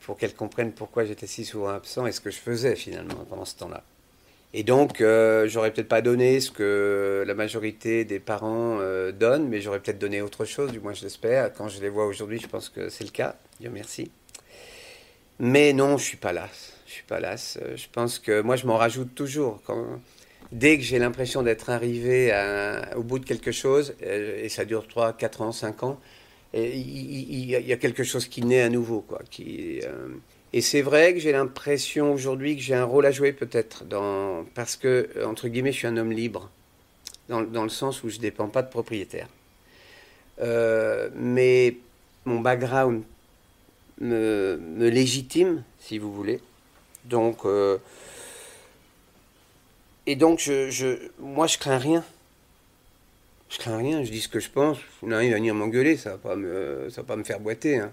pour 0.00 0.18
qu'elles 0.18 0.34
comprennent 0.34 0.72
pourquoi 0.72 1.04
j'étais 1.04 1.26
si 1.26 1.44
souvent 1.44 1.70
absent 1.70 2.06
et 2.06 2.12
ce 2.12 2.20
que 2.20 2.30
je 2.30 2.36
faisais 2.36 2.76
finalement 2.76 3.24
pendant 3.28 3.46
ce 3.46 3.56
temps-là. 3.56 3.82
Et 4.52 4.62
donc, 4.62 4.98
j'aurais 4.98 5.72
peut-être 5.72 5.88
pas 5.88 6.02
donné 6.02 6.38
ce 6.38 6.52
que 6.52 7.24
la 7.26 7.34
majorité 7.34 8.04
des 8.04 8.20
parents 8.20 8.78
donnent, 9.12 9.48
mais 9.48 9.60
j'aurais 9.60 9.80
peut-être 9.80 9.98
donné 9.98 10.20
autre 10.20 10.44
chose, 10.44 10.70
du 10.70 10.78
moins 10.78 10.92
je 10.92 11.02
l'espère. 11.02 11.52
Quand 11.54 11.66
je 11.66 11.80
les 11.80 11.88
vois 11.88 12.06
aujourd'hui, 12.06 12.38
je 12.38 12.46
pense 12.46 12.68
que 12.68 12.88
c'est 12.88 13.02
le 13.02 13.10
cas. 13.10 13.34
Dieu 13.58 13.70
merci. 13.70 14.12
Mais 15.40 15.72
non, 15.72 15.96
je 15.96 16.04
suis 16.04 16.18
pas 16.18 16.32
là 16.32 16.48
je 16.94 16.98
suis 16.98 17.06
pas 17.08 17.18
lasse. 17.18 17.58
Euh, 17.60 17.76
je 17.76 17.86
pense 17.90 18.20
que 18.20 18.40
moi, 18.40 18.54
je 18.54 18.66
m'en 18.66 18.76
rajoute 18.76 19.14
toujours. 19.14 19.60
Dès 20.52 20.76
que 20.76 20.84
j'ai 20.84 21.00
l'impression 21.00 21.42
d'être 21.42 21.70
arrivé 21.70 22.32
au 22.94 23.02
bout 23.02 23.18
de 23.18 23.24
quelque 23.24 23.50
chose, 23.50 23.94
euh, 24.04 24.44
et 24.44 24.48
ça 24.48 24.64
dure 24.64 24.86
3, 24.86 25.14
4 25.14 25.42
ans, 25.42 25.52
5 25.52 25.82
ans, 25.82 26.00
il, 26.54 27.46
y 27.46 27.72
a 27.72 27.76
quelque 27.76 28.04
chose 28.04 28.26
qui 28.26 28.42
naît 28.42 28.62
à 28.62 28.68
nouveau. 28.68 29.00
Quoi, 29.00 29.20
qui, 29.30 29.80
euh, 29.82 30.08
et 30.52 30.60
c'est 30.60 30.82
vrai 30.82 31.14
que 31.14 31.20
j'ai 31.20 31.32
l'impression 31.32 32.12
aujourd'hui 32.12 32.56
que 32.56 32.62
j'ai 32.62 32.74
un 32.74 32.84
rôle 32.84 33.06
à 33.06 33.10
jouer 33.10 33.32
peut-être, 33.32 33.84
dans, 33.84 34.44
parce 34.54 34.76
que, 34.76 35.08
entre 35.24 35.48
guillemets, 35.48 35.72
je 35.72 35.78
suis 35.78 35.86
un 35.86 35.96
homme 35.96 36.12
libre, 36.12 36.50
dans, 37.28 37.42
dans 37.42 37.64
le 37.64 37.70
sens 37.70 38.02
où 38.04 38.08
je 38.08 38.16
ne 38.16 38.22
dépends 38.22 38.48
pas 38.48 38.62
de 38.62 38.70
propriétaire. 38.70 39.28
mais 41.14 41.76
mon 42.24 42.40
background 42.40 43.02
me, 44.00 44.56
me 44.56 44.88
légitime, 44.88 45.62
si 45.78 45.98
vous 45.98 46.12
voulez. 46.12 46.40
Donc, 47.04 47.44
euh, 47.44 47.78
et 50.06 50.16
donc, 50.16 50.38
je, 50.38 50.70
je, 50.70 51.10
moi, 51.18 51.46
je 51.46 51.58
crains 51.58 51.78
rien. 51.78 52.04
Je 53.54 53.58
crains 53.60 53.78
rien, 53.78 54.02
je 54.02 54.10
dis 54.10 54.20
ce 54.20 54.28
que 54.28 54.40
je 54.40 54.50
pense. 54.50 54.78
Il 55.02 55.08
va 55.08 55.20
venir 55.20 55.54
m'engueuler, 55.54 55.96
ça 55.96 56.10
va 56.10 56.18
pas 56.18 56.36
me, 56.36 56.88
va 56.88 57.02
pas 57.04 57.16
me 57.16 57.24
faire 57.24 57.38
boiter. 57.38 57.78
Hein. 57.78 57.92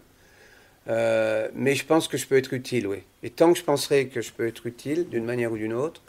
Euh, 0.87 1.49
mais 1.53 1.75
je 1.75 1.85
pense 1.85 2.07
que 2.07 2.17
je 2.17 2.25
peux 2.25 2.35
être 2.35 2.53
utile, 2.53 2.87
oui. 2.87 3.03
Et 3.21 3.29
tant 3.29 3.53
que 3.53 3.59
je 3.59 3.63
penserai 3.63 4.07
que 4.07 4.21
je 4.21 4.31
peux 4.31 4.47
être 4.47 4.65
utile, 4.65 5.07
d'une 5.07 5.23
manière 5.23 5.51
ou 5.51 5.57
d'une 5.57 5.73
autre, 5.73 6.01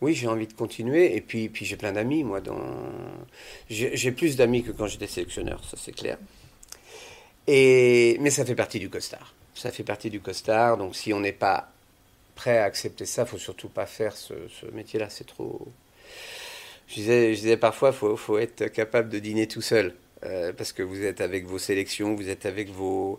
oui, 0.00 0.14
j'ai 0.14 0.28
envie 0.28 0.46
de 0.46 0.52
continuer. 0.52 1.16
Et 1.16 1.20
puis, 1.20 1.48
puis 1.48 1.64
j'ai 1.64 1.76
plein 1.76 1.92
d'amis, 1.92 2.22
moi. 2.22 2.40
Dans... 2.40 2.60
J'ai 3.68 4.12
plus 4.12 4.36
d'amis 4.36 4.62
que 4.62 4.70
quand 4.70 4.86
j'étais 4.86 5.08
sélectionneur, 5.08 5.64
ça 5.64 5.76
c'est 5.76 5.92
clair. 5.92 6.18
Et... 7.48 8.16
Mais 8.20 8.30
ça 8.30 8.44
fait 8.44 8.54
partie 8.54 8.78
du 8.78 8.88
costard. 8.88 9.34
Ça 9.54 9.72
fait 9.72 9.84
partie 9.84 10.10
du 10.10 10.20
costard. 10.20 10.76
Donc 10.76 10.94
si 10.94 11.12
on 11.12 11.18
n'est 11.18 11.32
pas 11.32 11.72
prêt 12.36 12.58
à 12.58 12.64
accepter 12.64 13.06
ça. 13.06 13.22
Il 13.22 13.28
faut 13.28 13.38
surtout 13.38 13.68
pas 13.68 13.86
faire 13.86 14.16
ce, 14.16 14.34
métier-là, 14.72 15.08
c'est 15.10 15.26
trop. 15.26 15.66
Je 16.88 17.34
disais, 17.34 17.56
parfois, 17.56 17.90
il 17.90 17.96
faut, 17.96 18.16
faut, 18.16 18.38
être 18.38 18.66
capable 18.66 19.08
de 19.08 19.18
dîner 19.18 19.48
tout 19.48 19.60
seul, 19.60 19.94
euh, 20.24 20.52
parce 20.52 20.72
que 20.72 20.82
vous 20.82 21.02
êtes 21.02 21.20
avec 21.20 21.46
vos 21.46 21.58
sélections, 21.58 22.14
vous 22.14 22.28
êtes 22.28 22.46
avec 22.46 22.70
vos. 22.70 23.18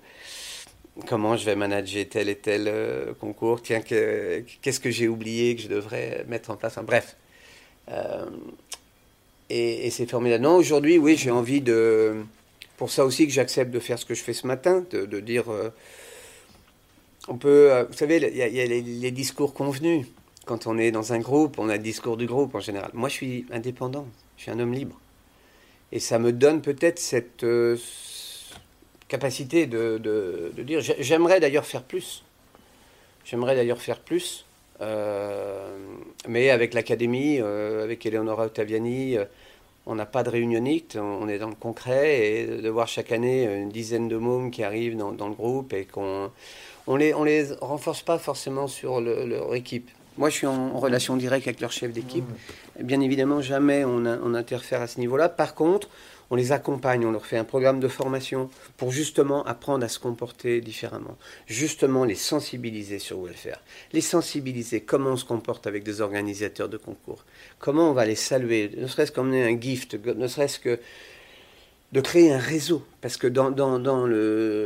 Comment 1.07 1.37
je 1.37 1.45
vais 1.45 1.55
manager 1.55 2.05
tel 2.09 2.27
et 2.27 2.35
tel 2.35 2.67
euh, 2.67 3.13
concours 3.19 3.61
Tiens, 3.61 3.81
qu'est-ce 3.81 4.79
que 4.79 4.89
j'ai 4.89 5.07
oublié 5.07 5.55
que 5.55 5.61
je 5.61 5.67
devrais 5.67 6.25
mettre 6.27 6.49
en 6.49 6.55
place? 6.55 6.77
Bref. 6.83 7.15
Euh, 7.89 8.25
et, 9.49 9.89
c'est 9.91 10.09
formidable. 10.09 10.43
Non, 10.43 10.55
aujourd'hui, 10.55 10.97
oui, 10.97 11.15
j'ai 11.17 11.31
envie 11.31 11.61
de. 11.61 12.23
Pour 12.77 12.89
ça 12.91 13.05
aussi 13.05 13.27
que 13.27 13.33
j'accepte 13.33 13.71
de 13.71 13.79
faire 13.79 13.99
ce 13.99 14.05
que 14.05 14.13
je 14.13 14.23
fais 14.23 14.33
ce 14.33 14.45
matin, 14.47 14.85
de, 14.91 15.19
dire 15.19 15.45
on 17.27 17.37
peut, 17.37 17.85
vous 17.89 17.97
savez, 17.97 18.17
il 18.17 18.37
y 18.37 18.61
a, 18.61 18.65
les, 18.65 19.11
discours 19.11 19.53
convenus. 19.53 20.05
Quand 20.47 20.65
on 20.65 20.77
est 20.77 20.91
dans 20.91 21.11
un 21.11 21.19
groupe, 21.19 21.59
on 21.59 21.67
a 21.67 21.73
le 21.73 21.83
discours 21.83 22.15
du 22.15 22.25
groupe 22.25 22.55
en 22.55 22.61
général. 22.61 22.89
Moi, 22.93 23.09
je 23.09 23.13
suis 23.15 23.45
indépendant, 23.51 24.07
je 24.37 24.43
suis 24.43 24.51
un 24.51 24.59
homme 24.59 24.73
libre. 24.73 24.97
Et 25.91 25.99
ça 25.99 26.19
me 26.19 26.31
donne 26.31 26.61
peut-être 26.61 26.99
cette 26.99 27.43
euh, 27.43 27.77
capacité 29.09 29.67
de, 29.67 30.51
dire, 30.57 30.79
j'aimerais 30.79 31.41
d'ailleurs 31.41 31.65
faire 31.65 31.83
plus. 31.83 32.23
J'aimerais 33.25 33.55
d'ailleurs 33.55 33.81
faire 33.81 33.99
plus. 33.99 34.45
Euh, 34.79 35.77
mais 36.29 36.49
avec 36.49 36.73
l'académie, 36.73 37.39
avec 37.39 38.05
Eleonora 38.05 38.45
Ottaviani, 38.45 39.17
on 39.85 39.95
n'a 39.95 40.05
pas 40.05 40.23
de 40.23 40.29
réunionnite, 40.29 40.97
on 40.97 41.27
est 41.27 41.39
dans 41.39 41.49
le 41.49 41.55
concret 41.55 42.25
et 42.25 42.45
de 42.45 42.69
voir 42.69 42.87
chaque 42.87 43.11
année 43.11 43.43
une 43.43 43.69
dizaine 43.69 44.07
de 44.07 44.15
mômes 44.15 44.49
qui 44.49 44.63
arrivent 44.63 44.95
dans, 44.95 45.11
dans 45.11 45.27
le 45.27 45.33
groupe 45.33 45.73
et 45.73 45.83
qu'on 45.83 46.31
on 46.87 46.95
les, 46.95 47.13
on 47.13 47.25
les 47.25 47.51
renforce 47.59 48.01
pas 48.01 48.17
forcément 48.17 48.67
sur 48.67 49.01
leur 49.01 49.53
équipe. 49.53 49.89
Moi, 50.17 50.29
je 50.29 50.35
suis 50.35 50.47
en 50.47 50.77
relation 50.79 51.15
directe 51.15 51.47
avec 51.47 51.61
leur 51.61 51.71
chef 51.71 51.91
d'équipe. 51.91 52.25
Bien 52.79 53.01
évidemment, 53.01 53.41
jamais 53.41 53.85
on, 53.85 54.05
on, 54.05 54.33
interfère 54.33 54.81
à 54.81 54.87
ce 54.87 54.99
niveau-là. 54.99 55.29
Par 55.29 55.53
contre, 55.53 55.89
on 56.29 56.35
les 56.35 56.51
accompagne, 56.51 57.05
on 57.05 57.11
leur 57.11 57.25
fait 57.25 57.37
un 57.37 57.43
programme 57.43 57.79
de 57.79 57.87
formation 57.87 58.49
pour 58.75 58.91
justement 58.91 59.45
apprendre 59.45 59.85
à 59.85 59.89
se 59.89 59.99
comporter 59.99 60.59
différemment. 60.59 61.17
Justement, 61.45 62.03
les 62.03 62.15
sensibiliser 62.15 62.99
sur 62.99 63.21
welfare. 63.23 63.61
Les 63.93 64.01
sensibiliser 64.01 64.81
comment 64.81 65.11
on 65.11 65.17
se 65.17 65.25
comporte 65.25 65.67
avec 65.67 65.83
des 65.83 66.01
organisateurs 66.01 66.69
de 66.69 66.77
concours. 66.77 67.23
Comment 67.59 67.91
on 67.91 67.93
va 67.93 68.05
les 68.05 68.15
saluer, 68.15 68.71
ne 68.75 68.87
serait-ce 68.87 69.11
qu'emmener 69.11 69.43
un 69.43 69.59
gift, 69.59 69.95
ne 70.05 70.27
serait-ce 70.27 70.59
que 70.59 70.79
de 71.91 72.01
créer 72.01 72.33
un 72.33 72.39
réseau. 72.39 72.83
Parce 73.01 73.17
que 73.17 73.27
dans, 73.27 73.53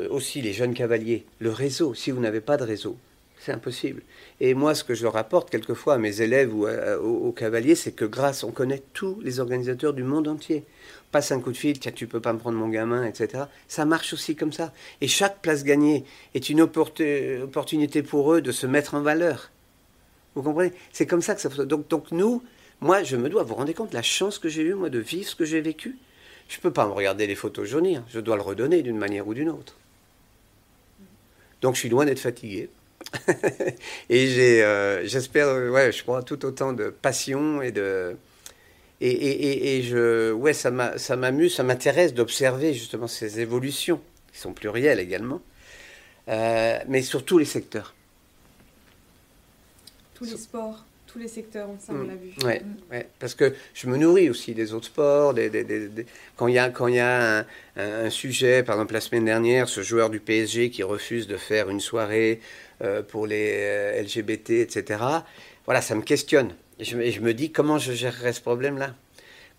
aussi 0.09 0.41
les 0.41 0.53
jeunes 0.53 0.73
cavaliers, 0.73 1.25
le 1.39 1.51
réseau, 1.51 1.93
si 1.93 2.11
vous 2.11 2.19
n'avez 2.19 2.41
pas 2.41 2.57
de 2.57 2.63
réseau, 2.63 2.97
C'est 3.37 3.53
impossible. 3.53 4.03
Et 4.43 4.55
moi, 4.55 4.73
ce 4.73 4.83
que 4.83 4.95
je 4.95 5.05
rapporte 5.05 5.51
quelquefois 5.51 5.93
à 5.93 5.97
mes 5.99 6.23
élèves 6.23 6.51
ou 6.51 6.65
aux, 6.67 7.31
cavaliers, 7.31 7.75
c'est 7.75 7.91
que 7.91 8.05
grâce, 8.05 8.43
on 8.43 8.49
connaît 8.49 8.81
tous 8.91 9.19
les 9.21 9.39
organisateurs 9.39 9.93
du 9.93 10.01
monde 10.01 10.27
entier. 10.27 10.63
Passe 11.11 11.31
un 11.31 11.39
coup 11.39 11.51
de 11.51 11.57
fil, 11.57 11.77
tiens, 11.77 11.91
tu 11.91 12.07
peux 12.07 12.19
pas 12.19 12.33
me 12.33 12.39
prendre 12.39 12.57
mon 12.57 12.67
gamin, 12.67 13.05
etc. 13.05 13.43
Ça 13.67 13.85
marche 13.85 14.13
aussi 14.13 14.35
comme 14.35 14.51
ça. 14.51 14.73
Et 14.99 15.07
chaque 15.07 15.43
place 15.43 15.63
gagnée 15.63 16.05
est 16.33 16.49
une 16.49 16.59
opportunité 16.61 18.01
pour 18.01 18.33
eux 18.33 18.41
de 18.41 18.51
se 18.51 18.65
mettre 18.65 18.95
en 18.95 19.01
valeur. 19.01 19.51
Vous 20.33 20.41
comprenez? 20.41 20.73
C'est 20.91 21.05
comme 21.05 21.21
ça 21.21 21.35
que 21.35 21.41
ça 21.41 21.49
donc, 21.65 21.87
donc 21.87 22.11
nous, 22.11 22.41
moi, 22.79 23.03
je 23.03 23.17
me 23.17 23.29
dois, 23.29 23.43
vous 23.43 23.49
vous 23.49 23.55
rendez 23.55 23.75
compte 23.75 23.93
la 23.93 24.01
chance 24.01 24.39
que 24.39 24.49
j'ai 24.49 24.63
eue, 24.63 24.73
moi, 24.73 24.89
de 24.89 24.97
vivre 24.97 25.29
ce 25.29 25.35
que 25.35 25.45
j'ai 25.45 25.61
vécu 25.61 25.99
Je 26.49 26.57
ne 26.57 26.61
peux 26.63 26.73
pas 26.73 26.87
me 26.87 26.93
regarder 26.93 27.27
les 27.27 27.35
photos 27.35 27.69
jaunir. 27.69 28.01
Je 28.09 28.19
dois 28.19 28.37
le 28.37 28.41
redonner 28.41 28.81
d'une 28.81 28.97
manière 28.97 29.27
ou 29.27 29.35
d'une 29.35 29.49
autre. 29.49 29.77
Donc 31.61 31.75
je 31.75 31.81
suis 31.81 31.89
loin 31.89 32.05
d'être 32.05 32.19
fatigué. 32.19 32.71
et 34.09 34.27
j'ai, 34.27 34.63
euh, 34.63 35.05
j'espère, 35.05 35.47
euh, 35.47 35.69
ouais, 35.69 35.91
je 35.91 36.03
crois, 36.03 36.23
tout 36.23 36.45
autant 36.45 36.73
de 36.73 36.89
passion 36.89 37.61
et 37.61 37.71
de. 37.71 38.15
Et, 38.99 39.09
et, 39.09 39.77
et, 39.77 39.83
je, 39.83 40.31
ouais, 40.31 40.53
ça, 40.53 40.97
ça 40.97 41.15
m'amuse, 41.15 41.55
ça 41.55 41.63
m'intéresse 41.63 42.13
d'observer 42.13 42.73
justement 42.73 43.07
ces 43.07 43.39
évolutions, 43.39 43.99
qui 44.31 44.39
sont 44.39 44.53
plurielles 44.53 44.99
également, 44.99 45.41
euh, 46.29 46.77
mais 46.87 47.01
sur 47.01 47.25
tous 47.25 47.39
les 47.39 47.45
secteurs. 47.45 47.95
Tous 50.13 50.25
les 50.25 50.37
sports 50.37 50.85
tous 51.11 51.19
les 51.19 51.27
secteurs, 51.27 51.67
ça 51.79 51.91
on 51.93 51.97
mm. 51.97 52.07
l'a 52.07 52.15
vu. 52.15 52.31
Ouais, 52.45 52.61
ouais, 52.89 53.07
parce 53.19 53.35
que 53.35 53.53
je 53.73 53.87
me 53.87 53.97
nourris 53.97 54.29
aussi 54.29 54.53
des 54.53 54.73
autres 54.73 54.85
sports. 54.85 55.33
Des, 55.33 55.49
des, 55.49 55.63
des, 55.63 56.05
quand 56.37 56.47
il 56.47 56.55
y 56.55 56.57
a, 56.59 56.69
quand 56.69 56.87
y 56.87 56.99
a 56.99 57.39
un, 57.39 57.45
un, 57.75 58.09
sujet, 58.09 58.63
par 58.63 58.75
exemple 58.75 58.93
la 58.93 59.01
semaine 59.01 59.25
dernière, 59.25 59.67
ce 59.67 59.81
joueur 59.81 60.09
du 60.09 60.19
PSG 60.19 60.69
qui 60.69 60.83
refuse 60.83 61.27
de 61.27 61.37
faire 61.37 61.69
une 61.69 61.81
soirée 61.81 62.39
pour 63.07 63.27
les 63.27 63.51
euh, 63.53 64.01
LGBT, 64.01 64.51
etc. 64.51 65.03
Voilà, 65.65 65.81
ça 65.81 65.95
me 65.95 66.01
questionne. 66.01 66.53
Et 66.79 66.83
je, 66.83 67.11
je 67.11 67.19
me 67.19 67.33
dis 67.33 67.51
comment 67.51 67.77
je 67.77 67.93
gérerai 67.93 68.33
ce 68.33 68.41
problème-là? 68.41 68.95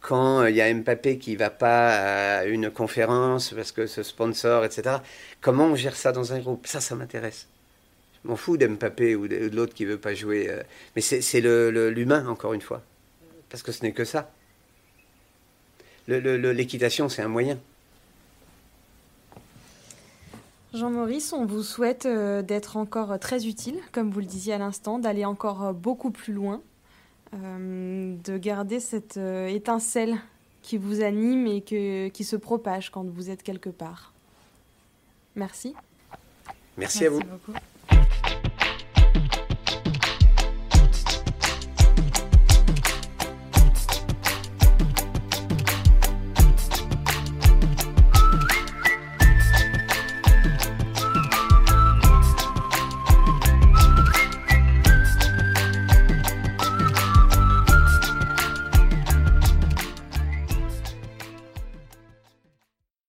Quand 0.01 0.41
euh, 0.41 0.51
il 0.51 0.57
y 0.57 0.61
a 0.61 0.73
Mbappé 0.73 1.19
qui 1.19 1.37
va 1.37 1.51
pas 1.51 2.39
à 2.39 2.45
une 2.45 2.71
conférence 2.71 3.53
parce 3.55 3.73
que 3.73 3.87
ce 3.87 4.03
sponsor, 4.03 4.65
etc. 4.65 4.97
Comment 5.41 5.67
on 5.67 5.77
gère 5.77 5.97
ça 5.97 6.13
dans 6.13 6.33
un 6.33 6.41
groupe? 6.41 6.67
Ça, 6.67 6.81
ça 6.81 6.95
m'intéresse 6.95 7.47
m'en 8.25 8.37
fous 8.37 8.57
d'Mbappé 8.57 9.17
ou 9.17 9.29
de, 9.29 9.51
l'autre 9.53 9.75
qui 9.75 9.85
veut 9.85 9.99
pas 9.99 10.15
jouer. 10.15 10.49
Euh. 10.49 10.63
mais 10.95 11.03
c'est 11.03 11.41
l'humain, 11.41 12.27
encore 12.27 12.53
une 12.53 12.61
fois. 12.61 12.83
Parce 13.49 13.63
que 13.63 13.73
ce 13.73 13.83
n'est 13.83 13.93
que 13.93 14.05
ça. 14.05 14.31
L'équitation, 16.09 17.09
c'est 17.09 17.23
un 17.23 17.29
moyen. 17.29 17.59
Jean-Maurice, 20.75 21.33
on 21.33 21.45
vous 21.45 21.63
souhaite 21.63 22.07
euh, 22.07 22.43
d'être 22.43 22.77
encore 22.77 23.19
très 23.19 23.47
utile, 23.47 23.77
comme 23.93 24.11
vous 24.11 24.21
le 24.21 24.27
disiez 24.27 24.55
à 24.55 24.59
l'instant, 24.59 24.99
d'aller 24.99 25.25
encore 25.25 25.65
euh, 25.65 25.73
beaucoup 25.73 26.11
plus 26.11 26.33
loin, 26.33 26.61
de 27.33 28.37
garder 28.37 28.79
cette 28.79 29.17
étincelle 29.17 30.19
qui 30.61 30.77
vous 30.77 31.03
anime 31.03 31.47
et 31.47 31.63
que, 31.63 32.09
qui 32.09 32.25
se 32.25 32.37
propage 32.37 32.91
quand 32.91 33.05
vous 33.05 33.31
êtes 33.31 33.43
quelque 33.43 33.71
part. 33.71 34.13
Merci. 35.35 35.75
Merci, 36.77 37.07
à 37.07 37.11
vous. 37.11 37.21
Beaucoup. 37.21 37.59